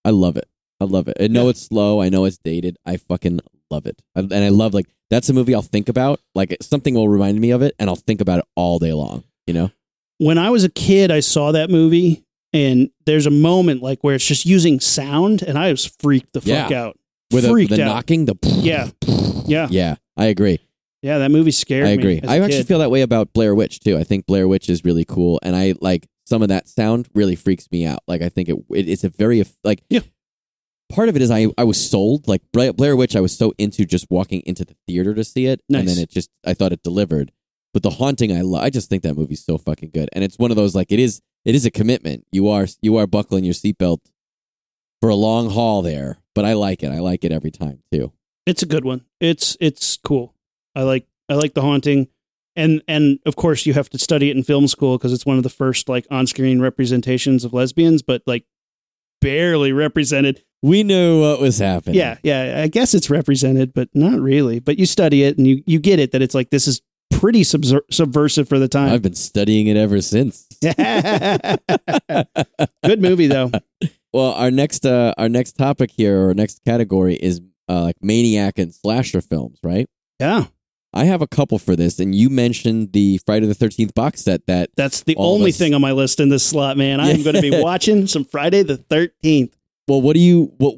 I 0.04 0.10
love 0.10 0.36
it. 0.36 0.48
I 0.82 0.86
love 0.86 1.08
it. 1.08 1.16
I 1.20 1.28
know 1.28 1.44
Yeah. 1.44 1.50
it's 1.50 1.62
slow. 1.62 2.00
I 2.02 2.08
know 2.08 2.24
it's 2.24 2.38
dated. 2.38 2.76
I 2.84 2.96
fucking 2.96 3.40
love 3.70 3.86
it. 3.86 4.00
And 4.14 4.32
I 4.32 4.48
love 4.50 4.74
like 4.74 4.86
that's 5.10 5.28
a 5.28 5.32
movie 5.32 5.54
I'll 5.54 5.62
think 5.62 5.88
about. 5.88 6.20
Like 6.34 6.56
something 6.60 6.94
will 6.94 7.08
remind 7.08 7.40
me 7.40 7.50
of 7.50 7.62
it, 7.62 7.74
and 7.78 7.88
I'll 7.90 7.96
think 7.96 8.20
about 8.20 8.40
it 8.40 8.44
all 8.56 8.78
day 8.78 8.92
long. 8.92 9.24
You 9.46 9.54
know? 9.54 9.70
When 10.18 10.38
I 10.38 10.50
was 10.50 10.64
a 10.64 10.68
kid, 10.68 11.10
I 11.10 11.20
saw 11.20 11.52
that 11.52 11.68
movie, 11.70 12.24
and 12.52 12.90
there's 13.06 13.26
a 13.26 13.30
moment 13.30 13.82
like 13.82 14.02
where 14.02 14.14
it's 14.14 14.26
just 14.26 14.46
using 14.46 14.78
sound, 14.80 15.42
and 15.42 15.58
I 15.58 15.70
was 15.70 15.84
freaked 15.86 16.32
the 16.32 16.40
fuck 16.40 16.70
Yeah. 16.70 16.82
out. 16.84 16.98
With 17.32 17.44
the, 17.44 17.50
freaked 17.50 17.70
the 17.74 17.82
out. 17.82 17.86
knocking, 17.86 18.26
the 18.26 18.34
Yeah. 18.42 18.90
Yeah, 19.46 19.66
yeah. 19.70 19.96
I 20.16 20.26
agree. 20.26 20.60
yeah, 21.02 21.18
that 21.18 21.30
movie 21.30 21.50
scared 21.50 21.86
I 21.88 21.90
agree. 21.90 22.20
I 22.26 22.38
actually 22.38 22.58
kid. 22.58 22.68
feel 22.68 22.78
that 22.78 22.90
way 22.92 23.02
about 23.02 23.32
Blair 23.32 23.54
Witch 23.54 23.80
too. 23.80 23.96
I 23.98 24.04
think 24.04 24.24
Blair 24.26 24.46
Witch 24.46 24.68
is 24.70 24.84
really 24.84 25.04
cool, 25.04 25.40
and 25.42 25.56
I 25.56 25.74
like 25.80 26.06
some 26.26 26.42
of 26.42 26.48
that 26.48 26.68
sound 26.68 27.08
really 27.14 27.34
freaks 27.34 27.66
me 27.72 27.84
out. 27.84 27.98
Like 28.06 28.22
I 28.22 28.28
think 28.28 28.48
it, 28.48 28.56
it 28.70 28.88
it's 28.88 29.02
a 29.04 29.08
very 29.08 29.42
like 29.64 29.82
Yeah. 29.90 30.00
Part 30.92 31.08
of 31.08 31.16
it 31.16 31.22
is 31.22 31.30
I 31.30 31.46
I 31.56 31.64
was 31.64 31.90
sold 31.90 32.28
like 32.28 32.42
Blair 32.52 32.96
Witch. 32.96 33.16
I 33.16 33.20
was 33.20 33.36
so 33.36 33.52
into 33.58 33.84
just 33.84 34.06
walking 34.10 34.42
into 34.44 34.64
the 34.64 34.76
theater 34.86 35.14
to 35.14 35.24
see 35.24 35.46
it, 35.46 35.60
and 35.68 35.88
then 35.88 35.98
it 35.98 36.10
just 36.10 36.30
I 36.44 36.54
thought 36.54 36.72
it 36.72 36.82
delivered. 36.82 37.32
But 37.72 37.82
the 37.82 37.90
haunting, 37.90 38.30
I 38.36 38.42
lo- 38.42 38.60
I 38.60 38.68
just 38.68 38.90
think 38.90 39.02
that 39.02 39.16
movie's 39.16 39.44
so 39.44 39.56
fucking 39.56 39.90
good, 39.94 40.10
and 40.12 40.22
it's 40.22 40.38
one 40.38 40.50
of 40.50 40.56
those 40.56 40.74
like 40.74 40.92
it 40.92 40.98
is 40.98 41.22
it 41.44 41.54
is 41.54 41.64
a 41.64 41.70
commitment. 41.70 42.26
You 42.30 42.48
are 42.48 42.66
you 42.82 42.96
are 42.96 43.06
buckling 43.06 43.44
your 43.44 43.54
seatbelt 43.54 44.00
for 45.00 45.08
a 45.08 45.14
long 45.14 45.50
haul 45.50 45.80
there, 45.82 46.18
but 46.34 46.44
I 46.44 46.52
like 46.52 46.82
it. 46.82 46.92
I 46.92 46.98
like 46.98 47.24
it 47.24 47.32
every 47.32 47.50
time 47.50 47.82
too. 47.90 48.12
It's 48.44 48.62
a 48.62 48.66
good 48.66 48.84
one. 48.84 49.06
It's 49.20 49.56
it's 49.60 49.96
cool. 49.96 50.34
I 50.74 50.82
like 50.82 51.06
I 51.28 51.34
like 51.34 51.54
the 51.54 51.62
haunting, 51.62 52.08
and 52.54 52.82
and 52.86 53.18
of 53.24 53.36
course 53.36 53.64
you 53.64 53.72
have 53.72 53.88
to 53.90 53.98
study 53.98 54.28
it 54.28 54.36
in 54.36 54.42
film 54.42 54.68
school 54.68 54.98
because 54.98 55.12
it's 55.14 55.24
one 55.24 55.38
of 55.38 55.42
the 55.42 55.48
first 55.48 55.88
like 55.88 56.06
on 56.10 56.26
screen 56.26 56.60
representations 56.60 57.44
of 57.44 57.54
lesbians, 57.54 58.02
but 58.02 58.22
like 58.26 58.44
barely 59.22 59.72
represented. 59.72 60.44
We 60.62 60.84
knew 60.84 61.20
what 61.20 61.40
was 61.40 61.58
happening. 61.58 61.96
Yeah, 61.96 62.18
yeah. 62.22 62.62
I 62.62 62.68
guess 62.68 62.94
it's 62.94 63.10
represented, 63.10 63.74
but 63.74 63.88
not 63.94 64.20
really. 64.20 64.60
But 64.60 64.78
you 64.78 64.86
study 64.86 65.24
it 65.24 65.36
and 65.36 65.46
you 65.46 65.62
you 65.66 65.78
get 65.80 65.98
it 65.98 66.12
that 66.12 66.22
it's 66.22 66.34
like 66.34 66.50
this 66.50 66.68
is 66.68 66.80
pretty 67.10 67.42
subversive 67.44 68.48
for 68.48 68.58
the 68.58 68.68
time. 68.68 68.92
I've 68.92 69.02
been 69.02 69.14
studying 69.14 69.66
it 69.66 69.76
ever 69.76 70.00
since. 70.00 70.46
Good 72.84 73.02
movie 73.02 73.26
though. 73.26 73.50
Well, 74.12 74.32
our 74.32 74.50
next 74.50 74.86
uh 74.86 75.14
our 75.18 75.28
next 75.28 75.52
topic 75.52 75.90
here 75.90 76.28
or 76.28 76.34
next 76.34 76.64
category 76.64 77.14
is 77.16 77.40
uh, 77.68 77.82
like 77.82 77.96
maniac 78.02 78.58
and 78.58 78.74
slasher 78.74 79.20
films, 79.20 79.58
right? 79.62 79.88
Yeah, 80.20 80.46
I 80.92 81.04
have 81.04 81.22
a 81.22 81.26
couple 81.26 81.58
for 81.58 81.74
this, 81.74 81.98
and 81.98 82.14
you 82.14 82.28
mentioned 82.28 82.92
the 82.92 83.18
Friday 83.24 83.46
the 83.46 83.54
Thirteenth 83.54 83.94
box 83.94 84.22
set 84.22 84.46
that 84.46 84.70
that's 84.76 85.02
the 85.02 85.16
only 85.16 85.50
us- 85.50 85.58
thing 85.58 85.74
on 85.74 85.80
my 85.80 85.92
list 85.92 86.20
in 86.20 86.28
this 86.28 86.44
slot, 86.44 86.76
man. 86.76 87.00
I 87.00 87.10
am 87.10 87.22
going 87.22 87.36
to 87.36 87.42
be 87.42 87.50
watching 87.62 88.06
some 88.06 88.24
Friday 88.24 88.62
the 88.62 88.76
Thirteenth. 88.76 89.56
Well, 89.88 90.00
what 90.00 90.14
do 90.14 90.20
you 90.20 90.52
what? 90.58 90.76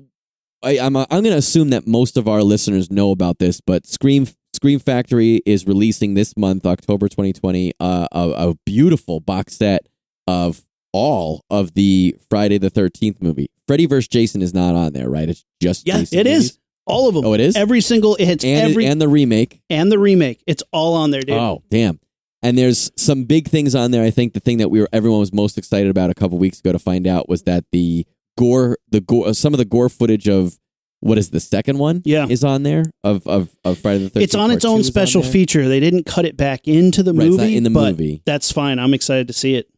I, 0.62 0.78
I'm 0.78 0.96
I'm 0.96 1.07
going 1.09 1.24
to 1.24 1.36
assume 1.36 1.70
that 1.70 1.86
most 1.86 2.16
of 2.16 2.26
our 2.26 2.42
listeners 2.42 2.90
know 2.90 3.11
about 3.11 3.38
this, 3.38 3.61
but 3.61 3.86
Scream 3.86 4.26
Scream 4.55 4.78
Factory 4.78 5.42
is 5.44 5.66
releasing 5.66 6.14
this 6.14 6.36
month, 6.36 6.64
October 6.64 7.09
2020, 7.09 7.72
uh, 7.80 8.09
a, 8.12 8.28
a 8.50 8.55
beautiful 8.64 9.20
box 9.20 9.57
set 9.57 9.86
of 10.26 10.64
all 10.92 11.44
of 11.50 11.74
the 11.74 12.16
Friday 12.30 12.57
the 12.59 12.70
13th 12.70 13.20
movie. 13.20 13.50
Freddy 13.66 13.84
vs. 13.86 14.09
Jason 14.09 14.40
is 14.42 14.55
not 14.55 14.74
on 14.74 14.92
there, 14.92 15.11
right? 15.11 15.28
It's 15.28 15.44
just 15.61 15.86
Yeah, 15.86 15.98
Jason 15.98 16.18
it 16.20 16.26
is. 16.26 16.36
movies? 16.44 16.59
All 16.86 17.09
of 17.09 17.14
them. 17.14 17.24
Oh, 17.26 17.32
it 17.32 17.40
is? 17.40 17.57
Every 17.57 17.80
single 17.80 18.14
it 18.16 18.26
hits 18.26 18.44
and 18.44 18.70
every 18.70 18.86
and 18.86 19.00
the 19.00 19.09
remake. 19.09 19.61
and 19.68 19.90
the 19.90 19.98
remake. 19.98 20.42
It's 20.46 20.62
all 20.72 20.94
on 20.94 21.11
there, 21.11 21.22
dude. 21.22 21.36
Oh, 21.36 21.62
damn. 21.70 21.98
And 22.42 22.57
there's 22.59 22.92
some 22.96 23.24
big 23.24 23.48
things 23.48 23.74
on 23.74 23.90
there. 23.90 24.05
I 24.05 24.11
think 24.11 24.34
the 24.34 24.40
thing 24.40 24.59
that 24.59 24.68
we 24.70 24.80
were 24.80 24.88
everyone 24.92 25.18
was 25.20 25.32
most 25.32 25.57
excited 25.59 25.88
about 25.90 26.11
a 26.11 26.14
couple 26.14 26.36
weeks 26.38 26.61
ago 26.61 26.72
to 26.72 26.78
find 26.78 27.07
out 27.07 27.28
was 27.28 27.42
that 27.44 27.64
the 27.72 28.07
gore, 28.37 28.78
the 28.91 29.01
gore, 29.01 29.35
some 29.35 29.55
of 29.55 29.59
the 29.59 29.64
gore 29.64 29.89
footage 29.89 30.28
of 30.28 30.59
what 31.01 31.18
is 31.18 31.30
the 31.30 31.41
second 31.41 31.78
one? 31.78 32.01
Yeah. 32.05 32.26
is 32.28 32.43
on 32.45 32.62
there 32.62 32.85
of 33.03 33.26
of, 33.26 33.51
of 33.64 33.78
Friday 33.78 34.05
the 34.05 34.11
Thirteenth. 34.11 34.24
it's 34.24 34.35
on 34.35 34.51
its 34.51 34.64
own 34.64 34.82
special 34.85 35.22
feature. 35.22 35.68
They 35.68 35.80
didn't 35.80 36.05
cut 36.07 36.24
it 36.24 36.37
back 36.37 36.66
into 36.66 37.03
the 37.03 37.12
Right, 37.12 37.28
movie, 37.28 37.37
not 37.37 37.51
in 37.51 37.62
the 37.62 37.70
movie. 37.70 38.22
that's 38.24 38.51
fine. 38.51 38.78
I'm 38.78 38.95
excited 38.95 39.26
to 39.28 39.35
see 39.35 39.55
it. 39.55 39.68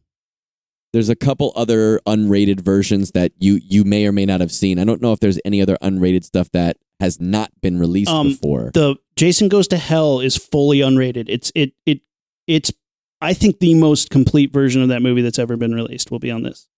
There's 0.93 1.09
a 1.09 1.15
couple 1.15 1.51
other 1.55 1.99
unrated 2.07 2.61
versions 2.61 3.11
that 3.11 3.33
you 3.39 3.59
you 3.61 3.83
may 3.83 4.05
or 4.07 4.11
may 4.13 4.25
not 4.25 4.39
have 4.39 4.51
seen. 4.53 4.79
I 4.79 4.85
don't 4.85 5.01
know 5.01 5.11
if 5.11 5.19
there's 5.19 5.37
any 5.43 5.61
other 5.61 5.77
unrated 5.81 6.23
stuff 6.23 6.49
that 6.53 6.77
has 7.01 7.19
not 7.19 7.51
been 7.61 7.77
released 7.77 8.09
Um, 8.09 8.29
before. 8.29 8.71
The 8.73 8.95
Jason 9.17 9.49
Goes 9.49 9.67
to 9.67 9.77
Hell 9.77 10.21
is 10.21 10.37
fully 10.37 10.79
unrated. 10.79 11.25
It's 11.27 11.51
it 11.53 11.73
it 11.85 11.99
it's 12.47 12.71
I 13.19 13.33
think 13.33 13.59
the 13.59 13.73
most 13.75 14.09
complete 14.09 14.53
version 14.53 14.81
of 14.81 14.87
that 14.89 15.01
movie 15.01 15.21
that's 15.21 15.39
ever 15.39 15.57
been 15.57 15.75
released 15.75 16.09
will 16.09 16.19
be 16.19 16.31
on 16.31 16.43
this. 16.43 16.69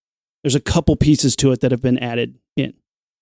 There's 0.43 0.55
a 0.55 0.59
couple 0.59 0.95
pieces 0.95 1.35
to 1.37 1.51
it 1.51 1.61
that 1.61 1.71
have 1.71 1.81
been 1.81 1.97
added 1.99 2.37
in. 2.55 2.73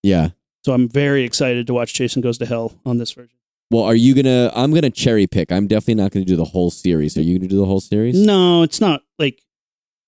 yeah. 0.03 0.29
So 0.65 0.73
I'm 0.73 0.89
very 0.89 1.23
excited 1.23 1.65
to 1.67 1.73
watch 1.73 1.93
Jason 1.93 2.21
Goes 2.21 2.37
to 2.39 2.45
Hell 2.45 2.73
on 2.85 2.97
this 2.97 3.11
version. 3.13 3.31
Well, 3.71 3.83
are 3.83 3.95
you 3.95 4.13
gonna? 4.13 4.51
I'm 4.53 4.73
gonna 4.73 4.89
cherry 4.89 5.25
pick. 5.25 5.49
I'm 5.51 5.67
definitely 5.67 5.95
not 6.03 6.11
gonna 6.11 6.25
do 6.25 6.35
the 6.35 6.43
whole 6.45 6.69
series. 6.71 7.17
Are 7.17 7.21
you 7.21 7.37
gonna 7.39 7.47
do 7.47 7.57
the 7.57 7.65
whole 7.65 7.79
series? 7.79 8.15
No, 8.19 8.63
it's 8.63 8.81
not 8.81 9.01
like. 9.17 9.41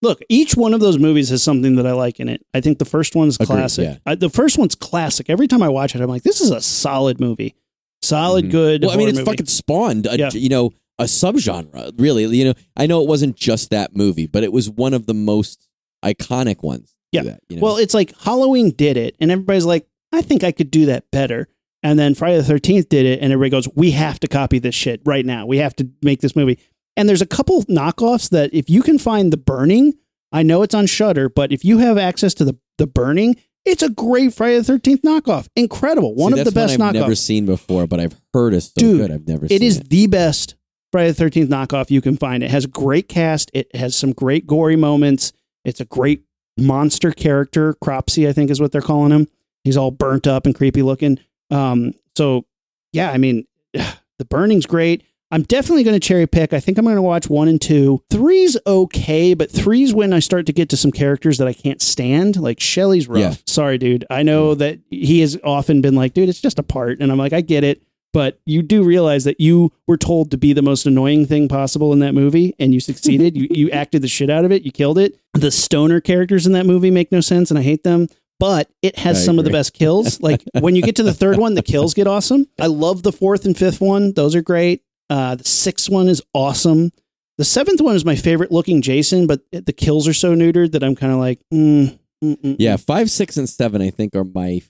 Look, 0.01 0.21
each 0.29 0.55
one 0.55 0.73
of 0.73 0.79
those 0.79 0.97
movies 0.97 1.29
has 1.29 1.43
something 1.43 1.75
that 1.75 1.85
I 1.85 1.91
like 1.91 2.19
in 2.21 2.29
it. 2.29 2.45
I 2.53 2.61
think 2.61 2.77
the 2.79 2.85
first 2.85 3.15
one's 3.15 3.35
Agreed, 3.35 3.47
classic. 3.47 3.83
yeah. 3.85 3.97
I, 4.05 4.15
the 4.15 4.29
first 4.29 4.57
one's 4.57 4.75
classic. 4.75 5.29
Every 5.29 5.45
time 5.47 5.61
I 5.61 5.67
watch 5.69 5.93
it, 5.95 6.01
I'm 6.01 6.07
like, 6.09 6.23
this 6.23 6.39
is 6.39 6.51
a 6.51 6.61
solid 6.61 7.19
movie. 7.19 7.53
Solid, 8.01 8.45
Mhm. 8.45 8.51
good. 8.51 8.81
Well, 8.83 8.91
I 8.91 8.95
mean, 8.95 9.09
it's 9.09 9.17
movie. 9.17 9.29
fucking 9.31 9.45
spawned, 9.47 10.07
a, 10.07 10.17
Yeah. 10.17 10.29
you 10.33 10.47
know, 10.47 10.71
a 10.99 11.03
subgenre. 11.03 11.91
Really, 11.97 12.25
you 12.37 12.45
know, 12.45 12.53
I 12.77 12.85
know 12.87 13.01
it 13.01 13.09
wasn't 13.09 13.35
just 13.35 13.71
that 13.71 13.93
movie, 13.93 14.25
but 14.25 14.43
it 14.45 14.53
was 14.53 14.69
one 14.69 14.93
of 14.93 15.05
the 15.05 15.13
most 15.13 15.67
iconic 16.03 16.63
ones. 16.63 16.95
Yeah. 17.11 17.23
that, 17.23 17.41
you 17.49 17.57
know? 17.57 17.63
Well, 17.63 17.77
it's 17.77 17.93
like 17.93 18.17
Halloween 18.19 18.71
did 18.71 18.97
it, 18.97 19.15
and 19.19 19.31
everybody's 19.31 19.65
like, 19.65 19.87
I 20.11 20.21
think 20.21 20.43
I 20.43 20.51
could 20.51 20.71
do 20.71 20.87
that 20.87 21.09
better. 21.11 21.47
And 21.81 21.97
then 21.97 22.13
Friday 22.13 22.37
the 22.37 22.43
Thirteenth 22.43 22.89
did 22.89 23.05
it, 23.05 23.21
and 23.21 23.31
everybody 23.31 23.51
goes, 23.51 23.67
we 23.75 23.91
have 23.91 24.19
to 24.19 24.27
copy 24.27 24.59
this 24.59 24.75
shit 24.75 25.01
right 25.05 25.25
now. 25.25 25.45
We 25.45 25.57
have 25.57 25.75
to 25.77 25.89
make 26.01 26.19
this 26.21 26.35
movie. 26.35 26.59
And 26.97 27.07
there's 27.07 27.21
a 27.21 27.27
couple 27.27 27.63
knockoffs 27.63 28.29
that 28.31 28.53
if 28.53 28.69
you 28.69 28.81
can 28.81 28.99
find 28.99 29.31
the 29.31 29.37
Burning, 29.37 29.93
I 30.31 30.43
know 30.43 30.61
it's 30.61 30.75
on 30.75 30.85
Shudder, 30.87 31.29
but 31.29 31.51
if 31.51 31.63
you 31.63 31.77
have 31.77 31.97
access 31.97 32.33
to 32.35 32.45
the 32.45 32.57
the 32.77 32.87
Burning, 32.87 33.37
it's 33.65 33.81
a 33.83 33.89
great 33.89 34.33
Friday 34.33 34.57
the 34.57 34.63
Thirteenth 34.63 35.03
knockoff. 35.03 35.47
Incredible, 35.55 36.15
one 36.15 36.33
See, 36.33 36.39
of 36.39 36.45
the 36.45 36.51
best 36.51 36.79
I've 36.79 36.93
never 36.93 37.15
seen 37.15 37.45
before, 37.45 37.87
but 37.87 37.99
I've 37.99 38.19
heard 38.33 38.53
it's 38.53 38.67
so 38.67 38.73
Dude, 38.75 38.97
good. 38.97 39.11
I've 39.11 39.27
never. 39.27 39.45
It 39.45 39.49
seen 39.49 39.63
is 39.63 39.79
it. 39.79 39.89
the 39.89 40.07
best 40.07 40.55
Friday 40.91 41.09
the 41.09 41.15
Thirteenth 41.15 41.49
knockoff 41.49 41.89
you 41.89 42.01
can 42.01 42.17
find. 42.17 42.43
It 42.43 42.51
has 42.51 42.65
great 42.65 43.07
cast. 43.07 43.49
It 43.53 43.73
has 43.75 43.95
some 43.95 44.11
great 44.11 44.45
gory 44.45 44.75
moments. 44.75 45.31
It's 45.63 45.79
a 45.79 45.85
great 45.85 46.23
monster 46.59 47.11
character. 47.11 47.75
Cropsy, 47.75 48.27
I 48.27 48.33
think, 48.33 48.49
is 48.49 48.59
what 48.61 48.71
they're 48.71 48.81
calling 48.81 49.11
him. 49.11 49.27
He's 49.63 49.77
all 49.77 49.91
burnt 49.91 50.27
up 50.27 50.45
and 50.45 50.55
creepy 50.55 50.81
looking. 50.81 51.19
Um, 51.51 51.93
so 52.15 52.45
yeah, 52.91 53.11
I 53.11 53.17
mean, 53.17 53.45
the 53.73 54.25
burning's 54.25 54.65
great. 54.65 55.03
I'm 55.31 55.43
definitely 55.43 55.83
going 55.83 55.99
to 55.99 56.05
cherry 56.05 56.25
pick. 56.25 56.53
I 56.53 56.59
think 56.59 56.79
I'm 56.79 56.85
going 56.85 56.95
to 56.95 57.03
watch 57.03 57.29
one 57.29 57.47
and 57.47 57.61
two. 57.61 58.03
Three's 58.09 58.57
okay, 58.65 59.35
but 59.35 59.51
three's 59.51 59.93
when 59.93 60.11
I 60.11 60.19
start 60.19 60.47
to 60.47 60.53
get 60.53 60.69
to 60.69 60.77
some 60.77 60.91
characters 60.91 61.37
that 61.37 61.47
I 61.47 61.53
can't 61.53 61.81
stand. 61.83 62.37
Like 62.37 62.59
Shelley's 62.59 63.07
rough. 63.07 63.19
Yeah. 63.19 63.33
Sorry, 63.45 63.77
dude. 63.77 64.05
I 64.09 64.23
know 64.23 64.55
that 64.55 64.79
he 64.89 65.21
has 65.21 65.37
often 65.43 65.81
been 65.81 65.93
like, 65.93 66.15
dude, 66.15 66.29
it's 66.29 66.41
just 66.41 66.57
a 66.57 66.63
part. 66.63 66.99
And 66.99 67.11
I'm 67.11 67.19
like, 67.19 67.33
I 67.33 67.41
get 67.41 67.63
it. 67.63 67.83
But 68.11 68.39
you 68.45 68.61
do 68.63 68.83
realize 68.83 69.23
that 69.25 69.39
you 69.39 69.71
were 69.87 69.97
told 69.97 70.31
to 70.31 70.37
be 70.37 70.53
the 70.53 70.63
most 70.63 70.85
annoying 70.85 71.27
thing 71.27 71.47
possible 71.47 71.93
in 71.93 71.99
that 71.99 72.13
movie, 72.15 72.55
and 72.57 72.73
you 72.73 72.79
succeeded. 72.79 73.37
you, 73.37 73.47
you 73.51 73.69
acted 73.71 74.01
the 74.01 74.07
shit 74.07 74.29
out 74.29 74.45
of 74.45 74.51
it. 74.51 74.63
You 74.63 74.71
killed 74.71 74.97
it. 74.97 75.19
The 75.33 75.51
stoner 75.51 76.01
characters 76.01 76.47
in 76.47 76.53
that 76.53 76.65
movie 76.65 76.89
make 76.89 77.11
no 77.11 77.21
sense, 77.21 77.51
and 77.51 77.59
I 77.59 77.61
hate 77.61 77.83
them. 77.83 78.07
But 78.39 78.69
it 78.81 78.97
has 78.97 79.21
I 79.21 79.25
some 79.25 79.37
of 79.37 79.45
the 79.45 79.51
best 79.51 79.73
kills. 79.73 80.19
Like 80.29 80.41
when 80.59 80.75
you 80.75 80.81
get 80.81 80.95
to 80.95 81.03
the 81.03 81.13
third 81.13 81.37
one, 81.37 81.53
the 81.55 81.61
kills 81.61 81.93
get 81.93 82.07
awesome. 82.07 82.47
I 82.59 82.67
love 82.67 83.03
the 83.03 83.11
fourth 83.11 83.45
and 83.45 83.55
fifth 83.55 83.81
one; 83.81 84.13
those 84.13 84.33
are 84.33 84.41
great. 84.41 84.81
Uh, 85.09 85.35
the 85.35 85.43
sixth 85.43 85.89
one 85.89 86.07
is 86.07 86.21
awesome. 86.33 86.91
The 87.37 87.45
seventh 87.45 87.79
one 87.81 87.95
is 87.95 88.05
my 88.05 88.15
favorite 88.15 88.51
looking 88.51 88.81
Jason, 88.81 89.27
but 89.27 89.41
the 89.51 89.73
kills 89.73 90.07
are 90.07 90.13
so 90.13 90.35
neutered 90.35 90.71
that 90.73 90.83
I'm 90.83 90.95
kind 90.95 91.13
of 91.13 91.19
like, 91.19 91.39
mm, 91.53 91.97
mm, 92.23 92.41
mm, 92.41 92.55
Yeah, 92.59 92.75
five, 92.77 93.09
six, 93.09 93.37
and 93.37 93.47
seven. 93.47 93.81
I 93.81 93.91
think 93.91 94.15
are 94.15 94.23
my. 94.25 94.61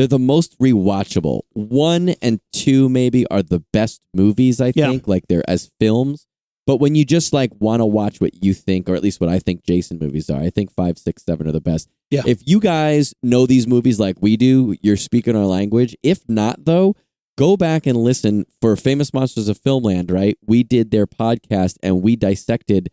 They're 0.00 0.06
the 0.06 0.18
most 0.18 0.58
rewatchable. 0.58 1.42
One 1.52 2.14
and 2.22 2.40
two 2.54 2.88
maybe 2.88 3.26
are 3.26 3.42
the 3.42 3.62
best 3.70 4.00
movies. 4.14 4.58
I 4.58 4.72
Yeah. 4.74 4.88
think 4.88 5.06
like 5.06 5.28
they're 5.28 5.44
as 5.46 5.70
films. 5.78 6.26
But 6.66 6.78
when 6.78 6.94
you 6.94 7.04
just 7.04 7.34
like 7.34 7.50
want 7.60 7.80
to 7.80 7.84
watch 7.84 8.18
what 8.18 8.42
you 8.42 8.54
think, 8.54 8.88
or 8.88 8.94
at 8.94 9.02
least 9.02 9.20
what 9.20 9.28
I 9.28 9.38
think 9.38 9.62
Jason 9.62 9.98
movies 9.98 10.30
are, 10.30 10.40
I 10.40 10.48
think 10.48 10.72
five, 10.72 10.96
six, 10.96 11.22
seven 11.22 11.46
are 11.46 11.52
the 11.52 11.60
best. 11.60 11.90
Yeah. 12.10 12.22
If 12.26 12.40
you 12.48 12.60
guys 12.60 13.12
know 13.22 13.44
these 13.44 13.66
movies 13.66 14.00
like 14.00 14.16
we 14.22 14.38
do, 14.38 14.74
you're 14.80 14.96
speaking 14.96 15.36
our 15.36 15.44
language. 15.44 15.94
If 16.02 16.26
not, 16.30 16.64
though, 16.64 16.96
go 17.36 17.58
back 17.58 17.86
and 17.86 17.98
listen 17.98 18.46
for 18.62 18.76
Famous 18.76 19.12
Monsters 19.12 19.48
of 19.48 19.60
Filmland. 19.60 20.10
Right, 20.10 20.38
we 20.46 20.62
did 20.62 20.92
their 20.92 21.06
podcast 21.06 21.76
and 21.82 22.00
we 22.00 22.16
dissected 22.16 22.88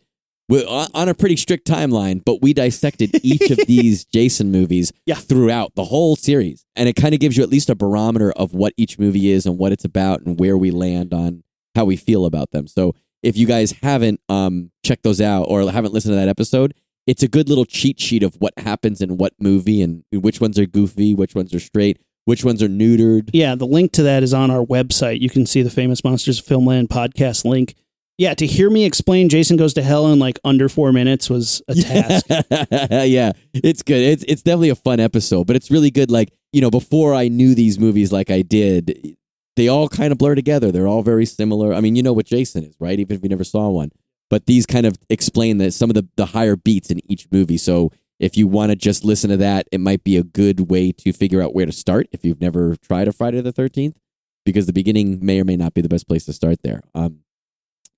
on 0.49 0.87
on 0.93 1.09
a 1.09 1.13
pretty 1.13 1.35
strict 1.35 1.67
timeline, 1.67 2.23
but 2.23 2.41
we 2.41 2.53
dissected 2.53 3.11
each 3.23 3.49
of 3.51 3.57
these 3.67 4.05
Jason 4.05 4.51
movies 4.51 4.91
Yeah. 5.05 5.15
throughout 5.15 5.75
the 5.75 5.85
whole 5.85 6.15
series, 6.15 6.65
and 6.75 6.87
it 6.87 6.95
kind 6.95 7.13
of 7.13 7.19
gives 7.19 7.35
you 7.37 7.43
at 7.43 7.49
least 7.49 7.69
a 7.69 7.75
barometer 7.75 8.31
of 8.31 8.53
what 8.53 8.73
each 8.77 8.97
movie 8.99 9.29
is 9.29 9.45
and 9.45 9.57
what 9.57 9.71
it's 9.71 9.85
about 9.85 10.21
and 10.21 10.39
where 10.39 10.57
we 10.57 10.71
land 10.71 11.13
on 11.13 11.43
how 11.75 11.85
we 11.85 11.95
feel 11.95 12.25
about 12.25 12.51
them. 12.51 12.67
So 12.67 12.95
if 13.23 13.35
you 13.37 13.45
guys 13.47 13.73
haven't 13.83 14.19
um 14.29 14.71
checked 14.83 15.03
those 15.03 15.19
out 15.21 15.43
or 15.43 15.69
haven't 15.71 15.93
listened 15.93 16.13
to 16.13 16.15
that 16.17 16.29
episode, 16.29 16.73
it's 17.05 17.23
a 17.23 17.27
good 17.27 17.49
little 17.49 17.65
cheat 17.65 17.99
sheet 17.99 18.23
of 18.23 18.35
what 18.39 18.53
happens 18.57 19.01
in 19.01 19.17
what 19.17 19.33
movie 19.39 19.81
and 19.81 20.03
which 20.11 20.39
ones 20.41 20.57
are 20.59 20.65
goofy, 20.65 21.13
which 21.13 21.35
ones 21.35 21.53
are 21.53 21.59
straight, 21.59 21.99
which 22.25 22.43
ones 22.43 22.61
are 22.63 22.67
neutered. 22.69 23.29
Yeah, 23.33 23.55
the 23.55 23.65
link 23.67 23.91
to 23.93 24.03
that 24.03 24.23
is 24.23 24.33
on 24.33 24.51
our 24.51 24.65
website. 24.65 25.19
You 25.21 25.29
can 25.29 25.45
see 25.45 25.61
the 25.61 25.69
Famous 25.69 26.03
Monsters 26.03 26.39
of 26.39 26.45
Filmland 26.45 26.87
podcast 26.87 27.45
link. 27.45 27.75
Yeah, 28.17 28.33
to 28.33 28.47
hear 28.47 28.69
me 28.71 28.83
explain 28.83 29.29
Jason 29.29 29.57
Goes 29.57 29.75
to 29.75 29.83
Hell 29.83 30.11
in 30.11 30.17
like 30.17 30.39
under 30.43 30.69
four 30.69 30.91
minutes 30.91 31.29
was 31.29 31.61
a 31.67 31.75
task. 31.75 32.25
yeah, 32.89 33.33
it's 33.53 33.83
good. 33.83 34.01
It's 34.01 34.23
it's 34.27 34.41
definitely 34.41 34.69
a 34.69 34.75
fun 34.75 34.99
episode, 34.99 35.45
but 35.45 35.55
it's 35.55 35.69
really 35.69 35.91
good. 35.91 36.09
Like 36.09 36.33
you 36.51 36.59
know, 36.59 36.71
before 36.71 37.13
I 37.13 37.27
knew 37.27 37.53
these 37.53 37.77
movies 37.77 38.11
like 38.11 38.31
I 38.31 38.41
did, 38.41 39.15
they 39.55 39.67
all 39.67 39.87
kind 39.87 40.11
of 40.11 40.17
blur 40.17 40.33
together. 40.33 40.71
They're 40.71 40.87
all 40.87 41.03
very 41.03 41.27
similar. 41.27 41.75
I 41.75 41.81
mean, 41.81 41.95
you 41.95 42.01
know 42.01 42.13
what 42.13 42.25
Jason 42.25 42.63
is, 42.63 42.75
right? 42.79 42.99
Even 42.99 43.17
if 43.17 43.21
you 43.21 43.29
never 43.29 43.43
saw 43.43 43.69
one, 43.69 43.91
but 44.31 44.47
these 44.47 44.65
kind 44.65 44.87
of 44.87 44.97
explain 45.11 45.59
that 45.59 45.73
some 45.73 45.91
of 45.91 45.93
the 45.93 46.07
the 46.15 46.25
higher 46.25 46.55
beats 46.55 46.89
in 46.89 46.99
each 47.11 47.27
movie. 47.31 47.57
So 47.57 47.91
if 48.19 48.35
you 48.35 48.47
want 48.47 48.71
to 48.71 48.75
just 48.75 49.03
listen 49.03 49.29
to 49.29 49.37
that, 49.37 49.67
it 49.71 49.79
might 49.79 50.03
be 50.03 50.17
a 50.17 50.23
good 50.23 50.71
way 50.71 50.91
to 50.91 51.13
figure 51.13 51.43
out 51.43 51.53
where 51.53 51.67
to 51.67 51.71
start 51.71 52.07
if 52.11 52.25
you've 52.25 52.41
never 52.41 52.75
tried 52.77 53.07
a 53.07 53.11
Friday 53.11 53.41
the 53.41 53.51
Thirteenth, 53.51 53.99
because 54.43 54.65
the 54.65 54.73
beginning 54.73 55.23
may 55.23 55.39
or 55.39 55.45
may 55.45 55.55
not 55.55 55.75
be 55.75 55.81
the 55.81 55.89
best 55.89 56.07
place 56.07 56.25
to 56.25 56.33
start 56.33 56.63
there. 56.63 56.81
Um, 56.95 57.19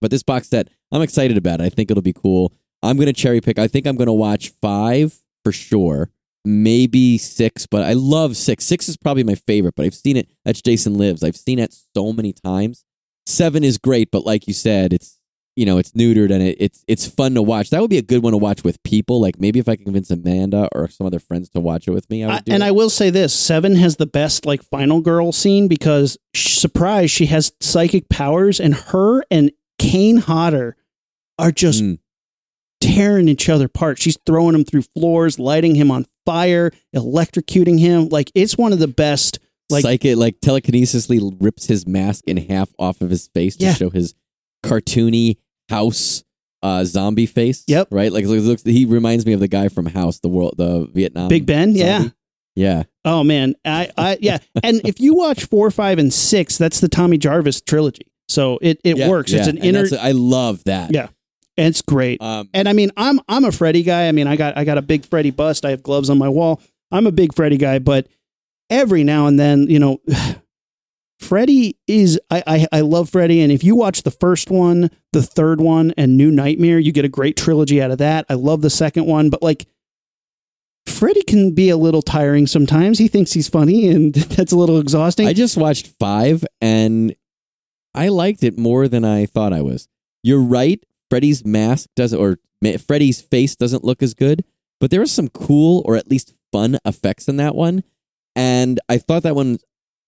but 0.01 0.11
this 0.11 0.23
box 0.23 0.49
set, 0.49 0.69
I'm 0.91 1.01
excited 1.01 1.37
about. 1.37 1.61
it. 1.61 1.65
I 1.65 1.69
think 1.69 1.91
it'll 1.91 2.03
be 2.03 2.13
cool. 2.13 2.53
I'm 2.81 2.97
gonna 2.97 3.13
cherry 3.13 3.41
pick. 3.41 3.59
I 3.59 3.67
think 3.67 3.85
I'm 3.85 3.97
gonna 3.97 4.13
watch 4.13 4.49
five 4.61 5.21
for 5.43 5.51
sure, 5.51 6.11
maybe 6.45 7.17
six, 7.17 7.65
but 7.65 7.83
I 7.83 7.93
love 7.93 8.37
six. 8.37 8.65
Six 8.65 8.87
is 8.89 8.97
probably 8.97 9.23
my 9.23 9.35
favorite, 9.35 9.75
but 9.75 9.85
I've 9.85 9.93
seen 9.95 10.17
it. 10.17 10.29
That's 10.45 10.61
Jason 10.61 10.97
Lives. 10.97 11.23
I've 11.23 11.35
seen 11.37 11.59
it 11.59 11.75
so 11.95 12.13
many 12.13 12.33
times. 12.33 12.85
Seven 13.25 13.63
is 13.63 13.77
great, 13.77 14.09
but 14.11 14.25
like 14.25 14.47
you 14.47 14.53
said, 14.53 14.93
it's 14.93 15.17
you 15.55 15.65
know 15.65 15.77
it's 15.77 15.91
neutered 15.91 16.31
and 16.31 16.41
it, 16.41 16.55
it's 16.59 16.85
it's 16.87 17.05
fun 17.05 17.33
to 17.35 17.41
watch. 17.41 17.69
That 17.69 17.81
would 17.81 17.89
be 17.89 17.97
a 17.97 18.01
good 18.01 18.23
one 18.23 18.31
to 18.31 18.37
watch 18.37 18.63
with 18.63 18.81
people. 18.83 19.19
Like 19.19 19.39
maybe 19.41 19.59
if 19.59 19.67
I 19.67 19.75
can 19.75 19.83
convince 19.83 20.09
Amanda 20.09 20.69
or 20.73 20.87
some 20.87 21.05
other 21.05 21.19
friends 21.19 21.49
to 21.49 21.59
watch 21.59 21.87
it 21.87 21.91
with 21.91 22.09
me, 22.09 22.23
I 22.23 22.27
would 22.27 22.35
I, 22.49 22.53
and 22.53 22.63
it. 22.63 22.67
I 22.67 22.71
will 22.71 22.89
say 22.89 23.09
this: 23.09 23.33
Seven 23.33 23.75
has 23.75 23.97
the 23.97 24.07
best 24.07 24.45
like 24.45 24.63
final 24.63 25.01
girl 25.01 25.33
scene 25.33 25.67
because 25.67 26.17
surprise, 26.33 27.11
she 27.11 27.25
has 27.25 27.51
psychic 27.59 28.07
powers, 28.09 28.59
and 28.59 28.73
her 28.73 29.23
and 29.29 29.51
Kane 29.79 30.17
Hodder 30.17 30.75
are 31.39 31.51
just 31.51 31.81
Mm. 31.83 31.97
tearing 32.81 33.27
each 33.27 33.49
other 33.49 33.65
apart. 33.65 33.99
She's 33.99 34.17
throwing 34.25 34.55
him 34.55 34.63
through 34.65 34.83
floors, 34.95 35.39
lighting 35.39 35.75
him 35.75 35.89
on 35.91 36.05
fire, 36.25 36.71
electrocuting 36.95 37.79
him. 37.79 38.09
Like 38.09 38.31
it's 38.35 38.57
one 38.57 38.73
of 38.73 38.79
the 38.79 38.87
best. 38.87 39.39
Like 39.71 39.83
Psychic, 39.83 40.17
like 40.17 40.39
telekinesisly 40.41 41.37
rips 41.39 41.65
his 41.67 41.85
mask 41.87 42.23
in 42.27 42.37
half 42.37 42.69
off 42.79 43.01
of 43.01 43.09
his 43.11 43.27
face 43.35 43.55
Yeah. 43.59 43.73
to 43.73 43.77
show 43.77 43.89
his 43.91 44.15
cartoony 44.65 45.37
house 45.69 46.23
uh, 46.63 46.83
zombie 46.83 47.25
face. 47.27 47.63
Yep. 47.67 47.89
Right. 47.91 48.11
Like 48.11 48.23
it 48.25 48.27
looks, 48.29 48.63
he 48.63 48.85
reminds 48.85 49.25
me 49.25 49.33
of 49.33 49.39
the 49.39 49.47
guy 49.47 49.69
from 49.69 49.85
House, 49.85 50.19
the 50.19 50.27
world, 50.27 50.55
the 50.57 50.87
Vietnam. 50.93 51.27
Big 51.29 51.45
Ben, 51.45 51.75
yeah. 51.75 52.05
Yeah. 52.55 52.83
Oh 53.05 53.23
man, 53.23 53.55
I, 53.63 53.89
I 53.97 54.17
yeah. 54.19 54.39
and 54.63 54.81
if 54.85 54.99
you 54.99 55.13
watch 55.13 55.45
four, 55.45 55.69
five, 55.71 55.99
and 55.99 56.11
six, 56.13 56.57
that's 56.57 56.81
the 56.81 56.89
Tommy 56.89 57.17
Jarvis 57.17 57.61
trilogy. 57.61 58.07
So 58.29 58.59
it 58.61 58.79
it 58.83 58.97
Yeah, 58.97 59.09
works. 59.09 59.33
It's 59.33 59.47
an 59.47 59.57
inner. 59.57 59.85
I 59.99 60.11
love 60.11 60.63
that. 60.65 60.93
Yeah. 60.93 61.07
and 61.57 61.67
it's 61.67 61.81
great. 61.81 62.21
Um, 62.21 62.49
And 62.53 62.69
I 62.69 62.73
mean, 62.73 62.91
I'm 62.95 63.19
I'm 63.27 63.43
a 63.43 63.51
Freddy 63.51 63.83
guy. 63.83 64.07
I 64.07 64.11
mean, 64.13 64.27
I 64.27 64.35
got 64.37 64.57
I 64.57 64.63
got 64.63 64.77
a 64.77 64.81
big 64.81 65.05
Freddy 65.05 65.31
bust. 65.31 65.65
I 65.65 65.71
have 65.71 65.83
gloves 65.83 66.09
on 66.09 66.17
my 66.17 66.29
wall. 66.29 66.61
I'm 66.91 67.05
a 67.07 67.11
big 67.11 67.33
Freddy 67.35 67.57
guy, 67.57 67.79
but 67.79 68.07
every 68.69 69.03
now 69.03 69.27
and 69.27 69.39
then, 69.39 69.67
you 69.67 69.79
know, 69.79 69.99
Freddy 71.19 71.77
is 71.85 72.17
I, 72.31 72.43
I 72.47 72.67
I 72.71 72.81
love 72.81 73.09
Freddy, 73.09 73.41
and 73.41 73.51
if 73.51 73.61
you 73.63 73.75
watch 73.75 74.03
the 74.03 74.11
first 74.11 74.49
one, 74.49 74.89
the 75.11 75.21
third 75.21 75.59
one, 75.59 75.93
and 75.97 76.15
New 76.15 76.31
Nightmare, 76.31 76.79
you 76.79 76.93
get 76.93 77.03
a 77.03 77.09
great 77.09 77.35
trilogy 77.35 77.81
out 77.81 77.91
of 77.91 77.97
that. 77.97 78.25
I 78.29 78.35
love 78.35 78.61
the 78.61 78.69
second 78.69 79.05
one, 79.05 79.29
but 79.29 79.43
like 79.43 79.65
Freddy 80.85 81.21
can 81.23 81.53
be 81.53 81.69
a 81.69 81.77
little 81.77 82.01
tiring 82.01 82.47
sometimes. 82.47 82.99
He 82.99 83.09
thinks 83.09 83.33
he's 83.33 83.49
funny, 83.49 83.89
and 83.89 84.13
that's 84.15 84.53
a 84.53 84.57
little 84.57 84.79
exhausting. 84.79 85.27
I 85.27 85.33
just 85.33 85.57
watched 85.57 85.87
five 85.99 86.45
and 86.61 87.13
I 87.93 88.09
liked 88.09 88.43
it 88.43 88.57
more 88.57 88.87
than 88.87 89.03
I 89.03 89.25
thought 89.25 89.53
I 89.53 89.61
was. 89.61 89.87
You're 90.23 90.41
right. 90.41 90.83
Freddy's 91.09 91.45
mask 91.45 91.89
doesn't, 91.95 92.19
or 92.19 92.37
Freddy's 92.87 93.21
face 93.21 93.55
doesn't 93.55 93.83
look 93.83 94.03
as 94.03 94.13
good, 94.13 94.43
but 94.79 94.91
there 94.91 95.01
are 95.01 95.07
some 95.07 95.27
cool 95.29 95.81
or 95.85 95.95
at 95.95 96.09
least 96.09 96.33
fun 96.51 96.77
effects 96.85 97.27
in 97.27 97.37
that 97.37 97.55
one. 97.55 97.83
And 98.35 98.79
I 98.87 98.97
thought 98.97 99.23
that 99.23 99.35
one 99.35 99.57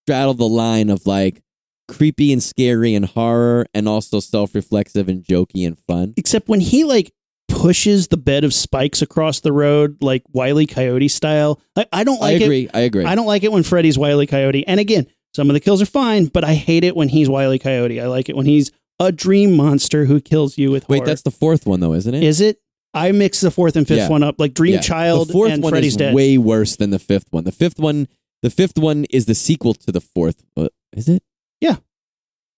straddled 0.06 0.38
the 0.38 0.48
line 0.48 0.90
of 0.90 1.06
like 1.06 1.42
creepy 1.88 2.32
and 2.32 2.42
scary 2.42 2.94
and 2.96 3.06
horror 3.06 3.66
and 3.74 3.88
also 3.88 4.20
self 4.20 4.56
reflexive 4.56 5.10
and 5.10 5.24
jokey 5.24 5.66
and 5.66 5.78
fun. 5.78 6.14
except 6.18 6.48
when 6.48 6.60
he 6.60 6.84
like 6.84 7.12
pushes 7.50 8.08
the 8.08 8.18
bed 8.18 8.44
of 8.44 8.54
spikes 8.54 9.02
across 9.02 9.42
the 9.42 9.52
road 9.52 9.98
like 10.02 10.24
Wiley 10.32 10.66
Coyote 10.66 11.10
style. 11.10 11.60
I, 11.76 11.86
I 11.92 12.04
don't 12.04 12.22
like 12.22 12.34
I 12.34 12.36
it. 12.36 12.42
agree. 12.44 12.70
I 12.74 12.80
agree. 12.82 13.06
I 13.06 13.16
don't 13.16 13.26
like 13.26 13.44
it 13.44 13.52
when 13.52 13.64
Freddy's 13.64 13.98
Wiley 13.98 14.26
Coyote. 14.28 14.66
And 14.68 14.80
again, 14.80 15.08
some 15.34 15.50
of 15.50 15.54
the 15.54 15.60
kills 15.60 15.82
are 15.82 15.86
fine, 15.86 16.26
but 16.26 16.44
I 16.44 16.54
hate 16.56 16.84
it 16.84 16.96
when 16.96 17.10
he's 17.10 17.30
Wiley 17.30 17.60
Coyote. 17.60 18.00
I 18.02 18.08
like 18.08 18.30
it 18.30 18.36
when 18.36 18.46
he's 18.46 18.72
a 19.00 19.12
dream 19.12 19.56
monster 19.56 20.06
who 20.06 20.20
kills 20.22 20.58
you 20.58 20.72
with 20.72 20.88
Wait, 20.90 20.98
horror. 20.98 21.08
that's 21.08 21.22
the 21.24 21.32
fourth 21.32 21.66
one 21.66 21.80
though, 21.80 21.94
isn't 21.94 22.14
it? 22.14 22.24
Is 22.24 22.42
it? 22.42 22.60
I 22.94 23.12
mix 23.14 23.40
the 23.42 23.52
fourth 23.52 23.76
and 23.78 23.88
fifth 23.88 23.98
Yeah. 24.00 24.10
one 24.10 24.22
up 24.24 24.36
like 24.38 24.54
Dream 24.54 24.74
Yeah. 24.76 24.82
Child 24.82 25.30
The 25.30 25.34
fourth 25.34 25.52
and 25.54 25.64
one 25.64 25.72
Freddy's 25.72 25.94
is 25.94 25.98
Dead. 25.98 26.14
way 26.14 26.38
worse 26.38 26.76
than 26.76 26.90
the 26.90 27.00
fifth 27.00 27.28
one. 27.32 27.46
The 27.46 27.52
fifth 27.54 27.80
one, 27.80 28.08
the 28.42 28.50
fifth 28.50 28.78
one 28.78 29.06
is 29.10 29.26
the 29.26 29.36
sequel 29.36 29.74
to 29.76 29.92
the 29.92 30.02
fourth. 30.02 30.44
Uh, 30.58 30.68
is 30.92 31.08
it? 31.08 31.24
Yeah. 31.62 31.78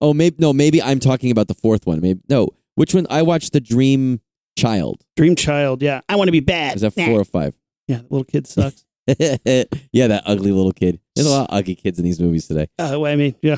Oh, 0.01 0.13
maybe 0.13 0.35
no. 0.39 0.51
Maybe 0.51 0.81
I'm 0.81 0.99
talking 0.99 1.29
about 1.31 1.47
the 1.47 1.53
fourth 1.53 1.85
one. 1.85 2.01
Maybe 2.01 2.19
no. 2.29 2.49
Which 2.75 2.95
one? 2.95 3.05
I 3.11 3.21
watched 3.21 3.53
the 3.53 3.61
Dream 3.61 4.19
Child. 4.57 5.03
Dream 5.15 5.35
Child, 5.35 5.81
yeah. 5.83 6.01
I 6.09 6.15
want 6.15 6.27
to 6.29 6.31
be 6.31 6.39
bad. 6.39 6.75
Is 6.75 6.81
that 6.81 6.97
Nah. 6.97 7.05
four 7.05 7.19
or 7.21 7.25
five? 7.25 7.53
Yeah, 7.87 7.97
the 7.97 8.07
little 8.09 8.23
kid 8.25 8.47
sucks. 8.47 8.83
yeah, 9.19 10.07
that 10.07 10.23
ugly 10.25 10.51
little 10.51 10.71
kid. 10.71 10.99
There's 11.15 11.27
a 11.27 11.31
lot 11.31 11.49
of 11.49 11.55
ugly 11.57 11.75
kids 11.75 11.97
in 11.99 12.05
these 12.05 12.19
movies 12.19 12.47
today. 12.47 12.67
uh, 12.79 12.97
well, 12.99 13.05
I 13.05 13.15
mean, 13.15 13.35
yeah. 13.41 13.57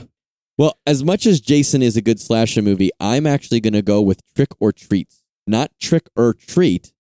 Well, 0.58 0.78
as 0.88 1.04
much 1.04 1.26
as 1.26 1.42
Jason 1.42 1.82
is 1.82 1.98
a 1.98 2.02
good 2.02 2.20
slasher 2.20 2.62
movie, 2.62 2.90
I'm 3.00 3.28
actually 3.28 3.60
going 3.60 3.74
to 3.74 3.82
go 3.82 4.02
with 4.02 4.22
Trick 4.36 4.50
or 4.60 4.72
Treats. 4.72 5.22
Not 5.46 5.72
Trick 5.82 6.08
or 6.16 6.34
Treat, 6.34 6.94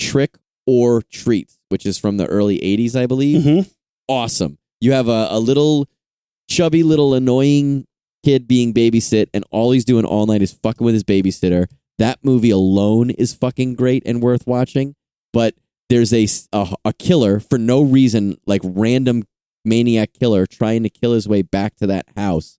Trick 0.00 0.38
or 0.66 1.02
Treats, 1.02 1.58
which 1.68 1.84
is 1.86 1.98
from 1.98 2.16
the 2.16 2.26
early 2.26 2.58
80s, 2.58 2.96
I 2.96 3.06
believe. 3.06 3.42
Mhm. 3.42 3.70
Awesome. 4.08 4.58
You 4.80 4.92
have 4.92 5.08
a, 5.08 5.28
a 5.30 5.38
little 5.38 5.88
chubby, 6.50 6.82
little 6.82 7.14
annoying 7.14 7.86
kid 8.24 8.48
being 8.48 8.72
babysit, 8.74 9.28
and 9.34 9.44
all 9.50 9.70
he's 9.72 9.84
doing 9.84 10.04
all 10.04 10.26
night 10.26 10.42
is 10.42 10.52
fucking 10.62 10.84
with 10.84 10.94
his 10.94 11.04
babysitter. 11.04 11.66
That 11.98 12.18
movie 12.24 12.50
alone 12.50 13.10
is 13.10 13.34
fucking 13.34 13.74
great 13.74 14.02
and 14.06 14.22
worth 14.22 14.46
watching. 14.46 14.94
But 15.32 15.54
there's 15.92 16.14
a 16.14 16.26
a 16.84 16.92
killer 16.94 17.38
for 17.38 17.58
no 17.58 17.82
reason, 17.82 18.38
like 18.46 18.62
random 18.64 19.24
maniac 19.64 20.14
killer 20.18 20.46
trying 20.46 20.82
to 20.82 20.88
kill 20.88 21.12
his 21.12 21.28
way 21.28 21.42
back 21.42 21.76
to 21.76 21.86
that 21.86 22.06
house 22.16 22.58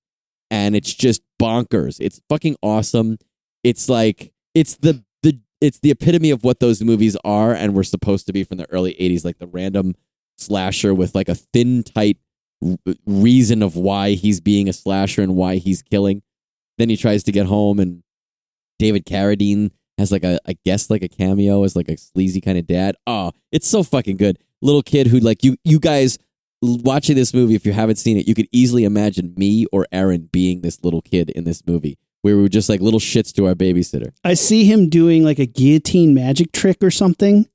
and 0.52 0.76
it's 0.76 0.94
just 0.94 1.24
bonkers. 1.42 1.98
It's 2.00 2.22
fucking 2.30 2.58
awesome. 2.62 3.18
It's 3.64 3.90
like 3.90 4.32
it's 4.54 4.76
the 4.76 5.04
the 5.24 5.40
it's 5.60 5.80
the 5.80 5.90
epitome 5.90 6.30
of 6.30 6.44
what 6.44 6.60
those 6.60 6.84
movies 6.84 7.18
are 7.26 7.54
and 7.54 7.74
were 7.74 7.84
supposed 7.84 8.28
to 8.28 8.34
be 8.34 8.44
from 8.44 8.58
the 8.58 8.70
early 8.70 8.94
80s 8.94 9.26
like 9.26 9.40
the 9.40 9.48
random 9.48 9.96
slasher 10.38 10.94
with 10.94 11.16
like 11.16 11.28
a 11.28 11.36
thin 11.36 11.82
tight 11.82 12.18
reason 13.08 13.64
of 13.64 13.76
why 13.76 14.12
he's 14.12 14.42
being 14.42 14.70
a 14.70 14.74
slasher 14.74 15.24
and 15.24 15.36
why 15.36 15.56
he's 15.56 15.82
killing. 15.82 16.22
Then 16.78 16.90
he 16.90 16.98
tries 16.98 17.24
to 17.24 17.32
get 17.32 17.48
home 17.48 17.80
and 17.80 18.04
David 18.78 19.08
Carradine 19.08 19.72
has 19.98 20.12
like 20.12 20.24
a 20.24 20.40
I 20.48 20.56
guess 20.66 20.90
like 20.90 21.04
a 21.04 21.08
cameo 21.08 21.64
as 21.64 21.76
like 21.76 21.90
a 21.90 21.98
sleazy 21.98 22.42
kind 22.42 22.58
of 22.58 22.68
dad. 22.68 22.96
Oh, 23.08 23.32
it's 23.52 23.68
so 23.68 23.84
fucking 23.84 24.18
good. 24.18 24.40
Little 24.62 24.84
kid 24.84 25.08
who 25.08 25.20
like 25.20 25.44
you 25.44 25.58
you 25.64 25.80
guys 25.80 26.18
watching 26.62 27.16
this 27.16 27.34
movie 27.34 27.56
if 27.56 27.66
you 27.66 27.74
haven't 27.74 27.98
seen 27.98 28.18
it, 28.18 28.28
you 28.28 28.34
could 28.34 28.48
easily 28.52 28.86
imagine 28.86 29.34
me 29.38 29.66
or 29.72 29.86
Aaron 29.92 30.30
being 30.32 30.62
this 30.62 30.84
little 30.84 31.02
kid 31.02 31.30
in 31.32 31.44
this 31.44 31.62
movie 31.68 31.98
where 32.22 32.36
we 32.38 32.42
were 32.42 32.50
just 32.50 32.70
like 32.70 32.80
little 32.82 33.00
shits 33.00 33.34
to 33.34 33.46
our 33.46 33.54
babysitter. 33.54 34.12
I 34.24 34.34
see 34.34 34.64
him 34.66 34.90
doing 34.90 35.24
like 35.24 35.40
a 35.40 35.46
guillotine 35.46 36.14
magic 36.14 36.54
trick 36.54 36.82
or 36.82 36.92
something. 36.92 37.48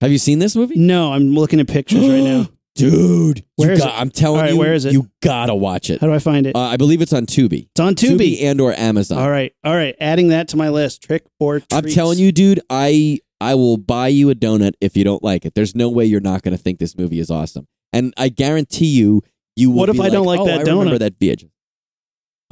Have 0.00 0.12
you 0.12 0.18
seen 0.18 0.38
this 0.38 0.56
movie? 0.56 0.78
No, 0.78 1.12
I'm 1.12 1.34
looking 1.34 1.60
at 1.60 1.68
pictures 1.68 2.08
right 2.08 2.22
now. 2.22 2.48
Dude, 2.80 3.44
Where 3.56 3.68
you 3.68 3.74
is 3.74 3.80
got- 3.80 3.94
it? 3.94 4.00
I'm 4.00 4.10
telling 4.10 4.38
All 4.38 4.42
right, 4.44 4.52
you, 4.54 4.58
where 4.58 4.72
is 4.74 4.84
it? 4.84 4.92
you 4.92 5.08
gotta 5.22 5.54
watch 5.54 5.90
it. 5.90 6.00
How 6.00 6.06
do 6.06 6.14
I 6.14 6.18
find 6.18 6.46
it? 6.46 6.56
Uh, 6.56 6.60
I 6.60 6.76
believe 6.76 7.02
it's 7.02 7.12
on 7.12 7.26
Tubi. 7.26 7.68
it's 7.70 7.80
on 7.80 7.94
Tubi. 7.94 8.42
and 8.42 8.60
or 8.60 8.72
Amazon. 8.72 9.18
All 9.18 9.30
right, 9.30 9.52
all 9.64 9.74
right. 9.74 9.94
Adding 10.00 10.28
that 10.28 10.48
to 10.48 10.56
my 10.56 10.70
list. 10.70 11.02
Trick 11.02 11.24
or. 11.38 11.62
I'm 11.72 11.84
telling 11.84 12.18
you, 12.18 12.32
dude, 12.32 12.60
I 12.70 13.18
I 13.40 13.54
will 13.54 13.76
buy 13.76 14.08
you 14.08 14.30
a 14.30 14.34
donut 14.34 14.72
if 14.80 14.96
you 14.96 15.04
don't 15.04 15.22
like 15.22 15.44
it. 15.44 15.54
There's 15.54 15.74
no 15.74 15.88
way 15.88 16.04
you're 16.04 16.20
not 16.20 16.42
going 16.42 16.56
to 16.56 16.62
think 16.62 16.78
this 16.78 16.96
movie 16.96 17.20
is 17.20 17.30
awesome, 17.30 17.66
and 17.92 18.12
I 18.16 18.28
guarantee 18.28 18.86
you, 18.86 19.22
you 19.56 19.70
will. 19.70 19.78
What 19.78 19.88
if 19.90 20.00
I 20.00 20.10
don't 20.10 20.26
like 20.26 20.40
oh, 20.40 20.46
that 20.46 20.68
I 20.68 20.70
remember 20.70 20.96
donut?" 20.96 20.98
that 21.00 21.18
VH. 21.18 21.48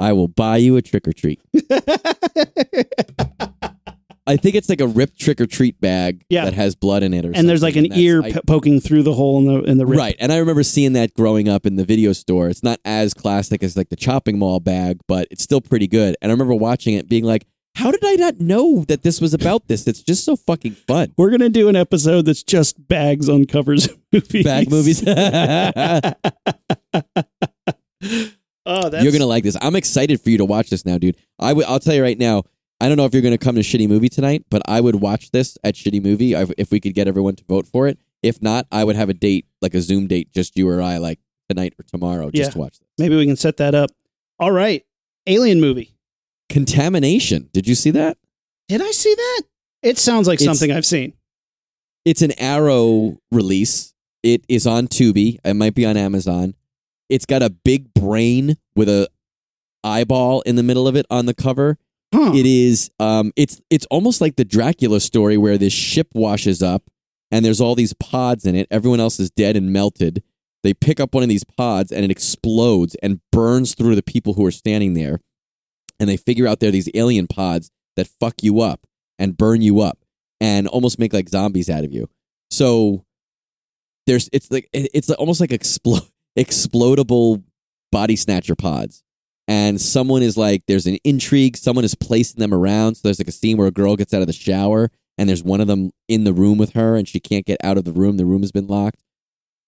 I 0.00 0.12
will 0.12 0.28
buy 0.28 0.59
you 0.59 0.76
a 0.76 0.82
trick 0.82 1.09
or 1.09 1.12
treat. 1.12 1.40
I 4.28 4.36
think 4.36 4.55
it's 4.55 4.68
like 4.68 4.80
a 4.80 4.86
ripped 4.86 5.18
trick 5.18 5.40
or 5.40 5.46
treat 5.46 5.80
bag 5.80 6.22
Yeah. 6.30 6.44
that 6.44 6.55
has 6.55 6.74
blood 6.76 7.02
in 7.02 7.12
it, 7.14 7.24
or 7.24 7.32
and 7.34 7.48
there's 7.48 7.62
like 7.62 7.74
something, 7.74 7.92
an 7.92 7.98
ear 7.98 8.16
that's- 8.22 8.36
I- 8.36 8.40
p- 8.40 8.46
poking 8.46 8.80
through 8.80 9.02
the 9.02 9.14
hole 9.14 9.38
in 9.38 9.46
the 9.46 9.62
in 9.70 9.78
the 9.78 9.86
rib. 9.86 9.98
Right. 9.98 10.16
And 10.20 10.30
I 10.32 10.36
remember 10.36 10.62
seeing 10.62 10.92
that 10.92 11.14
growing 11.14 11.48
up 11.48 11.66
in 11.66 11.76
the 11.76 11.84
video 11.84 12.12
store. 12.12 12.48
It's 12.48 12.62
not 12.62 12.78
as 12.84 13.14
classic 13.14 13.62
as 13.62 13.76
like 13.76 13.88
the 13.88 13.96
chopping 13.96 14.38
mall 14.38 14.60
bag, 14.60 14.98
but 15.09 15.26
it's 15.30 15.42
still 15.42 15.60
pretty 15.60 15.86
good. 15.88 16.14
And 16.22 16.30
I 16.30 16.32
remember 16.34 16.55
watching 16.55 16.94
it 16.94 17.09
being 17.09 17.24
like, 17.24 17.46
how 17.74 17.90
did 17.90 18.05
I 18.05 18.14
not 18.16 18.40
know 18.40 18.84
that 18.88 19.02
this 19.02 19.20
was 19.20 19.32
about 19.34 19.68
this? 19.68 19.86
It's 19.86 20.02
just 20.02 20.24
so 20.24 20.36
fucking 20.36 20.72
fun. 20.86 21.12
We're 21.16 21.30
gonna 21.30 21.48
do 21.48 21.68
an 21.68 21.76
episode 21.76 22.26
that's 22.26 22.42
just 22.42 22.86
bags 22.88 23.28
on 23.28 23.46
covers 23.46 23.86
of 23.88 23.96
movies. 24.12 24.44
Bag 24.44 24.70
movies. 24.70 25.02
oh, 28.66 28.88
that's 28.88 29.02
you're 29.02 29.12
going 29.12 29.20
to 29.20 29.26
like 29.26 29.44
this. 29.44 29.56
I'm 29.60 29.76
excited 29.76 30.20
for 30.20 30.30
you 30.30 30.38
to 30.38 30.44
watch 30.44 30.70
this 30.70 30.84
now, 30.86 30.98
dude. 30.98 31.16
I 31.38 31.48
w- 31.50 31.66
I'll 31.66 31.80
tell 31.80 31.94
you 31.94 32.02
right 32.02 32.18
now, 32.18 32.44
I 32.80 32.88
don't 32.88 32.96
know 32.96 33.05
if 33.05 33.12
you're 33.12 33.22
going 33.22 33.36
to 33.36 33.44
come 33.44 33.56
to 33.56 33.60
Shitty 33.60 33.88
Movie 33.88 34.09
tonight, 34.09 34.44
but 34.50 34.62
I 34.66 34.80
would 34.80 34.96
watch 34.96 35.30
this 35.32 35.59
at 35.64 35.74
Shitty 35.74 36.02
Movie 36.02 36.34
if 36.34 36.70
we 36.70 36.78
could 36.80 36.94
get 36.94 37.09
everyone 37.09 37.34
to 37.36 37.44
vote 37.44 37.66
for 37.66 37.88
it. 37.88 37.98
If 38.22 38.40
not, 38.40 38.66
I 38.70 38.84
would 38.84 38.96
have 38.96 39.09
a 39.09 39.14
date, 39.14 39.46
like 39.60 39.74
a 39.74 39.80
Zoom 39.80 40.06
date, 40.06 40.32
just 40.32 40.56
you 40.56 40.68
or 40.68 40.80
I, 40.80 40.98
like 40.98 41.18
tonight 41.48 41.74
or 41.78 41.82
tomorrow, 41.84 42.30
just 42.30 42.48
Yeah. 42.48 42.52
to 42.52 42.59
watch 42.59 42.78
this. 42.78 42.88
maybe 42.98 43.16
we 43.16 43.26
can 43.26 43.36
set 43.36 43.56
that 43.59 43.74
up. 43.74 43.90
All 44.38 44.52
right, 44.52 44.84
Alien 45.26 45.60
movie. 45.60 45.94
Contamination. 46.48 47.48
Did 47.52 47.66
you 47.68 47.74
see 47.74 47.90
that? 47.92 48.16
Did 48.68 48.80
I 48.80 48.90
see 48.92 49.14
that? 49.14 49.42
It 49.82 49.98
sounds 49.98 50.26
like 50.26 50.40
It's- 50.40 50.46
something 50.59 50.74
I've 50.74 50.86
seen. 50.86 51.12
It's 52.05 52.22
an 52.22 52.32
Arrow 52.40 53.18
release. 53.30 53.92
It 54.22 54.44
is 54.48 54.66
on 54.66 54.88
Tubi. 54.88 55.38
It 55.44 55.55
might 55.55 55.74
be 55.74 55.84
on 55.84 55.96
Amazon. 55.96 56.55
It's 57.09 57.26
got 57.26 57.42
a 57.42 57.50
big 57.50 57.92
brain 57.94 58.56
with 58.74 58.88
a 58.88 59.09
eyeball 59.84 60.40
in 60.42 60.56
the 60.56 60.62
middle 60.62 60.88
of 60.88 60.96
it 60.96 61.06
on 61.10 61.26
the 61.26 61.34
cover. 61.34 61.78
Huh. 62.14 62.32
It 62.35 62.47
is 62.47 62.90
um 62.98 63.32
it's 63.36 63.60
it's 63.70 63.86
almost 63.86 64.20
like 64.20 64.36
the 64.36 64.44
Dracula 64.44 65.01
story 65.01 65.36
where 65.36 65.59
this 65.59 65.72
ship 65.72 66.09
washes 66.14 66.62
up 66.62 66.85
and 67.30 67.44
there's 67.44 67.60
all 67.60 67.74
these 67.74 67.93
pods 67.94 68.47
in 68.47 68.55
it. 68.55 68.66
Everyone 68.70 69.01
else 69.01 69.20
is 69.20 69.30
dead 69.30 69.56
and 69.56 69.72
melted. 69.72 70.22
They 70.62 70.74
pick 70.74 71.01
up 71.01 71.14
one 71.14 71.22
of 71.22 71.28
these 71.28 71.44
pods 71.44 71.93
and 71.93 72.05
it 72.05 72.10
explodes 72.10 72.97
and 73.02 73.20
burns 73.30 73.74
through 73.74 73.94
the 73.94 74.02
people 74.02 74.35
who 74.35 74.44
are 74.47 74.51
standing 74.51 74.94
there. 74.94 75.20
And 76.01 76.09
they 76.09 76.16
figure 76.16 76.47
out 76.47 76.60
they're 76.60 76.70
these 76.70 76.89
alien 76.94 77.26
pods 77.26 77.70
that 77.97 78.09
fuck 78.20 78.35
you 78.43 78.60
up 78.60 78.86
and 79.18 79.36
burn 79.36 79.60
you 79.60 79.80
up 79.80 79.98
and 80.40 80.66
almost 80.68 80.98
make 80.98 81.12
like 81.12 81.28
zombies 81.28 81.68
out 81.68 81.85
of 81.85 81.93
you. 81.93 82.09
So 82.51 83.05
there's 84.06 84.30
it's 84.32 84.51
like 84.51 84.68
it's 84.72 85.10
almost 85.10 85.40
like 85.40 85.51
explo- 85.51 86.09
explodable 86.39 87.43
body 87.93 88.16
snatcher 88.16 88.55
pods 88.55 89.02
and 89.48 89.80
someone 89.80 90.22
is 90.22 90.36
like 90.36 90.64
there's 90.66 90.86
an 90.86 90.98
intrigue 91.04 91.56
someone 91.56 91.84
is 91.84 91.94
placing 91.94 92.38
them 92.38 92.52
around. 92.52 92.96
So 92.96 93.00
there's 93.04 93.18
like 93.18 93.28
a 93.28 93.32
scene 93.32 93.56
where 93.56 93.66
a 93.66 93.72
girl 93.72 93.96
gets 93.96 94.12
out 94.12 94.20
of 94.20 94.26
the 94.26 94.34
shower 94.34 94.90
and 95.16 95.28
there's 95.28 95.42
one 95.42 95.62
of 95.62 95.66
them 95.66 95.90
in 96.06 96.24
the 96.24 96.34
room 96.34 96.58
with 96.58 96.74
her 96.74 96.94
and 96.94 97.08
she 97.08 97.18
can't 97.18 97.46
get 97.46 97.56
out 97.64 97.78
of 97.78 97.84
the 97.84 97.92
room. 97.92 98.18
The 98.18 98.26
room 98.26 98.42
has 98.42 98.52
been 98.52 98.66
locked. 98.66 99.02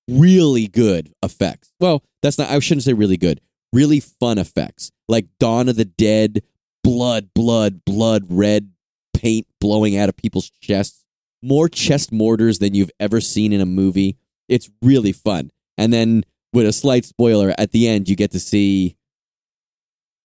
Really 0.07 0.69
good 0.69 1.15
effects. 1.23 1.73
Well 1.81 2.05
that's 2.23 2.37
not 2.39 2.51
i 2.51 2.59
shouldn't 2.59 2.85
say 2.85 2.93
really 2.93 3.17
good. 3.17 3.41
Really 3.73 4.01
fun 4.01 4.37
effects. 4.37 4.93
Like 5.09 5.27
dawn 5.39 5.69
of 5.71 5.77
the 5.77 5.87
dead 5.87 6.43
blood 6.85 7.31
blood 7.35 7.83
blood 7.87 8.27
red 8.29 8.73
paint 9.15 9.47
blowing 9.61 9.97
out 9.97 10.11
of 10.11 10.17
people's 10.17 10.51
chests. 10.61 11.07
More 11.43 11.71
chest 11.71 12.13
mortars 12.13 12.59
than 12.59 12.75
you've 12.75 12.91
ever 13.01 13.19
seen 13.23 13.55
in 13.55 13.63
a 13.63 13.67
movie. 13.67 14.19
It's 14.47 14.69
really 14.83 15.13
fun. 15.13 15.51
And 15.79 15.91
then 15.91 16.25
with 16.53 16.67
a 16.67 16.73
slight 16.73 17.07
spoiler 17.07 17.55
at 17.57 17.71
the 17.71 17.89
end 17.89 18.11
you 18.11 18.17
get 18.17 18.33
to 18.33 18.41
see 18.41 18.97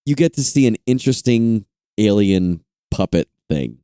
you 0.06 0.14
get 0.14 0.32
to 0.34 0.42
see 0.42 0.66
an 0.66 0.76
interesting 0.86 1.66
alien 1.98 2.64
puppet 2.90 3.28
thing. 3.50 3.78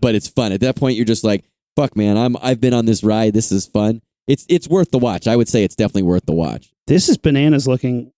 But 0.00 0.16
it's 0.16 0.26
fun. 0.26 0.50
At 0.50 0.60
that 0.62 0.74
point 0.74 0.96
you're 0.96 1.04
just 1.04 1.22
like, 1.22 1.44
fuck 1.76 1.96
man, 1.96 2.18
I'm 2.18 2.36
I've 2.42 2.60
been 2.60 2.74
on 2.74 2.86
this 2.86 3.04
ride. 3.04 3.34
This 3.34 3.52
is 3.52 3.66
fun. 3.66 4.02
It's 4.26 4.44
it's 4.48 4.68
worth 4.68 4.90
the 4.90 4.98
watch. 4.98 5.28
I 5.28 5.36
would 5.36 5.48
say 5.48 5.62
it's 5.62 5.76
definitely 5.76 6.02
worth 6.02 6.26
the 6.26 6.32
watch. 6.32 6.72
This 6.86 7.08
is 7.08 7.16
bananas 7.16 7.68
looking. 7.68 8.12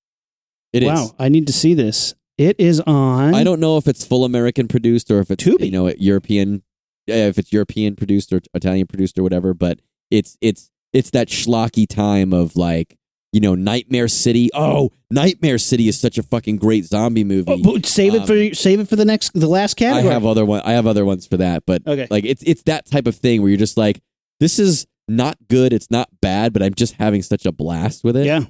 It 0.73 0.82
is. 0.82 0.89
wow, 0.89 1.15
I 1.19 1.28
need 1.28 1.47
to 1.48 1.52
see 1.52 1.74
this. 1.74 2.15
It 2.39 2.56
is 2.59 2.81
on. 2.81 3.35
I 3.35 3.44
don't 3.44 3.61
know 3.61 3.77
if 3.77 3.86
it's 3.86 4.05
full 4.05 4.24
American 4.24 4.66
produced 4.66 5.11
or 5.11 5.20
if 5.20 5.31
it's 5.31 5.44
Tubi. 5.44 5.66
you 5.66 5.70
know 5.70 5.89
European, 5.98 6.62
if 7.06 7.39
it's 7.39 7.52
European 7.52 7.94
produced 7.97 8.32
or 8.32 8.40
Italian 8.55 8.86
produced 8.86 9.19
or 9.19 9.23
whatever. 9.23 9.55
But 9.55 9.81
it's 10.11 10.36
it's 10.40 10.70
it's 10.93 11.11
that 11.11 11.28
schlocky 11.28 11.86
time 11.89 12.32
of 12.32 12.56
like 12.56 12.97
you 13.35 13.40
know 13.40 13.55
Nightmare 13.55 14.06
City. 14.09 14.48
Oh, 14.55 14.93
Nightmare 15.11 15.59
City 15.59 15.89
is 15.89 15.98
such 15.98 16.16
a 16.19 16.23
fucking 16.23 16.56
great 16.56 16.85
zombie 16.86 17.24
movie. 17.24 17.61
Oh, 17.66 17.78
save 17.85 18.15
it 18.15 18.23
Um, 18.23 18.27
for 18.27 18.55
save 18.55 18.78
it 18.81 18.89
for 18.89 18.97
the 18.97 19.05
next 19.05 19.32
the 19.35 19.48
last 19.48 19.74
category. 19.74 20.09
I 20.11 20.15
have 20.15 20.24
other 20.24 20.44
one. 20.44 20.62
I 20.65 20.73
have 20.73 20.86
other 20.86 21.05
ones 21.05 21.27
for 21.27 21.36
that, 21.39 21.65
but 21.66 21.82
Okay. 21.86 22.06
like 22.11 22.24
it's 22.24 22.43
it's 22.47 22.62
that 22.62 22.86
type 22.86 23.06
of 23.06 23.16
thing 23.16 23.43
where 23.43 23.51
you're 23.51 23.59
just 23.59 23.77
like, 23.77 24.01
this 24.40 24.59
is 24.59 24.86
not 25.09 25.36
good. 25.48 25.73
It's 25.73 25.90
not 25.90 26.09
bad, 26.23 26.52
but 26.52 26.62
I'm 26.62 26.74
just 26.74 26.94
having 26.94 27.20
such 27.23 27.44
a 27.44 27.52
blast 27.52 28.05
with 28.05 28.16
it. 28.16 28.24
Yeah. 28.27 28.44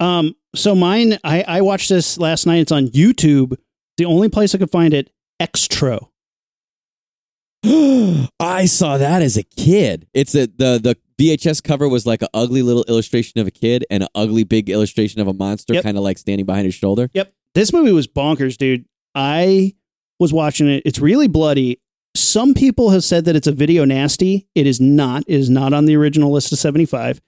Um. 0.00 0.34
So 0.56 0.74
mine, 0.74 1.18
I 1.22 1.42
I 1.46 1.60
watched 1.60 1.88
this 1.88 2.18
last 2.18 2.46
night. 2.46 2.58
It's 2.60 2.72
on 2.72 2.88
YouTube. 2.88 3.56
The 3.96 4.04
only 4.06 4.28
place 4.28 4.54
I 4.54 4.58
could 4.58 4.70
find 4.72 4.92
it, 4.92 5.10
Xtro. 5.40 6.08
I 8.40 8.64
saw 8.66 8.96
that 8.98 9.22
as 9.22 9.36
a 9.36 9.42
kid. 9.42 10.06
It's 10.14 10.34
a, 10.34 10.46
the 10.46 10.80
the 10.82 10.96
VHS 11.20 11.62
cover 11.62 11.88
was 11.88 12.06
like 12.06 12.22
an 12.22 12.28
ugly 12.32 12.62
little 12.62 12.84
illustration 12.84 13.40
of 13.40 13.46
a 13.46 13.50
kid 13.50 13.84
and 13.90 14.02
an 14.02 14.08
ugly 14.14 14.42
big 14.44 14.70
illustration 14.70 15.20
of 15.20 15.28
a 15.28 15.34
monster, 15.34 15.74
Yep. 15.74 15.82
kind 15.84 15.96
of 15.98 16.02
like 16.02 16.16
standing 16.18 16.46
behind 16.46 16.64
his 16.64 16.74
shoulder. 16.74 17.10
Yep. 17.12 17.32
This 17.54 17.72
movie 17.72 17.92
was 17.92 18.06
bonkers, 18.06 18.56
dude. 18.56 18.86
I 19.14 19.74
was 20.18 20.32
watching 20.32 20.68
it. 20.68 20.82
It's 20.86 20.98
really 20.98 21.28
bloody. 21.28 21.80
Some 22.16 22.54
people 22.54 22.90
have 22.90 23.04
said 23.04 23.24
that 23.26 23.36
it's 23.36 23.46
a 23.46 23.52
video 23.52 23.84
nasty. 23.84 24.48
It 24.54 24.66
is 24.66 24.80
not. 24.80 25.24
It 25.26 25.34
is 25.38 25.50
not 25.50 25.72
on 25.72 25.84
the 25.84 25.96
original 25.96 26.32
list 26.32 26.52
of 26.52 26.58
75. 26.58 27.20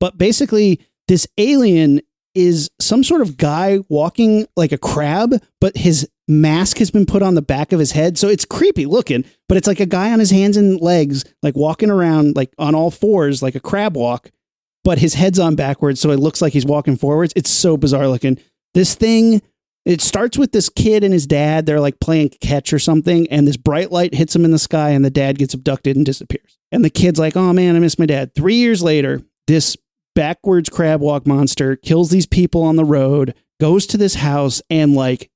But 0.00 0.18
basically, 0.18 0.80
this 1.06 1.26
alien 1.38 2.00
is 2.38 2.70
some 2.80 3.02
sort 3.02 3.20
of 3.20 3.36
guy 3.36 3.80
walking 3.88 4.46
like 4.56 4.72
a 4.72 4.78
crab, 4.78 5.34
but 5.60 5.76
his 5.76 6.08
mask 6.28 6.78
has 6.78 6.90
been 6.90 7.06
put 7.06 7.22
on 7.22 7.34
the 7.34 7.42
back 7.42 7.72
of 7.72 7.80
his 7.80 7.92
head. 7.92 8.16
So 8.16 8.28
it's 8.28 8.44
creepy 8.44 8.86
looking, 8.86 9.24
but 9.48 9.58
it's 9.58 9.66
like 9.66 9.80
a 9.80 9.86
guy 9.86 10.12
on 10.12 10.20
his 10.20 10.30
hands 10.30 10.56
and 10.56 10.80
legs, 10.80 11.24
like 11.42 11.56
walking 11.56 11.90
around 11.90 12.36
like 12.36 12.52
on 12.58 12.74
all 12.74 12.90
fours, 12.90 13.42
like 13.42 13.54
a 13.54 13.60
crab 13.60 13.96
walk, 13.96 14.30
but 14.84 14.98
his 14.98 15.14
head's 15.14 15.38
on 15.38 15.56
backwards. 15.56 16.00
So 16.00 16.10
it 16.10 16.20
looks 16.20 16.40
like 16.40 16.52
he's 16.52 16.66
walking 16.66 16.96
forwards. 16.96 17.32
It's 17.34 17.50
so 17.50 17.76
bizarre 17.76 18.08
looking. 18.08 18.38
This 18.74 18.94
thing 18.94 19.42
it 19.88 20.02
starts 20.02 20.36
with 20.36 20.52
this 20.52 20.68
kid 20.68 21.02
and 21.02 21.14
his 21.14 21.26
dad. 21.26 21.64
They're 21.64 21.80
like 21.80 21.98
playing 21.98 22.28
catch 22.42 22.74
or 22.74 22.78
something, 22.78 23.26
and 23.30 23.48
this 23.48 23.56
bright 23.56 23.90
light 23.90 24.14
hits 24.14 24.36
him 24.36 24.44
in 24.44 24.50
the 24.50 24.58
sky, 24.58 24.90
and 24.90 25.02
the 25.02 25.10
dad 25.10 25.38
gets 25.38 25.54
abducted 25.54 25.96
and 25.96 26.04
disappears. 26.04 26.58
And 26.70 26.84
the 26.84 26.90
kid's 26.90 27.18
like, 27.18 27.36
"Oh 27.36 27.54
man, 27.54 27.74
I 27.74 27.78
miss 27.78 27.98
my 27.98 28.04
dad." 28.04 28.34
Three 28.34 28.56
years 28.56 28.82
later, 28.82 29.22
this 29.46 29.78
backwards 30.18 30.68
crab 30.68 31.00
walk 31.00 31.28
monster 31.28 31.76
kills 31.76 32.10
these 32.10 32.26
people 32.26 32.64
on 32.64 32.74
the 32.74 32.84
road, 32.84 33.34
goes 33.60 33.86
to 33.86 33.96
this 33.96 34.16
house, 34.16 34.60
and 34.68 34.96
like 34.96 35.30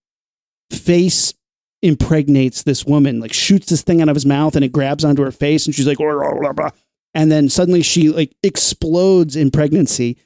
face 0.72 1.34
impregnates 1.82 2.64
this 2.64 2.84
woman. 2.84 3.20
Like 3.20 3.32
shoots 3.32 3.68
this 3.68 3.82
thing 3.82 4.02
out 4.02 4.09
of 4.09 4.16
his 4.16 4.26
mouth, 4.26 4.56
and 4.56 4.64
it 4.64 4.72
grabs 4.72 5.04
onto 5.04 5.22
her 5.22 5.30
face, 5.30 5.66
and 5.66 5.74
she's 5.74 5.86
like, 5.86 5.98
"Blah, 5.98 6.34
blah, 6.40 6.52
blah." 6.52 6.70
and 7.14 7.30
then 7.30 7.48
suddenly 7.48 7.82
she 7.82 8.09
like 8.09 8.34
explodes 8.42 9.36
in 9.36 9.52
pregnancy. 9.52 10.18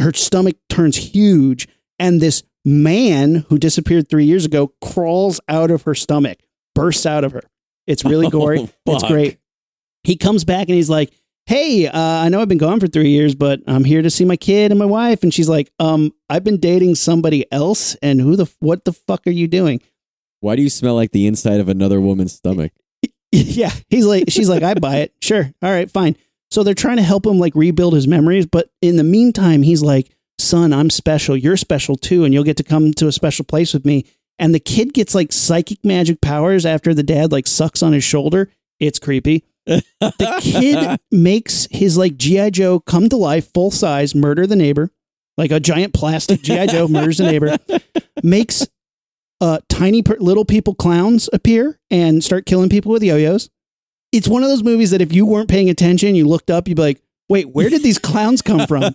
Her 0.00 0.12
stomach 0.12 0.56
turns 0.68 0.96
huge, 0.96 1.68
and 2.00 2.20
this 2.20 2.42
man 2.64 3.46
who 3.48 3.58
disappeared 3.58 4.08
three 4.08 4.24
years 4.24 4.44
ago 4.44 4.72
crawls 4.82 5.40
out 5.48 5.70
of 5.70 5.82
her 5.82 5.94
stomach, 5.94 6.40
bursts 6.74 7.06
out 7.06 7.22
of 7.22 7.30
her. 7.30 7.44
It's 7.86 8.04
really 8.04 8.26
oh, 8.28 8.30
gory. 8.30 8.68
Oh, 8.88 8.94
it's 8.96 9.06
great. 9.06 9.38
He 10.02 10.16
comes 10.16 10.44
back 10.44 10.66
and 10.66 10.74
he's 10.74 10.90
like, 10.90 11.12
"Hey, 11.50 11.88
uh, 11.88 11.98
I 11.98 12.28
know 12.28 12.40
I've 12.40 12.48
been 12.48 12.58
gone 12.58 12.78
for 12.78 12.86
three 12.86 13.10
years, 13.10 13.34
but 13.34 13.60
I'm 13.66 13.82
here 13.82 14.02
to 14.02 14.08
see 14.08 14.24
my 14.24 14.36
kid 14.36 14.70
and 14.70 14.78
my 14.78 14.86
wife." 14.86 15.24
And 15.24 15.34
she's 15.34 15.48
like, 15.48 15.72
"Um, 15.80 16.12
I've 16.28 16.44
been 16.44 16.58
dating 16.60 16.94
somebody 16.94 17.44
else, 17.50 17.96
and 17.96 18.20
who 18.20 18.36
the 18.36 18.48
what 18.60 18.84
the 18.84 18.92
fuck 18.92 19.26
are 19.26 19.32
you 19.32 19.48
doing?" 19.48 19.80
Why 20.38 20.54
do 20.54 20.62
you 20.62 20.70
smell 20.70 20.94
like 20.94 21.10
the 21.10 21.26
inside 21.26 21.58
of 21.58 21.68
another 21.68 22.00
woman's 22.00 22.34
stomach? 22.34 22.70
yeah, 23.32 23.72
he's 23.88 24.06
like, 24.06 24.30
she's 24.30 24.48
like, 24.48 24.62
"I 24.62 24.74
buy 24.74 24.98
it. 24.98 25.12
Sure, 25.20 25.52
all 25.60 25.72
right, 25.72 25.90
fine." 25.90 26.16
So 26.52 26.62
they're 26.62 26.72
trying 26.72 26.98
to 26.98 27.02
help 27.02 27.26
him 27.26 27.40
like 27.40 27.56
rebuild 27.56 27.94
his 27.94 28.06
memories, 28.06 28.46
but 28.46 28.70
in 28.80 28.96
the 28.96 29.02
meantime, 29.02 29.62
he's 29.62 29.82
like, 29.82 30.08
"Son, 30.38 30.72
I'm 30.72 30.88
special. 30.88 31.36
You're 31.36 31.56
special 31.56 31.96
too, 31.96 32.22
and 32.22 32.32
you'll 32.32 32.44
get 32.44 32.58
to 32.58 32.62
come 32.62 32.92
to 32.94 33.08
a 33.08 33.12
special 33.12 33.44
place 33.44 33.74
with 33.74 33.84
me." 33.84 34.04
And 34.38 34.54
the 34.54 34.60
kid 34.60 34.94
gets 34.94 35.16
like 35.16 35.32
psychic 35.32 35.84
magic 35.84 36.20
powers 36.20 36.64
after 36.64 36.94
the 36.94 37.02
dad 37.02 37.32
like 37.32 37.48
sucks 37.48 37.82
on 37.82 37.92
his 37.92 38.04
shoulder. 38.04 38.50
It's 38.78 39.00
creepy. 39.00 39.44
The 40.00 40.38
kid 40.40 41.00
makes 41.10 41.68
his 41.70 41.96
like 41.96 42.16
GI 42.16 42.50
Joe 42.52 42.80
come 42.80 43.08
to 43.08 43.16
life, 43.16 43.52
full 43.52 43.70
size, 43.70 44.14
murder 44.14 44.46
the 44.46 44.56
neighbor, 44.56 44.90
like 45.36 45.50
a 45.50 45.60
giant 45.60 45.94
plastic 45.94 46.42
GI 46.42 46.68
Joe 46.68 46.88
murders 46.88 47.18
the 47.18 47.24
neighbor. 47.24 47.56
Makes 48.22 48.66
uh, 49.40 49.60
tiny 49.68 50.02
per- 50.02 50.18
little 50.18 50.44
people 50.44 50.74
clowns 50.74 51.28
appear 51.32 51.78
and 51.90 52.22
start 52.22 52.46
killing 52.46 52.68
people 52.68 52.92
with 52.92 53.02
yo-yos. 53.02 53.48
It's 54.12 54.28
one 54.28 54.42
of 54.42 54.48
those 54.48 54.62
movies 54.62 54.90
that 54.90 55.00
if 55.00 55.12
you 55.12 55.24
weren't 55.24 55.48
paying 55.48 55.70
attention, 55.70 56.14
you 56.14 56.26
looked 56.26 56.50
up, 56.50 56.68
you'd 56.68 56.74
be 56.76 56.82
like, 56.82 57.02
"Wait, 57.28 57.48
where 57.50 57.70
did 57.70 57.82
these 57.82 57.98
clowns 57.98 58.42
come 58.42 58.66
from?" 58.66 58.94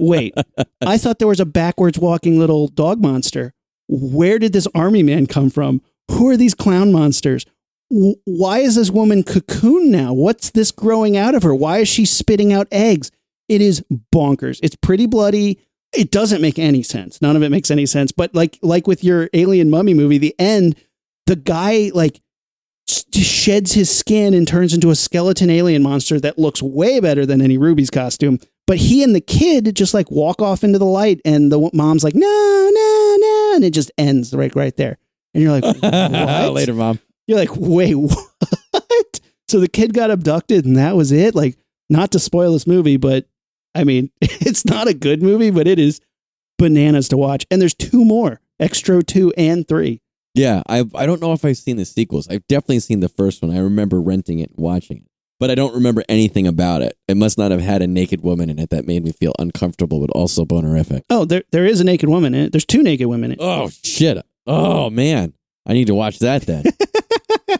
Wait, 0.00 0.32
I 0.80 0.96
thought 0.96 1.18
there 1.18 1.28
was 1.28 1.40
a 1.40 1.44
backwards 1.44 1.98
walking 1.98 2.38
little 2.38 2.68
dog 2.68 3.00
monster. 3.00 3.52
Where 3.88 4.38
did 4.38 4.52
this 4.52 4.68
army 4.74 5.02
man 5.02 5.26
come 5.26 5.50
from? 5.50 5.82
Who 6.10 6.28
are 6.28 6.36
these 6.36 6.54
clown 6.54 6.92
monsters? 6.92 7.44
Why 7.90 8.58
is 8.58 8.74
this 8.74 8.90
woman 8.90 9.22
cocoon 9.22 9.90
now? 9.90 10.12
What's 10.12 10.50
this 10.50 10.70
growing 10.70 11.16
out 11.16 11.34
of 11.34 11.42
her? 11.42 11.54
Why 11.54 11.78
is 11.78 11.88
she 11.88 12.04
spitting 12.04 12.52
out 12.52 12.66
eggs? 12.72 13.10
It 13.48 13.60
is 13.60 13.84
bonkers. 14.12 14.58
It's 14.62 14.76
pretty 14.76 15.06
bloody. 15.06 15.60
It 15.92 16.10
doesn't 16.10 16.40
make 16.40 16.58
any 16.58 16.82
sense. 16.82 17.22
None 17.22 17.36
of 17.36 17.42
it 17.42 17.50
makes 17.50 17.70
any 17.70 17.86
sense. 17.86 18.10
But 18.10 18.34
like 18.34 18.58
like 18.62 18.86
with 18.86 19.04
your 19.04 19.28
alien 19.32 19.70
mummy 19.70 19.94
movie, 19.94 20.18
the 20.18 20.34
end, 20.38 20.76
the 21.26 21.36
guy 21.36 21.90
like 21.94 22.20
sheds 22.86 23.72
his 23.72 23.94
skin 23.94 24.34
and 24.34 24.46
turns 24.46 24.74
into 24.74 24.90
a 24.90 24.94
skeleton 24.94 25.50
alien 25.50 25.82
monster 25.82 26.20
that 26.20 26.38
looks 26.38 26.62
way 26.62 27.00
better 27.00 27.24
than 27.24 27.40
any 27.40 27.56
Rubie's 27.56 27.90
costume. 27.90 28.38
But 28.66 28.78
he 28.78 29.02
and 29.02 29.14
the 29.14 29.20
kid 29.20 29.76
just 29.76 29.94
like 29.94 30.10
walk 30.10 30.40
off 30.40 30.64
into 30.64 30.78
the 30.78 30.84
light, 30.86 31.20
and 31.24 31.52
the 31.52 31.70
mom's 31.74 32.02
like, 32.02 32.14
"No, 32.14 32.70
no, 32.72 33.16
no," 33.18 33.52
and 33.56 33.64
it 33.64 33.70
just 33.70 33.90
ends 33.98 34.32
right 34.34 34.54
right 34.56 34.74
there. 34.76 34.96
And 35.34 35.42
you're 35.42 35.52
like, 35.52 35.64
"What?" 35.82 36.52
Later, 36.52 36.74
mom. 36.74 36.98
You're 37.26 37.38
like, 37.38 37.56
"Wait, 37.56 37.94
what?" 37.94 39.20
So 39.48 39.60
the 39.60 39.68
kid 39.68 39.94
got 39.94 40.10
abducted, 40.10 40.64
and 40.64 40.76
that 40.76 40.96
was 40.96 41.12
it. 41.12 41.34
Like, 41.34 41.56
not 41.88 42.10
to 42.12 42.18
spoil 42.18 42.52
this 42.52 42.66
movie, 42.66 42.96
but 42.96 43.26
I 43.74 43.84
mean, 43.84 44.10
it's 44.20 44.64
not 44.64 44.88
a 44.88 44.94
good 44.94 45.22
movie, 45.22 45.50
but 45.50 45.66
it 45.66 45.78
is 45.78 46.00
bananas 46.58 47.08
to 47.10 47.16
watch. 47.16 47.46
And 47.50 47.60
there's 47.60 47.74
two 47.74 48.04
more, 48.04 48.40
Xtro 48.60 49.06
two 49.06 49.32
and 49.36 49.66
three. 49.66 50.00
Yeah, 50.34 50.62
I 50.68 50.84
I 50.94 51.06
don't 51.06 51.20
know 51.20 51.32
if 51.32 51.44
I've 51.44 51.56
seen 51.58 51.76
the 51.76 51.84
sequels. 51.84 52.28
I've 52.28 52.46
definitely 52.48 52.80
seen 52.80 53.00
the 53.00 53.08
first 53.08 53.42
one. 53.42 53.54
I 53.54 53.60
remember 53.60 54.00
renting 54.00 54.40
it 54.40 54.50
and 54.50 54.58
watching 54.58 54.98
it, 54.98 55.06
but 55.38 55.50
I 55.50 55.54
don't 55.54 55.74
remember 55.74 56.02
anything 56.08 56.46
about 56.46 56.82
it. 56.82 56.96
It 57.06 57.16
must 57.16 57.38
not 57.38 57.52
have 57.52 57.60
had 57.60 57.82
a 57.82 57.86
naked 57.86 58.22
woman 58.22 58.50
in 58.50 58.58
it 58.58 58.70
that 58.70 58.86
made 58.86 59.04
me 59.04 59.12
feel 59.12 59.32
uncomfortable, 59.38 60.00
but 60.00 60.10
also 60.10 60.44
bonerific. 60.44 61.02
Oh, 61.10 61.24
there 61.24 61.44
there 61.52 61.64
is 61.66 61.80
a 61.80 61.84
naked 61.84 62.08
woman 62.08 62.34
in 62.34 62.46
it. 62.46 62.52
There's 62.52 62.64
two 62.64 62.82
naked 62.82 63.06
women 63.06 63.30
in 63.30 63.38
it. 63.38 63.42
Oh 63.42 63.70
shit! 63.84 64.24
Oh 64.46 64.90
man! 64.90 65.34
I 65.66 65.72
need 65.74 65.86
to 65.86 65.94
watch 65.94 66.18
that 66.18 66.42
then. 66.42 66.64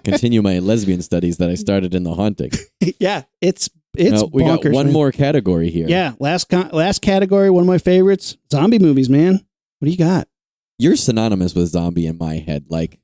Continue 0.05 0.43
my 0.43 0.59
lesbian 0.59 1.03
studies 1.03 1.39
that 1.39 1.51
I 1.51 1.55
started 1.55 1.95
in 1.95 2.03
The 2.03 2.15
Haunting. 2.15 2.51
yeah, 3.01 3.23
it's 3.41 3.71
it's 3.97 4.25
we 4.33 4.45
got 4.45 4.65
one 4.65 4.87
man. 4.87 4.93
more 4.93 5.13
category 5.13 5.71
here. 5.71 5.87
Yeah, 5.89 6.15
last 6.19 6.49
con- 6.49 6.71
last 6.73 7.03
category, 7.03 7.51
one 7.51 7.63
of 7.63 7.69
my 7.69 7.79
favorites, 7.79 8.37
zombie 8.53 8.79
movies, 8.79 9.09
man. 9.09 9.35
What 9.79 9.87
do 9.87 9.91
you 9.91 9.97
got? 9.97 10.29
You're 10.79 10.97
synonymous 10.97 11.55
with 11.55 11.69
zombie 11.69 12.07
in 12.07 12.19
my 12.19 12.37
head. 12.37 12.67
Like, 12.69 12.99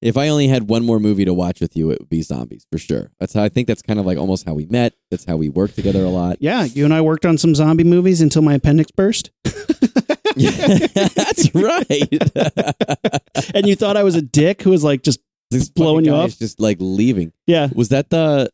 if 0.00 0.16
I 0.16 0.28
only 0.28 0.48
had 0.48 0.68
one 0.68 0.84
more 0.84 1.00
movie 1.00 1.24
to 1.24 1.34
watch 1.34 1.60
with 1.60 1.76
you, 1.76 1.90
it 1.90 1.98
would 2.00 2.08
be 2.08 2.22
zombies 2.22 2.66
for 2.70 2.78
sure. 2.78 3.10
That's 3.18 3.34
how 3.34 3.42
I 3.42 3.48
think 3.48 3.66
that's 3.66 3.82
kind 3.82 4.00
of 4.00 4.06
like 4.06 4.16
almost 4.16 4.46
how 4.46 4.54
we 4.54 4.66
met. 4.66 4.94
That's 5.10 5.24
how 5.24 5.36
we 5.36 5.48
work 5.48 5.74
together 5.74 6.04
a 6.04 6.08
lot. 6.08 6.36
Yeah, 6.40 6.64
you 6.64 6.84
and 6.84 6.94
I 6.94 7.00
worked 7.00 7.26
on 7.26 7.36
some 7.36 7.54
zombie 7.54 7.84
movies 7.84 8.20
until 8.20 8.42
my 8.42 8.54
appendix 8.54 8.90
burst, 8.92 9.30
that's 9.44 11.54
right. 11.54 12.22
and 13.54 13.66
you 13.66 13.76
thought 13.76 13.96
I 13.96 14.04
was 14.04 14.14
a 14.14 14.22
dick 14.22 14.62
who 14.62 14.70
was 14.70 14.84
like 14.84 15.02
just 15.02 15.20
This 15.50 15.68
Blowing 15.68 16.04
you 16.04 16.12
off? 16.12 16.28
is 16.28 16.38
just 16.38 16.60
like 16.60 16.76
leaving. 16.80 17.32
yeah. 17.46 17.68
Was 17.74 17.88
that 17.90 18.10
the 18.10 18.50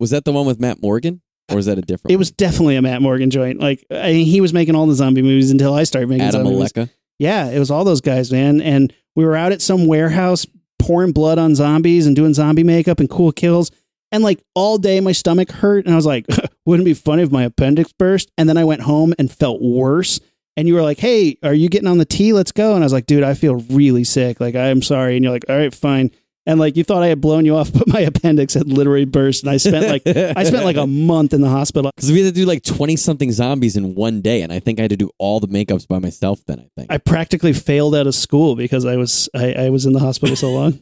was 0.00 0.10
that 0.10 0.24
the 0.24 0.32
one 0.32 0.46
with 0.46 0.60
Matt 0.60 0.82
Morgan? 0.82 1.22
Or 1.50 1.56
was 1.56 1.64
that 1.66 1.78
a 1.78 1.80
different 1.82 2.12
It 2.12 2.16
was 2.16 2.30
definitely 2.30 2.76
a 2.76 2.82
Matt 2.82 3.00
Morgan 3.00 3.30
joint. 3.30 3.58
Like 3.60 3.84
I 3.90 4.12
mean, 4.12 4.26
he 4.26 4.40
was 4.40 4.52
making 4.52 4.74
all 4.74 4.86
the 4.86 4.94
zombie 4.94 5.22
movies 5.22 5.50
until 5.50 5.72
I 5.74 5.84
started 5.84 6.08
making 6.08 6.26
Adam 6.26 6.44
zombie 6.44 6.56
movies. 6.58 6.90
Yeah, 7.18 7.48
it 7.50 7.58
was 7.58 7.70
all 7.70 7.84
those 7.84 8.00
guys, 8.02 8.30
man. 8.30 8.60
And 8.60 8.92
we 9.16 9.24
were 9.24 9.34
out 9.34 9.52
at 9.52 9.62
some 9.62 9.86
warehouse 9.86 10.46
pouring 10.78 11.12
blood 11.12 11.38
on 11.38 11.54
zombies 11.54 12.06
and 12.06 12.14
doing 12.14 12.34
zombie 12.34 12.62
makeup 12.64 13.00
and 13.00 13.08
cool 13.10 13.32
kills. 13.32 13.70
And 14.12 14.22
like 14.22 14.42
all 14.54 14.78
day, 14.78 15.00
my 15.00 15.12
stomach 15.12 15.50
hurt. 15.50 15.84
And 15.84 15.94
I 15.94 15.96
was 15.96 16.06
like, 16.06 16.26
wouldn't 16.66 16.86
it 16.86 16.90
be 16.90 16.94
funny 16.94 17.22
if 17.22 17.30
my 17.32 17.44
appendix 17.44 17.92
burst? 17.92 18.30
And 18.38 18.48
then 18.48 18.56
I 18.56 18.64
went 18.64 18.82
home 18.82 19.14
and 19.18 19.32
felt 19.32 19.60
worse. 19.60 20.20
And 20.58 20.66
you 20.66 20.74
were 20.74 20.82
like, 20.82 20.98
hey, 20.98 21.38
are 21.44 21.54
you 21.54 21.68
getting 21.68 21.86
on 21.86 21.98
the 21.98 22.04
T? 22.04 22.32
Let's 22.32 22.50
go. 22.50 22.74
And 22.74 22.82
I 22.82 22.84
was 22.84 22.92
like, 22.92 23.06
dude, 23.06 23.22
I 23.22 23.34
feel 23.34 23.64
really 23.70 24.02
sick. 24.02 24.40
Like, 24.40 24.56
I'm 24.56 24.82
sorry. 24.82 25.14
And 25.14 25.22
you're 25.22 25.32
like, 25.32 25.44
all 25.48 25.56
right, 25.56 25.72
fine. 25.72 26.10
And 26.46 26.58
like, 26.58 26.76
you 26.76 26.82
thought 26.82 27.04
I 27.04 27.06
had 27.06 27.20
blown 27.20 27.44
you 27.44 27.54
off, 27.54 27.72
but 27.74 27.86
my 27.86 28.00
appendix 28.00 28.54
had 28.54 28.66
literally 28.66 29.04
burst. 29.04 29.44
And 29.44 29.52
I 29.52 29.58
spent 29.58 29.86
like, 29.86 30.02
I 30.04 30.42
spent 30.42 30.64
like 30.64 30.76
a 30.76 30.86
month 30.88 31.32
in 31.32 31.42
the 31.42 31.48
hospital. 31.48 31.92
Because 31.94 32.10
we 32.10 32.24
had 32.24 32.34
to 32.34 32.40
do 32.40 32.44
like 32.44 32.64
20 32.64 32.96
something 32.96 33.30
zombies 33.30 33.76
in 33.76 33.94
one 33.94 34.20
day. 34.20 34.42
And 34.42 34.52
I 34.52 34.58
think 34.58 34.80
I 34.80 34.82
had 34.82 34.90
to 34.90 34.96
do 34.96 35.12
all 35.18 35.38
the 35.38 35.46
makeups 35.46 35.86
by 35.86 36.00
myself 36.00 36.44
then, 36.46 36.58
I 36.58 36.68
think. 36.76 36.90
I 36.90 36.98
practically 36.98 37.52
failed 37.52 37.94
out 37.94 38.08
of 38.08 38.16
school 38.16 38.56
because 38.56 38.84
I 38.84 38.96
was, 38.96 39.28
I, 39.36 39.52
I 39.52 39.70
was 39.70 39.86
in 39.86 39.92
the 39.92 40.00
hospital 40.00 40.34
so 40.34 40.50
long. 40.50 40.80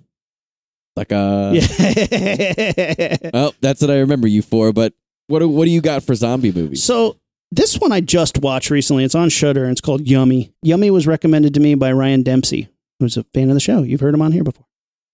like, 0.96 1.12
uh, 1.12 1.50
yeah. 1.52 3.16
oh, 3.34 3.52
that's 3.60 3.82
what 3.82 3.90
I 3.90 3.98
remember 3.98 4.26
you 4.26 4.40
for. 4.40 4.72
But 4.72 4.94
what 5.26 5.40
do, 5.40 5.50
what 5.50 5.66
do 5.66 5.70
you 5.70 5.82
got 5.82 6.02
for 6.02 6.14
zombie 6.14 6.50
movies? 6.50 6.82
So 6.82 7.18
this 7.52 7.78
one 7.78 7.92
I 7.92 8.00
just 8.00 8.38
watched 8.38 8.70
recently. 8.70 9.04
It's 9.04 9.14
on 9.14 9.28
Shudder 9.28 9.62
and 9.64 9.72
it's 9.72 9.80
called 9.80 10.06
Yummy. 10.06 10.52
Yummy 10.62 10.90
was 10.90 11.06
recommended 11.06 11.54
to 11.54 11.60
me 11.60 11.74
by 11.74 11.92
Ryan 11.92 12.22
Dempsey, 12.22 12.68
who's 13.00 13.16
a 13.16 13.24
fan 13.34 13.48
of 13.48 13.54
the 13.54 13.60
show. 13.60 13.82
You've 13.82 14.00
heard 14.00 14.14
him 14.14 14.22
on 14.22 14.32
here 14.32 14.44
before. 14.44 14.66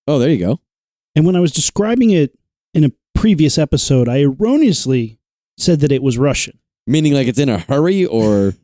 Oh, 0.06 0.18
there 0.18 0.30
you 0.30 0.38
go. 0.38 0.60
And 1.14 1.26
when 1.26 1.36
I 1.36 1.40
was 1.40 1.52
describing 1.52 2.10
it 2.10 2.36
in 2.74 2.84
a 2.84 2.90
previous 3.14 3.59
episode, 3.59 4.09
I 4.09 4.22
erroneously 4.22 5.18
said 5.59 5.80
that 5.80 5.92
it 5.92 6.02
was 6.02 6.18
Russian. 6.18 6.59
Meaning 6.86 7.12
like 7.14 7.28
it's 7.28 7.38
in 7.38 7.48
a 7.48 7.59
hurry 7.59 8.04
or 8.06 8.54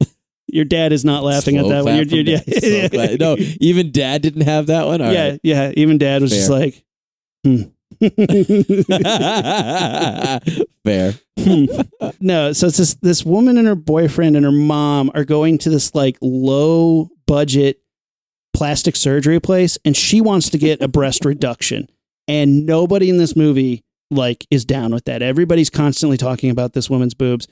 Your 0.46 0.64
dad 0.64 0.92
is 0.92 1.04
not 1.04 1.22
laughing 1.22 1.56
at 1.58 1.68
that 1.68 1.84
one. 1.84 2.08
You're- 2.08 2.24
dad. 2.24 3.20
No, 3.20 3.36
even 3.60 3.92
dad 3.92 4.22
didn't 4.22 4.42
have 4.42 4.66
that 4.68 4.86
one. 4.86 5.00
All 5.00 5.12
yeah, 5.12 5.30
right. 5.30 5.40
yeah. 5.42 5.72
Even 5.76 5.98
dad 5.98 6.22
was 6.22 6.30
just 6.30 6.50
like, 6.50 6.82
hmm. 7.44 7.62
Fair. 10.84 11.14
no, 12.20 12.52
so 12.52 12.66
it's 12.66 12.76
this 12.76 12.94
this 12.94 13.24
woman 13.24 13.56
and 13.58 13.66
her 13.66 13.74
boyfriend 13.74 14.36
and 14.36 14.44
her 14.44 14.52
mom 14.52 15.10
are 15.14 15.24
going 15.24 15.58
to 15.58 15.70
this 15.70 15.94
like 15.94 16.16
low 16.20 17.08
budget 17.26 17.80
plastic 18.52 18.96
surgery 18.96 19.40
place 19.40 19.78
and 19.84 19.96
she 19.96 20.20
wants 20.20 20.50
to 20.50 20.58
get 20.58 20.82
a 20.82 20.88
breast 20.88 21.24
reduction 21.24 21.88
and 22.28 22.66
nobody 22.66 23.08
in 23.08 23.16
this 23.16 23.36
movie 23.36 23.84
like 24.10 24.46
is 24.50 24.64
down 24.64 24.92
with 24.92 25.04
that. 25.04 25.22
Everybody's 25.22 25.70
constantly 25.70 26.16
talking 26.16 26.50
about 26.50 26.72
this 26.72 26.90
woman's 26.90 27.14
boobs. 27.14 27.48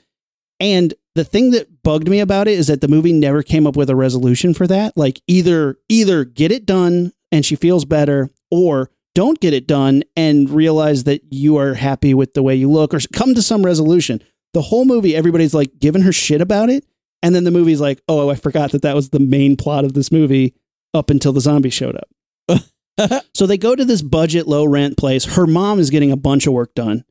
And 0.59 0.93
the 1.15 1.23
thing 1.23 1.51
that 1.51 1.83
bugged 1.83 2.09
me 2.09 2.19
about 2.19 2.47
it 2.47 2.57
is 2.59 2.67
that 2.67 2.81
the 2.81 2.87
movie 2.87 3.13
never 3.13 3.43
came 3.43 3.65
up 3.65 3.75
with 3.75 3.89
a 3.89 3.95
resolution 3.95 4.53
for 4.53 4.67
that. 4.67 4.97
Like 4.97 5.21
either 5.27 5.77
either 5.87 6.25
get 6.25 6.51
it 6.51 6.65
done 6.65 7.13
and 7.31 7.45
she 7.45 7.55
feels 7.55 7.85
better 7.85 8.29
or 8.51 8.89
don't 9.15 9.39
get 9.39 9.53
it 9.53 9.67
done 9.67 10.03
and 10.15 10.49
realize 10.49 11.03
that 11.05 11.21
you 11.31 11.57
are 11.57 11.73
happy 11.73 12.13
with 12.13 12.33
the 12.33 12.43
way 12.43 12.55
you 12.55 12.69
look 12.69 12.93
or 12.93 12.99
come 13.13 13.33
to 13.35 13.41
some 13.41 13.65
resolution. 13.65 14.21
The 14.53 14.61
whole 14.61 14.85
movie 14.85 15.15
everybody's 15.15 15.53
like 15.53 15.79
giving 15.79 16.03
her 16.03 16.11
shit 16.11 16.41
about 16.41 16.69
it 16.69 16.85
and 17.21 17.35
then 17.35 17.43
the 17.43 17.51
movie's 17.51 17.81
like, 17.81 18.01
"Oh, 18.07 18.29
I 18.29 18.35
forgot 18.35 18.71
that 18.71 18.81
that 18.83 18.95
was 18.95 19.09
the 19.09 19.19
main 19.19 19.57
plot 19.57 19.85
of 19.85 19.93
this 19.93 20.11
movie 20.11 20.55
up 20.93 21.09
until 21.09 21.33
the 21.33 21.41
zombie 21.41 21.69
showed 21.69 21.97
up." 21.97 23.23
so 23.33 23.45
they 23.45 23.57
go 23.57 23.75
to 23.75 23.85
this 23.85 24.01
budget 24.01 24.47
low 24.47 24.65
rent 24.65 24.97
place. 24.97 25.25
Her 25.25 25.45
mom 25.45 25.79
is 25.79 25.89
getting 25.89 26.11
a 26.11 26.17
bunch 26.17 26.47
of 26.47 26.53
work 26.53 26.73
done 26.73 27.03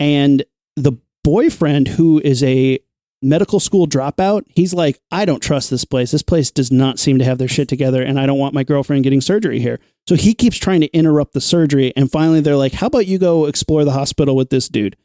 and 0.00 0.44
the 0.76 0.92
boyfriend 1.24 1.88
who 1.88 2.20
is 2.24 2.42
a 2.42 2.78
medical 3.20 3.60
school 3.60 3.86
dropout, 3.86 4.44
he's 4.48 4.72
like, 4.72 5.00
I 5.10 5.24
don't 5.24 5.42
trust 5.42 5.70
this 5.70 5.84
place. 5.84 6.10
This 6.10 6.22
place 6.22 6.50
does 6.50 6.70
not 6.70 6.98
seem 6.98 7.18
to 7.18 7.24
have 7.24 7.38
their 7.38 7.48
shit 7.48 7.68
together, 7.68 8.02
and 8.02 8.18
I 8.18 8.26
don't 8.26 8.38
want 8.38 8.54
my 8.54 8.62
girlfriend 8.62 9.04
getting 9.04 9.20
surgery 9.20 9.60
here. 9.60 9.80
So 10.08 10.14
he 10.14 10.32
keeps 10.32 10.56
trying 10.56 10.80
to 10.80 10.86
interrupt 10.96 11.34
the 11.34 11.40
surgery. 11.42 11.92
And 11.94 12.10
finally, 12.10 12.40
they're 12.40 12.56
like, 12.56 12.72
How 12.72 12.86
about 12.86 13.06
you 13.06 13.18
go 13.18 13.44
explore 13.44 13.84
the 13.84 13.92
hospital 13.92 14.34
with 14.36 14.48
this 14.48 14.66
dude 14.68 14.96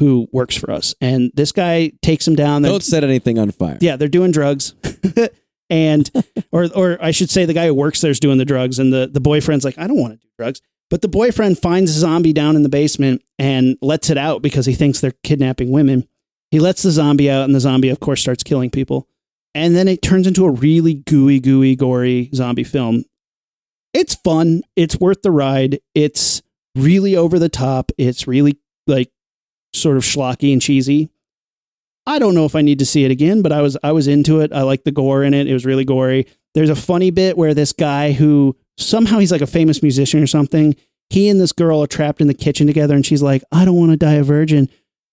who 0.00 0.26
works 0.32 0.56
for 0.56 0.72
us? 0.72 0.96
And 1.00 1.30
this 1.34 1.52
guy 1.52 1.92
takes 2.02 2.26
him 2.26 2.34
down. 2.34 2.62
They're- 2.62 2.72
Don't 2.72 2.82
set 2.82 3.04
anything 3.04 3.38
on 3.38 3.52
fire. 3.52 3.78
yeah, 3.80 3.94
they're 3.94 4.08
doing 4.08 4.32
drugs. 4.32 4.74
and 5.70 6.10
or 6.50 6.68
or 6.74 6.98
I 7.00 7.12
should 7.12 7.30
say 7.30 7.44
the 7.44 7.52
guy 7.54 7.66
who 7.66 7.74
works 7.74 8.00
there 8.00 8.10
is 8.10 8.18
doing 8.18 8.38
the 8.38 8.44
drugs 8.44 8.80
and 8.80 8.92
the, 8.92 9.08
the 9.12 9.20
boyfriend's 9.20 9.64
like, 9.64 9.78
I 9.78 9.86
don't 9.86 10.00
want 10.00 10.14
to 10.14 10.18
do 10.18 10.28
drugs. 10.36 10.60
But 10.90 11.02
the 11.02 11.08
boyfriend 11.08 11.58
finds 11.58 11.94
a 11.94 12.00
zombie 12.00 12.32
down 12.32 12.56
in 12.56 12.64
the 12.64 12.68
basement 12.68 13.22
and 13.38 13.76
lets 13.80 14.10
it 14.10 14.18
out 14.18 14.42
because 14.42 14.66
he 14.66 14.74
thinks 14.74 15.00
they're 15.00 15.12
kidnapping 15.22 15.70
women. 15.70 16.08
He 16.50 16.58
lets 16.58 16.82
the 16.82 16.90
zombie 16.90 17.30
out 17.30 17.44
and 17.44 17.54
the 17.54 17.60
zombie 17.60 17.90
of 17.90 18.00
course 18.00 18.20
starts 18.22 18.42
killing 18.42 18.70
people. 18.70 19.06
And 19.54 19.76
then 19.76 19.86
it 19.86 20.02
turns 20.02 20.26
into 20.26 20.46
a 20.46 20.50
really 20.50 20.94
gooey, 20.94 21.38
gooey, 21.40 21.76
gory 21.76 22.30
zombie 22.34 22.64
film. 22.64 23.04
It's 23.98 24.14
fun. 24.14 24.62
It's 24.76 25.00
worth 25.00 25.22
the 25.22 25.32
ride. 25.32 25.80
It's 25.92 26.40
really 26.76 27.16
over 27.16 27.36
the 27.36 27.48
top. 27.48 27.90
It's 27.98 28.28
really 28.28 28.56
like 28.86 29.10
sort 29.74 29.96
of 29.96 30.04
schlocky 30.04 30.52
and 30.52 30.62
cheesy. 30.62 31.08
I 32.06 32.20
don't 32.20 32.36
know 32.36 32.44
if 32.44 32.54
I 32.54 32.62
need 32.62 32.78
to 32.78 32.86
see 32.86 33.04
it 33.04 33.10
again, 33.10 33.42
but 33.42 33.50
I 33.50 33.60
was 33.60 33.76
I 33.82 33.90
was 33.90 34.06
into 34.06 34.38
it. 34.38 34.52
I 34.52 34.62
like 34.62 34.84
the 34.84 34.92
gore 34.92 35.24
in 35.24 35.34
it. 35.34 35.48
It 35.48 35.52
was 35.52 35.66
really 35.66 35.84
gory. 35.84 36.28
There's 36.54 36.70
a 36.70 36.76
funny 36.76 37.10
bit 37.10 37.36
where 37.36 37.54
this 37.54 37.72
guy 37.72 38.12
who 38.12 38.56
somehow 38.76 39.18
he's 39.18 39.32
like 39.32 39.40
a 39.40 39.48
famous 39.48 39.82
musician 39.82 40.22
or 40.22 40.28
something. 40.28 40.76
He 41.10 41.28
and 41.28 41.40
this 41.40 41.50
girl 41.50 41.82
are 41.82 41.88
trapped 41.88 42.20
in 42.20 42.28
the 42.28 42.34
kitchen 42.34 42.68
together, 42.68 42.94
and 42.94 43.04
she's 43.04 43.20
like, 43.20 43.42
"I 43.50 43.64
don't 43.64 43.76
want 43.76 43.90
to 43.90 43.96
die 43.96 44.14
a 44.14 44.22
virgin," 44.22 44.70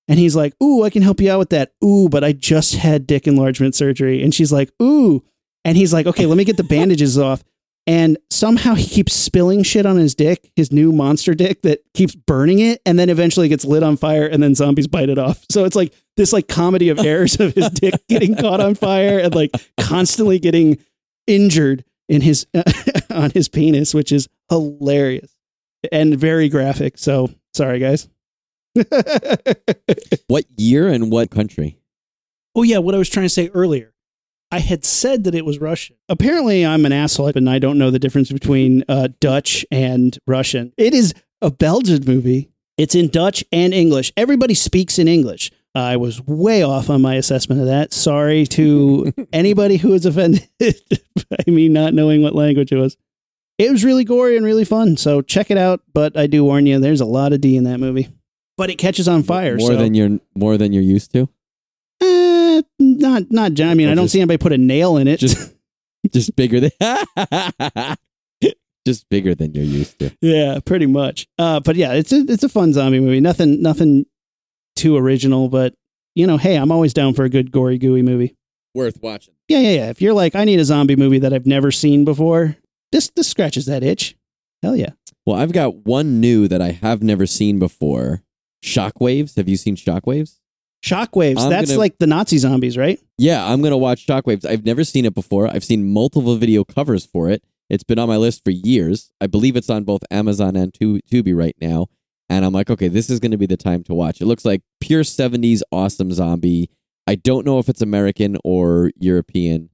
and 0.08 0.20
he's 0.20 0.36
like, 0.36 0.54
"Ooh, 0.62 0.84
I 0.84 0.92
can 0.92 1.02
help 1.02 1.20
you 1.20 1.32
out 1.32 1.40
with 1.40 1.50
that." 1.50 1.72
Ooh, 1.84 2.08
but 2.08 2.24
I 2.24 2.34
just 2.34 2.76
had 2.76 3.08
dick 3.08 3.26
enlargement 3.26 3.74
surgery, 3.74 4.22
and 4.22 4.32
she's 4.32 4.52
like, 4.52 4.72
"Ooh," 4.80 5.24
and 5.64 5.76
he's 5.76 5.92
like, 5.92 6.06
"Okay, 6.06 6.28
let 6.28 6.38
me 6.38 6.44
get 6.46 6.58
the 6.58 6.64
bandages 6.64 7.18
off." 7.28 7.44
And 7.88 8.18
somehow 8.32 8.74
he 8.74 8.86
keeps 8.88 9.14
spilling 9.14 9.62
shit 9.62 9.86
on 9.86 9.98
his 9.98 10.16
dick, 10.16 10.52
his 10.56 10.72
new 10.72 10.92
monster 10.92 11.36
dick 11.36 11.62
that 11.62 11.82
keeps 11.94 12.16
burning 12.16 12.60
it, 12.60 12.82
and 12.86 12.98
then 12.98 13.10
eventually 13.10 13.48
gets 13.48 13.64
lit 13.64 13.84
on 13.84 13.96
fire, 13.96 14.26
and 14.26 14.42
then 14.42 14.56
zombies 14.56 14.88
bite 14.88 15.10
it 15.10 15.20
off. 15.20 15.46
So 15.52 15.66
it's 15.66 15.76
like 15.76 15.94
this 16.18 16.34
like 16.34 16.48
comedy 16.48 16.90
of 16.90 16.98
errors 17.00 17.40
of 17.40 17.54
his 17.54 17.70
dick 17.70 17.94
getting 18.10 18.36
caught 18.36 18.60
on 18.60 18.74
fire 18.74 19.20
and 19.20 19.36
like 19.36 19.52
constantly 19.80 20.40
getting 20.40 20.80
injured 21.28 21.84
in 22.10 22.22
his 22.22 22.48
on 23.12 23.30
his 23.32 23.50
penis, 23.50 23.94
which 23.94 24.12
is 24.12 24.28
hilarious 24.50 25.36
and 25.92 26.18
very 26.18 26.50
graphic. 26.50 26.98
So 26.98 27.30
sorry, 27.54 27.80
guys. 27.80 28.08
What 30.28 30.46
year 30.58 30.88
and 30.88 31.12
what 31.12 31.30
country? 31.30 31.78
Oh 32.56 32.64
yeah, 32.64 32.80
what 32.80 32.96
I 32.96 32.98
was 32.98 33.10
trying 33.10 33.26
to 33.26 33.30
say 33.30 33.50
earlier. 33.54 33.94
I 34.56 34.60
had 34.60 34.86
said 34.86 35.26
that 35.26 35.36
it 35.36 35.44
was 35.44 35.60
Russian. 35.60 35.98
Apparently, 36.08 36.66
I'm 36.66 36.86
an 36.86 36.94
asshole 36.94 37.34
and 37.36 37.50
I 37.50 37.60
don't 37.60 37.78
know 37.78 37.92
the 37.92 38.00
difference 38.00 38.32
between 38.32 38.86
uh, 38.88 39.10
Dutch 39.20 39.66
and 39.70 40.18
Russian. 40.26 40.72
It 40.78 40.94
is 40.94 41.14
a 41.42 41.52
Belgian 41.52 42.06
movie. 42.06 42.52
It's 42.78 42.96
in 42.96 43.10
Dutch 43.10 43.44
and 43.52 43.74
English. 43.74 44.14
Everybody 44.16 44.54
speaks 44.54 44.98
in 44.98 45.10
English. 45.10 45.52
I 45.76 45.98
was 45.98 46.26
way 46.26 46.64
off 46.64 46.90
on 46.90 47.02
my 47.02 47.16
assessment 47.16 47.60
of 47.60 47.68
that. 47.68 47.92
Sorry 47.92 48.46
to 48.46 49.12
anybody 49.34 49.76
who 49.76 49.90
was 49.90 50.06
offended 50.06 50.48
by 50.60 51.44
me 51.48 51.68
not 51.68 51.94
knowing 51.94 52.24
what 52.24 52.34
language 52.34 52.72
it 52.72 52.78
was. 52.78 52.96
It 53.58 53.70
was 53.70 53.84
really 53.84 54.06
gory 54.06 54.38
and 54.38 54.46
really 54.46 54.64
fun. 54.64 54.96
So 54.96 55.22
check 55.22 55.52
it 55.52 55.58
out. 55.58 55.82
But 55.94 56.16
I 56.16 56.28
do 56.28 56.46
warn 56.46 56.66
you, 56.66 56.80
there's 56.80 57.02
a 57.02 57.06
lot 57.06 57.34
of 57.34 57.42
D 57.42 57.58
in 57.58 57.66
that 57.66 57.82
movie. 57.82 58.08
But 58.56 58.70
it 58.70 58.78
catches 58.78 59.10
on 59.10 59.24
fire. 59.24 59.58
More 59.58 59.74
so. 59.74 59.76
than 59.76 59.96
you're 59.96 60.18
more 60.34 60.58
than 60.58 60.72
you're 60.72 60.82
used 60.82 61.12
to. 61.12 61.28
Eh, 62.58 62.62
not 62.80 63.32
not. 63.32 63.60
I 63.62 63.74
mean, 63.74 63.88
Or 63.88 63.92
I 63.92 63.96
don't 63.96 64.06
just- 64.06 64.14
see 64.14 64.20
anybody 64.20 64.38
put 64.38 64.52
a 64.54 64.58
nail 64.58 64.98
in 64.98 65.08
it. 65.08 65.20
Just 65.20 65.54
just 66.14 66.36
bigger 66.36 66.60
than 66.60 66.72
just 68.86 69.10
bigger 69.10 69.34
than 69.34 69.54
you're 69.54 69.64
used 69.64 69.98
to. 70.00 70.12
yeah, 70.22 70.60
pretty 70.64 70.86
much. 70.86 71.28
Uh, 71.40 71.60
but 71.60 71.76
yeah, 71.76 71.94
it's 71.94 72.12
a 72.12 72.18
it's 72.28 72.44
a 72.44 72.50
fun 72.50 72.74
zombie 72.74 73.00
movie. 73.00 73.20
Nothing 73.20 73.62
nothing 73.62 74.06
too 74.76 74.96
original, 74.98 75.50
but 75.50 75.74
you 76.16 76.28
know, 76.28 76.38
hey, 76.38 76.56
I'm 76.56 76.72
always 76.72 76.94
down 76.94 77.14
for 77.14 77.26
a 77.26 77.30
good 77.30 77.52
gory 77.52 77.78
gooey 77.78 78.02
movie. 78.02 78.36
Worth 78.74 79.02
watching. 79.02 79.34
Yeah, 79.48 79.60
yeah, 79.60 79.70
yeah. 79.72 79.90
If 79.90 80.02
you're 80.02 80.14
like, 80.14 80.36
I 80.36 80.44
need 80.44 80.60
a 80.60 80.66
zombie 80.66 80.96
movie 80.96 81.20
that 81.20 81.34
I've 81.34 81.46
never 81.46 81.72
seen 81.72 82.06
before, 82.06 82.58
This 82.92 83.10
this 83.16 83.28
scratches 83.28 83.66
that 83.68 83.84
itch. 83.84 84.16
Hell 84.62 84.76
yeah. 84.76 84.92
Well, 85.26 85.36
I've 85.38 85.52
got 85.54 85.86
one 85.88 86.20
new 86.20 86.48
that 86.48 86.62
I 86.62 86.72
have 86.72 87.02
never 87.02 87.26
seen 87.26 87.58
before. 87.60 88.22
Shockwaves. 88.64 89.36
Have 89.38 89.48
you 89.50 89.58
seen 89.58 89.76
Shockwaves? 89.76 90.40
Shockwaves. 90.86 91.40
I'm 91.40 91.50
that's 91.50 91.70
gonna- 91.72 91.80
like 91.80 91.98
the 91.98 92.08
Nazi 92.08 92.38
zombies, 92.38 92.78
right? 92.78 93.00
Yeah, 93.18 93.46
I'm 93.46 93.62
gonna 93.62 93.78
watch 93.78 94.06
Shockwaves. 94.06 94.46
I've 94.46 94.66
never 94.66 94.84
seen 94.84 95.06
it 95.06 95.14
before. 95.16 95.48
I've 95.48 95.64
seen 95.64 95.92
multiple 95.92 96.36
video 96.36 96.64
covers 96.64 97.06
for 97.06 97.30
it. 97.30 97.44
It's 97.70 97.84
been 97.84 97.98
on 97.98 98.08
my 98.08 98.18
list 98.18 98.44
for 98.44 98.52
years. 98.52 99.12
I 99.20 99.28
believe 99.28 99.56
it's 99.56 99.70
on 99.70 99.84
both 99.84 100.02
Amazon 100.12 100.56
and 100.56 100.72
Tu- 100.74 101.00
Tubi 101.12 101.36
right 101.36 101.56
now. 101.60 101.88
And 102.30 102.46
I'm 102.46 102.54
like, 102.54 102.70
okay, 102.70 102.88
this 102.88 103.10
is 103.10 103.20
going 103.20 103.32
to 103.32 103.38
be 103.38 103.46
the 103.48 103.58
time 103.58 103.84
to 103.86 103.94
watch. 103.94 104.22
It 104.22 104.26
looks 104.26 104.46
like 104.46 104.62
pure 104.80 105.04
70s 105.04 105.62
awesome 105.72 106.12
zombie. 106.12 106.70
I 107.08 107.16
don't 107.16 107.46
know 107.46 107.58
if 107.60 107.68
it's 107.70 107.82
American 107.82 108.38
or 108.44 108.92
European. 109.00 109.70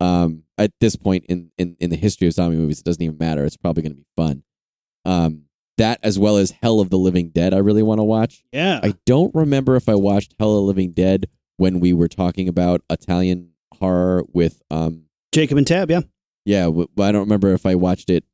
Um, 0.00 0.44
at 0.58 0.72
this 0.80 0.96
point 0.96 1.24
in, 1.28 1.50
in, 1.58 1.76
in 1.78 1.90
the 1.90 1.96
history 1.96 2.26
of 2.26 2.32
zombie 2.34 2.56
movies, 2.56 2.78
it 2.80 2.84
doesn't 2.84 3.02
even 3.02 3.18
matter. 3.18 3.44
It's 3.44 3.56
probably 3.56 3.82
going 3.82 3.92
to 3.92 3.98
be 3.98 4.06
fun. 4.16 4.42
Um, 5.04 5.42
that 5.80 5.98
as 6.02 6.18
well 6.18 6.36
as 6.36 6.52
Hell 6.62 6.80
of 6.80 6.90
the 6.90 6.98
Living 6.98 7.30
Dead, 7.30 7.52
I 7.52 7.58
really 7.58 7.82
want 7.82 7.98
to 7.98 8.04
watch. 8.04 8.42
Yeah. 8.52 8.80
I 8.82 8.94
don't 9.06 9.34
remember 9.34 9.76
if 9.76 9.88
I 9.88 9.94
watched 9.96 10.34
Hell 10.38 10.50
of 10.50 10.56
the 10.56 10.62
Living 10.62 10.92
Dead 10.92 11.28
when 11.56 11.80
we 11.80 11.92
were 11.92 12.08
talking 12.08 12.48
about 12.48 12.82
Italian 12.90 13.50
horror 13.78 14.24
with 14.32 14.62
um 14.70 15.04
Jacob 15.32 15.58
and 15.58 15.66
Tab, 15.66 15.90
yeah. 15.90 16.00
yeah 16.44 16.66
but 16.66 16.88
w- 16.94 17.08
I 17.08 17.12
don't 17.12 17.22
remember 17.22 17.52
if 17.52 17.64
I 17.66 17.74
watched 17.74 18.10
it 18.10 18.24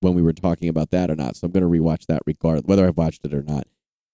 when 0.00 0.14
we 0.14 0.22
were 0.22 0.32
talking 0.32 0.68
about 0.68 0.90
that 0.90 1.10
or 1.10 1.16
not. 1.16 1.36
So 1.36 1.44
I'm 1.46 1.52
going 1.52 1.62
to 1.62 1.68
rewatch 1.68 2.06
that 2.06 2.22
regardless 2.26 2.64
whether 2.66 2.86
I've 2.86 2.96
watched 2.96 3.24
it 3.24 3.34
or 3.34 3.42
not. 3.42 3.66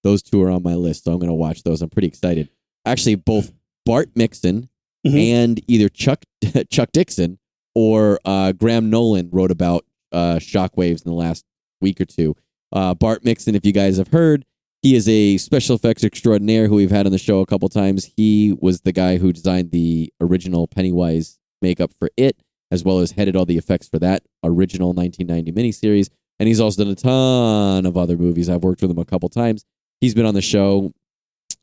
Those 0.02 0.22
two 0.22 0.42
are 0.42 0.50
on 0.50 0.62
my 0.62 0.74
list, 0.74 1.04
so 1.04 1.12
I'm 1.12 1.18
going 1.18 1.28
to 1.30 1.34
watch 1.34 1.62
those. 1.62 1.80
I'm 1.82 1.90
pretty 1.90 2.08
excited. 2.08 2.48
Actually, 2.84 3.14
both 3.16 3.52
Bart 3.86 4.10
Mixon 4.14 4.68
Mhm. 5.06 5.18
and 5.32 5.60
either 5.68 5.88
Chuck 5.90 6.24
Chuck 6.70 6.90
Dixon 6.92 7.38
or 7.74 8.18
uh, 8.24 8.52
Graham 8.52 8.88
Nolan 8.90 9.28
wrote 9.32 9.50
about 9.50 9.84
uh, 10.12 10.36
shockwaves 10.36 11.04
in 11.04 11.10
the 11.10 11.16
last 11.16 11.44
week 11.80 12.00
or 12.00 12.04
two. 12.06 12.34
Uh, 12.74 12.92
Bart 12.92 13.24
Mixon, 13.24 13.54
if 13.54 13.64
you 13.64 13.72
guys 13.72 13.96
have 13.98 14.08
heard, 14.08 14.44
he 14.82 14.96
is 14.96 15.08
a 15.08 15.38
special 15.38 15.76
effects 15.76 16.04
extraordinaire 16.04 16.68
who 16.68 16.74
we've 16.74 16.90
had 16.90 17.06
on 17.06 17.12
the 17.12 17.18
show 17.18 17.40
a 17.40 17.46
couple 17.46 17.68
times. 17.68 18.12
He 18.16 18.54
was 18.60 18.80
the 18.80 18.92
guy 18.92 19.16
who 19.16 19.32
designed 19.32 19.70
the 19.70 20.12
original 20.20 20.66
Pennywise 20.66 21.38
makeup 21.62 21.92
for 21.98 22.10
it, 22.16 22.36
as 22.70 22.84
well 22.84 22.98
as 22.98 23.12
headed 23.12 23.36
all 23.36 23.46
the 23.46 23.56
effects 23.56 23.88
for 23.88 23.98
that 24.00 24.24
original 24.42 24.92
1990 24.92 25.52
miniseries. 25.52 26.10
And 26.38 26.48
he's 26.48 26.60
also 26.60 26.82
done 26.82 26.92
a 26.92 26.96
ton 26.96 27.86
of 27.86 27.96
other 27.96 28.16
movies. 28.16 28.50
I've 28.50 28.64
worked 28.64 28.82
with 28.82 28.90
him 28.90 28.98
a 28.98 29.04
couple 29.04 29.28
times. 29.28 29.64
He's 30.00 30.14
been 30.14 30.26
on 30.26 30.34
the 30.34 30.42
show. 30.42 30.92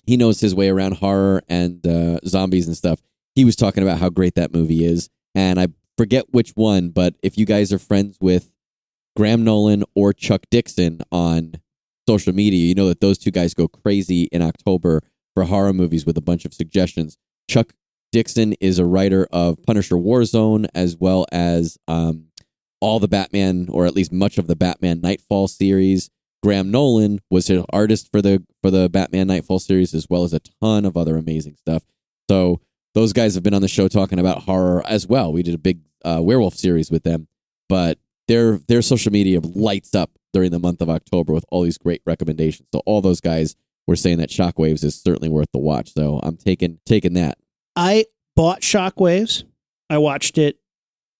He 0.07 0.17
knows 0.17 0.39
his 0.39 0.55
way 0.55 0.69
around 0.69 0.95
horror 0.95 1.43
and 1.49 1.85
uh, 1.85 2.19
zombies 2.25 2.67
and 2.67 2.75
stuff. 2.75 3.01
He 3.35 3.45
was 3.45 3.55
talking 3.55 3.83
about 3.83 3.99
how 3.99 4.09
great 4.09 4.35
that 4.35 4.53
movie 4.53 4.85
is. 4.85 5.09
And 5.35 5.59
I 5.59 5.67
forget 5.97 6.25
which 6.31 6.51
one, 6.51 6.89
but 6.89 7.15
if 7.21 7.37
you 7.37 7.45
guys 7.45 7.71
are 7.71 7.79
friends 7.79 8.17
with 8.19 8.50
Graham 9.15 9.43
Nolan 9.43 9.83
or 9.95 10.13
Chuck 10.13 10.43
Dixon 10.49 11.01
on 11.11 11.55
social 12.07 12.33
media, 12.33 12.65
you 12.65 12.75
know 12.75 12.87
that 12.87 13.01
those 13.01 13.17
two 13.17 13.31
guys 13.31 13.53
go 13.53 13.67
crazy 13.67 14.23
in 14.31 14.41
October 14.41 15.01
for 15.33 15.43
horror 15.43 15.73
movies 15.73 16.05
with 16.05 16.17
a 16.17 16.21
bunch 16.21 16.45
of 16.45 16.53
suggestions. 16.53 17.17
Chuck 17.49 17.73
Dixon 18.11 18.53
is 18.59 18.79
a 18.79 18.85
writer 18.85 19.27
of 19.31 19.63
Punisher 19.65 19.95
Warzone 19.95 20.67
as 20.75 20.97
well 20.97 21.25
as 21.31 21.77
um, 21.87 22.25
all 22.81 22.99
the 22.99 23.07
Batman, 23.07 23.67
or 23.69 23.85
at 23.85 23.95
least 23.95 24.11
much 24.11 24.37
of 24.37 24.47
the 24.47 24.55
Batman 24.55 25.01
Knightfall 25.01 25.47
series. 25.47 26.09
Graham 26.43 26.71
Nolan 26.71 27.19
was 27.29 27.49
an 27.49 27.63
artist 27.71 28.11
for 28.11 28.21
the 28.21 28.43
for 28.61 28.71
the 28.71 28.89
Batman 28.89 29.27
Knightfall 29.27 29.59
series, 29.59 29.93
as 29.93 30.07
well 30.09 30.23
as 30.23 30.33
a 30.33 30.41
ton 30.61 30.85
of 30.85 30.97
other 30.97 31.15
amazing 31.15 31.55
stuff. 31.55 31.83
So 32.29 32.59
those 32.93 33.13
guys 33.13 33.35
have 33.35 33.43
been 33.43 33.53
on 33.53 33.61
the 33.61 33.67
show 33.67 33.87
talking 33.87 34.19
about 34.19 34.43
horror 34.43 34.83
as 34.85 35.07
well. 35.07 35.31
We 35.31 35.43
did 35.43 35.53
a 35.53 35.59
big 35.59 35.81
uh, 36.03 36.19
werewolf 36.21 36.55
series 36.55 36.89
with 36.89 37.03
them, 37.03 37.27
but 37.69 37.99
their 38.31 38.57
their 38.67 38.81
social 38.81 39.11
media 39.11 39.39
lights 39.41 39.93
up 39.93 40.11
during 40.33 40.51
the 40.51 40.59
month 40.59 40.81
of 40.81 40.89
October 40.89 41.33
with 41.33 41.43
all 41.49 41.63
these 41.63 41.77
great 41.77 42.01
recommendations. 42.05 42.67
So 42.73 42.81
all 42.85 43.01
those 43.01 43.19
guys 43.19 43.55
were 43.87 43.95
saying 43.97 44.19
that 44.19 44.29
Shockwaves 44.29 44.83
is 44.83 44.95
certainly 45.01 45.27
worth 45.29 45.49
the 45.51 45.59
watch. 45.59 45.93
So 45.93 46.19
I'm 46.23 46.37
taking 46.37 46.79
taking 46.85 47.13
that. 47.15 47.37
I 47.75 48.05
bought 48.35 48.61
Shockwaves. 48.61 49.43
I 49.89 49.97
watched 49.97 50.37
it 50.37 50.57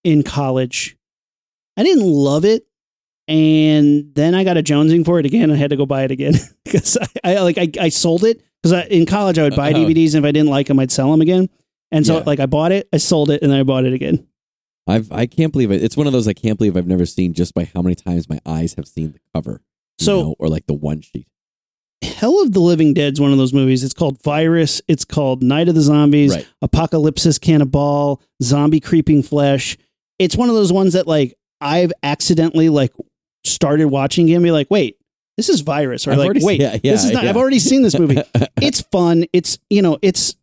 in 0.04 0.22
college. 0.22 0.96
I 1.76 1.82
didn't 1.82 2.04
love 2.04 2.44
it, 2.44 2.66
and 3.28 4.14
then 4.14 4.34
I 4.34 4.44
got 4.44 4.56
a 4.56 4.62
jonesing 4.62 5.04
for 5.04 5.18
it 5.18 5.26
again. 5.26 5.50
I 5.50 5.56
had 5.56 5.70
to 5.70 5.76
go 5.76 5.86
buy 5.86 6.04
it 6.04 6.10
again 6.10 6.34
because 6.64 6.96
I, 7.24 7.34
I 7.34 7.40
like 7.40 7.58
I, 7.58 7.68
I 7.80 7.88
sold 7.90 8.24
it 8.24 8.42
because 8.62 8.86
in 8.88 9.06
college 9.06 9.38
I 9.38 9.42
would 9.42 9.56
buy 9.56 9.72
Uh-oh. 9.72 9.84
DVDs 9.84 10.14
and 10.14 10.24
if 10.24 10.28
I 10.28 10.32
didn't 10.32 10.48
like 10.50 10.66
them 10.68 10.78
I'd 10.78 10.90
sell 10.92 11.10
them 11.10 11.20
again. 11.20 11.48
And 11.90 12.06
so 12.06 12.18
Yeah. 12.18 12.22
like 12.24 12.40
I 12.40 12.46
bought 12.46 12.72
it, 12.72 12.88
I 12.92 12.96
sold 12.96 13.30
it, 13.30 13.42
and 13.42 13.52
then 13.52 13.60
I 13.60 13.64
bought 13.64 13.84
it 13.84 13.92
again. 13.92 14.26
I've 14.86 15.10
I 15.12 15.26
can't 15.26 15.52
believe 15.52 15.70
it. 15.70 15.82
It's 15.82 15.96
one 15.96 16.06
of 16.06 16.12
those 16.12 16.26
I 16.28 16.32
can't 16.32 16.58
believe 16.58 16.76
I've 16.76 16.86
never 16.86 17.06
seen 17.06 17.34
just 17.34 17.54
by 17.54 17.70
how 17.72 17.82
many 17.82 17.94
times 17.94 18.28
my 18.28 18.40
eyes 18.44 18.74
have 18.74 18.86
seen 18.88 19.12
the 19.12 19.20
cover. 19.34 19.62
So- 20.00 20.22
know, 20.22 20.34
or 20.38 20.48
like 20.48 20.66
the 20.66 20.74
one 20.74 21.00
sheet. 21.00 21.26
Hell 22.02 22.42
of 22.42 22.52
the 22.52 22.58
Living 22.60 22.94
Dead's 22.94 23.20
one 23.20 23.30
of 23.30 23.38
those 23.38 23.52
movies. 23.52 23.84
It's 23.84 23.94
called 23.94 24.20
Virus. 24.24 24.82
It's 24.88 25.04
called 25.04 25.40
Night 25.40 25.68
of 25.68 25.76
the 25.76 25.80
Zombies. 25.82 26.34
Right. 26.34 26.48
Apocalypsis 26.64 27.40
Cannibal, 27.40 28.20
Zombie 28.42 28.80
Creeping 28.80 29.22
Flesh. 29.22 29.76
It's 30.18 30.36
one 30.36 30.48
of 30.48 30.56
those 30.56 30.72
ones 30.72 30.94
that 30.94 31.06
like 31.06 31.34
I've 31.60 31.92
accidentally 32.02 32.68
like 32.68 32.92
started 33.44 33.86
watching 33.86 34.28
it 34.28 34.34
and 34.34 34.42
be 34.42 34.50
like, 34.50 34.68
wait, 34.68 34.96
this 35.36 35.48
is 35.48 35.60
Virus, 35.60 36.06
or 36.08 36.12
I've 36.12 36.18
like, 36.18 36.26
already- 36.26 36.44
wait, 36.44 36.60
yeah, 36.60 36.76
yeah, 36.82 36.92
this 36.92 37.04
is 37.04 37.12
not. 37.12 37.22
yeah. 37.22 37.30
I've 37.30 37.36
already 37.36 37.60
seen 37.60 37.82
this 37.82 37.96
movie. 37.96 38.20
it's 38.60 38.80
fun. 38.80 39.24
It's 39.32 39.58
you 39.70 39.80
know, 39.80 39.98
it's 40.02 40.34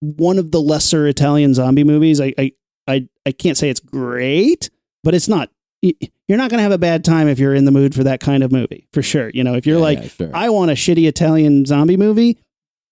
one 0.00 0.38
of 0.38 0.52
the 0.52 0.60
lesser 0.60 1.08
Italian 1.08 1.54
zombie 1.54 1.84
movies. 1.84 2.20
I 2.20 2.32
I 2.38 2.52
I, 2.86 3.08
I 3.26 3.32
can't 3.32 3.56
say 3.56 3.70
it's 3.70 3.80
great, 3.80 4.70
but 5.04 5.14
it's 5.14 5.28
not. 5.28 5.50
You're 5.82 6.38
not 6.38 6.50
going 6.50 6.58
to 6.58 6.62
have 6.62 6.72
a 6.72 6.78
bad 6.78 7.04
time 7.04 7.26
if 7.26 7.38
you're 7.38 7.54
in 7.54 7.64
the 7.64 7.70
mood 7.70 7.94
for 7.94 8.04
that 8.04 8.20
kind 8.20 8.42
of 8.42 8.52
movie, 8.52 8.86
for 8.92 9.02
sure. 9.02 9.30
You 9.32 9.42
know, 9.44 9.54
if 9.54 9.66
you're 9.66 9.78
Yeah, 9.78 9.82
like, 9.82 9.98
yeah, 10.02 10.08
sure. 10.08 10.30
I 10.34 10.50
want 10.50 10.70
a 10.70 10.74
shitty 10.74 11.08
Italian 11.08 11.64
zombie 11.64 11.96
movie, 11.96 12.38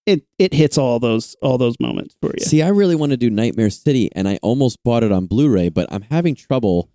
it 0.06 0.22
it 0.38 0.54
hits 0.54 0.78
all 0.78 0.98
those 0.98 1.36
all 1.42 1.58
those 1.58 1.76
moments 1.78 2.16
for 2.22 2.32
you. 2.38 2.44
See, 2.44 2.62
I 2.62 2.68
really 2.68 2.94
want 2.94 3.10
to 3.10 3.18
do 3.18 3.28
Nightmare 3.28 3.68
City, 3.68 4.08
and 4.14 4.26
I 4.26 4.38
almost 4.42 4.78
bought 4.82 5.02
it 5.04 5.12
on 5.12 5.26
Blu-ray, 5.26 5.68
but 5.68 5.86
I'm 5.92 6.02
having 6.02 6.34
trouble. 6.34 6.88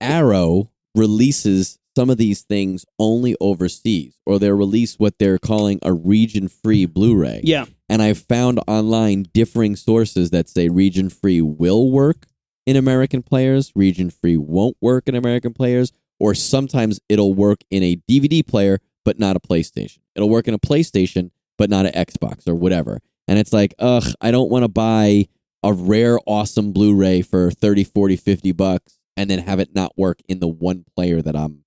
Arrow 0.00 0.70
releases 0.94 1.78
some 1.96 2.10
of 2.10 2.16
these 2.16 2.42
things 2.42 2.84
only 2.98 3.34
overseas, 3.40 4.20
or 4.26 4.38
they 4.38 4.50
release 4.52 4.98
what 4.98 5.18
they're 5.18 5.38
calling 5.38 5.78
a 5.82 5.92
region-free 5.92 6.86
Blu-ray. 6.86 7.40
yeah, 7.44 7.64
and 7.88 8.02
I've 8.02 8.18
found 8.18 8.60
online 8.66 9.26
differing 9.32 9.76
sources 9.76 10.30
that 10.30 10.48
say 10.48 10.68
region 10.68 11.10
free 11.10 11.40
will 11.40 11.90
work 11.90 12.26
in 12.66 12.76
American 12.76 13.22
players, 13.22 13.72
region 13.74 14.10
free 14.10 14.36
won't 14.36 14.76
work 14.80 15.08
in 15.08 15.14
American 15.14 15.52
players, 15.52 15.92
or 16.18 16.34
sometimes 16.34 17.00
it'll 17.08 17.34
work 17.34 17.60
in 17.70 17.82
a 17.82 17.96
DVD 18.10 18.46
player 18.46 18.78
but 19.04 19.18
not 19.18 19.36
a 19.36 19.40
PlayStation. 19.40 19.98
It'll 20.14 20.30
work 20.30 20.48
in 20.48 20.54
a 20.54 20.58
PlayStation 20.58 21.30
but 21.58 21.70
not 21.70 21.86
an 21.86 21.92
Xbox 21.92 22.48
or 22.48 22.54
whatever. 22.54 23.00
And 23.28 23.38
it's 23.38 23.52
like, 23.52 23.74
ugh, 23.78 24.04
I 24.20 24.30
don't 24.30 24.50
want 24.50 24.64
to 24.64 24.68
buy 24.68 25.28
a 25.62 25.72
rare 25.72 26.18
awesome 26.26 26.72
Blu-ray 26.72 27.22
for 27.22 27.50
30, 27.50 27.84
40, 27.84 28.16
50 28.16 28.52
bucks 28.52 28.98
and 29.16 29.30
then 29.30 29.38
have 29.40 29.60
it 29.60 29.74
not 29.74 29.96
work 29.96 30.20
in 30.28 30.40
the 30.40 30.48
one 30.48 30.84
player 30.94 31.22
that 31.22 31.36
I'm 31.36 31.64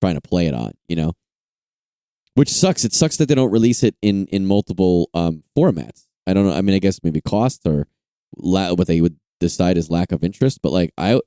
trying 0.00 0.16
to 0.16 0.20
play 0.20 0.46
it 0.46 0.54
on, 0.54 0.72
you 0.88 0.96
know? 0.96 1.12
Which 2.38 2.48
sucks. 2.48 2.84
It 2.84 2.92
sucks 2.92 3.16
that 3.16 3.28
they 3.28 3.34
don't 3.34 3.50
release 3.50 3.82
it 3.82 3.96
in 4.00 4.26
in 4.28 4.46
multiple 4.46 5.10
um, 5.12 5.42
formats. 5.56 6.06
I 6.26 6.34
don't 6.34 6.46
know. 6.46 6.52
I 6.52 6.62
mean, 6.62 6.74
I 6.74 6.78
guess 6.78 7.02
maybe 7.02 7.20
cost 7.20 7.66
or 7.66 7.88
la- 8.36 8.74
what 8.74 8.86
they 8.86 9.00
would 9.00 9.16
decide 9.40 9.76
is 9.76 9.90
lack 9.90 10.12
of 10.12 10.22
interest. 10.22 10.60
But 10.62 10.72
like, 10.72 10.92
I 10.96 11.20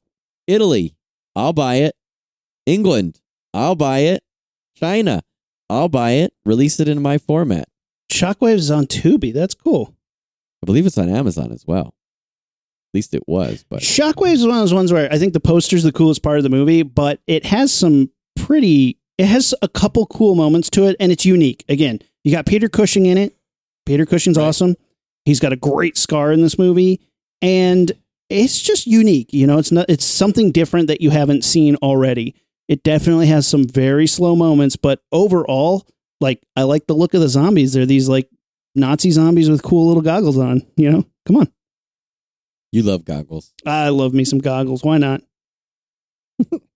Italy, 0.48 0.96
I'll 1.36 1.54
buy 1.54 1.76
it. 1.76 1.96
England, 2.66 3.20
I'll 3.54 3.76
buy 3.76 4.00
it. 4.00 4.24
China, 4.76 5.24
I'll 5.70 5.90
buy 5.90 6.12
it. 6.12 6.34
Release 6.46 6.80
it 6.80 6.88
in 6.88 7.02
my 7.02 7.18
format. 7.18 7.68
Shockwaves 8.12 8.56
is 8.56 8.72
on 8.72 8.86
Tubi. 8.86 9.34
That's 9.34 9.54
cool. 9.54 9.96
I 10.64 10.66
believe 10.66 10.86
it's 10.86 10.98
on 10.98 11.10
Amazon 11.10 11.52
as 11.52 11.66
well. 11.66 11.88
At 11.88 12.96
least 12.96 13.14
it 13.14 13.24
was. 13.28 13.66
But 13.70 13.82
Shockwaves 13.82 14.34
is 14.34 14.46
one 14.46 14.58
of 14.58 14.62
those 14.62 14.74
ones 14.74 14.94
where 14.94 15.12
I 15.12 15.18
think 15.18 15.34
the 15.34 15.40
poster's 15.40 15.84
the 15.84 15.92
coolest 15.92 16.22
part 16.24 16.38
of 16.38 16.44
the 16.44 16.50
movie, 16.50 16.84
but 16.84 17.20
it 17.28 17.46
has 17.46 17.74
some 17.74 18.12
pretty. 18.36 18.98
It 19.22 19.28
has 19.28 19.54
a 19.62 19.68
couple 19.68 20.08
cool 20.08 20.34
moments 20.34 20.72
to 20.72 20.86
it, 20.88 20.96
and 21.00 21.12
it's 21.12 21.26
unique. 21.26 21.64
Again, 21.70 22.00
you 22.24 22.32
got 22.32 22.48
Peter 22.48 22.68
Cushing 22.68 23.06
in 23.06 23.20
it. 23.20 23.38
Peter 23.86 24.04
Cushing's 24.08 24.36
Right. 24.38 24.46
awesome. 24.48 24.76
He's 25.26 25.40
got 25.40 25.54
a 25.54 25.58
great 25.58 25.96
scar 25.96 26.32
in 26.32 26.42
this 26.42 26.58
movie, 26.58 27.02
and 27.40 27.92
it's 28.32 28.60
just 28.60 28.88
unique. 28.88 29.32
You 29.32 29.46
know, 29.46 29.60
it's 29.60 29.72
not. 29.72 29.86
It's 29.90 30.06
something 30.06 30.52
different 30.52 30.88
that 30.88 31.02
you 31.02 31.12
haven't 31.12 31.44
seen 31.44 31.76
already. 31.84 32.34
It 32.68 32.82
definitely 32.82 33.28
has 33.28 33.46
some 33.46 33.68
very 33.68 34.08
slow 34.08 34.36
moments, 34.36 34.76
but 34.76 35.04
overall, 35.12 35.86
like 36.20 36.42
I 36.56 36.64
like 36.64 36.88
the 36.88 36.96
look 36.96 37.14
of 37.14 37.22
the 37.22 37.30
zombies. 37.30 37.74
They're 37.74 37.86
these 37.86 38.10
like 38.10 38.28
Nazi 38.74 39.12
zombies 39.12 39.52
with 39.52 39.62
cool 39.62 39.86
little 39.86 40.02
goggles 40.02 40.40
on. 40.40 40.66
You 40.78 40.90
know, 40.92 41.06
come 41.28 41.36
on. 41.38 41.52
you 42.72 42.82
love 42.82 43.06
goggles. 43.06 43.54
I 43.68 43.90
love 43.90 44.16
me 44.16 44.24
some 44.26 44.40
goggles. 44.40 44.84
Why 44.84 44.98
not? 44.98 45.22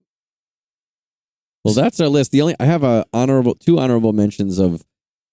Well, 1.65 1.73
that's 1.73 1.99
our 1.99 2.07
list. 2.07 2.31
The 2.31 2.41
only 2.41 2.55
I 2.59 2.65
have 2.65 2.83
a 2.83 3.05
honorable 3.11 3.55
two 3.55 3.79
honorable 3.79 4.13
mentions 4.13 4.59
of 4.59 4.85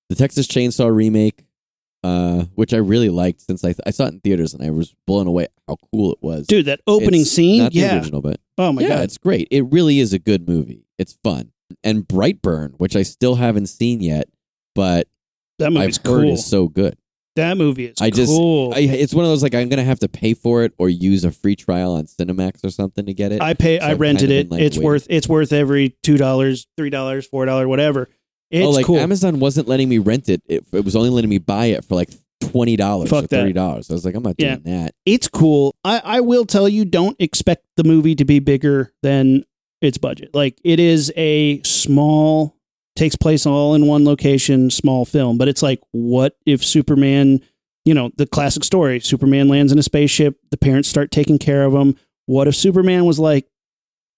the 0.09 0.17
Texas 0.17 0.47
Chainsaw 0.47 0.95
remake 0.95 1.45
uh, 2.05 2.45
which 2.55 2.75
I 2.75 2.79
really 2.79 3.11
liked 3.11 3.41
since 3.43 3.65
I, 3.65 3.75
I 3.87 3.91
saw 3.91 4.07
it 4.07 4.15
in 4.15 4.21
theaters 4.21 4.55
and 4.55 4.65
I 4.65 4.71
was 4.71 4.95
blown 5.07 5.27
away 5.27 5.47
how 5.69 5.77
cool 5.93 6.13
it 6.13 6.19
was. 6.21 6.47
Dude, 6.47 6.67
that 6.67 6.81
opening 6.87 7.23
It's 7.23 7.31
scene, 7.31 7.63
not 7.63 7.73
the 7.73 7.79
yeah. 7.79 7.97
original, 7.97 8.21
but 8.21 8.41
Oh 8.59 8.73
my 8.73 8.83
yeah, 8.83 8.89
god, 8.89 9.01
it's 9.05 9.19
great. 9.19 9.49
It 9.51 9.63
really 9.71 10.01
is 10.01 10.13
a 10.13 10.19
good 10.19 10.49
movie. 10.49 10.85
It's 10.99 11.17
fun. 11.23 11.53
And 11.85 12.07
Brightburn, 12.07 12.75
which 12.77 12.97
I 12.97 13.03
still 13.03 13.37
haven't 13.37 13.67
seen 13.67 14.01
yet, 14.01 14.29
but 14.75 15.09
that 15.59 15.75
I've 15.77 15.97
heard 15.97 16.25
cool. 16.25 16.33
is 16.33 16.45
so 16.45 16.69
good. 16.69 16.97
That 17.37 17.57
movie 17.57 17.87
is 17.87 17.95
I 18.01 18.11
just- 18.11 18.31
cool. 18.31 18.73
I, 18.75 18.81
it's 18.81 19.15
one 19.15 19.25
of 19.25 19.31
those 19.31 19.43
like 19.43 19.55
I'm 19.55 19.69
gonna 19.69 19.85
have 19.85 20.01
to 20.01 20.09
pay 20.09 20.35
for 20.35 20.65
it 20.65 20.73
or 20.79 20.89
use 20.89 21.25
a 21.25 21.31
free 21.31 21.57
trial 21.57 21.93
on 21.95 22.05
Cinemax 22.05 22.65
or 22.65 22.71
something 22.71 23.07
to 23.07 23.15
get 23.15 23.33
it. 23.33 23.41
I 23.41 23.55
pay. 23.55 23.79
So 23.79 23.87
I 23.87 23.95
rented 23.95 24.31
it. 24.31 24.51
like, 24.51 24.61
it's 24.61 24.77
waiting. 24.77 24.87
worth. 24.87 25.07
It's 25.11 25.29
worth 25.29 25.53
every 25.53 25.97
two 26.03 26.17
dollars, 26.17 26.67
three 26.77 26.91
dollars, 26.91 27.27
four 27.27 27.47
dollars, 27.47 27.67
whatever. 27.67 28.09
It's 28.51 28.67
oh, 28.67 28.71
like 28.71 28.85
cool. 28.85 28.99
Amazon 28.99 29.41
wasn't 29.41 29.67
letting 29.67 29.89
me 29.89 29.97
rent 29.99 30.29
it. 30.29 30.43
it. 30.47 30.67
It 30.73 30.85
was 30.85 30.95
only 30.95 31.09
letting 31.09 31.31
me 31.31 31.39
buy 31.39 31.67
it 31.67 31.85
for 31.87 31.95
like 31.95 32.11
twenty 32.41 32.77
dollars 32.77 33.09
or 33.11 33.21
Fuck 33.23 33.31
that. 33.31 33.37
thirty 33.41 33.55
dollars. 33.55 33.91
I 33.91 33.95
was 33.95 34.05
like, 34.05 34.15
I'm 34.15 34.23
not 34.23 34.35
Yeah. 34.37 34.57
doing 34.57 34.77
that. 34.79 34.95
it's 35.07 35.27
cool. 35.29 35.75
I, 35.85 36.03
I 36.05 36.21
will 36.21 36.45
tell 36.45 36.69
you, 36.69 36.85
don't 36.85 37.17
expect 37.19 37.65
the 37.77 37.85
movie 37.85 38.15
to 38.17 38.25
be 38.27 38.41
bigger 38.41 38.93
than 39.03 39.45
its 39.81 39.97
budget. 39.97 40.35
Like 40.35 40.59
it 40.63 40.79
is 40.81 41.11
a 41.17 41.63
small, 41.63 42.55
takes 42.97 43.16
place 43.16 43.47
all 43.47 43.74
in 43.74 43.86
one 43.86 44.05
location, 44.05 44.70
small 44.70 45.05
film. 45.05 45.39
But 45.39 45.48
it's 45.48 45.62
like, 45.62 45.81
what 45.93 46.36
if 46.47 46.64
Superman? 46.64 47.40
You 47.85 47.94
know, 47.94 48.10
the 48.16 48.27
classic 48.27 48.62
story: 48.64 49.01
Superman 49.01 49.48
lands 49.48 49.73
in 49.73 49.78
a 49.78 49.82
spaceship. 49.82 50.39
The 50.51 50.56
parents 50.56 50.89
start 50.89 51.10
taking 51.10 51.39
care 51.39 51.64
of 51.64 51.73
him. 51.74 51.97
What 52.27 52.47
if 52.48 52.55
Superman 52.55 53.05
was 53.05 53.19
like, 53.19 53.48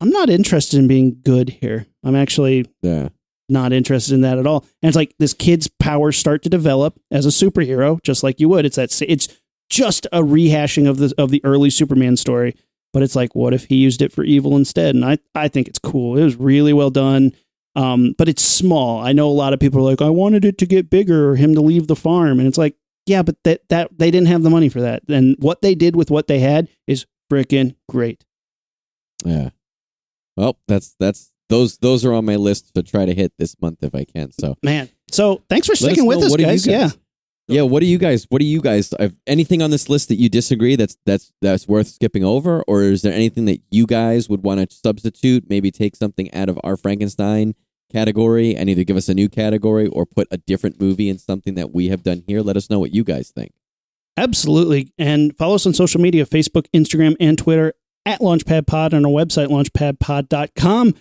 I'm 0.01 0.11
not 0.11 0.29
interested 0.29 0.79
in 0.79 0.87
being 0.89 1.19
good 1.23 1.49
here. 1.49 1.87
I'm 2.05 2.15
actually 2.15 2.67
Yeah. 2.83 3.09
not 3.49 3.73
interested 3.73 4.13
in 4.15 4.21
that 4.23 4.39
at 4.39 4.47
all. 4.47 4.67
And 4.83 4.89
it's 4.89 4.97
like 4.97 5.15
this 5.19 5.33
kid's 5.33 5.69
powers 5.81 6.17
start 6.19 6.43
to 6.43 6.51
develop 6.51 7.01
as 7.11 7.25
a 7.25 7.31
superhero, 7.31 8.03
just 8.03 8.23
like 8.23 8.39
you 8.41 8.49
would. 8.51 8.67
It's 8.67 8.77
that 8.77 9.01
it's 9.09 9.29
just 9.71 10.07
a 10.13 10.21
rehashing 10.23 10.87
of 10.87 10.99
the 10.99 11.15
of 11.17 11.31
the 11.31 11.41
early 11.45 11.71
Superman 11.71 12.19
story, 12.19 12.55
but 12.93 13.03
it's 13.03 13.17
like, 13.17 13.35
what 13.35 13.55
if 13.55 13.65
he 13.67 13.77
used 13.77 14.03
it 14.03 14.13
for 14.13 14.25
evil 14.25 14.57
instead? 14.57 14.95
And 14.95 15.05
I 15.05 15.19
I 15.35 15.49
think 15.49 15.69
it's 15.69 15.79
cool. 15.79 16.19
It 16.19 16.25
was 16.25 16.37
really 16.37 16.75
well 16.75 16.91
done. 16.91 17.33
Um, 17.77 18.15
but 18.17 18.29
it's 18.29 18.43
small. 18.43 19.01
I 19.01 19.13
know 19.13 19.29
a 19.29 19.33
lot 19.33 19.53
of 19.53 19.61
people 19.61 19.81
are 19.81 19.91
like, 19.91 20.01
I 20.01 20.11
wanted 20.11 20.45
it 20.45 20.59
to 20.59 20.67
get 20.67 20.91
bigger 20.91 21.31
or 21.31 21.37
him 21.37 21.55
to 21.55 21.61
leave 21.61 21.89
the 21.89 21.97
farm, 21.97 22.39
and 22.39 22.47
it's 22.47 22.59
like, 22.59 22.77
yeah, 23.07 23.23
but 23.23 23.37
that 23.45 23.69
that 23.69 23.99
they 23.99 24.11
didn't 24.11 24.29
have 24.29 24.43
the 24.43 24.51
money 24.51 24.69
for 24.69 24.81
that. 24.81 25.03
And 25.09 25.37
what 25.39 25.61
they 25.61 25.75
did 25.75 25.97
with 25.97 26.11
what 26.11 26.27
they 26.27 26.39
had 26.39 26.69
is 26.87 27.07
freaking 27.31 27.75
great. 27.89 28.25
Yeah. 29.25 29.51
Well, 30.37 30.59
that's 30.69 30.97
that's 30.99 31.33
those 31.49 31.79
those 31.79 32.05
are 32.05 32.13
on 32.15 32.25
my 32.25 32.37
list 32.37 32.75
to 32.75 32.83
try 32.83 33.07
to 33.07 33.15
hit 33.15 33.33
this 33.39 33.57
month 33.61 33.83
if 33.83 33.95
I 33.95 34.05
can. 34.05 34.33
So 34.33 34.57
Man, 34.63 34.89
so 35.11 35.43
thanks 35.49 35.67
for 35.67 35.77
sticking 35.77 36.07
with 36.07 36.19
us, 36.19 36.31
what 36.31 36.41
you 36.41 36.47
guys. 36.47 36.67
Yeah. 36.67 36.91
Yeah, 37.47 37.61
what 37.61 37.81
do 37.81 37.87
you 37.87 37.99
guys? 37.99 38.27
What 38.31 38.39
do 38.39 38.47
you 38.47 38.63
guys? 38.63 38.95
Have 38.99 39.15
anything 39.27 39.61
on 39.61 39.71
this 39.71 39.91
list 39.91 40.09
that 40.09 40.15
you 40.15 40.31
disagree? 40.31 40.77
That's 40.77 40.97
that's 41.05 41.31
that's 41.43 41.69
worth 41.69 41.89
skipping 41.89 42.25
over, 42.25 42.63
or 42.63 42.85
is 42.85 43.03
there 43.03 43.13
anything 43.13 43.45
that 43.45 43.61
you 43.71 43.87
guys 43.87 44.31
would 44.31 44.43
want 44.43 44.67
to 44.67 44.75
substitute? 44.75 45.45
Maybe 45.51 45.71
take 45.71 45.95
something 45.95 46.33
out 46.33 46.49
of 46.49 46.59
our 46.65 46.79
Frankenstein 46.79 47.55
category 47.95 48.57
and 48.57 48.69
either 48.69 48.85
give 48.85 48.97
us 48.97 49.09
a 49.09 49.15
new 49.15 49.29
category 49.29 49.87
or 49.87 50.05
put 50.05 50.27
a 50.31 50.37
different 50.37 50.81
movie 50.81 51.09
in 51.09 51.19
something 51.19 51.55
that 51.55 51.73
we 51.73 51.89
have 51.89 52.03
done 52.03 52.25
here. 52.27 52.41
Let 52.41 52.57
us 52.57 52.69
know 52.69 52.81
what 52.81 52.93
you 52.93 53.05
guys 53.05 53.31
think. 53.31 53.53
Absolutely. 54.17 54.93
And 54.99 55.37
follow 55.37 55.55
us 55.55 55.67
on 55.67 55.75
social 55.75 56.01
media 56.01 56.27
Facebook, 56.27 56.67
Instagram, 56.75 57.17
and 57.21 57.39
Twitter 57.39 57.73
at 58.05 58.21
Launchpad 58.21 58.67
Pod 58.67 58.95
on 58.95 59.07
our 59.07 59.13
website, 59.13 59.47
launchpadpod.com. 59.47 60.95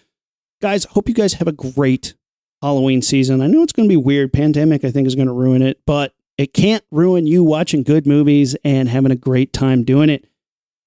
Guys, 0.62 0.86
hope 0.86 1.10
you 1.10 1.16
guys 1.16 1.34
have 1.34 1.48
a 1.48 1.52
great 1.52 2.14
Halloween 2.62 3.02
season. 3.02 3.42
I 3.42 3.48
know 3.48 3.64
it's 3.64 3.74
going 3.74 3.90
to 3.90 3.92
be 3.92 3.98
weird. 3.98 4.32
Pandemic, 4.32 4.86
I 4.86 4.92
think, 4.92 5.08
is 5.08 5.16
going 5.16 5.28
to 5.28 5.34
ruin 5.34 5.62
it, 5.62 5.82
but 5.86 6.14
it 6.38 6.54
can't 6.54 6.84
ruin 6.92 7.28
you 7.28 7.44
watching 7.44 7.84
good 7.84 8.08
movies 8.08 8.56
and 8.64 8.88
having 8.88 9.12
a 9.12 9.16
great 9.16 9.52
time 9.52 9.84
doing 9.84 10.10
it. 10.10 10.26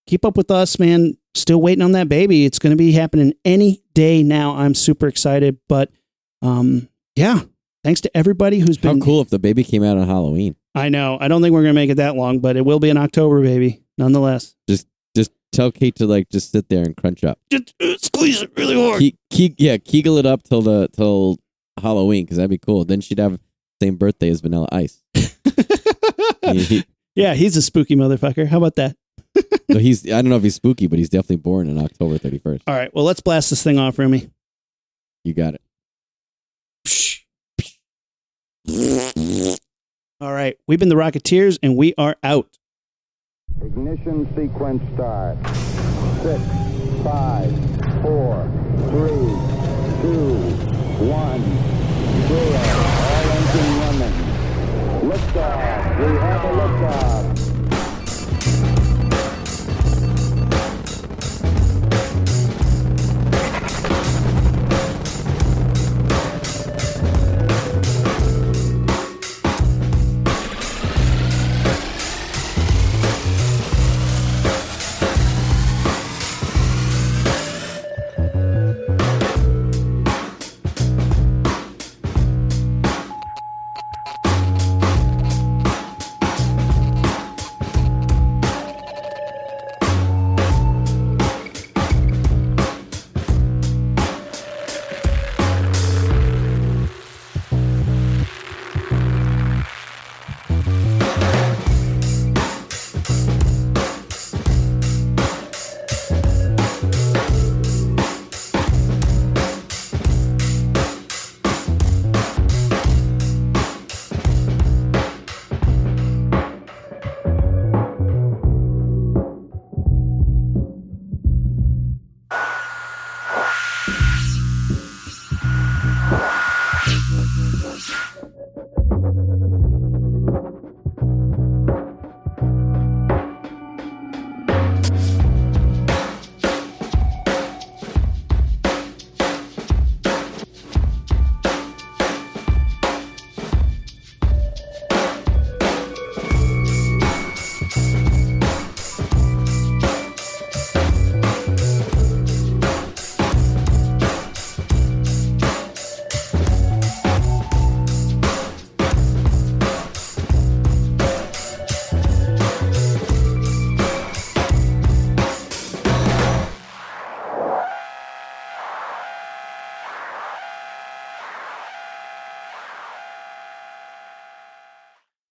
Keep 0.06 0.24
up 0.24 0.36
with 0.36 0.50
us, 0.50 0.78
man. 0.78 1.16
Still 1.34 1.60
waiting 1.60 1.82
on 1.82 1.92
that 1.92 2.08
baby. 2.08 2.44
It's 2.44 2.58
going 2.58 2.70
to 2.70 2.76
be 2.76 2.92
happening 2.92 3.34
any 3.44 3.82
day 3.94 4.22
now. 4.22 4.56
I'm 4.56 4.74
super 4.74 5.06
excited. 5.08 5.58
But 5.68 5.90
um, 6.42 6.88
yeah, 7.14 7.40
thanks 7.84 8.00
to 8.02 8.16
everybody 8.16 8.58
who's 8.60 8.78
been 8.78 9.00
How 9.00 9.04
cool 9.04 9.20
if 9.20 9.30
the 9.30 9.38
baby 9.38 9.64
came 9.64 9.82
out 9.82 9.98
on 9.98 10.06
Halloween. 10.06 10.56
I 10.74 10.88
know. 10.88 11.18
I 11.20 11.28
don't 11.28 11.42
think 11.42 11.52
we're 11.52 11.62
going 11.62 11.74
to 11.74 11.80
make 11.80 11.90
it 11.90 11.96
that 11.96 12.16
long, 12.16 12.38
but 12.40 12.56
it 12.56 12.64
will 12.64 12.80
be 12.80 12.88
in 12.90 12.96
October, 12.96 13.42
baby. 13.42 13.82
Nonetheless. 13.98 14.54
Just 14.68 14.86
just 15.16 15.30
tell 15.52 15.72
Kate 15.72 15.94
to 15.96 16.06
like 16.06 16.28
just 16.28 16.52
sit 16.52 16.68
there 16.68 16.82
and 16.84 16.96
crunch 16.96 17.24
up. 17.24 17.38
Just 17.50 17.74
uh, 17.82 17.96
squeeze 17.98 18.42
it 18.42 18.52
really 18.56 18.74
hard. 18.76 19.02
Ke- 19.02 19.16
ke- 19.32 19.54
yeah, 19.58 19.76
kegel 19.78 20.18
it 20.18 20.26
up 20.26 20.42
till 20.42 20.60
the 20.62 20.88
till 20.94 21.38
Halloween 21.82 22.24
because 22.24 22.36
that'd 22.36 22.50
be 22.50 22.58
cool. 22.58 22.84
Then 22.84 23.00
she'd 23.00 23.18
have 23.18 23.38
same 23.82 23.96
birthday 23.96 24.28
as 24.28 24.40
Vanilla 24.40 24.68
Ice. 24.72 25.02
He- 26.42 26.84
yeah, 27.16 27.34
he's 27.34 27.56
a 27.56 27.62
spooky 27.62 27.96
motherfucker. 27.96 28.46
How 28.46 28.58
about 28.58 28.76
that? 28.76 28.94
no, 29.68 29.78
he's 29.78 30.06
I 30.06 30.22
don't 30.22 30.28
know 30.28 30.36
if 30.36 30.42
he's 30.42 30.54
spooky, 30.54 30.86
but 30.86 30.98
he's 30.98 31.08
definitely 31.08 31.36
born 31.36 31.70
on 31.70 31.82
October 31.84 32.18
thirty 32.18 32.38
first. 32.38 32.64
All 32.66 32.74
right. 32.74 32.92
Well, 32.94 33.04
let's 33.04 33.20
blast 33.20 33.50
this 33.50 33.62
thing 33.62 33.78
off, 33.78 33.98
Remy. 33.98 34.30
You 35.24 35.34
got 35.34 35.54
it. 35.54 35.62
All 40.20 40.32
right. 40.32 40.56
We've 40.66 40.78
been 40.78 40.88
the 40.88 40.94
Rocketeers, 40.96 41.58
and 41.62 41.76
we 41.76 41.94
are 41.98 42.16
out. 42.22 42.58
Ignition 43.60 44.26
sequence 44.36 44.82
start. 44.94 45.36
Six, 46.22 46.42
five, 47.02 47.50
four, 48.02 48.48
three, 48.90 49.32
two, 50.02 50.34
one, 51.04 51.42
zero. 52.28 52.60
All 53.06 53.30
engine 53.36 53.72
running. 53.80 54.16
Liftoff. 55.10 55.98
We 55.98 56.18
have 56.18 56.44
a 56.44 56.46
liftoff. 56.48 57.15